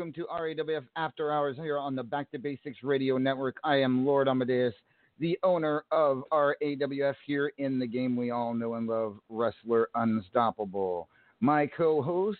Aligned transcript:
RAWF 0.00 0.84
After 0.96 1.30
Hours 1.30 1.56
here 1.58 1.76
on 1.76 1.94
the 1.94 2.02
Back 2.02 2.30
to 2.30 2.38
Basics 2.38 2.78
Radio 2.82 3.18
Network. 3.18 3.58
I 3.62 3.76
am 3.76 4.06
Lord 4.06 4.28
Amadeus, 4.28 4.72
the 5.18 5.38
owner 5.42 5.84
of 5.92 6.22
RAWF 6.32 7.16
here 7.26 7.52
in 7.58 7.78
the 7.78 7.86
game 7.86 8.16
we 8.16 8.30
all 8.30 8.54
know 8.54 8.74
and 8.74 8.88
love, 8.88 9.18
Wrestler 9.28 9.90
Unstoppable. 9.94 11.10
My 11.40 11.66
co 11.66 12.00
host 12.00 12.38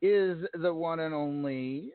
is 0.00 0.38
the 0.54 0.72
one 0.72 1.00
and 1.00 1.14
only 1.14 1.92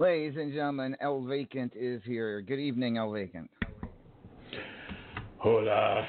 ladies 0.00 0.36
and 0.36 0.52
gentlemen, 0.52 0.96
El 1.00 1.22
Vacant 1.22 1.72
is 1.76 2.00
here. 2.04 2.40
Good 2.40 2.58
evening, 2.58 2.96
El 2.96 3.12
Vacant. 3.12 3.50
Hola. 5.36 6.06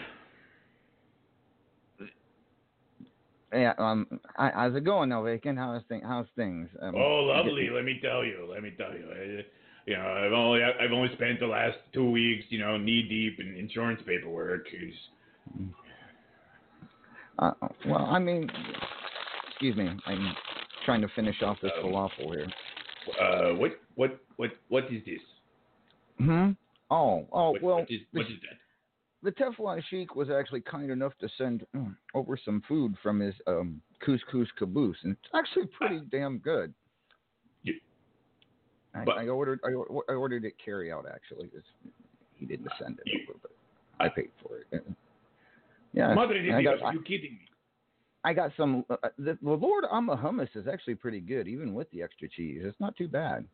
Yeah, 3.53 3.73
um, 3.77 4.07
how's 4.37 4.75
it 4.75 4.85
going, 4.85 5.11
El 5.11 5.23
Vacant? 5.23 5.59
How's 5.59 5.83
thing? 5.89 6.01
How's 6.07 6.25
things? 6.37 6.69
Um, 6.81 6.95
oh, 6.95 7.25
lovely. 7.25 7.69
Let 7.69 7.83
me 7.83 7.99
tell 8.01 8.23
you. 8.23 8.47
Let 8.49 8.63
me 8.63 8.71
tell 8.77 8.93
you. 8.93 9.05
I, 9.11 9.45
you 9.85 9.97
know, 9.97 10.07
I've 10.07 10.31
only 10.31 10.61
I've 10.63 10.91
only 10.93 11.13
spent 11.15 11.39
the 11.41 11.47
last 11.47 11.77
two 11.93 12.09
weeks, 12.09 12.45
you 12.49 12.59
know, 12.59 12.77
knee 12.77 13.03
deep 13.09 13.39
in 13.39 13.57
insurance 13.57 14.01
paperwork. 14.05 14.67
Uh, 17.39 17.51
well, 17.85 18.05
I 18.05 18.19
mean, 18.19 18.49
excuse 19.49 19.75
me. 19.75 19.89
I'm 20.05 20.33
trying 20.85 21.01
to 21.01 21.09
finish 21.13 21.41
off 21.41 21.57
this 21.61 21.71
um, 21.83 21.91
falafel 21.91 22.33
here. 22.33 22.47
Uh, 23.19 23.55
what 23.55 23.71
what 23.95 24.19
what 24.37 24.51
what 24.69 24.83
is 24.85 25.03
this? 25.05 25.21
Hmm. 26.19 26.51
Oh, 26.89 27.25
oh, 27.31 27.51
what, 27.51 27.61
well. 27.61 27.75
What 27.77 27.91
is, 27.91 28.01
what 28.11 28.25
is 28.25 28.37
that? 28.43 28.57
the 29.23 29.31
Teflon 29.31 29.81
Sheik 29.89 30.15
was 30.15 30.29
actually 30.29 30.61
kind 30.61 30.89
enough 30.89 31.13
to 31.19 31.29
send 31.37 31.65
mm, 31.75 31.95
over 32.13 32.37
some 32.43 32.61
food 32.67 32.95
from 33.03 33.19
his 33.19 33.35
um, 33.47 33.81
couscous 34.05 34.47
caboose, 34.57 34.97
and 35.03 35.13
it's 35.13 35.29
actually 35.35 35.67
pretty 35.77 36.01
damn 36.11 36.39
good. 36.39 36.73
Yeah. 37.63 37.73
I, 38.95 39.03
but, 39.05 39.17
I 39.17 39.27
ordered 39.27 39.59
I, 39.63 39.69
I, 39.69 40.15
ordered 40.15 40.43
it 40.43 40.53
carry 40.63 40.91
out 40.91 41.05
actually. 41.11 41.49
It's, 41.55 41.67
he 42.35 42.45
didn't 42.45 42.69
send 42.81 42.99
it 43.05 43.29
over, 43.29 43.37
but 43.41 43.51
I 43.99 44.09
paid 44.09 44.31
for 44.41 44.57
it. 44.57 44.83
yeah. 45.93 46.07
De 46.07 46.15
I 46.15 46.87
are 46.87 46.93
you 46.93 47.01
kidding 47.01 47.33
me? 47.33 47.47
I 48.23 48.33
got 48.33 48.51
some. 48.55 48.85
Uh, 48.89 48.95
the, 49.17 49.37
the 49.41 49.49
Lord 49.49 49.85
Amma 49.91 50.15
hummus 50.15 50.49
is 50.55 50.67
actually 50.67 50.95
pretty 50.95 51.19
good, 51.19 51.47
even 51.47 51.73
with 51.73 51.89
the 51.91 52.03
extra 52.03 52.27
cheese. 52.29 52.61
It's 52.63 52.79
not 52.79 52.95
too 52.95 53.07
bad. 53.07 53.45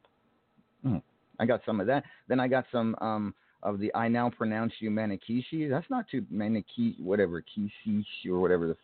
Mm. 0.85 1.01
I 1.39 1.45
got 1.45 1.61
some 1.65 1.79
of 1.79 1.87
that. 1.87 2.03
Then 2.27 2.39
I 2.39 2.47
got 2.47 2.65
some 2.71 2.95
um, 2.99 3.33
of 3.63 3.79
the 3.79 3.93
I 3.95 4.07
now 4.07 4.29
pronounce 4.29 4.73
you 4.79 4.89
Manikishi. 4.89 5.69
That's 5.69 5.89
not 5.89 6.07
too 6.09 6.25
Maniki 6.33 6.99
whatever 6.99 7.41
Kishi 7.41 8.03
or 8.27 8.39
whatever 8.39 8.67
the. 8.67 8.75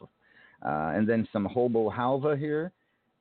Uh, 0.65 0.93
and 0.95 1.07
then 1.07 1.27
some 1.33 1.45
hobo 1.45 1.89
halva 1.89 2.37
here, 2.37 2.71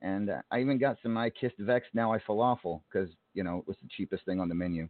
and 0.01 0.31
uh, 0.31 0.43
I 0.53 0.61
even 0.61 0.79
got 0.79 0.99
some 1.03 1.17
I 1.17 1.31
kissed 1.31 1.59
Vex 1.59 1.87
now 1.93 2.13
I 2.13 2.19
falafel 2.19 2.81
because 2.91 3.09
you 3.35 3.43
know 3.43 3.59
it 3.59 3.67
was 3.67 3.77
the 3.83 3.89
cheapest 3.97 4.25
thing 4.25 4.39
on 4.39 4.49
the 4.49 4.55
menu. 4.55 4.89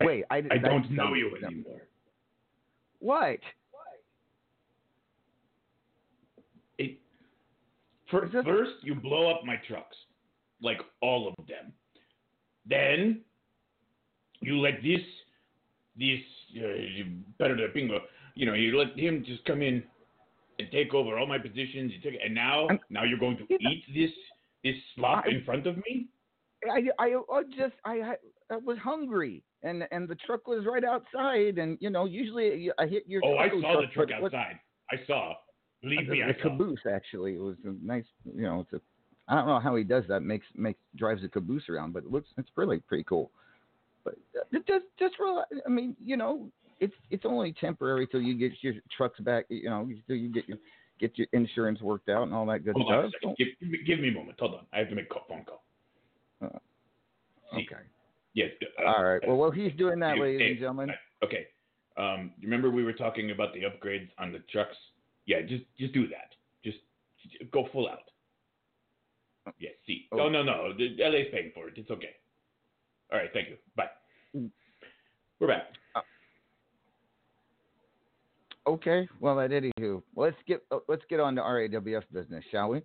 I, 0.00 0.04
Wait, 0.04 0.24
I, 0.30 0.38
I 0.50 0.58
don't 0.58 0.90
know 0.90 1.14
you 1.14 1.36
anymore. 1.44 1.82
What? 3.00 3.38
It, 6.78 6.98
for, 8.10 8.28
first, 8.44 8.72
you 8.82 8.94
blow 8.94 9.30
up 9.30 9.44
my 9.44 9.56
trucks 9.66 9.96
like 10.62 10.78
all 11.00 11.28
of 11.28 11.46
them. 11.46 11.72
Then 12.66 13.22
you 14.40 14.58
let 14.58 14.82
this 14.82 15.00
this 15.98 16.20
uh, 16.56 17.04
better 17.38 17.56
than 17.56 17.70
bingo. 17.74 18.00
You 18.34 18.46
know, 18.46 18.54
you 18.54 18.78
let 18.78 18.98
him 18.98 19.24
just 19.26 19.44
come 19.44 19.62
in 19.62 19.82
and 20.58 20.68
take 20.70 20.94
over 20.94 21.18
all 21.18 21.26
my 21.26 21.38
positions. 21.38 21.92
You 21.92 22.10
took, 22.10 22.20
and 22.22 22.34
now 22.34 22.68
I'm, 22.68 22.78
now 22.90 23.04
you're 23.04 23.18
going 23.18 23.38
to 23.38 23.44
eat 23.54 23.84
this 23.94 24.10
this 24.62 24.76
slop 24.94 25.24
I, 25.26 25.30
in 25.30 25.44
front 25.44 25.66
of 25.66 25.76
me. 25.78 26.08
I, 26.70 26.82
I, 26.98 27.16
I 27.32 27.42
just 27.56 27.74
I, 27.84 28.14
I 28.50 28.56
was 28.56 28.78
hungry 28.78 29.42
and 29.62 29.86
and 29.90 30.08
the 30.08 30.14
truck 30.14 30.46
was 30.46 30.64
right 30.66 30.84
outside 30.84 31.58
and 31.58 31.76
you 31.80 31.90
know 31.90 32.06
usually 32.06 32.70
I 32.78 32.86
hit 32.86 33.04
your. 33.06 33.22
Oh, 33.24 33.36
I 33.36 33.48
saw 33.48 33.80
the 33.80 33.86
truck 33.92 34.10
outside. 34.10 34.58
I 34.90 34.96
saw. 35.06 35.34
Believe 35.82 36.08
me, 36.08 36.22
I 36.22 36.32
saw. 36.42 36.50
caboose 36.50 36.80
actually. 36.90 37.34
It 37.34 37.40
was 37.40 37.56
a 37.64 37.74
nice, 37.84 38.04
you 38.34 38.42
know, 38.42 38.60
it's 38.60 38.72
a 38.72 38.80
I 39.28 39.36
don't 39.36 39.46
know 39.46 39.60
how 39.60 39.76
he 39.76 39.84
does 39.84 40.04
that. 40.08 40.20
Makes 40.20 40.46
makes 40.56 40.80
drives 40.96 41.22
a 41.24 41.28
caboose 41.28 41.68
around, 41.68 41.92
but 41.92 42.04
it 42.04 42.10
looks 42.10 42.28
it's 42.36 42.50
really 42.56 42.80
pretty 42.80 43.04
cool. 43.04 43.30
But 44.04 44.14
uh, 44.36 44.58
just 44.66 44.86
just 44.98 45.14
real, 45.20 45.44
I 45.64 45.70
mean, 45.70 45.96
you 46.04 46.16
know, 46.16 46.50
it's 46.80 46.94
it's 47.10 47.24
only 47.24 47.52
temporary 47.52 48.06
till 48.08 48.20
you 48.20 48.36
get 48.36 48.52
your 48.60 48.74
trucks 48.96 49.20
back. 49.20 49.44
You 49.48 49.70
know, 49.70 49.88
till 50.08 50.16
you 50.16 50.32
get 50.32 50.48
your 50.48 50.58
get 50.98 51.16
your 51.16 51.28
insurance 51.32 51.80
worked 51.80 52.08
out 52.08 52.24
and 52.24 52.34
all 52.34 52.44
that 52.46 52.64
good 52.64 52.74
Hold 52.74 53.12
stuff. 53.18 53.34
Give, 53.38 53.48
give, 53.86 54.00
me 54.00 54.08
a 54.08 54.12
moment. 54.12 54.38
Hold 54.38 54.54
on. 54.54 54.66
I 54.72 54.78
have 54.78 54.88
to 54.88 54.94
make 54.94 55.06
a 55.10 55.28
phone 55.28 55.44
call. 55.44 55.62
Uh, 56.42 56.58
okay. 57.54 57.82
Yes. 58.34 58.50
Uh, 58.62 58.86
all 58.86 59.04
right. 59.04 59.20
Well, 59.26 59.36
while 59.36 59.50
he's 59.50 59.72
doing 59.76 59.98
that, 60.00 60.18
ladies 60.18 60.50
and 60.50 60.58
gentlemen. 60.58 60.90
Okay. 61.24 61.46
Um, 61.96 62.32
remember 62.42 62.70
we 62.70 62.84
were 62.84 62.92
talking 62.92 63.30
about 63.30 63.52
the 63.52 63.60
upgrades 63.60 64.08
on 64.18 64.32
the 64.32 64.38
trucks? 64.50 64.76
Yeah, 65.26 65.42
just 65.42 65.64
just 65.78 65.92
do 65.92 66.06
that. 66.08 66.34
Just, 66.64 66.78
just 67.22 67.50
go 67.50 67.68
full 67.72 67.88
out. 67.88 68.10
Yes, 69.58 69.72
see. 69.86 70.06
Oh. 70.12 70.28
no, 70.28 70.42
no. 70.42 70.72
The 70.76 70.96
LA's 70.98 71.26
paying 71.32 71.50
for 71.54 71.68
it. 71.68 71.74
It's 71.76 71.90
okay. 71.90 72.14
All 73.12 73.18
right, 73.18 73.30
thank 73.32 73.48
you. 73.48 73.56
Bye. 73.76 73.88
Mm. 74.36 74.50
We're 75.40 75.48
back. 75.48 75.64
Uh, 75.94 76.00
okay. 78.70 79.08
Well, 79.18 79.40
at 79.40 79.50
anywho, 79.50 80.02
let's 80.14 80.36
get 80.46 80.62
uh, 80.70 80.78
let's 80.88 81.02
get 81.08 81.18
on 81.20 81.34
to 81.36 81.42
RAWF 81.42 82.04
business, 82.12 82.44
shall 82.50 82.68
we? 82.68 82.82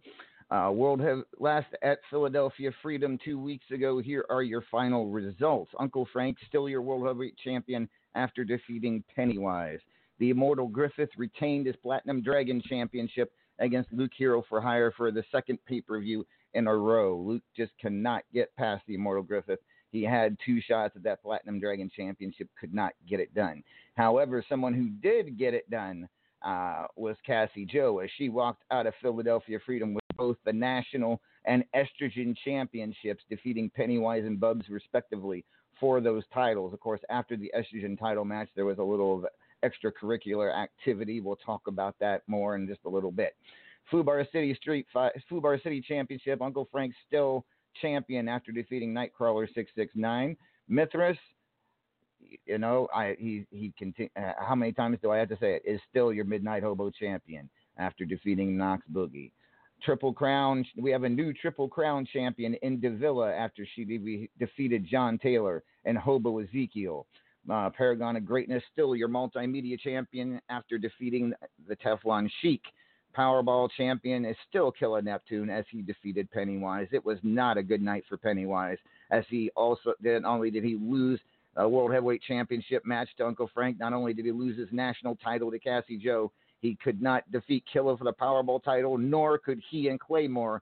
Uh, 0.51 0.69
World 0.71 1.01
have 1.01 1.23
last 1.39 1.67
at 1.81 1.97
Philadelphia 2.09 2.71
Freedom 2.83 3.17
two 3.23 3.39
weeks 3.39 3.65
ago. 3.71 3.99
Here 3.99 4.25
are 4.29 4.43
your 4.43 4.63
final 4.69 5.09
results. 5.09 5.71
Uncle 5.79 6.07
Frank 6.13 6.37
still 6.47 6.69
your 6.69 6.83
World 6.83 7.07
Heavyweight 7.07 7.37
Champion 7.37 7.89
after 8.13 8.43
defeating 8.43 9.03
Pennywise. 9.15 9.79
The 10.19 10.29
Immortal 10.29 10.67
Griffith 10.67 11.09
retained 11.17 11.65
his 11.65 11.75
Platinum 11.77 12.21
Dragon 12.21 12.61
Championship 12.63 13.31
against 13.59 13.91
Luke 13.91 14.11
Hero 14.15 14.43
for 14.47 14.61
Hire 14.61 14.93
for 14.95 15.11
the 15.11 15.23
second 15.31 15.57
pay 15.65 15.81
per 15.81 15.99
view 15.99 16.25
in 16.53 16.67
a 16.67 16.75
row. 16.75 17.17
Luke 17.17 17.43
just 17.57 17.71
cannot 17.81 18.23
get 18.31 18.55
past 18.55 18.83
the 18.87 18.95
Immortal 18.95 19.23
Griffith. 19.23 19.59
He 19.91 20.03
had 20.03 20.37
two 20.45 20.61
shots 20.61 20.95
at 20.95 21.03
that 21.03 21.23
Platinum 21.23 21.59
Dragon 21.59 21.89
Championship, 21.93 22.49
could 22.59 22.73
not 22.73 22.93
get 23.09 23.19
it 23.19 23.33
done. 23.33 23.63
However, 23.95 24.45
someone 24.47 24.73
who 24.73 24.89
did 24.89 25.39
get 25.39 25.53
it 25.53 25.69
done 25.71 26.07
uh, 26.45 26.85
was 26.95 27.15
Cassie 27.25 27.65
Joe, 27.65 27.99
as 27.99 28.09
she 28.17 28.29
walked 28.29 28.63
out 28.71 28.87
of 28.87 28.93
Philadelphia 29.01 29.57
Freedom 29.65 29.97
both 30.17 30.37
the 30.45 30.53
national 30.53 31.21
and 31.45 31.63
estrogen 31.75 32.35
championships, 32.43 33.23
defeating 33.29 33.69
Pennywise 33.75 34.25
and 34.25 34.39
Bubs 34.39 34.69
respectively 34.69 35.45
for 35.79 36.01
those 36.01 36.23
titles. 36.33 36.73
Of 36.73 36.79
course, 36.79 37.01
after 37.09 37.35
the 37.37 37.51
estrogen 37.57 37.99
title 37.99 38.25
match, 38.25 38.49
there 38.55 38.65
was 38.65 38.77
a 38.79 38.83
little 38.83 39.15
of 39.15 39.25
extracurricular 39.63 40.53
activity. 40.55 41.21
We'll 41.21 41.35
talk 41.37 41.61
about 41.67 41.95
that 41.99 42.23
more 42.27 42.55
in 42.55 42.67
just 42.67 42.81
a 42.85 42.89
little 42.89 43.11
bit. 43.11 43.35
Fubar 43.91 44.25
City 44.31 44.55
Street 44.55 44.87
Fight, 44.91 45.11
Fubar 45.29 45.61
City 45.61 45.81
Championship. 45.81 46.41
Uncle 46.41 46.67
Frank 46.71 46.93
still 47.07 47.45
champion 47.81 48.27
after 48.27 48.51
defeating 48.51 48.93
Nightcrawler 48.93 49.47
six 49.53 49.71
six 49.75 49.91
nine. 49.95 50.35
Mithras, 50.67 51.17
you 52.45 52.57
know, 52.57 52.87
I 52.93 53.15
he 53.19 53.45
he 53.51 53.73
continue. 53.77 54.09
Uh, 54.17 54.33
how 54.39 54.55
many 54.55 54.71
times 54.71 54.97
do 55.01 55.11
I 55.11 55.17
have 55.17 55.29
to 55.29 55.37
say 55.39 55.55
it? 55.55 55.63
Is 55.65 55.79
still 55.89 56.11
your 56.11 56.25
Midnight 56.25 56.63
Hobo 56.63 56.89
champion 56.89 57.49
after 57.77 58.05
defeating 58.05 58.57
Knox 58.57 58.83
Boogie. 58.91 59.31
Triple 59.85 60.13
Crown. 60.13 60.65
We 60.77 60.91
have 60.91 61.03
a 61.03 61.09
new 61.09 61.31
Triple 61.31 61.69
Crown 61.69 62.07
champion 62.11 62.55
in 62.55 62.79
Davila 62.79 63.31
after 63.31 63.65
she 63.75 63.85
de- 63.85 64.29
defeated 64.39 64.85
John 64.89 65.17
Taylor 65.17 65.63
and 65.85 65.97
Hobo 65.97 66.39
Ezekiel. 66.39 67.05
Uh, 67.49 67.69
Paragon 67.69 68.15
of 68.15 68.25
Greatness, 68.25 68.63
still 68.73 68.95
your 68.95 69.07
multimedia 69.07 69.79
champion 69.79 70.41
after 70.49 70.79
defeating 70.79 71.31
the 71.67 71.75
Teflon 71.75 72.27
Sheik 72.41 72.63
Powerball 73.15 73.69
champion 73.77 74.25
is 74.25 74.35
still 74.49 74.71
Killer 74.71 75.01
Neptune 75.01 75.49
as 75.49 75.65
he 75.71 75.81
defeated 75.81 76.29
Pennywise. 76.31 76.87
It 76.91 77.05
was 77.05 77.17
not 77.23 77.57
a 77.57 77.63
good 77.63 77.81
night 77.81 78.03
for 78.09 78.17
Pennywise 78.17 78.77
as 79.09 79.23
he 79.29 79.49
also 79.55 79.93
did 80.03 80.25
only 80.25 80.51
did 80.51 80.63
he 80.63 80.77
lose 80.81 81.19
a 81.55 81.67
World 81.67 81.93
Heavyweight 81.93 82.21
Championship 82.23 82.85
match 82.85 83.07
to 83.17 83.25
Uncle 83.25 83.49
Frank. 83.53 83.79
Not 83.79 83.93
only 83.93 84.13
did 84.13 84.25
he 84.25 84.31
lose 84.31 84.57
his 84.57 84.67
national 84.71 85.15
title 85.15 85.49
to 85.51 85.59
Cassie 85.59 85.97
Joe, 85.97 86.31
he 86.61 86.77
could 86.83 87.01
not 87.01 87.29
defeat 87.31 87.63
Killer 87.71 87.97
for 87.97 88.03
the 88.03 88.13
Powerball 88.13 88.63
title, 88.63 88.97
nor 88.97 89.37
could 89.37 89.61
he 89.69 89.87
and 89.87 89.99
Claymore 89.99 90.61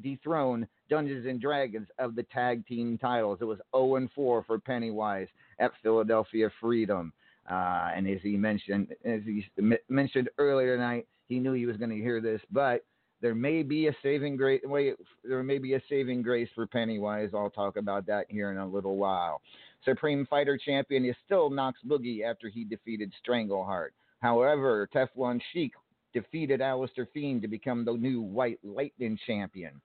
dethrone 0.00 0.66
Dungeons 0.88 1.26
and 1.26 1.40
Dragons 1.40 1.88
of 1.98 2.14
the 2.14 2.22
tag 2.24 2.66
team 2.66 2.98
titles. 2.98 3.38
It 3.40 3.44
was 3.44 3.58
0 3.74 4.08
4 4.14 4.44
for 4.44 4.58
Pennywise 4.58 5.28
at 5.58 5.72
Philadelphia 5.82 6.50
Freedom. 6.60 7.12
Uh, 7.50 7.90
and 7.94 8.08
as 8.08 8.20
he 8.22 8.36
mentioned, 8.36 8.88
as 9.04 9.20
he 9.24 9.46
mentioned 9.88 10.30
earlier 10.38 10.76
tonight, 10.76 11.06
he 11.28 11.38
knew 11.38 11.52
he 11.52 11.66
was 11.66 11.76
going 11.76 11.90
to 11.90 11.96
hear 11.96 12.20
this, 12.20 12.40
but 12.50 12.84
there 13.20 13.34
may 13.34 13.62
be 13.62 13.88
a 13.88 13.96
saving 14.02 14.36
grace. 14.36 14.60
Wait, 14.64 14.96
there 15.22 15.42
may 15.42 15.58
be 15.58 15.74
a 15.74 15.82
saving 15.88 16.22
grace 16.22 16.48
for 16.54 16.66
Pennywise. 16.66 17.30
I'll 17.34 17.50
talk 17.50 17.76
about 17.76 18.06
that 18.06 18.26
here 18.28 18.50
in 18.50 18.58
a 18.58 18.66
little 18.66 18.96
while. 18.96 19.40
Supreme 19.84 20.26
Fighter 20.26 20.58
Champion 20.58 21.04
is 21.04 21.16
still 21.24 21.50
Knox 21.50 21.78
Boogie 21.86 22.22
after 22.22 22.48
he 22.48 22.64
defeated 22.64 23.12
Strangleheart. 23.26 23.90
However, 24.24 24.88
Teflon 24.94 25.38
Sheik 25.52 25.72
defeated 26.14 26.62
Alistair 26.62 27.06
Fiend 27.12 27.42
to 27.42 27.48
become 27.48 27.84
the 27.84 27.92
new 27.92 28.22
White 28.22 28.58
Lightning 28.62 29.18
Champion. 29.26 29.78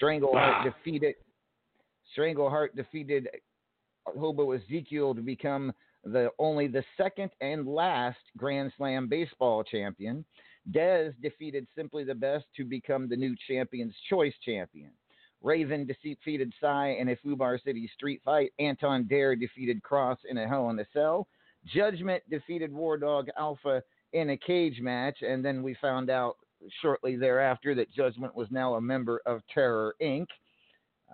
Strangleheart 0.00 0.32
wow. 0.32 0.64
defeated 0.64 1.14
Strangleheart 2.16 2.74
defeated 2.74 3.28
Hobo 4.06 4.52
Ezekiel 4.52 5.14
to 5.14 5.20
become 5.20 5.74
the 6.04 6.30
only 6.38 6.68
the 6.68 6.82
second 6.96 7.32
and 7.42 7.68
last 7.68 8.16
Grand 8.38 8.72
Slam 8.78 9.08
baseball 9.08 9.62
champion. 9.62 10.24
Dez 10.70 11.12
defeated 11.20 11.66
Simply 11.76 12.02
the 12.02 12.14
Best 12.14 12.46
to 12.56 12.64
become 12.64 13.10
the 13.10 13.16
new 13.16 13.36
Champions 13.46 13.94
Choice 14.08 14.34
champion. 14.42 14.92
Raven 15.42 15.86
defeated 15.86 16.54
Psy 16.62 16.94
in 16.98 17.10
a 17.10 17.16
Fubar 17.16 17.62
City 17.62 17.90
street 17.94 18.22
fight. 18.24 18.52
Anton 18.58 19.06
Dare 19.06 19.36
defeated 19.36 19.82
Cross 19.82 20.20
in 20.30 20.38
a 20.38 20.48
Hell 20.48 20.70
in 20.70 20.78
a 20.78 20.86
Cell. 20.94 21.28
Judgment 21.66 22.22
defeated 22.30 22.72
War 22.72 22.96
Dog 22.96 23.28
Alpha 23.38 23.82
in 24.12 24.30
a 24.30 24.36
cage 24.36 24.80
match. 24.80 25.18
And 25.22 25.44
then 25.44 25.62
we 25.62 25.74
found 25.80 26.10
out 26.10 26.36
shortly 26.80 27.16
thereafter 27.16 27.74
that 27.74 27.92
Judgment 27.92 28.34
was 28.34 28.48
now 28.50 28.74
a 28.74 28.80
member 28.80 29.20
of 29.26 29.40
Terror 29.52 29.94
Inc. 30.00 30.26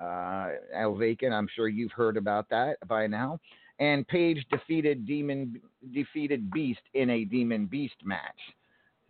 Uh, 0.00 0.50
El 0.74 0.94
Vacant, 0.94 1.34
I'm 1.34 1.48
sure 1.54 1.68
you've 1.68 1.92
heard 1.92 2.16
about 2.16 2.48
that 2.50 2.76
by 2.86 3.06
now. 3.06 3.40
And 3.80 4.06
Page 4.06 4.44
defeated 4.50 5.06
Demon 5.06 5.60
defeated 5.92 6.50
Beast 6.50 6.80
in 6.94 7.10
a 7.10 7.24
Demon 7.24 7.66
Beast 7.66 7.94
match. 8.04 8.38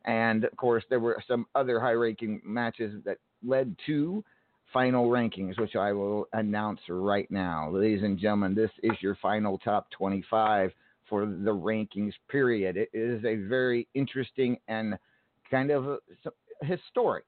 And 0.04 0.44
of 0.44 0.56
course, 0.56 0.84
there 0.88 1.00
were 1.00 1.22
some 1.26 1.46
other 1.54 1.80
high-ranking 1.80 2.40
matches 2.44 3.02
that 3.04 3.18
led 3.46 3.76
to 3.86 4.24
final 4.72 5.08
rankings, 5.08 5.58
which 5.58 5.76
I 5.76 5.92
will 5.92 6.26
announce 6.32 6.80
right 6.88 7.30
now. 7.30 7.70
Ladies 7.70 8.02
and 8.02 8.18
gentlemen, 8.18 8.54
this 8.54 8.70
is 8.82 8.92
your 9.00 9.16
final 9.16 9.58
top 9.58 9.90
25 9.90 10.72
for 11.08 11.26
the 11.26 11.54
rankings 11.54 12.12
period. 12.28 12.76
It 12.76 12.90
is 12.92 13.24
a 13.24 13.36
very 13.36 13.88
interesting 13.94 14.58
and 14.68 14.98
kind 15.50 15.70
of 15.70 15.98
historic 16.62 17.24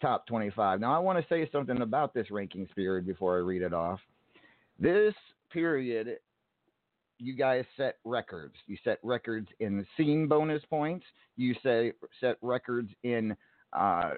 top 0.00 0.26
25. 0.26 0.80
Now, 0.80 0.94
I 0.94 0.98
want 0.98 1.18
to 1.18 1.26
say 1.28 1.48
something 1.50 1.80
about 1.80 2.14
this 2.14 2.28
rankings 2.30 2.74
period 2.74 3.06
before 3.06 3.36
I 3.36 3.40
read 3.40 3.62
it 3.62 3.72
off. 3.72 4.00
This 4.78 5.14
period, 5.50 6.18
you 7.18 7.34
guys 7.34 7.64
set 7.76 7.96
records. 8.04 8.54
You 8.66 8.76
set 8.84 8.98
records 9.02 9.48
in 9.60 9.86
scene 9.96 10.28
bonus 10.28 10.62
points. 10.68 11.06
You 11.36 11.54
say 11.62 11.92
set 12.20 12.36
records 12.42 12.90
in 13.04 13.34
uh, 13.72 14.10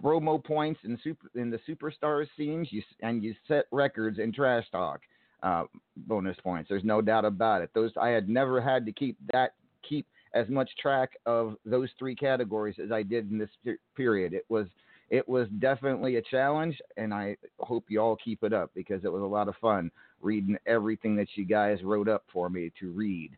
promo 0.00 0.42
points 0.42 0.80
in 0.84 0.98
super 1.02 1.30
in 1.34 1.50
the 1.50 1.58
superstars 1.68 2.26
scenes. 2.36 2.68
You 2.70 2.82
and 3.00 3.22
you 3.22 3.34
set 3.48 3.64
records 3.72 4.18
in 4.18 4.32
trash 4.32 4.64
talk 4.70 5.00
uh, 5.42 5.64
bonus 5.96 6.36
points. 6.42 6.68
There's 6.68 6.84
no 6.84 7.00
doubt 7.00 7.24
about 7.24 7.62
it. 7.62 7.70
Those 7.74 7.90
I 8.00 8.08
had 8.08 8.28
never 8.28 8.60
had 8.60 8.86
to 8.86 8.92
keep 8.92 9.16
that 9.32 9.54
keep 9.88 10.06
as 10.34 10.48
much 10.48 10.70
track 10.80 11.10
of 11.26 11.56
those 11.64 11.90
three 11.98 12.14
categories 12.14 12.76
as 12.82 12.90
I 12.90 13.02
did 13.02 13.30
in 13.30 13.38
this 13.38 13.76
period. 13.96 14.32
It 14.32 14.44
was 14.48 14.66
it 15.10 15.28
was 15.28 15.46
definitely 15.58 16.16
a 16.16 16.22
challenge, 16.22 16.80
and 16.96 17.12
I 17.12 17.36
hope 17.58 17.84
you 17.88 18.00
all 18.00 18.16
keep 18.16 18.42
it 18.44 18.54
up 18.54 18.70
because 18.74 19.04
it 19.04 19.12
was 19.12 19.22
a 19.22 19.26
lot 19.26 19.48
of 19.48 19.54
fun 19.60 19.90
reading 20.22 20.56
everything 20.66 21.16
that 21.16 21.28
you 21.34 21.44
guys 21.44 21.82
wrote 21.82 22.08
up 22.08 22.24
for 22.32 22.48
me 22.48 22.72
to 22.80 22.90
read. 22.92 23.32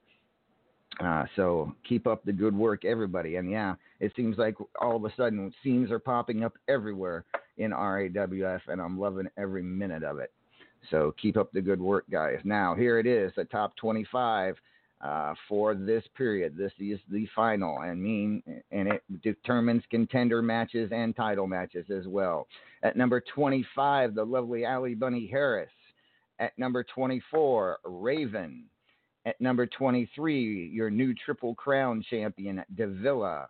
Uh, 1.01 1.25
so 1.35 1.75
keep 1.89 2.07
up 2.07 2.25
the 2.25 2.33
good 2.33 2.55
work, 2.55 2.85
everybody. 2.85 3.37
And 3.37 3.51
yeah, 3.51 3.75
it 3.99 4.13
seems 4.15 4.39
like 4.39 4.55
all 4.81 4.95
of 4.95 5.05
a 5.05 5.13
sudden 5.17 5.53
scenes 5.65 5.91
are 5.91 5.99
popping 5.99 6.45
up 6.45 6.53
everywhere 6.69 7.25
in 7.59 7.73
RAWF, 7.73 8.61
and 8.69 8.81
I'm 8.81 8.99
loving 8.99 9.29
every 9.37 9.63
minute 9.63 10.05
of 10.05 10.19
it. 10.19 10.33
So 10.91 11.15
keep 11.21 11.37
up 11.37 11.53
the 11.53 11.63
good 11.63 11.81
work, 11.81 12.05
guys. 12.11 12.39
Now 12.45 12.75
here 12.75 12.99
it 12.99 13.07
is, 13.07 13.33
the 13.37 13.45
top 13.45 13.77
25 13.77 14.57
uh, 15.01 15.35
for 15.49 15.75
this 15.75 16.03
period. 16.17 16.57
This 16.57 16.73
is 16.79 16.99
the 17.11 17.29
final, 17.35 17.81
and 17.83 18.03
mean, 18.03 18.43
and 18.71 18.89
it 18.89 19.03
determines 19.23 19.83
contender 19.91 20.41
matches 20.41 20.91
and 20.93 21.15
title 21.15 21.47
matches 21.47 21.87
as 21.91 22.07
well. 22.07 22.47
At 22.83 22.97
number 22.97 23.23
25, 23.35 24.15
the 24.15 24.25
lovely 24.25 24.65
Allie 24.65 24.95
Bunny 24.95 25.27
Harris. 25.31 25.71
At 26.39 26.59
number 26.59 26.85
24, 26.85 27.79
Raven. 27.85 28.65
At 29.27 29.41
number 29.41 29.67
23, 29.67 30.69
your 30.69 30.91
new 30.91 31.15
Triple 31.15 31.55
Crown 31.55 32.05
champion, 32.09 32.63
Davila. 32.75 33.49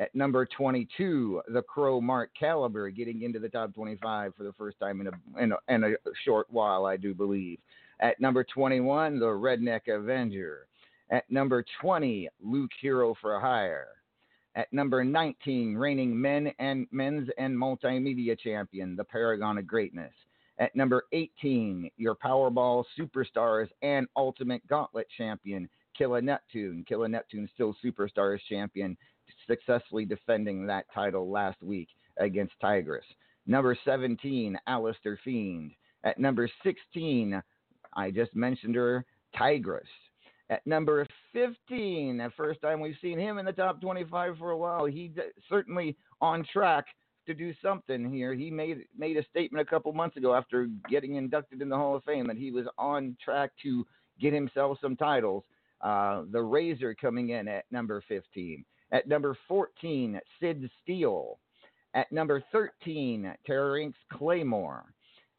At 0.00 0.14
number 0.14 0.46
22, 0.46 1.42
the 1.48 1.60
Crow 1.60 2.00
Mark 2.00 2.30
Caliber 2.38 2.88
getting 2.88 3.20
into 3.20 3.38
the 3.38 3.50
top 3.50 3.74
25 3.74 4.34
for 4.34 4.44
the 4.44 4.52
first 4.54 4.80
time 4.80 5.02
in 5.02 5.08
a, 5.08 5.42
in 5.42 5.52
a, 5.52 5.56
in 5.68 5.84
a 5.84 5.92
short 6.24 6.46
while, 6.50 6.86
I 6.86 6.96
do 6.96 7.12
believe. 7.12 7.58
At 8.00 8.18
number 8.18 8.42
21, 8.42 9.18
the 9.18 9.26
Redneck 9.26 9.94
Avenger. 9.94 10.68
At 11.10 11.30
number 11.30 11.62
20, 11.82 12.30
Luke 12.42 12.70
Hero 12.80 13.14
for 13.20 13.38
Hire. 13.38 13.88
At 14.54 14.72
number 14.72 15.04
19, 15.04 15.74
reigning 15.74 16.18
men 16.18 16.50
and 16.58 16.86
men's 16.90 17.28
and 17.36 17.54
multimedia 17.54 18.38
champion, 18.38 18.96
the 18.96 19.04
Paragon 19.04 19.58
of 19.58 19.66
Greatness. 19.66 20.14
At 20.58 20.74
number 20.74 21.04
18, 21.12 21.90
your 21.98 22.14
Powerball 22.14 22.84
Superstars 22.98 23.68
and 23.82 24.06
Ultimate 24.16 24.66
Gauntlet 24.66 25.08
champion, 25.16 25.68
Killa 25.96 26.22
Neptune. 26.22 26.86
Killa 26.88 27.06
Neptune 27.06 27.50
still 27.54 27.76
Superstars 27.84 28.40
champion, 28.48 28.96
successfully 29.46 30.04
defending 30.04 30.66
that 30.66 30.86
title 30.94 31.30
last 31.30 31.62
week 31.62 31.88
against 32.18 32.54
Tigress. 32.60 33.04
Number 33.46 33.76
17, 33.84 34.58
Alistair 34.66 35.18
Fiend. 35.24 35.72
At 36.04 36.18
number 36.18 36.48
16, 36.62 37.42
I 37.94 38.10
just 38.10 38.34
mentioned 38.34 38.74
her, 38.74 39.04
Tigress. 39.36 39.88
At 40.50 40.66
number 40.66 41.06
15, 41.32 42.16
the 42.18 42.32
first 42.36 42.60
time 42.60 42.80
we've 42.80 42.96
seen 43.00 43.18
him 43.18 43.38
in 43.38 43.46
the 43.46 43.52
top 43.52 43.80
25 43.80 44.36
for 44.38 44.50
a 44.50 44.56
while. 44.56 44.84
He 44.86 45.12
certainly 45.48 45.96
on 46.20 46.44
track 46.52 46.86
to 47.26 47.34
do 47.34 47.52
something 47.62 48.12
here. 48.12 48.34
He 48.34 48.50
made 48.50 48.84
made 48.96 49.16
a 49.16 49.24
statement 49.26 49.66
a 49.66 49.70
couple 49.70 49.92
months 49.92 50.16
ago 50.16 50.34
after 50.34 50.68
getting 50.88 51.14
inducted 51.14 51.62
in 51.62 51.68
the 51.68 51.76
Hall 51.76 51.94
of 51.94 52.04
Fame 52.04 52.26
that 52.26 52.36
he 52.36 52.50
was 52.50 52.66
on 52.78 53.16
track 53.24 53.52
to 53.62 53.86
get 54.20 54.32
himself 54.32 54.78
some 54.80 54.96
titles. 54.96 55.44
Uh, 55.80 56.22
the 56.32 56.42
Razor 56.42 56.94
coming 56.94 57.30
in 57.30 57.46
at 57.46 57.64
number 57.70 58.02
15. 58.08 58.64
At 58.92 59.08
number 59.08 59.36
14, 59.48 60.20
Sid 60.40 60.70
Steele. 60.82 61.38
At 61.94 62.10
number 62.12 62.42
13, 62.52 63.34
Terror 63.46 63.78
Inc.'s 63.78 63.96
Claymore. 64.12 64.84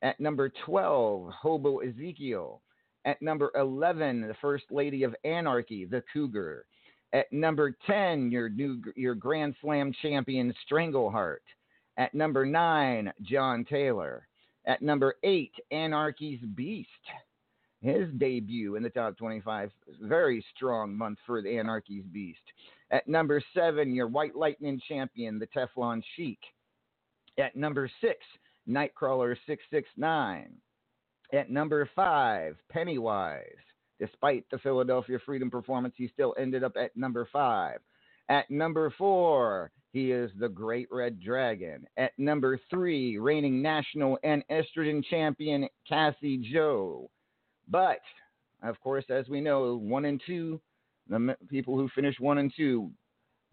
At 0.01 0.19
number 0.19 0.51
12, 0.65 1.31
Hobo 1.31 1.79
Ezekiel. 1.79 2.61
At 3.05 3.21
number 3.21 3.51
11, 3.55 4.27
the 4.27 4.35
First 4.41 4.65
Lady 4.69 5.03
of 5.03 5.15
Anarchy, 5.23 5.85
the 5.85 6.03
Cougar. 6.13 6.65
At 7.13 7.31
number 7.31 7.75
10, 7.87 8.31
your 8.31 8.49
new 8.49 8.81
your 8.95 9.15
Grand 9.15 9.55
Slam 9.61 9.91
champion 10.01 10.53
Strangleheart. 10.65 11.43
At 11.97 12.13
number 12.13 12.45
9, 12.45 13.11
John 13.21 13.65
Taylor. 13.65 14.27
At 14.65 14.81
number 14.81 15.15
8, 15.23 15.51
Anarchy's 15.71 16.39
Beast. 16.55 16.89
His 17.81 18.07
debut 18.17 18.75
in 18.75 18.83
the 18.83 18.89
top 18.91 19.17
25, 19.17 19.71
very 20.01 20.45
strong 20.55 20.95
month 20.95 21.17
for 21.25 21.41
the 21.41 21.57
Anarchy's 21.57 22.05
Beast. 22.11 22.39
At 22.91 23.07
number 23.07 23.41
7, 23.53 23.95
your 23.95 24.07
White 24.07 24.35
Lightning 24.35 24.79
champion, 24.87 25.39
the 25.39 25.47
Teflon 25.47 26.03
Sheik. 26.15 26.39
At 27.37 27.55
number 27.55 27.89
6, 28.01 28.15
Nightcrawler 28.67 29.35
669. 29.47 30.51
At 31.33 31.49
number 31.49 31.89
five, 31.95 32.57
Pennywise. 32.69 33.45
Despite 33.99 34.45
the 34.51 34.57
Philadelphia 34.59 35.19
Freedom 35.25 35.49
performance, 35.49 35.93
he 35.97 36.09
still 36.09 36.35
ended 36.37 36.63
up 36.63 36.75
at 36.75 36.95
number 36.97 37.27
five. 37.31 37.79
At 38.29 38.49
number 38.49 38.93
four, 38.97 39.71
he 39.93 40.11
is 40.11 40.31
the 40.39 40.49
Great 40.49 40.87
Red 40.91 41.19
Dragon. 41.19 41.87
At 41.97 42.11
number 42.17 42.59
three, 42.69 43.17
reigning 43.17 43.61
national 43.61 44.17
and 44.23 44.43
estrogen 44.49 45.03
champion 45.03 45.67
Cassie 45.87 46.37
Joe. 46.51 47.09
But, 47.67 47.99
of 48.63 48.79
course, 48.81 49.05
as 49.09 49.29
we 49.29 49.39
know, 49.39 49.75
one 49.75 50.05
and 50.05 50.21
two, 50.25 50.59
the 51.11 51.35
people 51.49 51.77
who 51.77 51.89
finish 51.93 52.15
one 52.19 52.37
and 52.37 52.51
two 52.55 52.89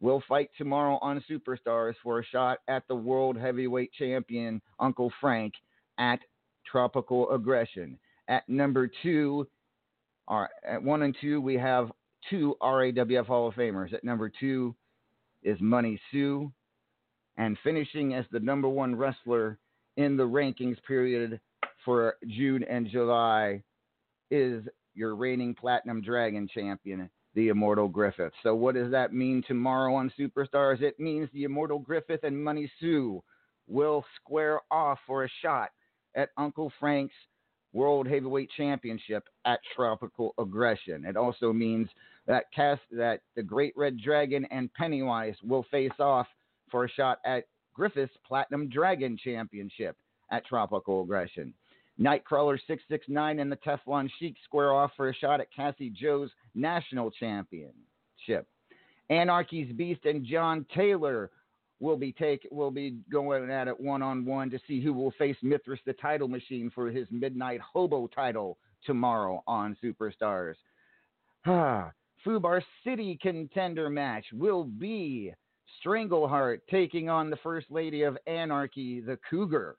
will 0.00 0.23
fight 0.29 0.49
tomorrow 0.57 0.99
on 1.03 1.23
Superstars 1.29 1.95
for 2.03 2.21
a 2.21 2.25
shot 2.25 2.59
at 2.69 2.87
the 2.87 2.95
World 2.95 3.37
Heavyweight 3.37 3.93
Champion, 3.93 4.62
Uncle 4.79 5.12
Frank, 5.21 5.55
at 5.99 6.21
tropical 6.65 7.31
aggression. 7.33 7.99
At 8.29 8.49
number 8.49 8.88
two, 9.03 9.49
our, 10.29 10.49
at 10.65 10.83
one 10.83 11.03
and 11.03 11.17
two, 11.21 11.41
we 11.41 11.55
have 11.57 11.91
two 12.31 12.57
RAWF 12.62 13.27
Hall 13.27 13.49
of 13.49 13.55
Famers. 13.55 13.93
At 13.93 14.05
number 14.05 14.31
two 14.41 14.77
is 15.43 15.59
Money 15.61 16.00
Sue. 16.12 16.53
And 17.37 17.57
finishing 17.65 18.15
as 18.15 18.25
the 18.31 18.41
number 18.41 18.69
one 18.69 18.95
wrestler 18.95 19.59
in 19.97 20.17
the 20.17 20.27
rankings 20.27 20.77
period 20.87 21.41
for 21.85 22.17
June 22.29 22.65
and 22.65 22.88
July 22.88 23.62
is 24.31 24.62
your 24.95 25.15
reigning 25.15 25.55
Platinum 25.55 26.03
Dragon 26.03 26.49
champion, 26.53 27.09
the 27.38 27.49
Immortal 27.50 27.87
Griffith. 27.87 28.33
So, 28.42 28.52
what 28.57 28.75
does 28.75 28.90
that 28.90 29.14
mean 29.14 29.45
tomorrow 29.47 29.95
on 29.95 30.12
Superstars? 30.18 30.83
It 30.83 30.99
means 30.99 31.28
the 31.33 31.45
Immortal 31.45 31.78
Griffith 31.78 32.25
and 32.25 32.42
Money 32.42 32.68
Sue 32.80 33.23
will 33.68 34.04
square 34.16 34.61
off 34.73 34.99
for 35.07 35.23
a 35.23 35.28
shot 35.40 35.71
at 36.16 36.30
Uncle 36.37 36.73
Frank's 36.80 37.14
World 37.73 38.09
Heavyweight 38.09 38.50
Championship 38.57 39.28
at 39.45 39.61
Tropical 39.76 40.35
Aggression. 40.40 41.04
It 41.04 41.16
also 41.16 41.52
means 41.52 41.88
that 42.26 42.47
cast 42.52 42.83
that 42.90 43.21
the 43.37 43.42
Great 43.45 43.73
Red 43.76 43.99
Dragon 44.02 44.45
and 44.50 44.75
Pennywise 44.75 45.37
will 45.45 45.64
face 45.71 45.92
off 46.00 46.26
for 46.73 46.87
a 46.87 46.90
shot 46.90 47.18
at 47.25 47.45
Griffith's 47.73 48.16
Platinum 48.26 48.68
Dragon 48.68 49.16
Championship 49.16 49.97
at 50.33 50.45
Tropical 50.45 51.04
Aggression. 51.04 51.54
Nightcrawler 52.00 52.59
669 52.67 53.40
and 53.40 53.50
the 53.50 53.57
Teflon 53.57 54.09
Sheik 54.19 54.37
square 54.45 54.73
off 54.73 54.93
for 54.97 55.09
a 55.09 55.14
shot 55.14 55.40
at 55.40 55.52
Cassie 55.55 55.90
Joe's 55.90 56.31
National 56.55 57.11
Championship. 57.11 58.47
Anarchy's 59.11 59.73
Beast 59.73 60.05
and 60.05 60.25
John 60.25 60.64
Taylor 60.75 61.31
will 61.81 61.97
be 61.97 62.12
take 62.12 62.47
will 62.50 62.71
be 62.71 62.99
going 63.11 63.50
at 63.50 63.69
it 63.69 63.81
one 63.81 64.02
on 64.02 64.25
one 64.25 64.50
to 64.50 64.59
see 64.67 64.81
who 64.81 64.93
will 64.93 65.12
face 65.12 65.37
Mithras 65.43 65.81
the 65.87 65.93
title 65.95 66.28
machine 66.28 66.71
for 66.75 66.90
his 66.90 67.07
midnight 67.11 67.61
hobo 67.61 68.07
title 68.09 68.59
tomorrow 68.85 69.43
on 69.47 69.76
Superstars. 69.83 70.55
Ah, 71.47 71.90
Fubar 72.26 72.62
City 72.85 73.19
contender 73.21 73.88
match 73.88 74.25
will 74.33 74.64
be 74.64 75.33
Strangleheart 75.85 76.61
taking 76.71 77.09
on 77.09 77.31
the 77.31 77.37
First 77.37 77.71
Lady 77.71 78.02
of 78.02 78.19
Anarchy, 78.26 79.00
the 79.00 79.19
Cougar. 79.31 79.76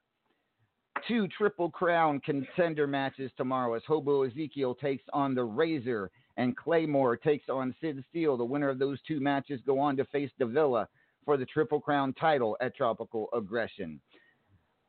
Two 1.07 1.27
Triple 1.27 1.69
Crown 1.69 2.19
contender 2.19 2.87
matches 2.87 3.31
tomorrow 3.37 3.73
as 3.73 3.83
Hobo 3.87 4.23
Ezekiel 4.23 4.75
takes 4.75 5.03
on 5.13 5.33
the 5.33 5.43
Razor 5.43 6.11
and 6.37 6.55
Claymore 6.55 7.17
takes 7.17 7.49
on 7.49 7.75
Sid 7.81 8.03
Steele. 8.09 8.37
The 8.37 8.45
winner 8.45 8.69
of 8.69 8.79
those 8.79 8.99
two 9.07 9.19
matches 9.19 9.61
go 9.65 9.79
on 9.79 9.97
to 9.97 10.05
face 10.05 10.31
Davila 10.39 10.87
for 11.25 11.37
the 11.37 11.45
Triple 11.45 11.81
Crown 11.81 12.13
title 12.13 12.57
at 12.61 12.75
Tropical 12.75 13.27
Aggression. 13.33 13.99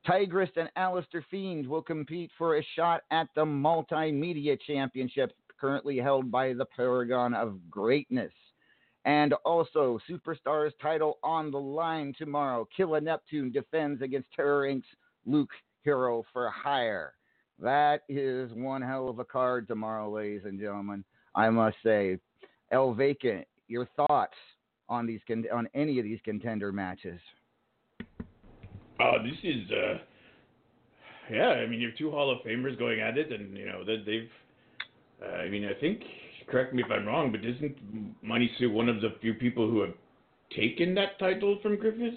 Tigress 0.06 0.50
and 0.56 0.70
Alistair 0.76 1.24
Fiend 1.30 1.66
will 1.66 1.82
compete 1.82 2.30
for 2.38 2.56
a 2.56 2.66
shot 2.76 3.02
at 3.10 3.28
the 3.34 3.44
Multimedia 3.44 4.58
Championship, 4.66 5.32
currently 5.60 5.98
held 5.98 6.30
by 6.30 6.54
the 6.54 6.64
Paragon 6.64 7.34
of 7.34 7.58
Greatness. 7.70 8.32
And 9.04 9.34
also, 9.44 9.98
Superstars 10.08 10.72
title 10.80 11.18
on 11.22 11.50
the 11.50 11.60
line 11.60 12.14
tomorrow. 12.16 12.66
Killa 12.74 13.00
Neptune 13.00 13.50
defends 13.50 14.02
against 14.02 14.32
Terror 14.34 14.66
Inc.'s 14.66 14.86
Luke 15.26 15.50
Hero 15.84 16.24
for 16.32 16.50
Hire. 16.50 17.14
That 17.58 18.02
is 18.08 18.50
one 18.54 18.82
hell 18.82 19.08
of 19.08 19.18
a 19.18 19.24
card 19.24 19.68
tomorrow, 19.68 20.10
ladies 20.10 20.42
and 20.44 20.58
gentlemen. 20.58 21.04
I 21.34 21.50
must 21.50 21.76
say, 21.84 22.18
El 22.70 22.94
Vacant, 22.94 23.46
your 23.68 23.86
thoughts 23.96 24.34
on 24.90 25.06
these 25.06 25.20
on 25.52 25.68
any 25.74 25.98
of 25.98 26.04
these 26.04 26.18
contender 26.24 26.72
matches? 26.72 27.20
Oh, 29.00 29.16
this 29.22 29.38
is 29.42 29.70
uh, 29.70 29.98
yeah. 31.32 31.48
I 31.48 31.66
mean, 31.66 31.80
you 31.80 31.88
have 31.88 31.96
two 31.96 32.10
Hall 32.10 32.30
of 32.30 32.38
Famers 32.38 32.78
going 32.78 33.00
at 33.00 33.16
it, 33.16 33.32
and 33.32 33.56
you 33.56 33.66
know 33.66 33.84
that 33.84 34.04
they've. 34.04 34.28
Uh, 35.22 35.36
I 35.36 35.48
mean, 35.48 35.64
I 35.64 35.78
think. 35.80 36.02
Correct 36.48 36.74
me 36.74 36.82
if 36.82 36.90
I'm 36.90 37.06
wrong, 37.06 37.30
but 37.30 37.44
isn't 37.44 37.76
Money 38.22 38.50
Sue 38.58 38.72
one 38.72 38.88
of 38.88 39.00
the 39.00 39.14
few 39.20 39.34
people 39.34 39.70
who 39.70 39.82
have 39.82 39.94
taken 40.56 40.96
that 40.96 41.16
title 41.20 41.58
from 41.62 41.76
Griffiths? 41.76 42.16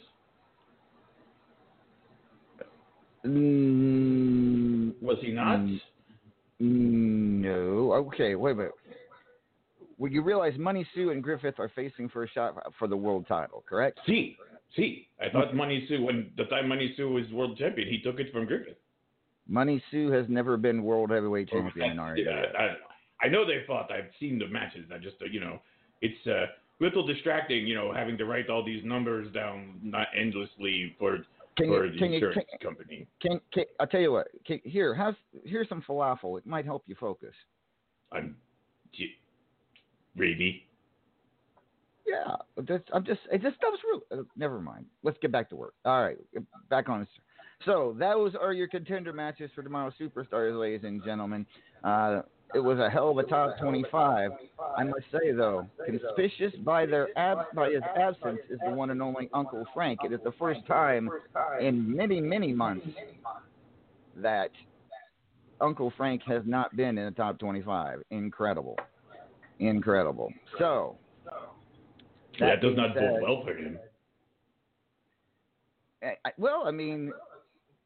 Mm, 3.26 4.94
Was 5.02 5.18
he 5.22 5.32
not? 5.32 5.60
Mm, 5.60 5.80
no. 7.42 7.94
Okay, 7.94 8.36
wait 8.36 8.52
a 8.52 8.56
minute. 8.56 8.72
Well, 9.98 10.12
you 10.12 10.22
realize 10.22 10.54
Money 10.58 10.86
Sue 10.94 11.12
and 11.12 11.24
Griffith 11.24 11.60
are 11.60 11.72
facing 11.76 12.10
for 12.10 12.24
a 12.24 12.30
shot 12.30 12.56
for 12.78 12.88
the 12.88 12.98
world 12.98 13.26
title, 13.28 13.64
correct? 13.68 14.00
See, 14.06 14.36
see. 14.76 15.08
I 15.22 15.30
thought 15.30 15.56
Money 15.56 15.86
Sue, 15.88 16.04
when 16.04 16.32
the 16.36 16.46
time 16.46 16.68
Money 16.68 16.94
Sue 16.98 17.10
was 17.10 17.24
world 17.32 17.58
champion, 17.58 17.88
he 17.88 18.00
took 18.00 18.20
it 18.20 18.32
from 18.34 18.46
Griffith. 18.46 18.78
Money 19.48 19.82
Sue 19.92 20.10
has 20.12 20.26
never 20.30 20.58
been 20.58 20.84
world 20.84 21.12
heavyweight 21.12 21.50
champion 21.50 21.92
in 21.92 21.98
RAW. 22.02 22.16
yeah, 22.16 22.44
I, 22.58 23.26
I 23.26 23.30
know 23.30 23.46
they 23.46 23.64
fought. 23.68 23.92
I've 23.92 24.10
seen 24.20 24.40
the 24.40 24.48
matches. 24.48 24.86
I 24.94 24.98
just, 24.98 25.16
uh, 25.22 25.26
you 25.26 25.40
know, 25.40 25.60
it's 26.02 26.26
a 26.28 26.46
little 26.80 27.06
distracting, 27.06 27.68
you 27.68 27.76
know, 27.76 27.94
having 27.94 28.18
to 28.18 28.26
write 28.26 28.50
all 28.50 28.64
these 28.66 28.84
numbers 28.84 29.32
down 29.34 29.80
not 29.84 30.08
endlessly 30.18 30.96
for 30.98 31.20
Can 31.56 31.68
you, 31.68 31.92
the 31.92 31.98
can 31.98 32.14
you, 32.14 32.32
can, 32.32 32.44
company. 32.62 33.08
can, 33.22 33.40
can, 33.52 33.66
I'll 33.80 33.88
tell 33.88 34.02
you 34.02 34.12
what. 34.12 34.28
Can, 34.46 34.60
here, 34.64 34.94
have 34.94 35.16
here's 35.46 35.70
some 35.70 35.84
falafel. 35.88 36.38
It 36.38 36.46
might 36.46 36.66
help 36.66 36.84
you 36.88 36.96
focus. 37.00 37.34
I'm, 38.12 38.36
j- 38.94 39.18
really. 40.16 40.66
Yeah, 42.06 42.36
that's, 42.68 42.84
I'm 42.94 43.06
just 43.06 43.22
it 43.32 43.42
just 43.42 43.56
stuff's 43.56 43.78
real. 43.90 44.20
Uh, 44.20 44.24
never 44.36 44.60
mind. 44.60 44.86
Let's 45.04 45.18
get 45.22 45.32
back 45.32 45.50
to 45.50 45.56
work. 45.56 45.74
All 45.86 46.04
right, 46.04 46.18
back 46.70 46.90
on. 46.90 47.08
So 47.66 47.96
those 47.98 48.36
are 48.36 48.52
your 48.52 48.68
contender 48.68 49.14
matches 49.14 49.50
for 49.56 49.64
tomorrow's 49.64 49.94
Superstars, 50.00 50.60
ladies 50.60 50.84
and 50.84 51.04
gentlemen. 51.04 51.46
Uh, 51.84 52.24
it 52.54 52.60
was 52.60 52.80
a 52.80 52.90
hell 52.90 53.10
of 53.10 53.18
a 53.18 53.24
top 53.24 53.58
25. 53.60 54.32
I 54.78 54.84
must 54.84 55.06
say 55.12 55.32
though, 55.32 55.68
conspicuous 55.86 56.54
by 56.64 56.86
their 56.86 57.10
ab- 57.18 57.54
by 57.54 57.70
his 57.70 57.84
absence 57.98 58.40
is 58.50 58.60
the 58.66 58.72
one 58.72 58.90
and 58.90 59.02
only 59.02 59.30
Uncle 59.34 59.66
Frank. 59.74 60.00
It 60.04 60.12
is 60.12 60.20
the 60.24 60.32
first 60.34 60.66
time 60.68 61.10
in 61.60 61.96
many 61.96 62.20
many 62.22 62.54
months 62.54 62.88
that 64.16 64.52
Uncle 65.62 65.92
Frank 65.98 66.22
has 66.24 66.44
not 66.46 66.76
been 66.76 66.98
in 66.98 67.06
the 67.06 67.12
top 67.12 67.40
25. 67.40 68.02
Incredible, 68.12 68.78
incredible. 69.60 70.32
So. 70.60 70.98
That, 72.40 72.62
does 72.62 72.76
not 72.76 72.96
bode 72.96 73.22
well 73.22 73.44
for 73.46 73.56
him. 73.56 73.78
I- 76.02 76.18
I- 76.26 76.34
well, 76.38 76.64
I 76.66 76.72
mean, 76.72 77.14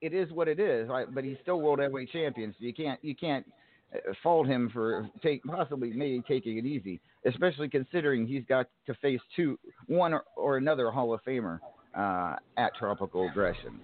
it 0.01 0.13
is 0.13 0.31
what 0.31 0.47
it 0.47 0.59
is. 0.59 0.87
Right? 0.87 1.13
But 1.13 1.23
he's 1.25 1.37
still 1.41 1.59
world 1.59 1.79
heavyweight 1.79 2.09
champion, 2.11 2.53
so 2.57 2.65
you 2.65 2.73
can't 2.73 3.03
you 3.03 3.15
can't 3.15 3.45
fault 4.23 4.47
him 4.47 4.69
for 4.73 5.09
take 5.21 5.43
possibly 5.43 5.91
maybe 5.91 6.21
taking 6.27 6.57
it 6.57 6.65
easy, 6.65 6.99
especially 7.25 7.69
considering 7.69 8.25
he's 8.25 8.43
got 8.45 8.67
to 8.85 8.93
face 8.95 9.21
two 9.35 9.57
one 9.87 10.13
or, 10.13 10.23
or 10.35 10.57
another 10.57 10.91
Hall 10.91 11.13
of 11.13 11.21
Famer 11.23 11.59
uh, 11.95 12.35
at 12.57 12.75
Tropical 12.75 13.27
Aggression. 13.27 13.79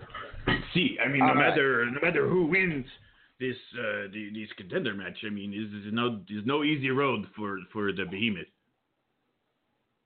See, 0.74 0.98
I 1.04 1.08
mean, 1.08 1.22
All 1.22 1.30
no 1.30 1.34
right. 1.36 1.50
matter 1.50 1.86
no 1.86 2.00
matter 2.02 2.28
who 2.28 2.46
wins 2.46 2.86
this 3.40 3.56
uh, 3.78 4.08
the, 4.14 4.30
this 4.34 4.50
contender 4.58 4.94
match, 4.94 5.18
I 5.26 5.30
mean, 5.30 5.54
is 5.54 5.86
is 5.86 5.94
no 5.94 6.20
is 6.30 6.46
no 6.46 6.64
easy 6.64 6.90
road 6.90 7.26
for 7.36 7.58
for 7.72 7.92
the 7.92 8.06
behemoth. 8.06 8.48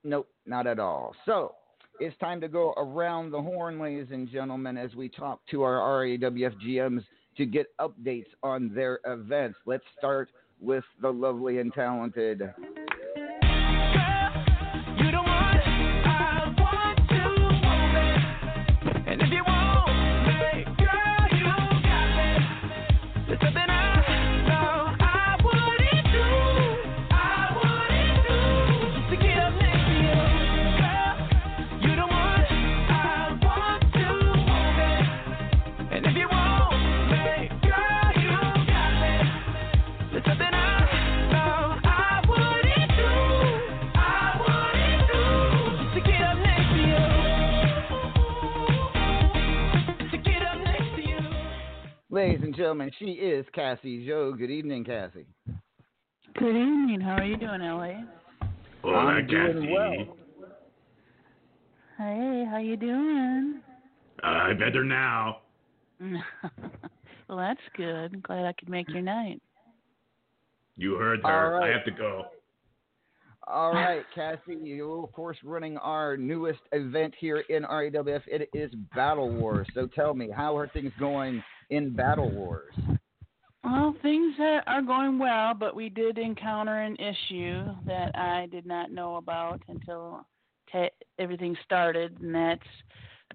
Nope, 0.03 0.29
not 0.45 0.67
at 0.67 0.79
all. 0.79 1.15
So 1.25 1.55
it's 1.99 2.15
time 2.17 2.39
to 2.41 2.47
go 2.47 2.73
around 2.77 3.31
the 3.31 3.41
horn, 3.41 3.79
ladies 3.79 4.07
and 4.11 4.29
gentlemen, 4.29 4.77
as 4.77 4.93
we 4.95 5.09
talk 5.09 5.41
to 5.51 5.63
our 5.63 5.79
RAWF 6.03 6.53
GMs 6.65 7.03
to 7.37 7.45
get 7.45 7.67
updates 7.79 8.27
on 8.43 8.73
their 8.73 8.99
events. 9.05 9.57
Let's 9.65 9.83
start 9.97 10.29
with 10.59 10.83
the 11.01 11.11
lovely 11.11 11.59
and 11.59 11.73
talented. 11.73 12.41
Ladies 52.17 52.39
and 52.41 52.55
gentlemen, 52.55 52.89
she 52.97 53.11
is 53.11 53.45
Cassie 53.53 54.03
Joe. 54.07 54.33
Good 54.33 54.49
evening, 54.49 54.83
Cassie. 54.83 55.27
Good 56.39 56.49
evening. 56.49 56.99
How 56.99 57.11
are 57.11 57.23
you 57.23 57.37
doing, 57.37 57.61
LA? 57.61 58.01
Hola, 58.81 58.97
I'm 58.97 59.27
doing 59.27 59.53
Cassie. 59.53 59.71
well. 59.71 60.17
Hey, 61.99 62.43
how 62.49 62.57
you 62.57 62.75
doing? 62.75 63.61
I 64.23 64.53
better 64.53 64.83
now. 64.83 65.41
well, 66.01 67.37
that's 67.37 67.61
good. 67.75 68.23
Glad 68.23 68.47
I 68.47 68.53
could 68.53 68.69
make 68.69 68.89
your 68.89 69.03
night. 69.03 69.39
You 70.75 70.95
heard 70.95 71.19
her. 71.21 71.59
right. 71.59 71.69
I 71.69 71.71
have 71.71 71.85
to 71.85 71.91
go. 71.91 72.23
All 73.45 73.73
right, 73.73 74.01
Cassie, 74.15 74.57
you 74.59 75.03
of 75.03 75.11
course 75.11 75.37
running 75.43 75.77
our 75.77 76.17
newest 76.17 76.61
event 76.71 77.13
here 77.19 77.43
in 77.49 77.61
RAWF. 77.61 78.21
It 78.25 78.49
is 78.55 78.71
Battle 78.95 79.29
Wars. 79.29 79.67
So 79.75 79.85
tell 79.85 80.15
me, 80.15 80.31
how 80.35 80.57
are 80.57 80.67
things 80.67 80.91
going 80.99 81.43
in 81.69 81.95
Battle 81.95 82.29
Wars? 82.31 82.73
Well, 83.63 83.95
things 84.01 84.35
are 84.39 84.63
are 84.67 84.81
going 84.81 85.19
well, 85.19 85.53
but 85.53 85.75
we 85.75 85.89
did 85.89 86.17
encounter 86.17 86.81
an 86.81 86.95
issue 86.95 87.65
that 87.85 88.17
I 88.17 88.47
did 88.51 88.65
not 88.65 88.91
know 88.91 89.17
about 89.17 89.61
until 89.67 90.25
ta- 90.71 90.89
everything 91.19 91.55
started, 91.65 92.17
and 92.21 92.33
that's 92.33 92.61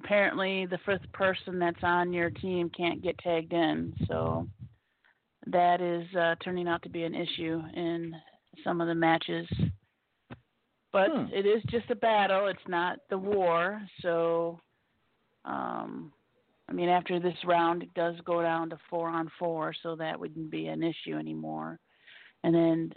apparently 0.02 0.66
the 0.66 0.78
fifth 0.86 1.10
person 1.12 1.58
that's 1.58 1.82
on 1.82 2.12
your 2.12 2.30
team 2.30 2.70
can't 2.70 3.02
get 3.02 3.18
tagged 3.18 3.52
in. 3.52 3.94
So 4.08 4.48
that 5.46 5.80
is 5.80 6.06
uh, 6.16 6.36
turning 6.42 6.68
out 6.68 6.82
to 6.82 6.88
be 6.88 7.02
an 7.02 7.14
issue 7.14 7.60
in 7.74 8.14
some 8.64 8.80
of 8.80 8.86
the 8.86 8.94
matches. 8.94 9.46
But 10.92 11.10
Hmm. 11.10 11.26
it 11.32 11.46
is 11.46 11.62
just 11.68 11.90
a 11.90 11.94
battle; 11.96 12.46
it's 12.46 12.68
not 12.68 12.98
the 13.10 13.18
war. 13.18 13.82
So, 14.00 14.60
um, 15.44 16.12
I 16.72 16.74
mean, 16.74 16.88
after 16.88 17.20
this 17.20 17.36
round, 17.44 17.82
it 17.82 17.92
does 17.92 18.14
go 18.24 18.40
down 18.40 18.70
to 18.70 18.78
four 18.88 19.10
on 19.10 19.30
four, 19.38 19.74
so 19.82 19.94
that 19.96 20.18
wouldn't 20.18 20.50
be 20.50 20.68
an 20.68 20.82
issue 20.82 21.18
anymore. 21.18 21.78
And 22.44 22.54
then 22.54 22.92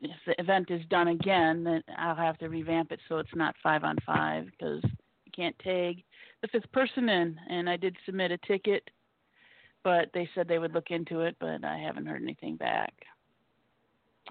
if 0.00 0.16
the 0.26 0.34
event 0.40 0.70
is 0.70 0.80
done 0.88 1.08
again, 1.08 1.62
then 1.62 1.82
I'll 1.98 2.14
have 2.14 2.38
to 2.38 2.48
revamp 2.48 2.90
it 2.90 3.00
so 3.10 3.18
it's 3.18 3.34
not 3.34 3.54
five 3.62 3.84
on 3.84 3.98
five 4.06 4.46
because 4.46 4.80
you 4.82 5.32
can't 5.36 5.58
tag 5.58 6.02
the 6.40 6.48
fifth 6.48 6.72
person 6.72 7.10
in. 7.10 7.38
And 7.50 7.68
I 7.68 7.76
did 7.76 7.94
submit 8.06 8.30
a 8.30 8.38
ticket, 8.38 8.88
but 9.84 10.08
they 10.14 10.26
said 10.34 10.48
they 10.48 10.58
would 10.58 10.72
look 10.72 10.90
into 10.90 11.20
it, 11.20 11.36
but 11.38 11.62
I 11.66 11.76
haven't 11.76 12.06
heard 12.06 12.22
anything 12.22 12.56
back. 12.56 12.94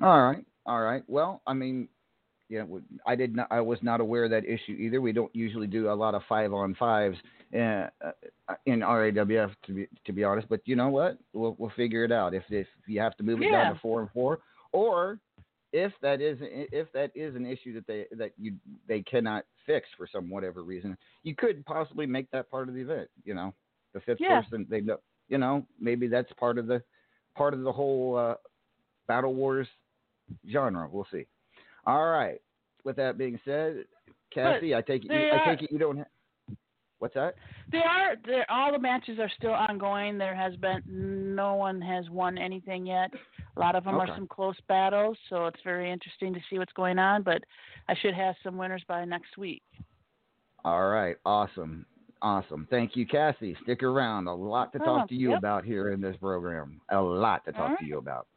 All 0.01 0.23
right, 0.23 0.43
all 0.65 0.81
right. 0.81 1.03
Well, 1.05 1.43
I 1.45 1.53
mean, 1.53 1.87
yeah, 2.51 2.63
I 3.07 3.15
did 3.15 3.33
not. 3.33 3.47
I 3.49 3.61
was 3.61 3.79
not 3.81 4.01
aware 4.01 4.25
of 4.25 4.31
that 4.31 4.43
issue 4.43 4.73
either. 4.73 4.99
We 4.99 5.13
don't 5.13 5.33
usually 5.33 5.67
do 5.67 5.89
a 5.89 5.93
lot 5.93 6.13
of 6.15 6.21
five 6.27 6.51
on 6.51 6.75
fives 6.75 7.17
uh, 7.55 7.87
uh, 8.03 8.11
in 8.65 8.81
RAWF 8.81 9.51
to 9.67 9.73
be 9.73 9.87
to 10.05 10.11
be 10.11 10.25
honest. 10.25 10.49
But 10.49 10.59
you 10.65 10.75
know 10.75 10.89
what? 10.89 11.17
We'll 11.31 11.55
we'll 11.57 11.71
figure 11.77 12.03
it 12.03 12.11
out. 12.11 12.33
If 12.33 12.43
if 12.49 12.67
you 12.87 12.99
have 12.99 13.15
to 13.17 13.23
move 13.23 13.41
it 13.41 13.47
Yeah. 13.49 13.63
down 13.63 13.73
to 13.73 13.79
four 13.79 14.01
and 14.01 14.11
four, 14.11 14.39
or 14.73 15.17
if 15.71 15.93
that 16.01 16.19
is 16.19 16.39
if 16.41 16.91
that 16.91 17.11
is 17.15 17.37
an 17.37 17.45
issue 17.45 17.73
that 17.73 17.87
they 17.87 18.05
that 18.17 18.33
you 18.37 18.55
they 18.85 19.01
cannot 19.01 19.45
fix 19.65 19.87
for 19.95 20.05
some 20.05 20.29
whatever 20.29 20.61
reason, 20.61 20.97
you 21.23 21.33
could 21.33 21.65
possibly 21.65 22.05
make 22.05 22.29
that 22.31 22.51
part 22.51 22.67
of 22.67 22.75
the 22.75 22.81
event. 22.81 23.09
You 23.23 23.33
know, 23.33 23.53
the 23.93 24.01
fifth 24.01 24.19
Yeah. 24.19 24.41
person. 24.41 24.67
They 24.69 24.81
know. 24.81 24.97
You 25.29 25.37
know, 25.37 25.65
maybe 25.79 26.07
that's 26.07 26.33
part 26.33 26.57
of 26.57 26.67
the 26.67 26.83
part 27.33 27.53
of 27.53 27.61
the 27.61 27.71
whole 27.71 28.17
uh, 28.17 28.35
battle 29.07 29.33
wars 29.33 29.69
genre. 30.51 30.89
We'll 30.91 31.07
see. 31.09 31.25
All 31.85 32.07
right. 32.07 32.39
With 32.83 32.95
that 32.97 33.17
being 33.17 33.39
said, 33.45 33.85
Cassie, 34.33 34.73
I 34.75 34.81
take 34.81 35.05
it. 35.05 35.11
You, 35.11 35.31
I 35.33 35.45
take 35.55 35.63
it 35.63 35.71
you 35.71 35.77
don't. 35.77 35.97
Ha- 35.99 36.55
What's 36.99 37.15
that? 37.15 37.33
They 37.71 37.79
are. 37.79 38.15
All 38.49 38.71
the 38.71 38.77
matches 38.77 39.17
are 39.19 39.29
still 39.35 39.53
ongoing. 39.53 40.19
There 40.19 40.35
has 40.35 40.55
been 40.57 41.33
no 41.35 41.55
one 41.55 41.81
has 41.81 42.07
won 42.11 42.37
anything 42.37 42.85
yet. 42.85 43.09
A 43.57 43.59
lot 43.59 43.75
of 43.75 43.83
them 43.83 43.95
Okay. 43.95 44.11
are 44.11 44.15
some 44.15 44.27
close 44.27 44.55
battles, 44.67 45.17
so 45.29 45.47
it's 45.47 45.59
very 45.63 45.91
interesting 45.91 46.31
to 46.33 46.39
see 46.49 46.59
what's 46.59 46.73
going 46.73 46.99
on. 46.99 47.23
But 47.23 47.41
I 47.89 47.95
should 48.01 48.13
have 48.13 48.35
some 48.43 48.55
winners 48.55 48.83
by 48.87 49.03
next 49.05 49.35
week. 49.37 49.63
All 50.63 50.89
right. 50.89 51.15
Awesome. 51.25 51.85
Awesome. 52.21 52.67
Thank 52.69 52.95
you, 52.95 53.07
Cassie. 53.07 53.57
Stick 53.63 53.81
around. 53.81 54.27
A 54.27 54.33
lot 54.35 54.71
to 54.73 54.77
talk 54.79 55.05
Oh, 55.05 55.07
to 55.07 55.15
you 55.15 55.29
yep. 55.31 55.39
about 55.39 55.65
here 55.65 55.89
in 55.91 56.01
this 56.01 56.15
program. 56.17 56.79
A 56.91 57.01
lot 57.01 57.43
to 57.45 57.51
talk 57.51 57.71
All 57.71 57.77
to 57.77 57.85
you 57.85 57.97
about. 57.97 58.27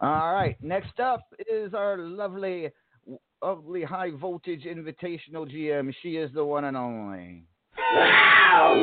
All 0.00 0.32
right. 0.32 0.56
Next 0.62 0.98
up 1.00 1.34
is 1.50 1.74
our 1.74 1.98
lovely, 1.98 2.70
lovely 3.42 3.82
high 3.82 4.10
voltage 4.10 4.64
invitational 4.64 5.50
GM. 5.50 5.92
She 6.02 6.16
is 6.16 6.30
the 6.34 6.44
one 6.44 6.64
and 6.64 6.76
only. 6.76 7.44
Well, 7.94 8.74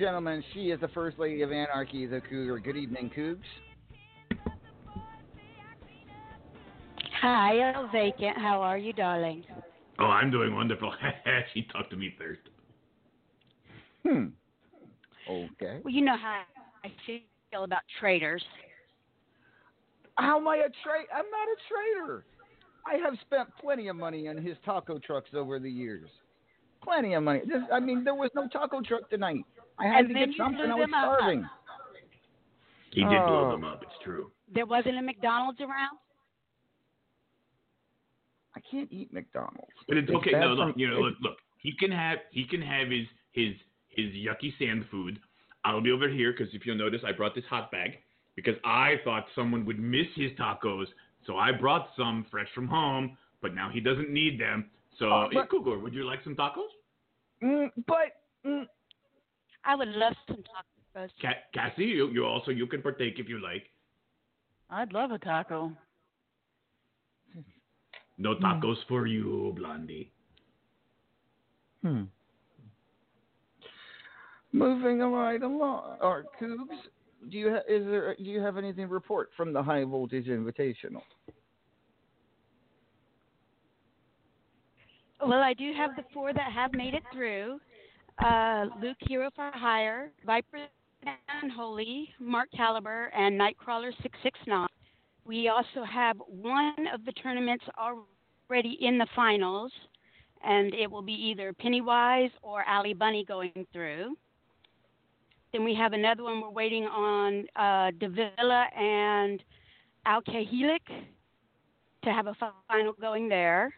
gentlemen, 0.00 0.42
she 0.54 0.70
is 0.70 0.80
the 0.80 0.88
First 0.88 1.18
Lady 1.18 1.42
of 1.42 1.52
Anarchy, 1.52 2.06
the 2.06 2.22
Cougar. 2.22 2.58
Good 2.60 2.78
evening, 2.78 3.10
Cougs. 3.14 3.44
Hi, 7.20 7.74
El 7.74 7.86
Vacant. 7.88 8.38
How 8.38 8.62
are 8.62 8.78
you, 8.78 8.94
darling? 8.94 9.44
Oh, 9.98 10.06
I'm 10.06 10.30
doing 10.30 10.54
wonderful. 10.54 10.90
she 11.54 11.68
talked 11.70 11.90
to 11.90 11.96
me 11.96 12.14
first. 12.16 12.40
Hmm. 14.06 14.28
Okay. 15.30 15.80
Well, 15.84 15.92
you 15.92 16.02
know 16.02 16.16
how 16.16 16.44
I 16.82 16.88
feel 17.06 17.64
about 17.64 17.82
traitors. 18.00 18.42
How 20.14 20.38
am 20.38 20.48
I 20.48 20.56
a 20.56 20.70
traitor? 20.82 21.12
I'm 21.14 21.26
not 21.30 21.46
a 21.46 21.56
traitor. 21.68 22.24
I 22.86 22.94
have 23.04 23.18
spent 23.20 23.50
plenty 23.60 23.88
of 23.88 23.96
money 23.96 24.28
on 24.28 24.38
his 24.38 24.56
taco 24.64 24.98
trucks 24.98 25.28
over 25.34 25.58
the 25.58 25.70
years. 25.70 26.08
Plenty 26.82 27.12
of 27.12 27.22
money. 27.22 27.40
This, 27.46 27.60
I 27.70 27.80
mean, 27.80 28.02
there 28.02 28.14
was 28.14 28.30
no 28.34 28.48
taco 28.48 28.80
truck 28.80 29.10
tonight. 29.10 29.44
I 29.80 29.86
had 29.86 29.98
And 30.00 30.08
to 30.08 30.14
then 30.14 30.22
get 30.26 30.28
you 30.32 30.36
something. 30.36 30.56
blew 30.64 30.70
I 30.72 30.74
was 30.74 30.84
them 30.90 30.94
up. 31.44 31.50
He 32.92 33.00
did 33.02 33.08
blow 33.10 33.46
Oh. 33.48 33.50
them 33.52 33.64
up. 33.64 33.82
It's 33.82 33.98
true. 34.04 34.30
There 34.52 34.66
wasn't 34.66 34.98
a 34.98 35.02
McDonald's 35.02 35.60
around. 35.60 35.98
I 38.56 38.60
can't 38.68 38.90
eat 38.92 39.12
McDonald's. 39.12 39.72
But 39.88 39.96
it's 39.96 40.08
It's 40.08 40.16
okay. 40.18 40.32
No, 40.32 40.48
look, 40.54 40.76
you 40.76 40.88
know, 40.88 41.00
look, 41.00 41.14
look. 41.20 41.38
He 41.58 41.72
can 41.72 41.90
have 41.92 42.18
he 42.30 42.44
can 42.44 42.60
have 42.62 42.88
his 42.88 43.06
his 43.32 43.54
his 43.88 44.12
yucky 44.14 44.56
sand 44.58 44.86
food. 44.90 45.20
I'll 45.64 45.80
be 45.80 45.92
over 45.92 46.08
here 46.08 46.32
because 46.32 46.52
if 46.54 46.64
you'll 46.66 46.76
notice, 46.76 47.02
I 47.06 47.12
brought 47.12 47.34
this 47.34 47.44
hot 47.48 47.70
bag 47.70 47.98
because 48.34 48.56
I 48.64 48.94
thought 49.04 49.26
someone 49.34 49.64
would 49.66 49.78
miss 49.78 50.06
his 50.16 50.32
tacos, 50.32 50.86
so 51.26 51.36
I 51.36 51.52
brought 51.52 51.90
some 51.96 52.24
fresh 52.30 52.48
from 52.54 52.66
home. 52.66 53.16
But 53.42 53.54
now 53.54 53.70
he 53.72 53.80
doesn't 53.80 54.10
need 54.10 54.38
them. 54.40 54.70
So, 54.98 55.06
Oh, 55.10 55.28
hey, 55.30 55.36
but- 55.38 55.48
Cougar, 55.48 55.78
would 55.78 55.94
you 55.94 56.04
like 56.04 56.22
some 56.24 56.34
tacos? 56.36 56.68
Mm, 57.42 57.70
but 57.86 58.20
mm, 58.44 58.66
I 59.64 59.74
would 59.76 59.88
love 59.88 60.14
some 60.26 60.36
tacos. 60.96 61.10
Ca- 61.20 61.42
Cassie, 61.54 61.84
you 61.84 62.08
you 62.10 62.24
also 62.24 62.50
you 62.50 62.66
can 62.66 62.82
partake 62.82 63.18
if 63.18 63.28
you 63.28 63.38
like. 63.40 63.64
I'd 64.70 64.92
love 64.92 65.10
a 65.10 65.18
taco. 65.18 65.72
No 68.18 68.34
Hmm. 68.34 68.44
tacos 68.44 68.76
for 68.88 69.06
you, 69.06 69.52
Blondie. 69.56 70.10
hmm. 71.82 72.02
moving 74.52 74.98
right 75.00 75.42
along. 75.42 75.96
Or 76.00 76.24
Cougs, 76.38 76.76
do 77.30 77.38
you 77.38 77.50
ha- 77.50 77.62
is 77.68 77.86
there 77.86 78.14
do 78.16 78.24
you 78.24 78.40
have 78.40 78.56
anything 78.58 78.86
to 78.88 78.92
report 78.92 79.30
from 79.36 79.52
the 79.52 79.62
High 79.62 79.84
Voltage 79.84 80.26
Invitational? 80.26 81.02
Well, 85.22 85.40
I 85.42 85.52
do 85.54 85.72
have 85.76 85.96
the 85.96 86.04
four 86.14 86.32
that 86.32 86.50
have 86.52 86.72
made 86.72 86.94
it 86.94 87.02
through. 87.12 87.60
Uh, 88.24 88.66
Luke 88.82 88.98
Hero 89.08 89.30
for 89.34 89.50
Hire, 89.54 90.10
Viper 90.26 90.58
Unholy, 91.42 92.10
Mark 92.20 92.50
Caliber, 92.54 93.10
and 93.16 93.40
Nightcrawler 93.40 93.92
669. 94.02 94.66
We 95.24 95.48
also 95.48 95.84
have 95.90 96.18
one 96.26 96.86
of 96.92 97.06
the 97.06 97.12
tournaments 97.12 97.64
already 97.78 98.76
in 98.82 98.98
the 98.98 99.06
finals, 99.16 99.72
and 100.44 100.74
it 100.74 100.90
will 100.90 101.00
be 101.00 101.14
either 101.14 101.54
Pennywise 101.54 102.30
or 102.42 102.62
Ali 102.68 102.92
Bunny 102.92 103.24
going 103.24 103.66
through. 103.72 104.16
Then 105.52 105.64
we 105.64 105.74
have 105.76 105.94
another 105.94 106.22
one 106.22 106.42
we're 106.42 106.50
waiting 106.50 106.84
on 106.84 107.46
uh, 107.56 107.90
Davila 107.98 108.66
and 108.76 109.42
Alkehelik 110.06 110.86
to 112.04 112.12
have 112.12 112.26
a 112.26 112.36
final 112.68 112.92
going 113.00 113.30
there. 113.30 113.72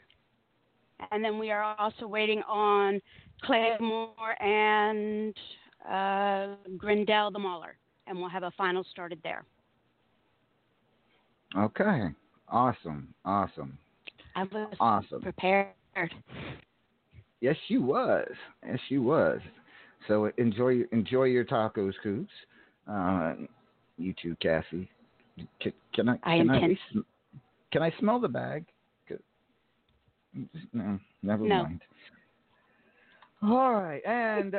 And 1.11 1.24
then 1.24 1.38
we 1.38 1.50
are 1.50 1.76
also 1.78 2.07
waiting 2.07 2.42
on 2.48 3.00
Claymore 3.44 4.42
and 4.42 5.35
uh, 5.88 6.57
Grindel 6.76 7.33
the 7.33 7.38
Mauler, 7.38 7.76
and 8.07 8.18
we'll 8.18 8.28
have 8.28 8.42
a 8.44 8.50
final 8.52 8.85
started 8.90 9.18
there. 9.22 9.44
Okay. 11.57 12.09
Awesome. 12.48 13.12
Awesome. 13.24 13.76
I 14.37 14.44
was 14.44 14.74
Awesome. 14.81 15.20
prepared. 15.22 15.68
Yes, 17.40 17.57
she 17.66 17.78
was. 17.78 18.28
Yes, 18.66 18.78
she 18.88 18.98
was. 18.98 19.40
So 20.09 20.31
enjoy 20.38 20.83
enjoy 20.92 21.24
your 21.24 21.44
tacos, 21.44 21.92
Coops. 22.02 22.31
Uh, 22.90 23.35
you 23.98 24.14
too, 24.20 24.37
Cassie. 24.40 24.88
Can, 25.61 25.72
can 25.94 26.09
I? 26.09 26.12
I 26.22 26.38
can 26.38 26.50
I, 26.50 26.55
intend- 26.57 26.68
least 26.70 27.07
can 27.72 27.83
I 27.83 27.92
smell 27.98 28.20
the 28.20 28.28
bag? 28.28 28.64
No, 30.72 30.98
never 31.22 31.44
No. 31.44 31.64
mind. 31.64 31.83
All 33.44 33.74
right, 33.74 34.00
and 34.07 34.55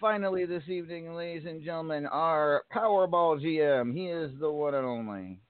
finally 0.00 0.46
this 0.46 0.62
evening, 0.66 1.12
ladies 1.14 1.46
and 1.46 1.62
gentlemen, 1.62 2.06
our 2.06 2.62
Powerball 2.74 3.38
GM. 3.38 3.92
He 3.92 4.06
is 4.06 4.30
the 4.40 4.50
one 4.50 4.74
and 4.74 4.86
only. 4.86 5.40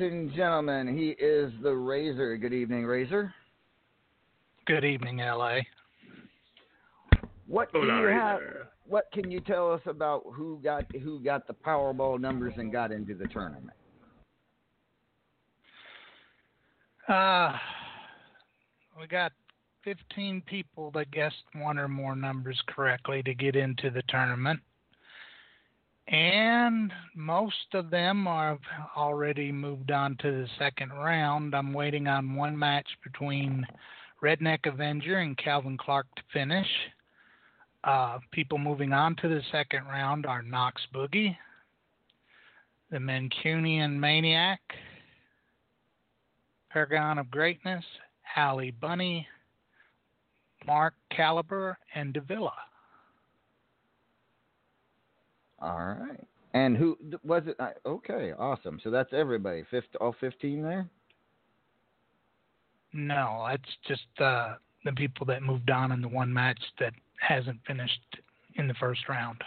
And 0.00 0.34
gentlemen, 0.34 0.98
he 0.98 1.10
is 1.10 1.52
the 1.62 1.72
Razor. 1.72 2.36
Good 2.38 2.52
evening, 2.52 2.86
Razor. 2.86 3.32
Good 4.66 4.84
evening, 4.84 5.18
LA. 5.18 5.58
What 7.46 7.72
do 7.72 7.78
you 7.78 8.06
have? 8.08 8.40
What 8.88 9.04
can 9.12 9.30
you 9.30 9.38
tell 9.38 9.72
us 9.72 9.80
about 9.86 10.24
who 10.32 10.58
got 10.60 10.86
who 10.96 11.20
got 11.20 11.46
the 11.46 11.54
Powerball 11.54 12.18
numbers 12.18 12.54
and 12.56 12.72
got 12.72 12.90
into 12.90 13.14
the 13.14 13.28
tournament? 13.28 13.76
Uh, 17.08 17.52
we 19.00 19.06
got 19.06 19.30
15 19.84 20.42
people 20.46 20.90
that 20.96 21.12
guessed 21.12 21.44
one 21.54 21.78
or 21.78 21.86
more 21.86 22.16
numbers 22.16 22.60
correctly 22.66 23.22
to 23.22 23.34
get 23.34 23.54
into 23.54 23.90
the 23.90 24.02
tournament. 24.08 24.58
And 26.08 26.92
most 27.14 27.72
of 27.72 27.90
them 27.90 28.26
are 28.26 28.58
already 28.96 29.50
moved 29.50 29.90
on 29.90 30.16
to 30.20 30.30
the 30.30 30.48
second 30.58 30.90
round. 30.92 31.54
I'm 31.54 31.72
waiting 31.72 32.08
on 32.08 32.34
one 32.34 32.58
match 32.58 32.86
between 33.02 33.66
Redneck 34.22 34.66
Avenger 34.66 35.18
and 35.18 35.36
Calvin 35.38 35.78
Clark 35.78 36.06
to 36.16 36.22
finish. 36.32 36.66
Uh, 37.84 38.18
people 38.32 38.58
moving 38.58 38.92
on 38.92 39.16
to 39.16 39.28
the 39.28 39.42
second 39.50 39.84
round 39.84 40.26
are 40.26 40.42
Knox 40.42 40.80
Boogie, 40.94 41.36
the 42.90 42.98
Mancunian 42.98 43.98
Maniac, 43.98 44.60
Paragon 46.70 47.18
of 47.18 47.30
Greatness, 47.30 47.84
Allie 48.36 48.72
Bunny, 48.72 49.26
Mark 50.66 50.94
Caliber, 51.10 51.78
and 51.94 52.12
Davila. 52.12 52.54
All 55.64 55.78
right. 55.78 56.26
And 56.52 56.76
who 56.76 56.96
was 57.24 57.42
it? 57.46 57.56
Okay, 57.86 58.32
awesome. 58.38 58.78
So 58.84 58.90
that's 58.90 59.12
everybody. 59.12 59.64
All 60.00 60.14
15 60.20 60.62
there. 60.62 60.86
No, 62.92 63.46
that's 63.48 63.70
just 63.88 64.06
uh, 64.20 64.54
the 64.84 64.92
people 64.92 65.26
that 65.26 65.42
moved 65.42 65.70
on 65.70 65.90
in 65.90 66.00
the 66.00 66.08
one 66.08 66.32
match 66.32 66.60
that 66.78 66.92
hasn't 67.18 67.58
finished 67.66 68.00
in 68.56 68.68
the 68.68 68.74
first 68.74 69.08
round. 69.08 69.42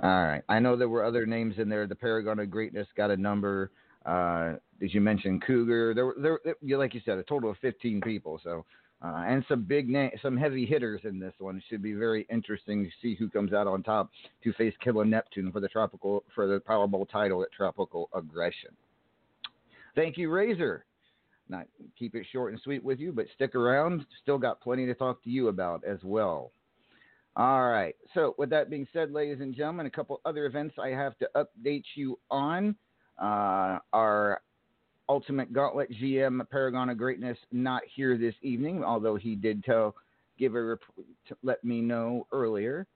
All 0.00 0.22
right. 0.22 0.42
I 0.48 0.60
know 0.60 0.76
there 0.76 0.88
were 0.88 1.04
other 1.04 1.26
names 1.26 1.54
in 1.58 1.68
there. 1.68 1.86
The 1.88 1.96
Paragon 1.96 2.38
of 2.38 2.50
Greatness 2.50 2.86
got 2.96 3.10
a 3.10 3.16
number. 3.16 3.72
Uh, 4.06 4.54
as 4.82 4.94
you 4.94 5.00
mentioned, 5.00 5.42
Cougar. 5.44 5.94
There, 5.94 6.06
were- 6.06 6.16
there, 6.20 6.38
there, 6.62 6.78
like 6.78 6.94
you 6.94 7.00
said, 7.04 7.18
a 7.18 7.24
total 7.24 7.50
of 7.50 7.56
15 7.58 8.00
people. 8.02 8.40
So, 8.44 8.64
uh, 9.02 9.24
and 9.26 9.44
some 9.48 9.62
big 9.62 9.88
name, 9.88 10.10
some 10.22 10.36
heavy 10.36 10.66
hitters 10.66 11.00
in 11.04 11.20
this 11.20 11.34
one. 11.38 11.56
It 11.56 11.62
should 11.68 11.82
be 11.82 11.94
very 11.94 12.26
interesting 12.30 12.84
to 12.84 12.90
see 13.00 13.14
who 13.14 13.30
comes 13.30 13.52
out 13.52 13.66
on 13.66 13.82
top 13.82 14.10
to 14.42 14.52
face 14.54 14.74
Killer 14.82 15.04
Neptune 15.04 15.52
for 15.52 15.60
the 15.60 15.68
tropical 15.68 16.24
for 16.34 16.46
the 16.48 16.60
Powerball 16.60 17.08
title 17.08 17.42
at 17.42 17.52
Tropical 17.52 18.08
Aggression. 18.12 18.70
Thank 19.94 20.16
you, 20.16 20.30
Razor. 20.30 20.84
Not 21.48 21.66
keep 21.98 22.14
it 22.14 22.26
short 22.30 22.52
and 22.52 22.60
sweet 22.62 22.84
with 22.84 22.98
you, 22.98 23.12
but 23.12 23.26
stick 23.34 23.54
around. 23.54 24.04
Still 24.22 24.38
got 24.38 24.60
plenty 24.60 24.84
to 24.86 24.94
talk 24.94 25.22
to 25.24 25.30
you 25.30 25.48
about 25.48 25.82
as 25.84 25.98
well. 26.02 26.50
All 27.36 27.68
right. 27.68 27.94
So, 28.14 28.34
with 28.36 28.50
that 28.50 28.68
being 28.68 28.86
said, 28.92 29.12
ladies 29.12 29.40
and 29.40 29.54
gentlemen, 29.54 29.86
a 29.86 29.90
couple 29.90 30.20
other 30.24 30.46
events 30.46 30.74
I 30.82 30.88
have 30.88 31.16
to 31.18 31.28
update 31.36 31.84
you 31.94 32.18
on. 32.30 32.74
Uh, 33.16 33.78
Ultimate 35.08 35.52
Gauntlet 35.52 35.90
GM 35.92 36.48
Paragon 36.50 36.90
of 36.90 36.98
Greatness 36.98 37.38
not 37.50 37.82
here 37.94 38.18
this 38.18 38.34
evening, 38.42 38.84
although 38.84 39.16
he 39.16 39.34
did 39.34 39.64
tell, 39.64 39.94
give 40.38 40.54
a 40.54 40.76
to 41.28 41.36
let 41.42 41.64
me 41.64 41.80
know 41.80 42.26
earlier 42.32 42.86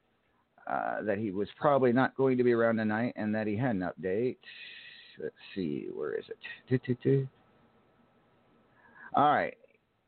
uh, 0.70 1.02
that 1.02 1.18
he 1.18 1.30
was 1.30 1.48
probably 1.58 1.92
not 1.92 2.16
going 2.16 2.38
to 2.38 2.44
be 2.44 2.52
around 2.52 2.76
tonight 2.76 3.14
and 3.16 3.34
that 3.34 3.46
he 3.46 3.56
had 3.56 3.76
an 3.76 3.80
update. 3.80 4.36
Let's 5.20 5.34
see, 5.54 5.88
where 5.94 6.14
is 6.14 6.24
it? 6.28 6.36
All 9.14 9.32
right. 9.32 9.54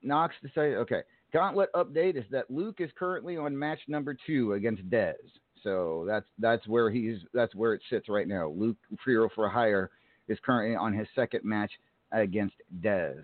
Knox 0.02 0.34
decided. 0.42 0.76
Okay. 0.76 1.00
Gauntlet 1.32 1.72
update 1.74 2.16
is 2.16 2.24
that 2.30 2.50
Luke 2.50 2.76
is 2.78 2.90
currently 2.98 3.36
on 3.36 3.58
match 3.58 3.80
number 3.88 4.16
two 4.26 4.52
against 4.52 4.88
Dez. 4.88 5.14
So 5.62 6.04
that's 6.06 6.26
that's 6.38 6.66
where 6.68 6.90
he's 6.90 7.18
that's 7.32 7.54
where 7.54 7.74
it 7.74 7.82
sits 7.90 8.08
right 8.08 8.28
now. 8.28 8.48
Luke 8.48 8.76
Hero 9.04 9.28
for 9.34 9.48
Hire 9.48 9.90
is 10.28 10.38
currently 10.44 10.76
on 10.76 10.92
his 10.92 11.08
second 11.14 11.40
match 11.44 11.72
against 12.14 12.54
Dez. 12.80 13.22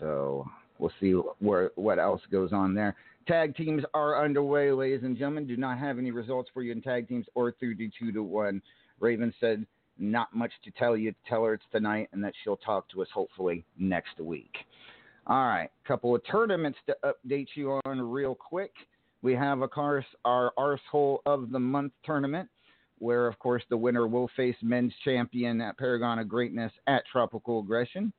So 0.00 0.48
we'll 0.78 0.92
see 1.00 1.12
where 1.38 1.70
what 1.76 1.98
else 1.98 2.22
goes 2.30 2.52
on 2.52 2.74
there. 2.74 2.96
Tag 3.26 3.56
teams 3.56 3.82
are 3.94 4.22
underway, 4.22 4.70
ladies 4.72 5.02
and 5.02 5.16
gentlemen. 5.16 5.46
Do 5.46 5.56
not 5.56 5.78
have 5.78 5.98
any 5.98 6.10
results 6.10 6.50
for 6.52 6.62
you 6.62 6.72
in 6.72 6.82
tag 6.82 7.08
teams 7.08 7.26
or 7.34 7.52
through 7.52 7.76
the 7.76 7.90
two 7.98 8.12
to 8.12 8.22
one. 8.22 8.60
Raven 9.00 9.32
said 9.40 9.66
not 9.98 10.34
much 10.34 10.52
to 10.64 10.70
tell 10.72 10.96
you. 10.96 11.14
Tell 11.28 11.44
her 11.44 11.54
it's 11.54 11.64
tonight 11.72 12.08
and 12.12 12.22
that 12.24 12.34
she'll 12.42 12.56
talk 12.56 12.88
to 12.90 13.02
us 13.02 13.08
hopefully 13.14 13.64
next 13.78 14.18
week. 14.20 14.54
All 15.26 15.46
right, 15.46 15.70
couple 15.86 16.14
of 16.14 16.20
tournaments 16.30 16.78
to 16.86 16.96
update 17.02 17.48
you 17.54 17.80
on 17.86 18.00
real 18.00 18.34
quick. 18.34 18.72
We 19.22 19.32
have, 19.34 19.62
of 19.62 19.70
course, 19.70 20.04
our 20.26 20.52
Arsehole 20.58 21.20
of 21.24 21.50
the 21.50 21.58
Month 21.58 21.92
tournament, 22.04 22.50
where, 22.98 23.26
of 23.26 23.38
course, 23.38 23.62
the 23.70 23.76
winner 23.76 24.06
will 24.06 24.30
face 24.36 24.56
men's 24.62 24.92
champion 25.04 25.60
at 25.60 25.76
Paragon 25.78 26.18
of 26.18 26.28
Greatness 26.28 26.72
at 26.86 27.04
Tropical 27.10 27.60
Aggression. 27.60 28.12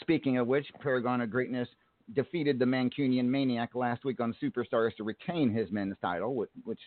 Speaking 0.00 0.38
of 0.38 0.46
which, 0.46 0.66
Paragon 0.80 1.20
of 1.20 1.30
Greatness 1.30 1.68
defeated 2.14 2.58
the 2.58 2.64
Mancunian 2.64 3.24
Maniac 3.26 3.74
last 3.74 4.04
week 4.04 4.20
on 4.20 4.34
Superstars 4.42 4.94
to 4.96 5.04
retain 5.04 5.50
his 5.52 5.70
men's 5.70 5.96
title, 6.02 6.34
which, 6.64 6.80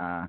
uh, 0.00 0.26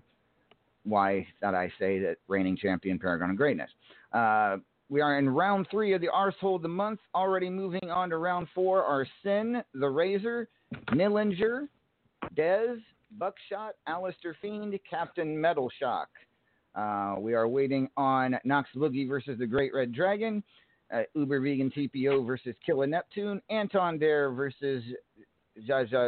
why 0.83 1.27
that 1.41 1.55
I 1.55 1.71
say 1.79 1.99
that 1.99 2.17
reigning 2.27 2.55
champion 2.55 2.99
Paragon 2.99 3.31
of 3.31 3.35
Greatness. 3.37 3.69
Uh, 4.13 4.57
we 4.89 5.01
are 5.01 5.19
in 5.19 5.27
round 5.29 5.67
three 5.69 5.93
of 5.93 6.01
the 6.01 6.07
Arsehole 6.07 6.55
of 6.55 6.61
the 6.61 6.69
Month. 6.69 7.01
Already 7.13 7.49
moving 7.49 7.91
on 7.91 8.09
to 8.09 8.17
round 8.17 8.47
four 8.55 8.83
are 8.83 9.05
Sin, 9.21 9.61
the 9.73 9.89
Razor, 9.89 10.47
Millinger, 10.91 11.67
Dez, 12.35 12.77
Buckshot, 13.11 13.73
Alistair 13.87 14.35
Fiend, 14.41 14.77
Captain 14.89 15.39
Metal 15.39 15.69
Shock. 15.79 16.09
Uh, 16.75 17.15
we 17.19 17.33
are 17.33 17.47
waiting 17.47 17.89
on 17.97 18.37
Knox 18.43 18.69
Boogie 18.75 19.07
versus 19.07 19.39
the 19.39 19.47
Great 19.47 19.73
Red 19.73 19.93
Dragon, 19.93 20.43
uh, 20.93 21.01
Uber 21.15 21.39
Vegan 21.41 21.71
TPO 21.71 22.25
versus 22.25 22.55
Killer 22.65 22.87
Neptune, 22.87 23.41
Anton 23.49 23.97
Dare 23.97 24.31
versus 24.31 24.83
JJL, 25.67 26.03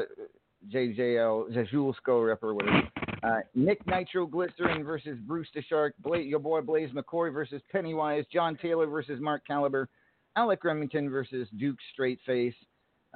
Jajulsko 0.72 2.28
Ripper, 2.28 2.54
whatever. 2.54 2.82
Uh, 3.24 3.40
Nick 3.56 3.86
Nitro 3.86 4.26
Glycerin 4.26 4.84
versus 4.84 5.18
Bruce 5.26 5.48
the 5.54 5.62
Shark, 5.64 5.94
Bla- 6.00 6.20
your 6.20 6.40
boy 6.40 6.62
Blaze 6.62 6.92
McCoy 6.92 7.34
versus 7.34 7.62
Pennywise, 7.72 8.24
John 8.32 8.58
Taylor 8.62 8.88
versus 8.88 9.20
Mark 9.20 9.46
Caliber, 9.46 9.90
Alec 10.36 10.64
Remington 10.64 11.10
versus 11.10 11.48
Duke 11.58 11.78
Straightface, 11.98 12.54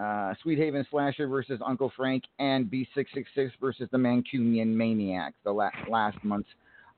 uh, 0.02 0.34
Sweet 0.42 0.58
Haven 0.58 0.86
Slasher 0.90 1.28
versus 1.28 1.60
Uncle 1.66 1.92
Frank, 1.96 2.24
and 2.40 2.66
B666 2.66 3.52
versus 3.62 3.88
the 3.92 3.98
Mancunian 3.98 4.68
Maniac, 4.68 5.34
the 5.44 5.52
la- 5.52 5.70
last 5.90 6.18
month's 6.24 6.50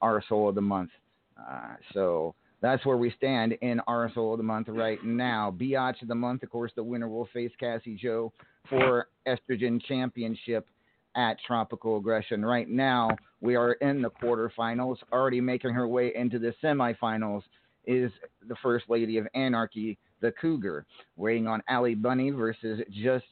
arsehole 0.02 0.50
of 0.50 0.56
the 0.56 0.62
month. 0.62 0.92
Uh, 1.38 1.76
so 1.94 2.36
that's 2.62 2.86
where 2.86 2.98
we 2.98 3.12
stand 3.18 3.54
in 3.62 3.82
arsehole 3.88 4.34
of 4.34 4.38
the 4.38 4.44
month 4.44 4.68
right 4.70 5.04
now. 5.04 5.54
Biatch 5.56 6.02
of 6.02 6.08
the 6.08 6.16
month, 6.16 6.44
of 6.44 6.50
course, 6.50 6.72
the 6.76 6.84
winner 6.84 7.10
will 7.10 7.28
face 7.34 7.52
Cassie 7.60 7.96
Joe 7.96 8.32
for 8.70 9.08
Estrogen 9.28 9.84
Championship 9.84 10.68
at 11.16 11.38
Tropical 11.46 11.98
Aggression. 11.98 12.46
Right 12.46 12.70
now, 12.70 13.10
we 13.42 13.56
are 13.56 13.74
in 13.74 14.02
the 14.02 14.10
quarterfinals. 14.10 14.98
Already 15.12 15.42
making 15.42 15.72
her 15.72 15.88
way 15.88 16.14
into 16.16 16.40
the 16.40 16.54
semifinals 16.64 17.44
is 17.86 18.12
the 18.48 18.56
First 18.64 18.86
Lady 18.90 19.18
of 19.18 19.28
Anarchy, 19.36 19.98
the 20.22 20.32
Cougar, 20.40 20.86
waiting 21.18 21.48
on 21.48 21.62
Ali 21.70 21.96
Bunny 21.96 22.32
versus 22.32 22.82
just 22.92 23.26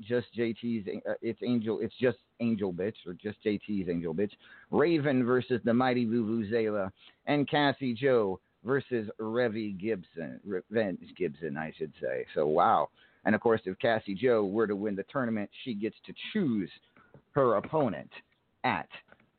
just 0.00 0.26
JT's. 0.36 0.86
Uh, 1.08 1.14
it's 1.22 1.40
Angel. 1.44 1.78
It's 1.80 1.94
just 2.00 2.18
Angel 2.40 2.72
Bitch 2.72 2.94
or 3.06 3.14
just 3.14 3.42
JT's 3.44 3.88
Angel 3.88 4.14
Bitch. 4.14 4.32
Raven 4.70 5.24
versus 5.24 5.60
the 5.64 5.74
Mighty 5.74 6.06
Vuvuzela, 6.06 6.90
and 7.26 7.48
Cassie 7.48 7.94
Joe 7.94 8.40
versus 8.64 9.08
Revy 9.20 9.78
Gibson. 9.78 10.40
Revenge 10.44 11.00
Gibson, 11.16 11.56
I 11.56 11.72
should 11.76 11.92
say. 12.00 12.26
So 12.34 12.46
wow. 12.46 12.88
And 13.24 13.34
of 13.34 13.40
course, 13.40 13.60
if 13.64 13.78
Cassie 13.78 14.14
Joe 14.14 14.44
were 14.44 14.66
to 14.66 14.76
win 14.76 14.96
the 14.96 15.04
tournament, 15.04 15.48
she 15.64 15.74
gets 15.74 15.96
to 16.06 16.12
choose 16.32 16.70
her 17.32 17.54
opponent 17.54 18.10
at 18.64 18.88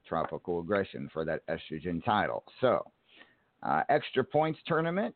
Tropical 0.07 0.59
Aggression 0.59 1.09
for 1.11 1.25
that 1.25 1.41
estrogen 1.47 2.03
title. 2.03 2.43
So, 2.61 2.85
uh, 3.61 3.83
extra 3.89 4.23
points 4.23 4.59
tournament, 4.65 5.15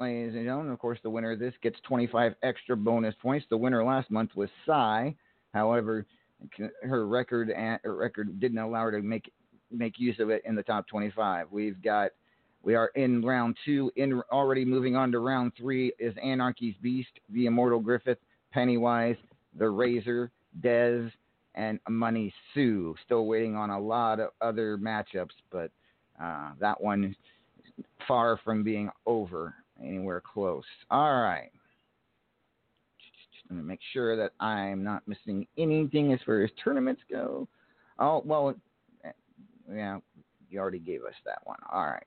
ladies 0.00 0.34
and 0.34 0.44
gentlemen. 0.44 0.72
Of 0.72 0.78
course, 0.78 0.98
the 1.02 1.10
winner 1.10 1.32
of 1.32 1.38
this 1.38 1.54
gets 1.62 1.76
25 1.86 2.34
extra 2.42 2.76
bonus 2.76 3.14
points. 3.20 3.46
The 3.50 3.56
winner 3.56 3.84
last 3.84 4.10
month 4.10 4.30
was 4.34 4.48
Psy. 4.66 5.10
However, 5.52 6.06
her 6.82 7.06
record 7.06 7.50
her 7.84 7.96
record 7.96 8.40
didn't 8.40 8.58
allow 8.58 8.82
her 8.82 8.92
to 8.92 9.02
make 9.02 9.32
make 9.70 9.98
use 9.98 10.18
of 10.18 10.30
it 10.30 10.42
in 10.44 10.54
the 10.54 10.62
top 10.62 10.86
25. 10.88 11.46
We've 11.50 11.80
got 11.82 12.10
we 12.62 12.74
are 12.74 12.88
in 12.94 13.22
round 13.22 13.56
two. 13.64 13.90
In 13.96 14.20
already 14.32 14.64
moving 14.64 14.96
on 14.96 15.12
to 15.12 15.18
round 15.20 15.52
three 15.56 15.92
is 15.98 16.14
Anarchy's 16.22 16.76
Beast, 16.82 17.10
the 17.30 17.46
Immortal 17.46 17.80
Griffith, 17.80 18.18
Pennywise, 18.52 19.16
the 19.58 19.68
Razor, 19.68 20.30
Dez, 20.60 21.10
and 21.54 21.78
Money 21.88 22.32
Sue. 22.52 22.94
Still 23.04 23.26
waiting 23.26 23.54
on 23.54 23.70
a 23.70 23.78
lot 23.78 24.18
of 24.18 24.30
other 24.40 24.76
matchups, 24.76 25.34
but 25.50 25.70
uh, 26.20 26.50
that 26.58 26.80
one 26.80 27.14
far 28.06 28.38
from 28.44 28.62
being 28.64 28.90
over 29.06 29.54
anywhere 29.84 30.20
close. 30.20 30.64
All 30.90 31.22
right. 31.22 31.50
Just 32.98 33.48
going 33.48 33.60
to 33.60 33.66
make 33.66 33.80
sure 33.92 34.16
that 34.16 34.32
I'm 34.40 34.82
not 34.82 35.06
missing 35.06 35.46
anything 35.58 36.12
as 36.12 36.20
far 36.24 36.42
as 36.42 36.50
tournaments 36.62 37.02
go. 37.10 37.48
Oh, 37.98 38.22
well, 38.24 38.54
yeah, 39.72 39.98
you 40.50 40.58
already 40.58 40.78
gave 40.78 41.04
us 41.04 41.14
that 41.24 41.38
one. 41.44 41.58
All 41.72 41.86
right. 41.86 42.06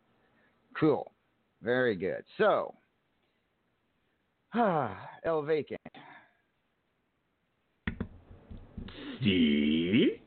Cool. 0.80 1.12
Very 1.62 1.96
good. 1.96 2.24
So, 2.38 2.74
ah, 4.54 4.98
El 5.24 5.42
Vacant. 5.44 5.82
See? 9.24 10.22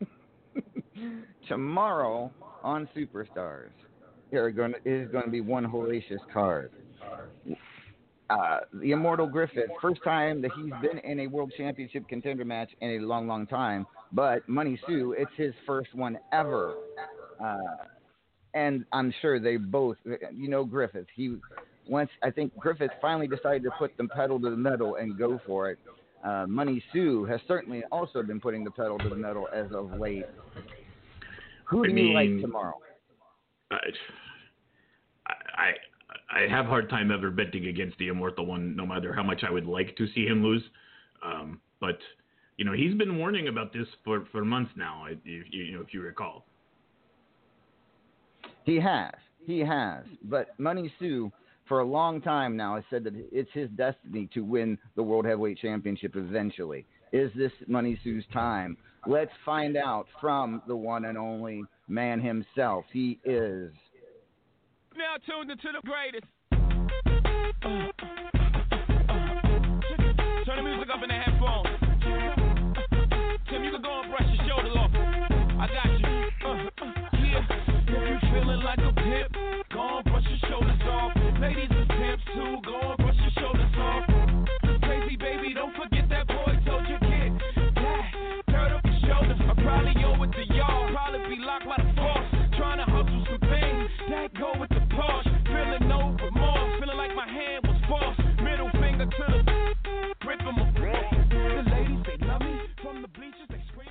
Tomorrow 1.48 2.30
on 2.62 2.88
Superstars, 2.96 3.70
there 4.30 4.44
are 4.44 4.50
going 4.50 4.72
to, 4.72 4.78
is 4.84 5.10
going 5.10 5.24
to 5.24 5.30
be 5.30 5.40
one 5.40 5.66
hellacious 5.66 6.20
card. 6.32 6.70
Uh, 8.30 8.60
the 8.74 8.92
Immortal 8.92 9.26
Griffith, 9.26 9.70
first 9.82 10.00
time 10.04 10.40
that 10.42 10.52
he's 10.54 10.72
been 10.80 10.98
in 10.98 11.20
a 11.20 11.26
World 11.26 11.52
Championship 11.56 12.06
contender 12.08 12.44
match 12.44 12.70
in 12.80 12.90
a 12.90 12.98
long, 13.04 13.26
long 13.26 13.44
time. 13.44 13.86
But 14.12 14.48
Money 14.48 14.78
Sue, 14.86 15.16
it's 15.18 15.32
his 15.36 15.52
first 15.66 15.92
one 15.94 16.16
ever. 16.32 16.74
Uh, 17.42 17.56
and 18.54 18.84
I'm 18.92 19.12
sure 19.20 19.40
they 19.40 19.56
both, 19.56 19.96
you 20.32 20.48
know, 20.48 20.64
Griffith. 20.64 21.06
He 21.14 21.36
once 21.88 22.10
I 22.22 22.30
think 22.30 22.56
Griffith 22.56 22.90
finally 23.00 23.26
decided 23.26 23.64
to 23.64 23.70
put 23.78 23.96
the 23.96 24.06
pedal 24.08 24.38
to 24.40 24.50
the 24.50 24.56
metal 24.56 24.96
and 24.96 25.18
go 25.18 25.40
for 25.46 25.70
it. 25.70 25.78
Uh, 26.24 26.46
Money 26.46 26.82
Sue 26.92 27.24
has 27.24 27.40
certainly 27.48 27.82
also 27.90 28.22
been 28.22 28.40
putting 28.40 28.62
the 28.62 28.70
pedal 28.70 28.98
to 28.98 29.08
the 29.08 29.16
metal 29.16 29.48
as 29.52 29.66
of 29.72 29.98
late. 29.98 30.26
Who 31.64 31.84
I 31.84 31.88
do 31.88 31.94
you 31.94 32.12
like 32.12 32.40
tomorrow? 32.40 32.74
I, 33.70 35.32
I 35.56 35.70
I 36.32 36.46
have 36.48 36.66
hard 36.66 36.88
time 36.88 37.10
ever 37.10 37.30
betting 37.30 37.66
against 37.66 37.98
the 37.98 38.08
immortal 38.08 38.46
one, 38.46 38.76
no 38.76 38.86
matter 38.86 39.12
how 39.12 39.22
much 39.22 39.42
I 39.46 39.50
would 39.50 39.66
like 39.66 39.96
to 39.96 40.06
see 40.14 40.26
him 40.26 40.42
lose. 40.44 40.62
Um, 41.24 41.60
but 41.80 41.98
you 42.56 42.64
know, 42.64 42.72
he's 42.72 42.94
been 42.94 43.16
warning 43.18 43.48
about 43.48 43.72
this 43.72 43.86
for, 44.04 44.26
for 44.30 44.44
months 44.44 44.70
now. 44.76 45.06
If 45.08 45.18
you, 45.24 45.72
know, 45.72 45.80
if 45.80 45.94
you 45.94 46.02
recall. 46.02 46.44
He 48.64 48.78
has. 48.78 49.14
He 49.46 49.60
has. 49.60 50.04
But 50.24 50.48
Money 50.58 50.92
Sue, 50.98 51.32
for 51.66 51.80
a 51.80 51.84
long 51.84 52.20
time 52.20 52.56
now, 52.56 52.74
has 52.74 52.84
said 52.90 53.04
that 53.04 53.14
it's 53.32 53.50
his 53.54 53.70
destiny 53.70 54.28
to 54.34 54.40
win 54.40 54.78
the 54.94 55.02
World 55.02 55.24
Heavyweight 55.24 55.58
Championship 55.58 56.16
eventually. 56.16 56.84
Is 57.12 57.30
this 57.34 57.52
Money 57.66 57.98
Sue's 58.04 58.24
time? 58.32 58.76
Let's 59.06 59.32
find 59.44 59.76
out 59.76 60.06
from 60.20 60.62
the 60.68 60.76
one 60.76 61.06
and 61.06 61.16
only 61.16 61.64
man 61.88 62.20
himself. 62.20 62.84
He 62.92 63.18
is. 63.24 63.72
Now 65.00 65.16
tuned 65.26 65.50
into 65.50 65.68
the 65.72 65.80
greatest. 65.88 66.26
Turn 70.44 70.56
the 70.56 70.62
music 70.62 70.88
up 70.92 71.02
in 71.02 71.08
the 71.08 71.14
headphones. 71.14 71.68
Tim, 73.48 73.64
you 73.64 73.70
can 73.70 73.80
go 73.80 74.02
and 74.02 74.10
brush 74.10 74.28
your 74.28 74.46
shoulder 74.46 74.78
off. 74.78 74.90
I 74.92 75.66
got 75.72 75.88
you. 75.98 76.06
Uh, 76.44 76.52
uh, 76.52 76.92
yeah. 77.16 77.40
If 77.88 78.22
you 78.22 78.28
feeling 78.30 78.60
like 78.60 78.80
a 78.80 78.92
pimp, 78.92 79.32
go 79.72 79.98
and 79.98 80.04
brush 80.04 80.26
your 80.28 80.50
shoulders 80.50 80.82
off. 80.82 81.16
Ladies 81.40 81.70
and 81.70 81.88
pimps 81.88 82.24
too, 82.34 82.60
go 82.62 82.92
and 82.92 82.99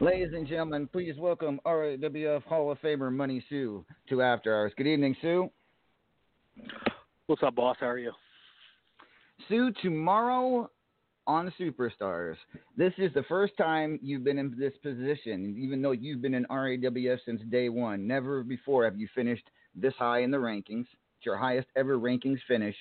Ladies 0.10 0.34
and 0.34 0.48
gentlemen, 0.48 0.90
please 0.92 1.14
welcome 1.20 1.60
RWF 1.68 2.42
Hall 2.46 2.72
of 2.72 2.82
Famer 2.82 3.14
Money 3.14 3.46
Sue 3.48 3.86
to 4.10 4.24
After 4.24 4.56
Hours. 4.56 4.74
Good 4.76 4.88
evening, 4.88 5.16
Sue. 5.22 5.52
What's 7.28 7.44
up, 7.44 7.54
boss? 7.54 7.78
How 7.80 7.90
are 7.90 8.00
you? 8.00 8.12
Sue, 9.48 9.72
tomorrow 9.84 10.72
on 11.28 11.54
Superstars, 11.60 12.38
this 12.76 12.92
is 12.98 13.14
the 13.14 13.22
first 13.30 13.54
time 13.56 14.00
you've 14.02 14.24
been 14.24 14.40
in 14.40 14.56
this 14.58 14.74
position, 14.82 15.56
even 15.60 15.80
though 15.80 15.92
you've 15.92 16.24
been 16.24 16.34
in 16.34 16.48
RAWF 16.50 17.20
since 17.24 17.42
day 17.52 17.70
one. 17.70 18.08
Never 18.08 18.42
before 18.42 18.86
have 18.86 18.98
you 18.98 19.08
finished 19.14 19.46
this 19.76 19.94
high 20.00 20.22
in 20.22 20.32
the 20.32 20.38
rankings. 20.38 20.88
It's 20.88 21.26
your 21.26 21.38
highest 21.38 21.68
ever 21.76 22.00
rankings 22.00 22.40
finish, 22.48 22.76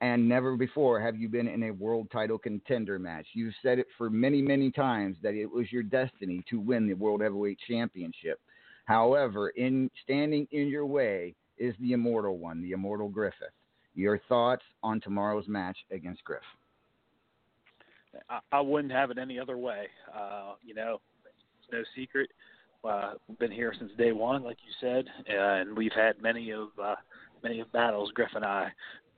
and 0.00 0.28
never 0.28 0.56
before 0.56 1.00
have 1.00 1.16
you 1.16 1.28
been 1.28 1.48
in 1.48 1.64
a 1.64 1.70
world 1.70 2.08
title 2.10 2.38
contender 2.38 2.98
match. 2.98 3.26
You've 3.32 3.54
said 3.62 3.78
it 3.78 3.86
for 3.96 4.10
many, 4.10 4.42
many 4.42 4.70
times 4.70 5.16
that 5.22 5.34
it 5.34 5.46
was 5.46 5.70
your 5.72 5.82
destiny 5.82 6.42
to 6.50 6.60
win 6.60 6.86
the 6.86 6.94
World 6.94 7.22
Heavyweight 7.22 7.58
Championship. 7.68 8.40
However, 8.86 9.50
in 9.50 9.90
standing 10.02 10.46
in 10.50 10.68
your 10.68 10.86
way 10.86 11.34
is 11.58 11.74
the 11.80 11.92
immortal 11.92 12.38
one, 12.38 12.60
the 12.60 12.72
immortal 12.72 13.08
Griffith. 13.08 13.54
Your 13.94 14.20
thoughts 14.28 14.64
on 14.82 15.00
tomorrow's 15.00 15.48
match 15.48 15.78
against 15.90 16.24
Griff? 16.24 16.42
I, 18.28 18.40
I 18.52 18.60
wouldn't 18.60 18.92
have 18.92 19.10
it 19.10 19.18
any 19.18 19.38
other 19.38 19.56
way. 19.56 19.86
Uh, 20.14 20.54
you 20.62 20.74
know, 20.74 21.00
it's 21.24 21.72
no 21.72 21.82
secret. 21.96 22.30
Uh, 22.84 23.14
we've 23.28 23.38
been 23.38 23.50
here 23.50 23.72
since 23.78 23.90
day 23.96 24.12
one, 24.12 24.42
like 24.42 24.58
you 24.66 24.72
said, 24.80 25.06
and 25.26 25.76
we've 25.76 25.92
had 25.94 26.20
many 26.20 26.50
of 26.50 26.68
uh, 26.82 26.96
many 27.42 27.60
of 27.60 27.72
battles, 27.72 28.10
Griff 28.12 28.30
and 28.34 28.44
I. 28.44 28.68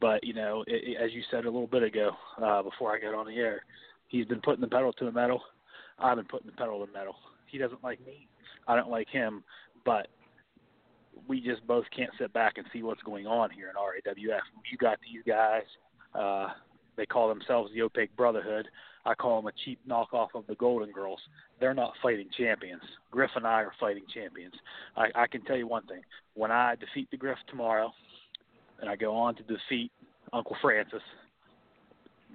But 0.00 0.24
you 0.24 0.34
know, 0.34 0.64
it, 0.66 0.96
as 1.02 1.12
you 1.12 1.22
said 1.30 1.44
a 1.44 1.50
little 1.50 1.66
bit 1.66 1.82
ago, 1.82 2.10
uh, 2.42 2.62
before 2.62 2.94
I 2.94 3.00
got 3.00 3.14
on 3.14 3.26
the 3.26 3.36
air, 3.36 3.62
he's 4.08 4.26
been 4.26 4.40
putting 4.40 4.60
the 4.60 4.68
pedal 4.68 4.92
to 4.92 5.04
the 5.04 5.12
metal. 5.12 5.40
I've 5.98 6.16
been 6.16 6.26
putting 6.26 6.46
the 6.46 6.56
pedal 6.56 6.80
to 6.80 6.86
the 6.86 6.98
metal. 6.98 7.16
He 7.46 7.58
doesn't 7.58 7.82
like 7.82 8.04
me. 8.04 8.28
I 8.68 8.76
don't 8.76 8.90
like 8.90 9.08
him. 9.08 9.42
But 9.84 10.08
we 11.28 11.40
just 11.40 11.66
both 11.66 11.84
can't 11.96 12.10
sit 12.18 12.32
back 12.32 12.58
and 12.58 12.66
see 12.72 12.82
what's 12.82 13.02
going 13.02 13.26
on 13.26 13.50
here 13.50 13.70
in 13.70 13.76
RAWF. 13.76 14.40
You 14.70 14.78
got 14.78 14.98
these 15.00 15.22
guys. 15.26 15.62
Uh, 16.14 16.48
they 16.96 17.06
call 17.06 17.28
themselves 17.28 17.70
the 17.72 17.82
Opaque 17.82 18.14
Brotherhood. 18.16 18.68
I 19.04 19.14
call 19.14 19.40
them 19.40 19.46
a 19.46 19.64
cheap 19.64 19.78
knockoff 19.88 20.28
of 20.34 20.46
the 20.48 20.56
Golden 20.56 20.90
Girls. 20.90 21.20
They're 21.60 21.74
not 21.74 21.92
fighting 22.02 22.28
champions. 22.36 22.82
Griff 23.10 23.30
and 23.36 23.46
I 23.46 23.62
are 23.62 23.72
fighting 23.78 24.02
champions. 24.12 24.54
I, 24.96 25.06
I 25.14 25.26
can 25.26 25.42
tell 25.42 25.56
you 25.56 25.68
one 25.68 25.86
thing: 25.86 26.02
when 26.34 26.50
I 26.50 26.74
defeat 26.74 27.08
the 27.10 27.16
Griff 27.16 27.38
tomorrow, 27.48 27.92
and 28.80 28.90
I 28.90 28.96
go 28.96 29.14
on 29.14 29.34
to 29.36 29.42
defeat 29.42 29.90
Uncle 30.32 30.56
Francis, 30.60 31.02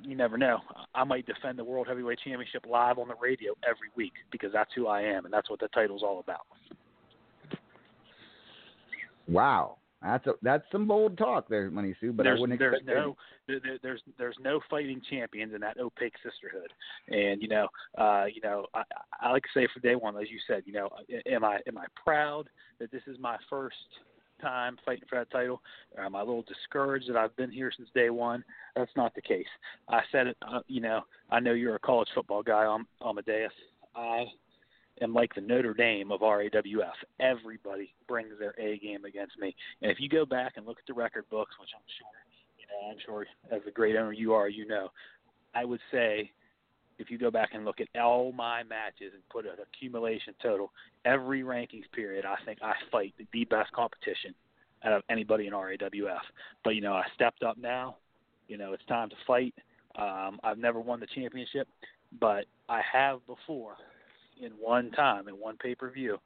you 0.04 0.16
never 0.16 0.38
know. 0.38 0.60
I 0.96 1.04
might 1.04 1.26
defend 1.26 1.60
the 1.60 1.64
World 1.64 1.88
Heavyweight 1.88 2.20
Championship 2.24 2.66
live 2.68 2.98
on 2.98 3.08
the 3.08 3.16
radio 3.22 3.54
every 3.68 3.90
week 3.96 4.14
because 4.32 4.52
that's 4.52 4.72
who 4.76 4.88
I 4.88 5.02
am, 5.02 5.26
and 5.26 5.34
that's 5.34 5.50
what 5.50 5.60
the 5.60 5.68
title's 5.70 6.02
all 6.04 6.20
about. 6.20 6.42
Wow, 9.28 9.78
that's 10.02 10.26
a, 10.28 10.34
that's 10.42 10.64
some 10.72 10.88
bold 10.88 11.18
talk 11.18 11.48
there, 11.48 11.70
Money 11.70 11.96
Sue. 12.02 12.12
But 12.12 12.24
there's, 12.24 12.40
I 12.40 12.42
wouldn't 12.42 12.60
there's 12.60 12.74
expect 12.74 12.88
no 12.88 13.16
there, 13.48 13.60
there- 13.64 13.78
there's 13.84 14.02
there's 14.18 14.36
no 14.42 14.60
fighting 14.70 15.02
champions 15.10 15.54
in 15.54 15.62
that 15.62 15.80
opaque 15.80 16.16
sisterhood, 16.24 16.72
and 17.10 17.42
you 17.42 17.48
know 17.48 17.68
uh, 17.98 18.26
you 18.34 18.42
know 18.42 18.66
I, 18.74 18.84
I 19.22 19.32
like 19.32 19.44
to 19.44 19.50
say 19.54 19.68
for 19.74 19.80
day 19.80 19.96
one, 19.96 20.18
as 20.18 20.30
you 20.32 20.40
said, 20.48 20.64
you 20.66 20.74
know, 20.74 20.90
am 21.28 21.44
I 21.44 21.60
am 21.68 21.78
I 21.78 21.86
proud 22.04 22.50
that 22.80 22.92
this 22.92 23.04
is 23.08 23.18
my 23.20 23.38
first 23.50 23.76
time 24.42 24.78
fighting 24.86 25.06
for 25.10 25.18
that 25.20 25.32
title? 25.32 25.62
Or 25.96 26.04
am 26.04 26.16
I 26.16 26.22
a 26.22 26.26
little 26.26 26.44
discouraged 26.44 27.10
that 27.10 27.18
I've 27.18 27.36
been 27.36 27.52
here 27.52 27.72
since 27.76 27.90
day 27.94 28.10
one? 28.10 28.44
That's 28.76 28.92
not 28.96 29.16
the 29.16 29.22
case. 29.22 29.46
I 29.88 30.02
said 30.12 30.28
it. 30.28 30.38
Uh, 30.42 30.60
you 30.68 30.82
know, 30.82 31.02
I 31.30 31.40
know 31.40 31.54
you're 31.54 31.76
a 31.76 31.80
college 31.80 32.10
football 32.14 32.44
guy, 32.44 32.66
Am- 32.66 32.88
Amadeus. 33.06 33.52
I 33.96 34.26
am 35.02 35.14
like 35.14 35.34
the 35.36 35.42
Notre 35.42 35.74
Dame 35.74 36.12
of 36.12 36.22
RAWF. 36.22 36.92
Everybody 37.20 37.94
brings 38.08 38.34
their 38.40 38.54
A 38.60 38.78
game 38.80 39.06
against 39.06 39.38
me. 39.40 39.56
And 39.82 39.92
if 39.92 40.00
you 40.00 40.10
go 40.10 40.26
back 40.26 40.54
and 40.58 40.66
look 40.66 40.80
at 40.80 40.88
the 40.88 40.94
record 40.94 41.26
books, 41.30 41.56
which 41.60 41.70
I'm 41.76 41.82
sure, 41.98 42.08
you 42.58 42.66
know, 42.68 42.92
I'm 42.92 42.98
sure 43.06 43.26
as 43.56 43.62
a 43.68 43.72
great 43.72 43.96
owner 43.96 44.14
you 44.14 44.34
are, 44.34 44.50
you 44.50 44.68
know, 44.68 44.90
I 45.54 45.66
would 45.66 45.82
say 45.92 46.32
if 47.02 47.10
you 47.10 47.18
go 47.18 47.32
back 47.32 47.50
and 47.54 47.66
look 47.66 47.80
at 47.82 47.88
all 48.00 48.32
my 48.32 48.64
matches 48.64 49.12
and 49.14 49.22
put 49.30 49.46
an 49.46 49.58
accumulation 49.62 50.34
total, 50.42 50.72
every 51.06 51.42
rankings 51.42 51.92
period, 51.94 52.26
I 52.26 52.36
think 52.46 52.60
I 52.62 52.74
fight 52.92 53.14
the 53.32 53.46
best 53.46 53.72
competition 53.74 54.34
out 54.84 54.94
of 54.94 55.04
anybody 55.10 55.48
in 55.48 55.54
RAWF. 55.54 56.20
But 56.64 56.72
you 56.72 56.82
know, 56.82 56.94
I 56.94 57.04
stepped 57.16 57.44
up 57.44 57.58
now. 57.58 57.98
You 58.48 58.58
know, 58.58 58.74
it's 58.74 58.86
time 58.86 59.10
to 59.10 59.16
fight. 59.26 59.54
Um, 59.96 60.40
I've 60.44 60.58
never 60.58 60.80
won 60.80 61.00
the 61.00 61.08
championship, 61.08 61.68
but 62.20 62.46
I 62.70 62.82
have 62.92 63.26
before 63.28 63.76
in 64.42 64.52
one 64.52 64.92
time 64.92 65.28
in 65.28 65.36
one 65.36 65.58
pay 65.58 65.76
per 65.76 65.90
view 65.90 66.18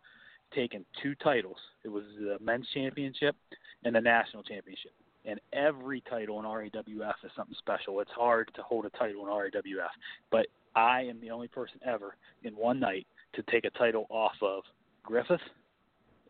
taken 0.53 0.86
two 1.01 1.15
titles. 1.15 1.57
It 1.84 1.89
was 1.89 2.03
the 2.19 2.38
men's 2.43 2.67
championship 2.73 3.36
and 3.84 3.95
the 3.95 4.01
national 4.01 4.43
championship. 4.43 4.91
And 5.26 5.39
every 5.53 6.01
title 6.01 6.39
in 6.39 6.45
RAWF 6.45 7.13
is 7.23 7.32
something 7.36 7.55
special. 7.57 7.99
It's 7.99 8.11
hard 8.11 8.51
to 8.55 8.61
hold 8.61 8.86
a 8.86 8.89
title 8.91 9.23
in 9.23 9.28
RAWF, 9.28 9.89
but 10.32 10.45
I 10.76 11.01
am 11.01 11.19
the 11.21 11.32
only 11.32 11.47
person 11.47 11.80
ever 11.86 12.17
in 12.43 12.53
one 12.53 12.80
night 12.80 13.07
to 13.34 13.43
take 13.51 13.65
a 13.65 13.69
title 13.71 14.07
off 14.09 14.36
of 14.41 14.63
Griffith 15.03 15.41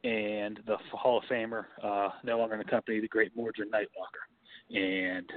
and 0.03 0.59
the 0.67 0.77
Hall 0.91 1.17
of 1.17 1.23
Famer, 1.25 1.65
uh, 1.83 2.09
no 2.23 2.37
longer 2.37 2.53
in 2.53 2.59
the 2.59 2.65
company, 2.65 2.99
the 2.99 3.07
great 3.07 3.35
Mordred 3.35 3.71
Nightwalker. 3.71 4.75
And 4.75 5.31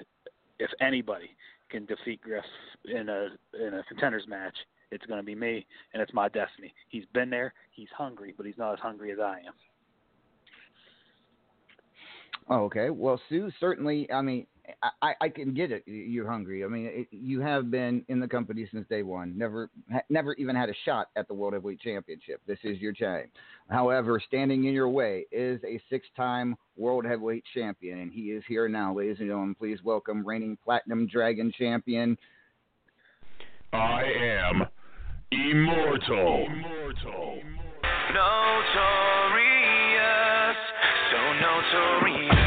if 0.59 0.71
anybody 0.81 1.31
can 1.71 1.87
defeat 1.87 2.21
Griff 2.21 2.45
in 2.85 3.09
a 3.09 3.29
in 3.55 3.75
a 3.75 3.83
contenders 3.89 4.25
match, 4.29 4.57
it's 4.91 5.05
going 5.07 5.19
to 5.19 5.25
be 5.25 5.35
me, 5.35 5.67
and 5.93 6.03
it's 6.03 6.13
my 6.13 6.29
destiny. 6.29 6.75
He's 6.89 7.05
been 7.13 7.31
there. 7.31 7.53
He's 7.71 7.89
hungry, 7.97 8.35
but 8.37 8.47
he's 8.47 8.59
not 8.59 8.73
as 8.73 8.79
hungry 8.81 9.13
as 9.13 9.19
I 9.19 9.39
am. 9.39 9.55
Oh, 12.51 12.65
okay. 12.65 12.89
Well, 12.89 13.21
Sue, 13.29 13.51
certainly. 13.61 14.11
I 14.11 14.23
mean, 14.23 14.47
I, 14.83 14.91
I- 15.03 15.15
I 15.23 15.29
can 15.29 15.55
get 15.55 15.71
it. 15.73 15.83
You're 15.87 16.29
hungry. 16.31 16.65
I 16.65 16.69
mean, 16.69 16.87
it, 16.87 17.09
you 17.11 17.41
have 17.41 17.71
been 17.71 18.05
in 18.09 18.21
the 18.21 18.29
company 18.29 18.67
since 18.73 18.87
day 18.89 19.03
one. 19.03 19.37
Never, 19.37 19.71
ha, 19.93 20.01
never 20.11 20.35
even 20.35 20.55
had 20.57 20.69
a 20.69 20.75
shot 20.85 21.09
at 21.17 21.27
the 21.29 21.35
World 21.35 21.55
Heavyweight 21.55 21.81
Championship. 21.81 22.41
This 22.47 22.59
is 22.65 22.79
your 22.79 22.93
time. 22.93 23.31
However, 23.71 24.21
standing 24.27 24.65
in 24.65 24.73
your 24.75 24.89
way 24.89 25.27
is 25.33 25.61
a 25.65 25.81
six-time 25.91 26.57
World 26.77 27.05
Heavyweight 27.05 27.45
Champion, 27.55 27.99
and 28.01 28.13
he 28.13 28.31
is 28.33 28.43
here 28.49 28.69
now, 28.69 28.95
ladies 28.95 29.17
and 29.19 29.29
gentlemen. 29.29 29.55
Please 29.55 29.79
welcome 29.85 30.27
reigning 30.27 30.57
Platinum 30.65 31.07
Dragon 31.07 31.53
Champion. 31.57 32.17
I 33.73 34.03
am 34.03 34.65
immortal. 35.31 36.47
Immortal. 36.47 37.41
Notorious, 39.09 40.57
so 41.11 41.19
notorious. 41.41 42.38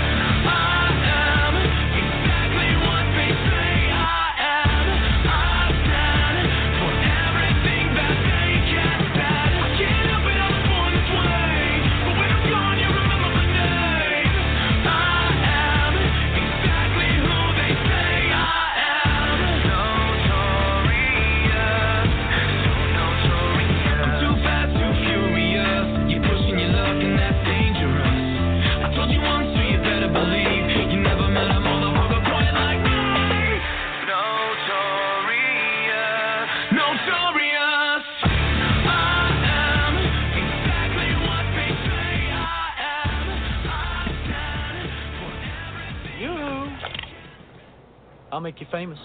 I'll 48.31 48.39
make 48.39 48.59
you 48.61 48.67
famous. 48.71 48.99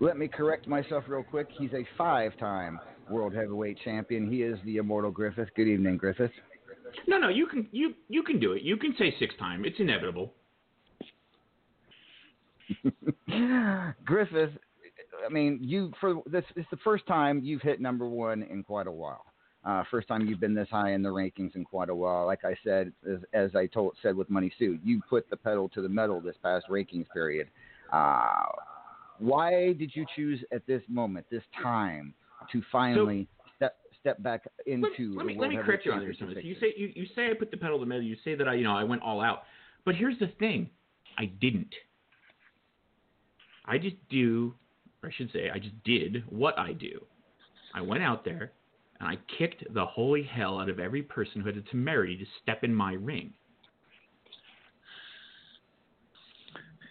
Let 0.00 0.16
me 0.16 0.28
correct 0.28 0.66
myself 0.66 1.04
real 1.08 1.22
quick. 1.22 1.48
He's 1.58 1.72
a 1.72 1.84
five-time 1.96 2.78
World 3.10 3.34
Heavyweight 3.34 3.78
Champion. 3.84 4.30
He 4.30 4.42
is 4.42 4.58
the 4.64 4.76
Immortal 4.76 5.10
Griffith. 5.10 5.48
Good 5.56 5.68
evening, 5.68 5.96
Griffith. 5.96 6.30
No, 7.06 7.18
no, 7.18 7.28
you 7.28 7.46
can 7.46 7.68
you 7.70 7.94
you 8.08 8.22
can 8.22 8.40
do 8.40 8.52
it. 8.52 8.62
You 8.62 8.76
can 8.76 8.94
say 8.98 9.14
six 9.18 9.34
time. 9.38 9.64
It's 9.64 9.78
inevitable. 9.78 10.32
Griffith, 14.04 14.50
I 15.24 15.28
mean, 15.30 15.58
you 15.60 15.92
for 16.00 16.22
this 16.26 16.44
it's 16.56 16.68
the 16.70 16.78
first 16.78 17.06
time 17.06 17.40
you've 17.42 17.62
hit 17.62 17.80
number 17.80 18.08
one 18.08 18.42
in 18.42 18.62
quite 18.62 18.86
a 18.86 18.92
while. 18.92 19.24
Uh, 19.64 19.82
first 19.90 20.08
time 20.08 20.26
you've 20.26 20.40
been 20.40 20.54
this 20.54 20.68
high 20.70 20.92
in 20.92 21.02
the 21.02 21.08
rankings 21.08 21.54
in 21.56 21.64
quite 21.64 21.90
a 21.90 21.94
while. 21.94 22.24
Like 22.24 22.44
I 22.44 22.56
said, 22.64 22.92
as, 23.10 23.18
as 23.32 23.54
I 23.54 23.66
told 23.66 23.96
said 24.02 24.16
with 24.16 24.30
Money 24.30 24.52
Sue, 24.58 24.78
you 24.82 25.02
put 25.10 25.28
the 25.28 25.36
pedal 25.36 25.68
to 25.70 25.82
the 25.82 25.88
metal 25.88 26.20
this 26.20 26.36
past 26.42 26.66
rankings 26.70 27.06
period. 27.12 27.48
Uh, 27.92 28.46
why 29.18 29.72
did 29.72 29.92
you 29.94 30.06
choose 30.14 30.42
at 30.52 30.66
this 30.66 30.82
moment, 30.88 31.26
this 31.30 31.42
time, 31.62 32.14
to 32.52 32.62
finally 32.70 33.26
step 33.56 33.76
step 34.00 34.22
back 34.22 34.44
into 34.66 35.14
let, 35.16 35.26
me 35.26 35.36
let 35.38 35.50
me 35.50 35.56
correct 35.56 35.84
you 35.84 35.92
on 35.92 36.00
Thomas. 36.00 36.36
You 36.42 36.54
say 36.60 36.74
you, 36.76 36.92
you 36.94 37.06
say 37.14 37.30
I 37.30 37.34
put 37.34 37.50
the 37.50 37.56
pedal 37.56 37.78
to 37.78 37.84
the 37.84 37.88
metal. 37.88 38.02
You 38.02 38.16
say 38.24 38.34
that 38.34 38.48
I 38.48 38.54
you 38.54 38.64
know 38.64 38.76
I 38.76 38.84
went 38.84 39.02
all 39.02 39.20
out. 39.20 39.42
But 39.84 39.94
here's 39.94 40.18
the 40.18 40.28
thing, 40.38 40.68
I 41.16 41.26
didn't. 41.26 41.74
I 43.64 43.78
just 43.78 43.96
do, 44.08 44.54
or 45.02 45.10
I 45.10 45.12
should 45.12 45.30
say, 45.32 45.50
I 45.50 45.58
just 45.58 45.82
did 45.84 46.24
what 46.30 46.58
I 46.58 46.72
do. 46.72 47.00
I 47.74 47.82
went 47.82 48.02
out 48.02 48.24
there 48.24 48.52
and 48.98 49.08
I 49.08 49.18
kicked 49.38 49.62
the 49.72 49.84
holy 49.84 50.22
hell 50.22 50.58
out 50.58 50.68
of 50.68 50.78
every 50.78 51.02
person 51.02 51.40
who 51.40 51.46
had 51.46 51.56
the 51.56 51.64
temerity 51.70 52.16
to 52.16 52.24
step 52.42 52.64
in 52.64 52.74
my 52.74 52.94
ring. 52.94 53.32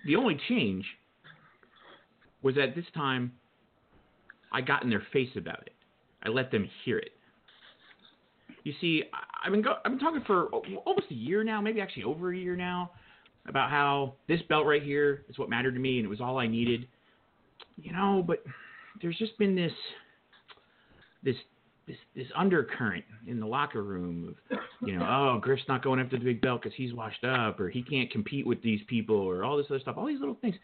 The 0.07 0.15
only 0.15 0.39
change 0.47 0.85
was 2.41 2.55
that 2.55 2.75
this 2.75 2.85
time 2.95 3.33
I 4.53 4.61
got 4.61 4.83
in 4.83 4.89
their 4.89 5.05
face 5.11 5.29
about 5.35 5.61
it. 5.67 5.73
I 6.23 6.29
let 6.29 6.49
them 6.49 6.67
hear 6.85 6.97
it. 6.97 7.11
You 8.63 8.73
see, 8.79 9.03
I've 9.43 9.51
been 9.51 9.61
go- 9.61 9.77
I've 9.83 9.91
been 9.91 9.99
talking 9.99 10.23
for 10.25 10.45
almost 10.47 11.11
a 11.11 11.13
year 11.13 11.43
now, 11.43 11.61
maybe 11.61 11.81
actually 11.81 12.03
over 12.03 12.33
a 12.33 12.37
year 12.37 12.55
now, 12.55 12.91
about 13.47 13.69
how 13.69 14.15
this 14.27 14.41
belt 14.43 14.65
right 14.65 14.81
here 14.81 15.25
is 15.29 15.37
what 15.37 15.49
mattered 15.49 15.73
to 15.73 15.79
me 15.79 15.97
and 15.97 16.05
it 16.05 16.09
was 16.09 16.21
all 16.21 16.39
I 16.39 16.47
needed. 16.47 16.87
You 17.75 17.91
know, 17.91 18.23
but 18.25 18.43
there's 19.01 19.17
just 19.17 19.37
been 19.37 19.55
this 19.55 19.73
this 21.21 21.35
this 21.87 21.97
this 22.15 22.27
undercurrent 22.35 23.05
in 23.27 23.39
the 23.39 23.45
locker 23.45 23.81
room 23.81 24.35
of 24.51 24.59
you 24.85 24.97
know, 24.97 25.05
oh, 25.05 25.39
Griff's 25.41 25.63
not 25.67 25.83
going 25.83 25.99
after 25.99 26.17
the 26.17 26.25
big 26.25 26.41
belt 26.41 26.61
because 26.61 26.75
he's 26.75 26.93
washed 26.93 27.23
up, 27.23 27.59
or 27.59 27.69
he 27.69 27.81
can't 27.81 28.11
compete 28.11 28.45
with 28.45 28.61
these 28.61 28.81
people, 28.87 29.15
or 29.15 29.43
all 29.43 29.57
this 29.57 29.67
other 29.69 29.79
stuff, 29.79 29.95
all 29.97 30.05
these 30.05 30.19
little 30.19 30.37
things, 30.41 30.55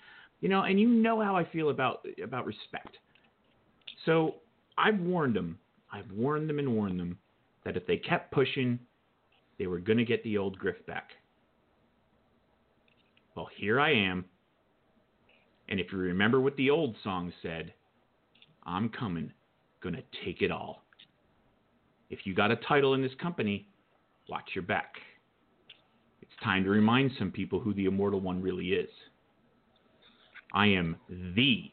you 0.42 0.50
know. 0.50 0.62
And 0.62 0.80
you 0.80 0.88
know 0.88 1.22
how 1.22 1.36
I 1.36 1.46
feel 1.46 1.70
about 1.70 2.06
about 2.24 2.46
respect. 2.46 2.98
So 4.06 4.36
I've 4.78 5.00
warned 5.00 5.36
them. 5.36 5.58
I've 5.92 6.12
warned 6.12 6.50
them 6.50 6.60
and 6.60 6.76
warned 6.76 7.00
them 7.00 7.18
that 7.64 7.78
if 7.78 7.88
they 7.88 7.98
kept 7.98 8.32
pushing, 8.32 8.80
they 9.58 9.68
were 9.68 9.80
going 9.80 10.00
to 10.00 10.06
get 10.06 10.24
the 10.24 10.38
old 10.38 10.58
Griff 10.58 10.86
back. 10.86 11.12
Well, 13.36 13.48
here 13.58 13.80
I 13.80 13.94
am. 13.94 14.26
And 15.70 15.80
if 15.80 15.92
you 15.92 15.98
remember 15.98 16.42
what 16.42 16.56
the 16.58 16.70
old 16.70 16.96
song 17.04 17.32
said, 17.42 17.74
I'm 18.66 18.90
coming, 18.90 19.32
gonna 19.82 20.04
take 20.26 20.42
it 20.42 20.52
all. 20.52 20.83
If 22.14 22.28
you 22.28 22.36
got 22.36 22.52
a 22.52 22.58
title 22.58 22.94
in 22.94 23.02
this 23.02 23.16
company, 23.20 23.66
watch 24.30 24.52
your 24.54 24.62
back. 24.62 24.94
It's 26.22 26.32
time 26.44 26.64
to 26.64 26.70
remind 26.70 27.10
some 27.18 27.32
people 27.32 27.60
who 27.60 27.74
the 27.74 27.86
Immortal 27.86 28.20
One 28.22 28.40
really 28.40 28.68
is. 28.68 28.90
I 30.54 30.68
am 30.68 30.96
the 31.10 31.72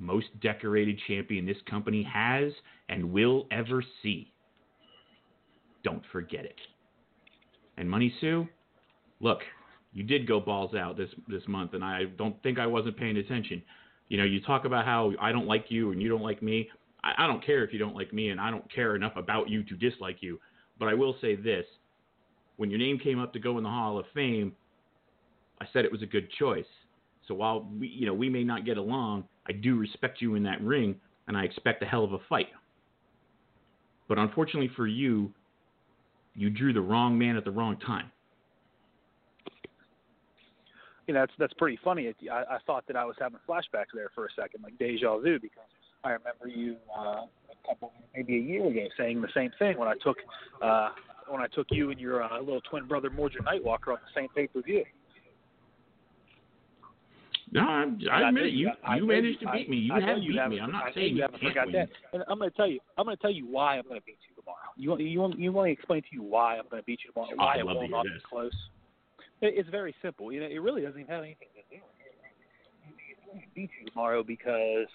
most 0.00 0.26
decorated 0.40 0.98
champion 1.06 1.46
this 1.46 1.56
company 1.70 2.02
has 2.02 2.52
and 2.88 3.12
will 3.12 3.46
ever 3.52 3.80
see. 4.02 4.32
Don't 5.84 6.02
forget 6.10 6.44
it. 6.44 6.58
And 7.76 7.88
Money 7.88 8.12
Sue, 8.20 8.48
look, 9.20 9.38
you 9.92 10.02
did 10.02 10.26
go 10.26 10.40
balls 10.40 10.74
out 10.74 10.96
this 10.96 11.10
this 11.28 11.42
month, 11.46 11.74
and 11.74 11.84
I 11.84 12.06
don't 12.18 12.42
think 12.42 12.58
I 12.58 12.66
wasn't 12.66 12.96
paying 12.96 13.18
attention. 13.18 13.62
You 14.08 14.18
know, 14.18 14.24
you 14.24 14.40
talk 14.40 14.64
about 14.64 14.84
how 14.84 15.12
I 15.20 15.30
don't 15.30 15.46
like 15.46 15.66
you 15.68 15.92
and 15.92 16.02
you 16.02 16.08
don't 16.08 16.22
like 16.22 16.42
me. 16.42 16.68
I, 17.06 17.24
I 17.24 17.26
don't 17.26 17.44
care 17.44 17.64
if 17.64 17.72
you 17.72 17.78
don't 17.78 17.94
like 17.94 18.12
me, 18.12 18.30
and 18.30 18.40
I 18.40 18.50
don't 18.50 18.70
care 18.72 18.96
enough 18.96 19.16
about 19.16 19.48
you 19.48 19.62
to 19.64 19.74
dislike 19.76 20.18
you. 20.20 20.40
But 20.78 20.88
I 20.88 20.94
will 20.94 21.16
say 21.20 21.36
this: 21.36 21.64
when 22.56 22.70
your 22.70 22.78
name 22.78 22.98
came 22.98 23.20
up 23.20 23.32
to 23.34 23.38
go 23.38 23.58
in 23.58 23.64
the 23.64 23.70
Hall 23.70 23.98
of 23.98 24.06
Fame, 24.14 24.52
I 25.60 25.66
said 25.72 25.84
it 25.84 25.92
was 25.92 26.02
a 26.02 26.06
good 26.06 26.28
choice. 26.38 26.66
So 27.28 27.34
while 27.34 27.68
we, 27.78 27.88
you 27.88 28.06
know, 28.06 28.14
we 28.14 28.28
may 28.28 28.44
not 28.44 28.64
get 28.64 28.76
along, 28.76 29.24
I 29.48 29.52
do 29.52 29.76
respect 29.76 30.20
you 30.20 30.34
in 30.34 30.42
that 30.44 30.60
ring, 30.60 30.96
and 31.28 31.36
I 31.36 31.44
expect 31.44 31.82
a 31.82 31.86
hell 31.86 32.04
of 32.04 32.12
a 32.12 32.18
fight. 32.28 32.48
But 34.08 34.18
unfortunately 34.18 34.70
for 34.76 34.86
you, 34.86 35.32
you 36.34 36.50
drew 36.50 36.72
the 36.72 36.80
wrong 36.80 37.18
man 37.18 37.36
at 37.36 37.44
the 37.44 37.50
wrong 37.50 37.76
time. 37.78 38.10
you 41.06 41.14
know, 41.14 41.20
that's 41.20 41.32
that's 41.38 41.52
pretty 41.54 41.78
funny. 41.84 42.12
I, 42.30 42.34
I 42.34 42.58
thought 42.66 42.84
that 42.88 42.96
I 42.96 43.04
was 43.04 43.16
having 43.18 43.38
flashbacks 43.48 43.94
there 43.94 44.10
for 44.14 44.26
a 44.26 44.28
second, 44.34 44.62
like 44.62 44.76
deja 44.78 45.18
vu, 45.18 45.38
because 45.38 45.64
I 46.04 46.10
remember 46.10 46.48
you 46.48 46.76
uh, 46.96 47.02
a 47.02 47.68
couple, 47.68 47.92
maybe 48.14 48.36
a 48.36 48.40
year 48.40 48.66
ago, 48.66 48.86
saying 48.96 49.20
the 49.20 49.28
same 49.34 49.50
thing 49.58 49.78
when 49.78 49.88
I 49.88 49.94
took 50.02 50.16
uh, 50.62 50.90
when 51.28 51.40
I 51.40 51.46
took 51.48 51.66
you 51.70 51.90
and 51.90 51.98
your 52.00 52.22
uh, 52.22 52.38
little 52.40 52.60
twin 52.62 52.86
brother 52.86 53.10
Mordred 53.10 53.44
Nightwalker 53.44 53.88
on 53.88 53.98
the 54.04 54.12
same 54.14 54.28
pay 54.34 54.46
per 54.46 54.62
view. 54.62 54.84
No, 57.52 57.60
I, 57.60 57.84
I 58.10 58.20
I 58.22 58.28
admit 58.28 58.46
it. 58.46 58.54
You 58.54 58.70
I 58.86 58.96
you 58.96 59.00
know 59.02 59.06
managed 59.06 59.40
to 59.40 59.46
beat 59.52 59.70
me. 59.70 59.76
You 59.76 59.94
I 59.94 60.00
have 60.00 60.18
you 60.18 60.32
beat 60.32 60.48
me. 60.48 60.60
I'm 60.60 60.72
not 60.72 60.92
saying 60.94 61.10
you 61.10 61.16
you 61.16 61.22
haven't 61.22 61.40
can't 61.40 61.52
forgot 61.52 61.66
win. 61.66 61.74
that. 61.74 61.88
And 62.12 62.24
I'm 62.28 62.38
going 62.38 62.50
to 62.50 62.56
tell 62.56 62.66
you. 62.66 62.80
I'm 62.98 63.04
going 63.04 63.16
to 63.16 63.22
tell 63.22 63.30
you 63.30 63.46
why 63.46 63.78
I'm 63.78 63.84
going 63.84 64.00
to 64.00 64.04
beat 64.04 64.18
you 64.28 64.34
tomorrow. 64.40 64.58
You 64.76 64.90
want 64.90 65.02
you 65.02 65.20
want 65.20 65.38
you 65.38 65.52
want 65.52 65.68
me 65.68 65.74
to 65.74 65.78
explain 65.78 66.02
to 66.02 66.08
you 66.12 66.22
why 66.22 66.56
I'm 66.56 66.64
going 66.70 66.82
to 66.82 66.86
beat 66.86 67.00
you 67.04 67.12
tomorrow? 67.12 67.30
Oh, 67.32 67.44
Why 67.44 67.54
it 67.54 67.58
to 67.58 67.66
will 67.66 67.88
not 67.88 68.04
be 68.04 68.10
close. 68.28 68.52
It, 69.40 69.54
it's 69.56 69.68
very 69.70 69.94
simple. 70.02 70.32
You 70.32 70.40
know, 70.40 70.46
it 70.46 70.58
really 70.58 70.82
doesn't 70.82 70.98
even 71.00 71.10
have 71.12 71.22
anything 71.22 71.48
to 71.54 71.76
do. 71.76 71.82
with 71.82 71.94
it. 72.00 72.16
I'm 73.22 73.38
going 73.38 73.40
to 73.42 73.54
beat 73.54 73.70
you 73.80 73.90
tomorrow 73.90 74.22
because 74.24 74.88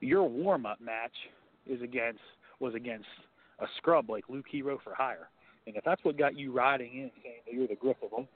your 0.00 0.28
warm 0.28 0.66
up 0.66 0.80
match 0.80 1.14
is 1.66 1.80
against 1.82 2.20
was 2.58 2.74
against 2.74 3.06
a 3.60 3.66
scrub 3.76 4.10
like 4.10 4.24
Luke 4.28 4.46
Hero 4.50 4.78
for 4.82 4.94
hire, 4.94 5.28
And 5.66 5.76
if 5.76 5.84
that's 5.84 6.02
what 6.04 6.18
got 6.18 6.36
you 6.36 6.52
riding 6.52 6.92
in 6.92 7.10
saying 7.22 7.40
that 7.46 7.54
you're 7.54 7.66
the 7.66 7.74
Griff 7.74 7.96
of 8.02 8.12
Oregon 8.12 8.28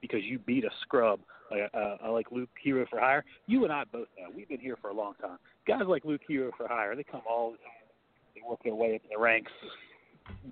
because 0.00 0.20
you 0.22 0.38
beat 0.38 0.64
a 0.64 0.70
scrub 0.82 1.20
like, 1.50 1.70
uh, 1.74 2.12
like 2.12 2.26
Luke 2.30 2.50
Hero 2.62 2.86
for 2.88 3.00
Hire, 3.00 3.24
you 3.46 3.64
and 3.64 3.72
I 3.72 3.84
both 3.90 4.08
know 4.18 4.28
we've 4.34 4.48
been 4.48 4.60
here 4.60 4.76
for 4.80 4.90
a 4.90 4.94
long 4.94 5.14
time. 5.20 5.38
Guys 5.66 5.82
like 5.86 6.04
Luke 6.04 6.20
Hero 6.28 6.50
for 6.56 6.68
Hire, 6.68 6.94
they 6.94 7.04
come 7.04 7.22
all 7.28 7.52
the 7.52 7.56
time. 7.58 7.64
They 8.34 8.42
work 8.48 8.60
their 8.62 8.74
way 8.74 8.94
up 8.96 9.02
in 9.04 9.10
the 9.10 9.18
ranks, 9.18 9.52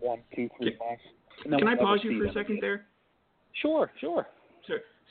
one, 0.00 0.20
two, 0.34 0.48
three 0.59 0.76
months. 0.78 1.02
and 1.44 1.59
Can 1.59 1.68
I 1.68 1.76
pause 1.76 2.00
you 2.02 2.18
for 2.18 2.30
a 2.30 2.32
second 2.32 2.59
there? 2.61 2.86
Sure, 3.62 3.90
sure. 4.00 4.26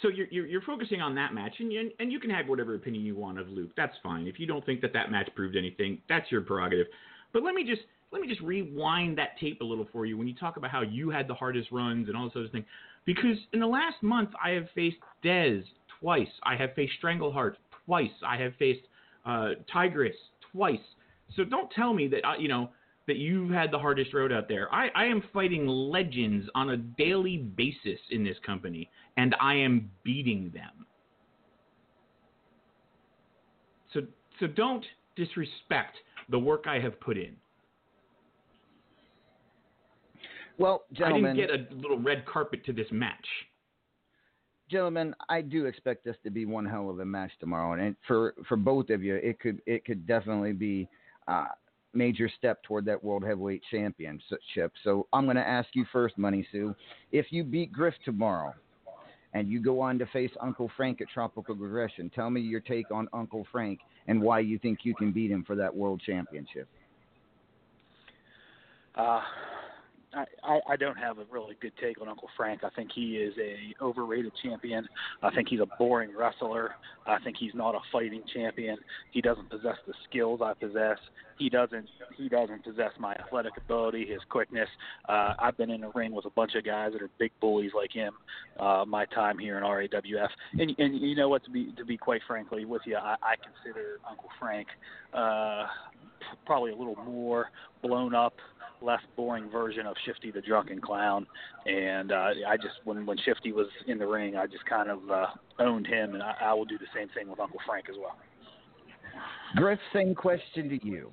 So, 0.02 0.10
you're, 0.10 0.28
you're 0.30 0.46
you're 0.46 0.62
focusing 0.62 1.02
on 1.02 1.16
that 1.16 1.34
match, 1.34 1.54
and 1.60 1.72
you, 1.72 1.90
and 2.00 2.12
you 2.12 2.20
can 2.20 2.30
have 2.30 2.48
whatever 2.48 2.76
opinion 2.76 3.06
you 3.06 3.16
want 3.16 3.40
of 3.40 3.48
Luke. 3.48 3.72
That's 3.78 3.96
fine. 4.04 4.28
If 4.28 4.40
you 4.40 4.46
don't 4.46 4.66
think 4.66 4.82
that 4.82 4.94
that 4.94 5.10
match 5.10 5.30
proved 5.36 5.56
anything, 5.56 6.00
that's 6.10 6.30
your 6.32 6.42
prerogative. 6.42 6.88
But 7.32 7.44
let 7.44 7.56
me 7.56 7.64
just 7.64 7.82
let 8.12 8.22
me 8.22 8.28
just 8.28 8.42
rewind 8.42 9.18
that 9.18 9.38
tape 9.40 9.62
a 9.62 9.64
little 9.64 9.88
for 9.92 10.06
you 10.06 10.18
when 10.18 10.28
you 10.28 10.36
talk 10.36 10.58
about 10.58 10.72
how 10.72 10.82
you 10.82 11.10
had 11.10 11.28
the 11.28 11.34
hardest 11.34 11.72
runs 11.72 12.08
and 12.08 12.16
all 12.16 12.26
this 12.26 12.34
other 12.36 12.48
thing. 12.48 12.66
Because 13.06 13.38
in 13.54 13.60
the 13.60 13.68
last 13.68 14.02
month, 14.02 14.30
I 14.44 14.52
have 14.52 14.68
faced 14.74 14.98
Dez 15.24 15.64
twice. 16.00 16.28
I 16.44 16.56
have 16.56 16.74
faced 16.76 16.94
Strangleheart 17.04 17.56
twice. 17.86 18.12
I 18.26 18.38
have 18.38 18.54
faced 18.58 18.82
uh, 19.26 19.50
Tigress 19.72 20.16
twice. 20.52 20.80
So 21.36 21.44
don't 21.44 21.70
tell 21.72 21.94
me 21.94 22.08
that 22.08 22.26
uh, 22.26 22.38
you 22.38 22.48
know 22.48 22.70
that 23.08 23.18
you've 23.18 23.52
had 23.52 23.72
the 23.72 23.80
hardest 23.80 24.14
road 24.14 24.32
out 24.32 24.48
there. 24.48 24.74
I, 24.74 24.90
I 24.96 25.06
am 25.06 25.24
fighting 25.32 25.68
legends 25.68 26.48
on 26.56 26.72
a 26.72 26.78
daily 26.78 27.38
basis 27.38 28.00
in 28.10 28.24
this 28.24 28.38
company, 28.46 28.90
and 29.18 29.36
I 29.40 29.54
am 29.56 29.92
beating 30.04 30.52
them. 30.54 30.86
So 33.94 34.02
so 34.40 34.48
don't 34.48 34.86
disrespect 35.16 35.96
the 36.30 36.40
work 36.40 36.66
I 36.68 36.80
have 36.80 37.00
put 37.00 37.18
in. 37.18 37.36
Well, 40.58 40.84
gentlemen, 40.94 41.32
I 41.32 41.36
didn't 41.36 41.70
get 41.70 41.72
a 41.72 41.76
little 41.82 42.00
red 42.00 42.26
carpet 42.26 42.66
to 42.66 42.74
this 42.74 42.88
match. 42.92 43.28
gentlemen, 44.70 45.14
I 45.30 45.42
do 45.42 45.66
expect 45.66 46.06
this 46.06 46.16
to 46.24 46.30
be 46.30 46.46
one 46.46 46.66
hell 46.66 46.90
of 46.90 47.00
a 47.00 47.06
match 47.06 47.32
tomorrow, 47.40 47.80
and 47.80 47.96
for 48.08 48.34
for 48.48 48.58
both 48.58 48.90
of 48.90 49.04
you, 49.04 49.16
it 49.16 49.40
could 49.40 49.62
it 49.66 49.86
could 49.86 50.08
definitely 50.08 50.54
be 50.54 50.90
a 51.28 51.46
major 51.96 52.30
step 52.38 52.62
toward 52.64 52.86
that 52.86 53.04
world 53.04 53.24
heavyweight 53.24 53.62
championship. 53.72 54.72
So 54.84 55.08
I'm 55.14 55.26
going 55.26 55.38
to 55.38 55.48
ask 55.48 55.70
you 55.74 55.86
first, 55.92 56.18
Money 56.18 56.48
Sue, 56.52 56.76
if 57.12 57.28
you 57.32 57.44
beat 57.44 57.72
Griff 57.72 57.94
tomorrow, 58.04 58.54
and 59.34 59.50
you 59.50 59.62
go 59.62 59.82
on 59.82 60.00
to 60.00 60.06
face 60.08 60.32
Uncle 60.40 60.72
Frank 60.78 61.02
at 61.02 61.10
Tropical 61.10 61.56
Aggression, 61.56 62.10
tell 62.16 62.30
me 62.30 62.40
your 62.40 62.62
take 62.62 62.90
on 62.90 63.10
Uncle 63.12 63.46
Frank 63.52 63.80
and 64.08 64.22
why 64.22 64.40
you 64.40 64.58
think 64.58 64.80
you 64.84 64.96
can 64.96 65.12
beat 65.12 65.30
him 65.30 65.44
for 65.46 65.58
that 65.58 65.76
world 65.76 66.02
championship. 66.06 66.70
Uh, 68.96 69.20
I, 70.44 70.60
I, 70.70 70.76
don't 70.76 70.98
have 70.98 71.18
a 71.20 71.26
really 71.30 71.58
good 71.62 71.74
take 71.82 72.02
on 72.02 72.08
Uncle 72.08 72.30
Frank. 72.38 72.64
I 72.64 72.70
think 72.70 72.90
he 72.94 73.18
is 73.18 73.34
a 73.38 73.84
overrated 73.84 74.32
champion. 74.42 74.88
I 75.22 75.34
think 75.34 75.50
he's 75.50 75.60
a 75.60 75.68
boring 75.78 76.12
wrestler. 76.18 76.76
I 77.06 77.20
think 77.20 77.38
he's 77.38 77.54
not 77.54 77.76
a 77.76 77.80
fighting 77.92 78.24
champion. 78.34 78.78
He 79.12 79.22
doesn't 79.22 79.50
possess 79.50 79.76
the 79.86 79.94
skills 80.10 80.40
I 80.44 80.54
possess. 80.54 80.98
He 81.38 81.50
doesn't 81.50 81.88
he 82.18 82.30
doesn't 82.30 82.64
possess 82.64 82.92
my 82.98 83.14
athletic 83.16 83.58
ability, 83.58 84.06
his 84.08 84.22
quickness. 84.30 84.70
Uh, 85.10 85.34
I've 85.38 85.58
been 85.58 85.70
in 85.70 85.84
a 85.84 85.90
ring 85.94 86.14
with 86.14 86.26
a 86.26 86.30
bunch 86.30 86.56
of 86.56 86.64
guys 86.64 86.94
that 86.94 87.02
are 87.02 87.10
big 87.20 87.32
bullies 87.42 87.72
like 87.76 87.92
him. 87.92 88.14
Uh, 88.58 88.86
my 88.88 89.06
time 89.08 89.38
here 89.38 89.58
in 89.58 89.64
RAWF, 89.64 90.30
and 90.54 90.74
and 90.78 91.02
you 91.02 91.16
know 91.16 91.28
what? 91.28 91.44
To 91.44 91.52
be 91.52 91.74
to 91.78 91.84
be 91.84 91.98
quite 91.98 92.22
frankly 92.26 92.64
with 92.64 92.84
you, 92.86 92.96
I, 92.96 93.16
I 93.22 93.36
consider 93.36 94.00
Uncle 94.10 94.30
Frank 94.40 94.68
uh, 95.14 95.66
probably 96.46 96.72
a 96.72 96.76
little 96.76 96.96
more 97.04 97.50
blown 97.82 98.16
up 98.16 98.36
less 98.82 99.02
boring 99.16 99.50
version 99.50 99.86
of 99.86 99.96
Shifty 100.06 100.32
the 100.32 100.42
Drunken 100.42 100.82
Clown. 100.82 101.26
And 101.66 102.12
uh, 102.12 102.32
I 102.48 102.58
just, 102.58 102.76
when 102.84 103.06
when 103.06 103.18
Shifty 103.26 103.52
was 103.52 103.68
in 103.88 103.98
the 103.98 104.08
ring, 104.08 104.36
I 104.36 104.48
just 104.48 104.66
kind 104.66 104.90
of 104.90 105.00
uh, 105.10 105.28
owned 105.60 105.88
him, 105.88 106.14
and 106.14 106.24
I, 106.24 106.36
I 106.42 106.54
will 106.54 106.66
do 106.66 106.78
the 106.78 106.88
same 106.96 107.10
thing 107.10 107.30
with 107.30 107.40
Uncle 107.40 107.60
Frank 107.66 107.86
as 107.90 107.96
well. 108.00 108.18
Griff, 109.56 109.80
same 109.94 110.14
question 110.14 110.70
to 110.70 110.86
you. 110.86 111.12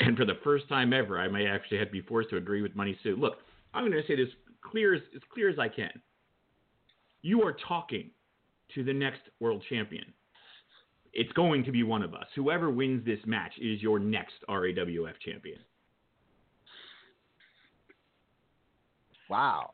And 0.00 0.16
for 0.16 0.24
the 0.24 0.38
first 0.42 0.68
time 0.68 0.92
ever, 0.92 1.18
I 1.18 1.28
may 1.28 1.46
actually 1.46 1.78
have 1.78 1.88
to 1.88 1.92
be 1.92 2.00
forced 2.00 2.30
to 2.30 2.36
agree 2.36 2.62
with 2.62 2.74
Money 2.74 2.98
Sue. 3.02 3.16
Look, 3.16 3.38
I'm 3.74 3.84
going 3.84 4.00
to 4.00 4.06
say 4.06 4.16
this 4.16 4.32
clear 4.62 4.94
as, 4.94 5.02
as 5.14 5.20
clear 5.32 5.50
as 5.50 5.58
I 5.58 5.68
can. 5.68 5.90
You 7.22 7.42
are 7.42 7.54
talking 7.68 8.10
to 8.74 8.82
the 8.82 8.92
next 8.92 9.20
world 9.40 9.62
champion. 9.68 10.04
It's 11.12 11.32
going 11.32 11.64
to 11.64 11.72
be 11.72 11.82
one 11.82 12.02
of 12.02 12.14
us. 12.14 12.26
Whoever 12.34 12.70
wins 12.70 13.04
this 13.04 13.18
match 13.26 13.52
is 13.60 13.82
your 13.82 13.98
next 13.98 14.34
RAWF 14.48 15.18
champion. 15.22 15.58
Wow. 19.30 19.70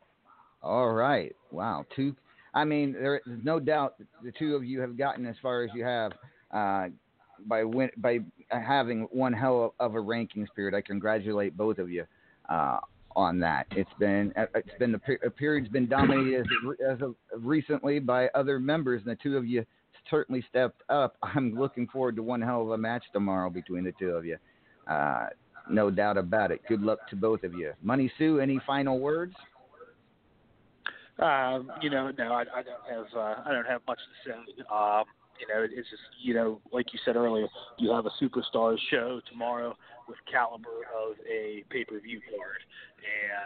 All 0.61 0.91
right. 0.91 1.35
Wow. 1.51 1.85
Two. 1.95 2.15
I 2.53 2.63
mean, 2.63 2.93
there's 2.93 3.21
no 3.43 3.59
doubt 3.59 3.95
the 4.23 4.31
two 4.31 4.55
of 4.55 4.63
you 4.63 4.79
have 4.81 4.97
gotten 4.97 5.25
as 5.25 5.35
far 5.41 5.63
as 5.63 5.69
you 5.75 5.83
have 5.83 6.11
uh, 6.51 6.87
by 7.45 7.63
win- 7.63 7.91
by 7.97 8.19
having 8.49 9.03
one 9.11 9.33
hell 9.33 9.75
of 9.79 9.95
a 9.95 9.99
rankings 9.99 10.47
period. 10.55 10.73
I 10.75 10.81
congratulate 10.81 11.55
both 11.55 11.77
of 11.77 11.91
you 11.91 12.05
uh, 12.49 12.79
on 13.15 13.39
that. 13.39 13.67
It's 13.71 13.89
been 13.99 14.33
uh, 14.35 14.45
it's 14.55 14.77
been 14.79 14.95
a 14.95 15.29
period's 15.29 15.69
been 15.69 15.87
dominated 15.87 16.41
as, 16.41 16.45
as 16.95 17.01
of 17.01 17.15
recently 17.35 17.99
by 17.99 18.27
other 18.29 18.59
members, 18.59 19.01
and 19.05 19.11
the 19.11 19.21
two 19.21 19.37
of 19.37 19.45
you 19.45 19.65
certainly 20.09 20.43
stepped 20.49 20.81
up. 20.89 21.15
I'm 21.21 21.53
looking 21.53 21.87
forward 21.87 22.15
to 22.15 22.23
one 22.23 22.41
hell 22.41 22.61
of 22.61 22.71
a 22.71 22.77
match 22.77 23.03
tomorrow 23.13 23.49
between 23.49 23.83
the 23.83 23.93
two 23.99 24.09
of 24.09 24.25
you. 24.25 24.37
Uh, 24.89 25.27
no 25.69 25.89
doubt 25.89 26.17
about 26.17 26.51
it. 26.51 26.61
Good 26.67 26.81
luck 26.81 26.99
to 27.09 27.15
both 27.15 27.43
of 27.43 27.53
you. 27.53 27.73
Money 27.81 28.11
Sue, 28.17 28.39
any 28.39 28.59
final 28.65 28.99
words? 28.99 29.35
Um, 31.19 31.71
you 31.81 31.89
know, 31.89 32.11
no, 32.17 32.31
I, 32.31 32.41
I 32.41 32.61
don't 32.61 32.85
have 32.89 33.05
uh, 33.15 33.41
I 33.45 33.51
don't 33.51 33.65
have 33.65 33.81
much 33.87 33.97
to 33.97 34.29
say. 34.29 34.63
Um, 34.71 35.03
you 35.39 35.47
know, 35.47 35.63
it's 35.63 35.89
just 35.89 36.01
you 36.21 36.33
know, 36.33 36.61
like 36.71 36.93
you 36.93 36.99
said 37.05 37.15
earlier, 37.15 37.47
you 37.77 37.91
have 37.91 38.05
a 38.05 38.11
superstars 38.21 38.77
show 38.91 39.19
tomorrow 39.29 39.75
with 40.07 40.17
caliber 40.31 40.69
of 40.69 41.15
a 41.27 41.63
pay 41.69 41.85
per 41.85 41.99
view 41.99 42.21
card, 42.29 42.57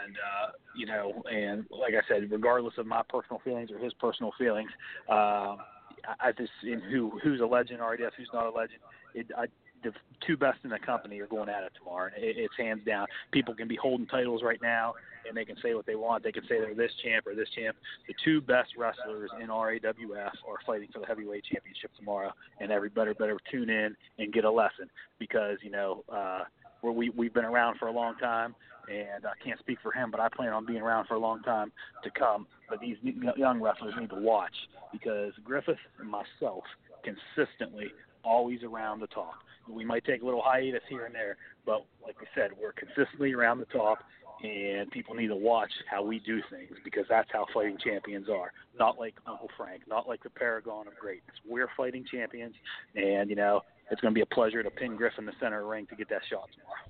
and 0.03 0.15
uh, 0.15 0.51
you 0.76 0.86
know, 0.86 1.24
and 1.32 1.65
like 1.72 1.93
I 1.93 2.05
said, 2.07 2.30
regardless 2.30 2.74
of 2.78 2.86
my 2.86 3.03
personal 3.07 3.41
feelings 3.43 3.72
or 3.72 3.80
his 3.80 3.93
personal 3.93 4.32
feelings, 4.38 4.69
um, 5.09 5.57
I, 6.05 6.28
I 6.28 6.32
just 6.38 6.51
in 6.63 6.82
who 6.82 7.19
who's 7.24 7.39
a 7.39 7.45
legend, 7.45 7.80
RDF, 7.80 8.11
who's 8.17 8.30
not 8.34 8.47
a 8.47 8.51
legend. 8.51 8.80
It, 9.13 9.28
I, 9.38 9.45
the 9.84 9.91
two 10.25 10.38
best 10.38 10.59
in 10.63 10.69
the 10.69 10.79
company 10.79 11.19
are 11.19 11.27
going 11.27 11.49
at 11.49 11.63
it 11.63 11.71
tomorrow, 11.77 12.09
and 12.15 12.23
it, 12.23 12.36
it's 12.38 12.53
hands 12.57 12.82
down. 12.86 13.07
People 13.32 13.53
can 13.53 13.67
be 13.67 13.75
holding 13.75 14.07
titles 14.07 14.41
right 14.43 14.59
now, 14.61 14.93
and 15.27 15.36
they 15.36 15.45
can 15.45 15.55
say 15.61 15.73
what 15.73 15.86
they 15.86 15.95
want. 15.95 16.23
They 16.23 16.32
can 16.32 16.43
say 16.43 16.59
they're 16.59 16.75
this 16.75 16.91
champ 17.03 17.27
or 17.27 17.36
this 17.36 17.49
champ. 17.55 17.75
The 18.07 18.13
two 18.23 18.41
best 18.41 18.71
wrestlers 18.77 19.29
in 19.41 19.47
RAWF 19.47 20.34
are 20.47 20.57
fighting 20.65 20.89
for 20.93 20.99
the 20.99 21.05
heavyweight 21.05 21.43
championship 21.51 21.91
tomorrow, 21.97 22.32
and 22.59 22.71
everybody 22.71 23.13
better 23.13 23.38
tune 23.51 23.69
in 23.69 23.95
and 24.19 24.34
get 24.34 24.45
a 24.45 24.51
lesson 24.51 24.89
because 25.19 25.57
you 25.61 25.71
know 25.71 26.03
uh, 26.11 26.43
we're, 26.82 26.91
we 26.91 27.09
we've 27.09 27.34
been 27.34 27.45
around 27.45 27.77
for 27.77 27.88
a 27.88 27.91
long 27.91 28.15
time, 28.17 28.55
and 28.89 29.25
I 29.25 29.34
can't 29.43 29.59
speak 29.59 29.79
for 29.82 29.91
him, 29.91 30.11
but 30.11 30.19
I 30.19 30.27
plan 30.29 30.49
on 30.49 30.65
being 30.65 30.82
around 30.82 31.07
for 31.07 31.15
a 31.15 31.19
long 31.19 31.41
time 31.43 31.71
to 32.03 32.11
come. 32.11 32.47
But 32.69 32.79
these 32.79 32.97
young 33.36 33.61
wrestlers 33.61 33.93
need 33.99 34.09
to 34.09 34.19
watch 34.19 34.55
because 34.91 35.34
Griffith 35.43 35.77
and 35.99 36.09
myself 36.09 36.63
consistently 37.03 37.91
always 38.24 38.63
around 38.63 38.99
the 38.99 39.07
top. 39.07 39.36
We 39.69 39.86
might 39.86 40.05
take 40.05 40.22
a 40.22 40.26
little 40.26 40.41
hiatus 40.41 40.82
here 40.89 41.05
and 41.05 41.15
there, 41.15 41.38
but 41.65 41.86
like 42.03 42.19
we 42.19 42.28
said, 42.36 42.51
we're 42.59 42.74
consistently 42.74 43.34
around 43.34 43.59
the 43.59 43.65
top, 43.65 43.99
and 44.43 44.89
people 44.91 45.13
need 45.13 45.28
to 45.28 45.36
watch 45.36 45.72
how 45.89 46.03
we 46.03 46.19
do 46.19 46.41
things 46.49 46.72
because 46.84 47.05
that's 47.09 47.30
how 47.32 47.45
fighting 47.53 47.78
champions 47.84 48.28
are. 48.28 48.51
Not 48.78 48.97
like 48.97 49.15
Uncle 49.28 49.49
Frank, 49.55 49.84
not 49.88 50.07
like 50.07 50.24
the 50.24 50.30
Paragon 50.30 50.88
of 50.88 50.95
Greatness. 50.95 51.36
We're 51.47 51.69
fighting 51.78 52.03
champions, 52.11 52.55
and 52.95 53.30
you 53.30 53.36
know 53.36 53.61
it's 53.91 54.01
going 54.01 54.13
to 54.13 54.17
be 54.17 54.22
a 54.22 54.34
pleasure 54.34 54.63
to 54.63 54.72
pin 54.72 54.95
Griff 54.95 55.13
in 55.17 55.26
the 55.26 55.34
center 55.39 55.59
of 55.59 55.65
the 55.65 55.69
ring 55.69 55.86
to 55.88 55.95
get 55.95 56.09
that 56.09 56.22
shot 56.30 56.49
tomorrow. 56.53 56.89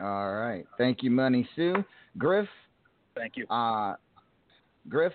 All 0.00 0.34
right. 0.34 0.66
Thank 0.78 1.02
you, 1.02 1.10
Money 1.10 1.48
Sue. 1.54 1.84
Griff. 2.18 2.48
Thank 3.14 3.36
you. 3.36 3.46
Uh, 3.48 3.96
Griff, 4.88 5.12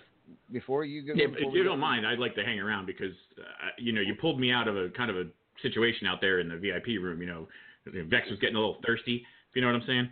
before 0.51 0.85
you 0.85 1.01
go, 1.05 1.13
Yeah, 1.15 1.27
if 1.37 1.53
you 1.53 1.63
don't 1.63 1.79
mind, 1.79 2.05
I'd 2.05 2.19
like 2.19 2.35
to 2.35 2.43
hang 2.43 2.59
around 2.59 2.85
because 2.85 3.13
uh, 3.39 3.69
you 3.77 3.91
know 3.93 4.01
you 4.01 4.15
pulled 4.15 4.39
me 4.39 4.51
out 4.51 4.67
of 4.67 4.77
a 4.77 4.89
kind 4.89 5.09
of 5.09 5.17
a 5.17 5.25
situation 5.61 6.07
out 6.07 6.21
there 6.21 6.39
in 6.39 6.49
the 6.49 6.57
VIP 6.57 7.01
room. 7.01 7.21
You 7.21 7.27
know, 7.27 7.47
Vex 7.85 8.29
was 8.29 8.39
getting 8.39 8.55
a 8.55 8.59
little 8.59 8.77
thirsty. 8.85 9.25
If 9.49 9.55
you 9.55 9.61
know 9.61 9.67
what 9.67 9.75
I'm 9.75 9.87
saying. 9.87 10.09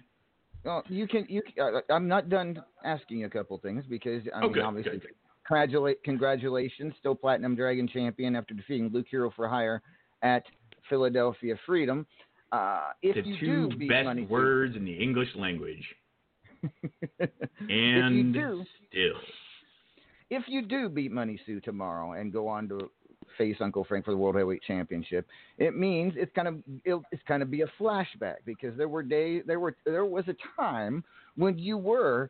Oh, 0.65 0.81
you 0.87 1.07
can. 1.07 1.25
You. 1.27 1.41
Uh, 1.61 1.81
I'm 1.89 2.07
not 2.07 2.29
done 2.29 2.61
asking 2.85 3.25
a 3.25 3.29
couple 3.29 3.57
things 3.57 3.83
because 3.89 4.23
I 4.33 4.39
Oh, 4.39 4.41
mean, 4.43 4.53
good, 4.53 4.63
obviously, 4.63 4.91
good, 4.99 5.09
congratulate, 5.45 6.03
congratulations, 6.03 6.93
still 6.99 7.15
Platinum 7.15 7.55
Dragon 7.55 7.87
champion 7.87 8.35
after 8.35 8.53
defeating 8.53 8.89
Luke 8.93 9.07
Hero 9.09 9.31
for 9.35 9.47
Hire 9.47 9.81
at 10.21 10.43
Philadelphia 10.89 11.55
Freedom. 11.65 12.05
Uh, 12.53 12.91
if 13.01 13.15
the 13.15 13.29
you 13.29 13.37
two 13.39 13.69
do 13.69 13.77
beat 13.77 13.89
best 13.89 14.05
Money 14.05 14.25
words 14.25 14.75
in 14.75 14.85
the 14.85 14.93
English 14.93 15.29
language. 15.35 15.83
And 17.69 18.33
do, 18.33 18.63
still. 18.89 19.15
If 20.29 20.43
you 20.47 20.61
do 20.61 20.89
beat 20.89 21.11
Money 21.11 21.39
Sue 21.45 21.59
tomorrow 21.59 22.13
and 22.13 22.31
go 22.31 22.47
on 22.47 22.67
to 22.69 22.89
face 23.37 23.57
Uncle 23.59 23.83
Frank 23.83 24.05
for 24.05 24.11
the 24.11 24.17
World 24.17 24.35
Heavyweight 24.35 24.61
Championship. 24.63 25.25
It 25.57 25.75
means 25.75 26.13
it's 26.15 26.31
kind 26.35 26.47
of 26.47 26.57
it'll, 26.85 27.03
it's 27.11 27.23
kind 27.27 27.41
of 27.41 27.49
be 27.49 27.61
a 27.61 27.67
flashback 27.79 28.37
because 28.45 28.77
there 28.77 28.87
were 28.87 29.03
days 29.03 29.43
there 29.47 29.59
were 29.59 29.75
there 29.85 30.05
was 30.05 30.25
a 30.27 30.35
time 30.59 31.03
when 31.35 31.57
you 31.57 31.77
were 31.77 32.29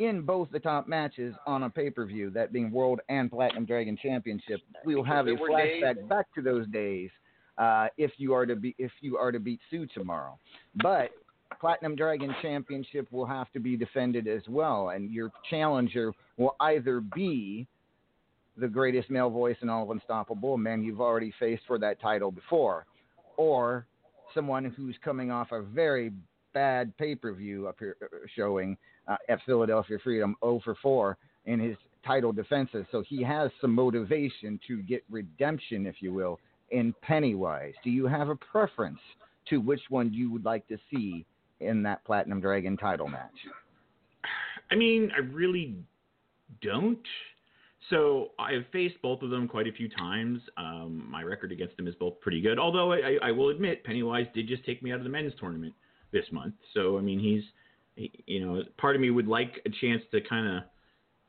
in 0.00 0.22
both 0.22 0.48
the 0.50 0.58
top 0.58 0.88
matches 0.88 1.34
on 1.46 1.62
a 1.62 1.70
pay 1.70 1.88
per 1.88 2.04
view, 2.04 2.30
that 2.30 2.52
being 2.52 2.70
World 2.70 3.00
and 3.08 3.30
Platinum 3.30 3.64
Dragon 3.64 3.96
Championship. 4.00 4.60
We 4.84 4.94
will 4.94 5.04
have 5.04 5.28
a 5.28 5.34
were 5.34 5.48
days- 5.48 5.82
flashback 5.82 6.08
back 6.08 6.26
to 6.34 6.42
those 6.42 6.66
days 6.68 7.10
uh, 7.58 7.88
if 7.96 8.12
you 8.16 8.34
are 8.34 8.46
to 8.46 8.56
be 8.56 8.74
if 8.78 8.92
you 9.00 9.16
are 9.16 9.32
to 9.32 9.40
beat 9.40 9.60
Sue 9.70 9.86
tomorrow. 9.86 10.38
But 10.82 11.10
Platinum 11.60 11.96
Dragon 11.96 12.34
Championship 12.42 13.10
will 13.10 13.26
have 13.26 13.50
to 13.52 13.60
be 13.60 13.76
defended 13.76 14.28
as 14.28 14.42
well, 14.48 14.90
and 14.90 15.10
your 15.10 15.30
challenger 15.48 16.12
will 16.36 16.56
either 16.60 17.00
be 17.00 17.66
the 18.56 18.68
greatest 18.68 19.10
male 19.10 19.30
voice 19.30 19.56
in 19.62 19.68
all 19.68 19.84
of 19.84 19.90
Unstoppable, 19.90 20.54
a 20.54 20.58
man 20.58 20.82
you've 20.82 21.00
already 21.00 21.32
faced 21.38 21.62
for 21.66 21.78
that 21.78 22.00
title 22.00 22.30
before, 22.30 22.86
or 23.36 23.86
someone 24.34 24.64
who's 24.64 24.96
coming 25.04 25.30
off 25.30 25.52
a 25.52 25.62
very 25.62 26.12
bad 26.52 26.96
pay 26.98 27.14
per 27.14 27.32
view 27.32 27.66
up 27.66 27.76
here 27.78 27.96
uh, 28.02 28.06
showing 28.36 28.76
uh, 29.08 29.16
at 29.28 29.40
Philadelphia 29.44 29.98
Freedom 30.02 30.36
0 30.44 30.60
for 30.64 30.76
4 30.82 31.16
in 31.46 31.58
his 31.60 31.76
title 32.06 32.32
defenses. 32.32 32.86
So 32.92 33.02
he 33.06 33.22
has 33.22 33.50
some 33.60 33.74
motivation 33.74 34.60
to 34.68 34.82
get 34.82 35.02
redemption, 35.10 35.86
if 35.86 35.96
you 36.00 36.12
will, 36.12 36.38
in 36.70 36.94
Pennywise. 37.02 37.74
Do 37.82 37.90
you 37.90 38.06
have 38.06 38.28
a 38.28 38.36
preference 38.36 39.00
to 39.48 39.58
which 39.60 39.80
one 39.88 40.12
you 40.12 40.30
would 40.30 40.44
like 40.44 40.66
to 40.68 40.78
see 40.90 41.26
in 41.64 41.82
that 41.84 42.04
Platinum 42.04 42.40
Dragon 42.40 42.76
title 42.76 43.08
match? 43.08 43.34
I 44.70 44.74
mean, 44.74 45.10
I 45.16 45.20
really 45.20 45.76
don't. 46.62 46.98
So 47.90 48.30
I've 48.38 48.64
faced 48.72 48.96
both 49.02 49.22
of 49.22 49.30
them 49.30 49.46
quite 49.46 49.66
a 49.66 49.72
few 49.72 49.88
times. 49.88 50.40
Um, 50.56 51.06
my 51.10 51.22
record 51.22 51.52
against 51.52 51.76
them 51.76 51.86
is 51.86 51.94
both 51.96 52.18
pretty 52.20 52.40
good. 52.40 52.58
Although 52.58 52.92
I, 52.92 53.18
I 53.22 53.30
will 53.30 53.50
admit, 53.50 53.84
Pennywise 53.84 54.26
did 54.34 54.48
just 54.48 54.64
take 54.64 54.82
me 54.82 54.90
out 54.90 54.98
of 54.98 55.04
the 55.04 55.10
men's 55.10 55.32
tournament 55.38 55.74
this 56.12 56.24
month. 56.32 56.54
So 56.72 56.96
I 56.96 57.02
mean, 57.02 57.18
he's, 57.18 57.42
he, 57.96 58.10
you 58.26 58.44
know, 58.44 58.62
part 58.78 58.96
of 58.96 59.02
me 59.02 59.10
would 59.10 59.28
like 59.28 59.60
a 59.66 59.70
chance 59.80 60.02
to 60.12 60.20
kind 60.22 60.56
of 60.56 60.62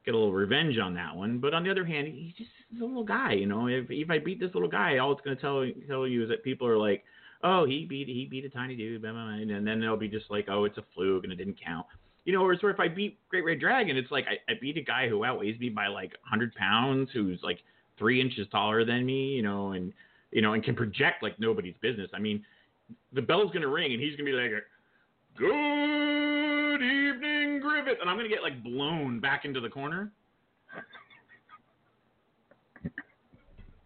get 0.05 0.13
a 0.13 0.17
little 0.17 0.33
revenge 0.33 0.77
on 0.77 0.93
that 0.93 1.15
one. 1.15 1.39
But 1.39 1.53
on 1.53 1.63
the 1.63 1.71
other 1.71 1.83
hand, 1.83 2.07
he's 2.07 2.33
just 2.37 2.49
a 2.81 2.85
little 2.85 3.03
guy. 3.03 3.33
You 3.33 3.47
know, 3.47 3.67
if 3.67 3.87
if 3.89 4.09
I 4.09 4.19
beat 4.19 4.39
this 4.39 4.53
little 4.53 4.69
guy, 4.69 4.97
all 4.99 5.11
it's 5.11 5.21
going 5.21 5.35
to 5.35 5.41
tell 5.41 5.65
tell 5.87 6.07
you 6.07 6.23
is 6.23 6.29
that 6.29 6.43
people 6.43 6.67
are 6.67 6.77
like, 6.77 7.03
oh, 7.45 7.63
he 7.65 7.85
beat 7.85 8.07
he 8.07 8.25
beat 8.25 8.43
a 8.43 8.49
tiny 8.49 8.75
dude, 8.75 9.01
blah, 9.01 9.11
blah, 9.11 9.23
blah, 9.23 9.33
and 9.35 9.65
then 9.65 9.79
they'll 9.79 9.95
be 9.95 10.09
just 10.09 10.25
like, 10.29 10.47
oh, 10.49 10.65
it's 10.65 10.77
a 10.77 10.83
fluke 10.93 11.23
and 11.23 11.31
it 11.31 11.37
didn't 11.37 11.57
count. 11.63 11.85
You 12.25 12.33
know, 12.33 12.41
where 12.41 12.53
if 12.53 12.79
I 12.79 12.87
beat 12.87 13.19
Great 13.29 13.45
Red 13.45 13.59
Dragon, 13.59 13.95
it's 13.95 14.11
like 14.11 14.25
I, 14.27 14.51
I 14.51 14.55
beat 14.59 14.77
a 14.77 14.81
guy 14.81 15.07
who 15.07 15.23
outweighs 15.23 15.59
me 15.59 15.69
by 15.69 15.85
like 15.87 16.09
100 16.23 16.55
pounds, 16.55 17.09
who's 17.13 17.39
like 17.43 17.59
three 17.99 18.19
inches 18.19 18.47
taller 18.51 18.83
than 18.83 19.05
me, 19.05 19.27
you 19.27 19.43
know, 19.43 19.73
and 19.73 19.93
you 20.31 20.41
know, 20.41 20.53
and 20.53 20.63
can 20.63 20.75
project 20.75 21.21
like 21.21 21.39
nobody's 21.39 21.75
business. 21.81 22.09
I 22.13 22.19
mean, 22.19 22.43
the 23.13 23.21
bell's 23.21 23.51
gonna 23.53 23.67
ring 23.67 23.93
and 23.93 24.01
he's 24.01 24.15
gonna 24.15 24.25
be 24.25 24.33
like, 24.33 24.51
"Good 25.37 26.81
evening, 26.81 27.59
Griffith," 27.59 27.99
and 28.01 28.09
I'm 28.09 28.17
gonna 28.17 28.27
get 28.27 28.41
like 28.41 28.63
blown 28.63 29.19
back 29.19 29.45
into 29.45 29.61
the 29.61 29.69
corner. 29.69 30.11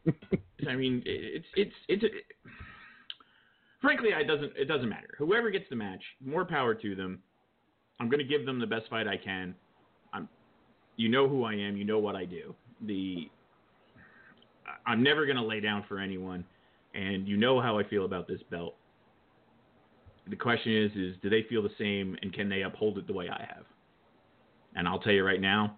I 0.67 0.75
mean, 0.75 1.03
it's 1.05 1.45
it's 1.55 1.75
it's. 1.89 2.03
It, 2.05 2.13
frankly, 3.81 4.09
it 4.09 4.27
doesn't 4.27 4.51
it 4.55 4.65
doesn't 4.65 4.89
matter. 4.89 5.09
Whoever 5.17 5.49
gets 5.49 5.65
the 5.69 5.75
match, 5.75 6.01
more 6.23 6.45
power 6.45 6.73
to 6.73 6.95
them. 6.95 7.19
I'm 7.99 8.09
going 8.09 8.19
to 8.19 8.25
give 8.25 8.45
them 8.45 8.59
the 8.59 8.67
best 8.67 8.89
fight 8.89 9.07
I 9.07 9.17
can. 9.17 9.53
I'm, 10.13 10.29
you 10.95 11.09
know 11.09 11.27
who 11.27 11.43
I 11.43 11.53
am. 11.53 11.75
You 11.75 11.83
know 11.83 11.99
what 11.99 12.15
I 12.15 12.25
do. 12.25 12.55
The 12.81 13.29
I'm 14.85 15.03
never 15.03 15.25
going 15.25 15.37
to 15.37 15.43
lay 15.43 15.59
down 15.59 15.83
for 15.87 15.99
anyone, 15.99 16.45
and 16.93 17.27
you 17.27 17.37
know 17.37 17.59
how 17.59 17.77
I 17.77 17.83
feel 17.83 18.05
about 18.05 18.27
this 18.27 18.41
belt. 18.49 18.75
The 20.29 20.35
question 20.35 20.75
is, 20.75 20.91
is 20.95 21.15
do 21.21 21.29
they 21.29 21.43
feel 21.49 21.63
the 21.63 21.71
same, 21.77 22.15
and 22.21 22.31
can 22.33 22.49
they 22.49 22.61
uphold 22.61 22.97
it 22.97 23.07
the 23.07 23.13
way 23.13 23.29
I 23.29 23.45
have? 23.53 23.65
And 24.75 24.87
I'll 24.87 24.99
tell 24.99 25.13
you 25.13 25.25
right 25.25 25.41
now, 25.41 25.77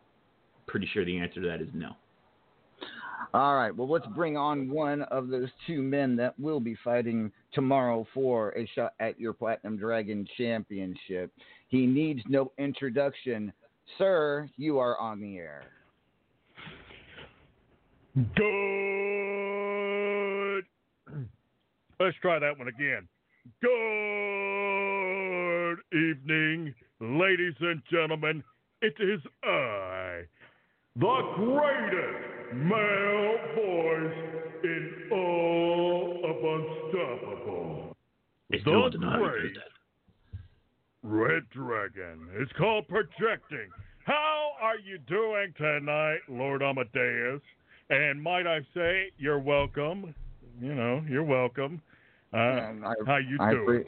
pretty 0.67 0.89
sure 0.93 1.05
the 1.05 1.17
answer 1.17 1.41
to 1.41 1.47
that 1.47 1.61
is 1.61 1.69
no. 1.73 1.91
All 3.33 3.55
right. 3.55 3.73
Well, 3.73 3.87
let's 3.89 4.07
bring 4.07 4.35
on 4.35 4.69
one 4.69 5.03
of 5.03 5.29
those 5.29 5.47
two 5.65 5.81
men 5.81 6.17
that 6.17 6.37
will 6.37 6.59
be 6.59 6.75
fighting 6.83 7.31
tomorrow 7.53 8.05
for 8.13 8.49
a 8.57 8.67
shot 8.75 8.93
at 8.99 9.17
your 9.19 9.31
Platinum 9.31 9.77
Dragon 9.77 10.27
Championship. 10.37 11.31
He 11.69 11.85
needs 11.85 12.21
no 12.27 12.51
introduction. 12.57 13.53
Sir, 13.97 14.49
you 14.57 14.79
are 14.79 14.99
on 14.99 15.21
the 15.21 15.37
air. 15.37 15.63
Good. 18.35 18.65
Let's 22.01 22.17
try 22.21 22.37
that 22.39 22.57
one 22.57 22.67
again. 22.67 23.07
Good 23.61 23.71
evening, 25.93 26.75
ladies 26.99 27.55
and 27.61 27.81
gentlemen. 27.89 28.43
It 28.81 28.95
is 28.99 29.21
I, 29.43 30.23
the 30.97 31.21
greatest 31.37 32.40
male 32.53 33.37
voice 33.55 34.17
in 34.63 34.93
all 35.11 36.21
of 36.23 36.37
Unstoppable. 36.37 37.95
It's 38.49 38.63
the 38.65 38.71
no 38.71 38.85
undeniable 38.85 39.29
great 39.29 39.57
Red 41.03 41.43
Dragon. 41.49 42.27
It's 42.35 42.51
called 42.53 42.87
projecting. 42.87 43.69
How 44.05 44.51
are 44.61 44.77
you 44.77 44.97
doing 45.07 45.53
tonight, 45.57 46.19
Lord 46.29 46.61
Amadeus? 46.61 47.41
And 47.89 48.21
might 48.21 48.47
I 48.47 48.59
say, 48.73 49.11
you're 49.17 49.39
welcome. 49.39 50.13
You 50.61 50.75
know, 50.75 51.03
you're 51.09 51.23
welcome. 51.23 51.81
Uh, 52.33 52.37
I, 52.37 52.93
how 53.05 53.17
you 53.17 53.37
I, 53.39 53.51
doing? 53.51 53.67
appre- 53.67 53.85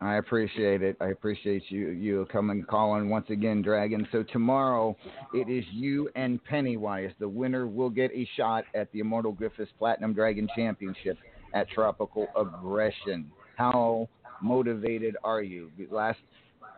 I 0.00 0.16
appreciate 0.16 0.82
it. 0.82 0.96
I 1.00 1.06
appreciate 1.06 1.62
you 1.68 1.88
you 1.88 2.26
coming 2.30 2.64
calling 2.68 3.08
once 3.08 3.26
again, 3.30 3.62
Dragon. 3.62 4.06
So 4.12 4.22
tomorrow 4.24 4.94
it 5.32 5.48
is 5.48 5.64
you 5.72 6.10
and 6.14 6.42
Pennywise. 6.44 7.12
The 7.18 7.28
winner 7.28 7.66
will 7.66 7.88
get 7.88 8.10
a 8.12 8.28
shot 8.36 8.64
at 8.74 8.92
the 8.92 9.00
Immortal 9.00 9.32
Griffiths 9.32 9.72
Platinum 9.78 10.12
Dragon 10.12 10.48
Championship 10.54 11.16
at 11.54 11.68
Tropical 11.70 12.28
Aggression. 12.36 13.30
How 13.56 14.08
motivated 14.42 15.16
are 15.24 15.42
you? 15.42 15.70
Last 15.90 16.18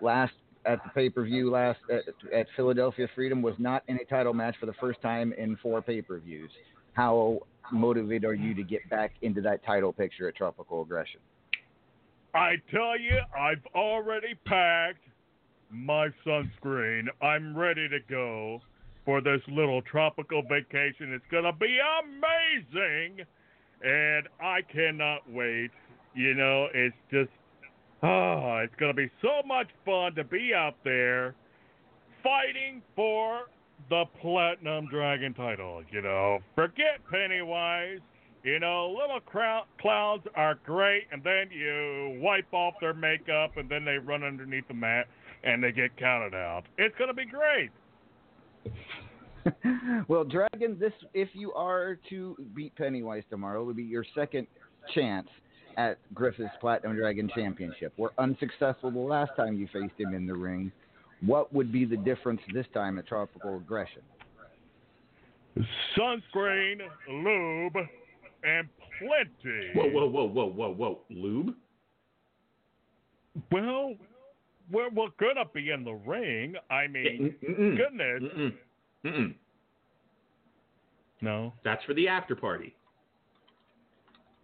last 0.00 0.32
at 0.64 0.82
the 0.84 0.90
pay 0.90 1.10
per 1.10 1.24
view 1.24 1.50
last 1.50 1.80
at, 1.90 2.02
at 2.32 2.46
Philadelphia 2.54 3.08
Freedom 3.16 3.42
was 3.42 3.54
not 3.58 3.82
in 3.88 3.96
a 3.96 4.04
title 4.04 4.34
match 4.34 4.54
for 4.60 4.66
the 4.66 4.74
first 4.74 5.02
time 5.02 5.32
in 5.32 5.56
four 5.56 5.82
pay 5.82 6.02
per 6.02 6.18
views. 6.20 6.50
How 6.92 7.40
motivated 7.72 8.24
are 8.24 8.34
you 8.34 8.54
to 8.54 8.62
get 8.62 8.88
back 8.88 9.12
into 9.22 9.40
that 9.40 9.64
title 9.64 9.92
picture 9.92 10.28
at 10.28 10.36
Tropical 10.36 10.82
Aggression? 10.82 11.20
I 12.34 12.54
tell 12.70 12.98
you, 12.98 13.18
I've 13.36 13.64
already 13.74 14.34
packed 14.44 15.04
my 15.70 16.08
sunscreen. 16.26 17.04
I'm 17.22 17.56
ready 17.56 17.88
to 17.88 17.98
go 18.08 18.60
for 19.04 19.20
this 19.20 19.40
little 19.48 19.82
tropical 19.82 20.42
vacation. 20.42 21.12
It's 21.12 21.24
going 21.30 21.44
to 21.44 21.52
be 21.52 21.78
amazing. 22.00 23.24
And 23.82 24.28
I 24.40 24.60
cannot 24.72 25.20
wait. 25.30 25.70
You 26.14 26.34
know, 26.34 26.66
it's 26.74 26.96
just, 27.10 27.30
oh, 28.02 28.60
it's 28.62 28.74
going 28.78 28.94
to 28.94 28.96
be 28.96 29.10
so 29.22 29.46
much 29.46 29.68
fun 29.84 30.14
to 30.16 30.24
be 30.24 30.52
out 30.54 30.76
there 30.84 31.34
fighting 32.22 32.82
for 32.96 33.42
the 33.88 34.04
Platinum 34.20 34.88
Dragon 34.90 35.32
title. 35.32 35.82
You 35.90 36.02
know, 36.02 36.38
forget 36.54 37.00
Pennywise. 37.10 38.00
You 38.44 38.60
know, 38.60 38.96
little 38.96 39.20
clowns 39.80 40.22
are 40.36 40.58
great, 40.64 41.04
and 41.10 41.22
then 41.22 41.50
you 41.50 42.20
wipe 42.22 42.52
off 42.52 42.74
their 42.80 42.94
makeup, 42.94 43.56
and 43.56 43.68
then 43.68 43.84
they 43.84 43.98
run 43.98 44.22
underneath 44.22 44.68
the 44.68 44.74
mat, 44.74 45.06
and 45.42 45.62
they 45.62 45.72
get 45.72 45.96
counted 45.96 46.34
out. 46.34 46.62
It's 46.78 46.96
going 46.96 47.08
to 47.08 47.14
be 47.14 47.26
great. 47.26 47.70
well, 50.08 50.24
Dragon, 50.24 50.76
this 50.78 50.92
if 51.14 51.28
you 51.32 51.52
are 51.52 51.98
to 52.10 52.36
beat 52.54 52.74
Pennywise 52.76 53.24
tomorrow, 53.30 53.62
it 53.62 53.64
will 53.64 53.74
be 53.74 53.82
your 53.82 54.04
second 54.14 54.46
chance 54.94 55.28
at 55.76 55.98
Griffith's 56.14 56.54
Platinum 56.60 56.96
Dragon 56.96 57.30
Championship. 57.34 57.92
We're 57.96 58.10
unsuccessful 58.18 58.90
the 58.90 58.98
last 58.98 59.30
time 59.36 59.54
you 59.54 59.68
faced 59.72 59.98
him 59.98 60.14
in 60.14 60.26
the 60.26 60.34
ring. 60.34 60.72
What 61.24 61.52
would 61.52 61.72
be 61.72 61.84
the 61.84 61.96
difference 61.96 62.40
this 62.52 62.66
time 62.72 62.98
at 62.98 63.06
Tropical 63.06 63.56
Aggression? 63.56 64.02
Sunscreen, 65.96 66.78
lube, 67.08 67.88
and 68.44 68.68
plenty. 68.98 69.70
Whoa, 69.74 69.88
whoa, 69.90 70.08
whoa, 70.08 70.28
whoa, 70.28 70.46
whoa, 70.46 70.74
whoa, 70.74 70.98
lube. 71.10 71.54
Well, 73.52 73.94
we're, 74.70 74.90
we're 74.90 75.08
going 75.18 75.36
to 75.36 75.44
be 75.52 75.70
in 75.70 75.84
the 75.84 75.92
ring. 75.92 76.54
I 76.70 76.86
mean, 76.86 77.34
Mm-mm. 77.48 77.76
goodness. 77.76 78.22
Mm-mm. 78.22 78.52
Mm-mm. 79.04 79.34
No. 81.20 81.52
That's 81.64 81.82
for 81.84 81.94
the 81.94 82.08
after 82.08 82.34
party. 82.36 82.74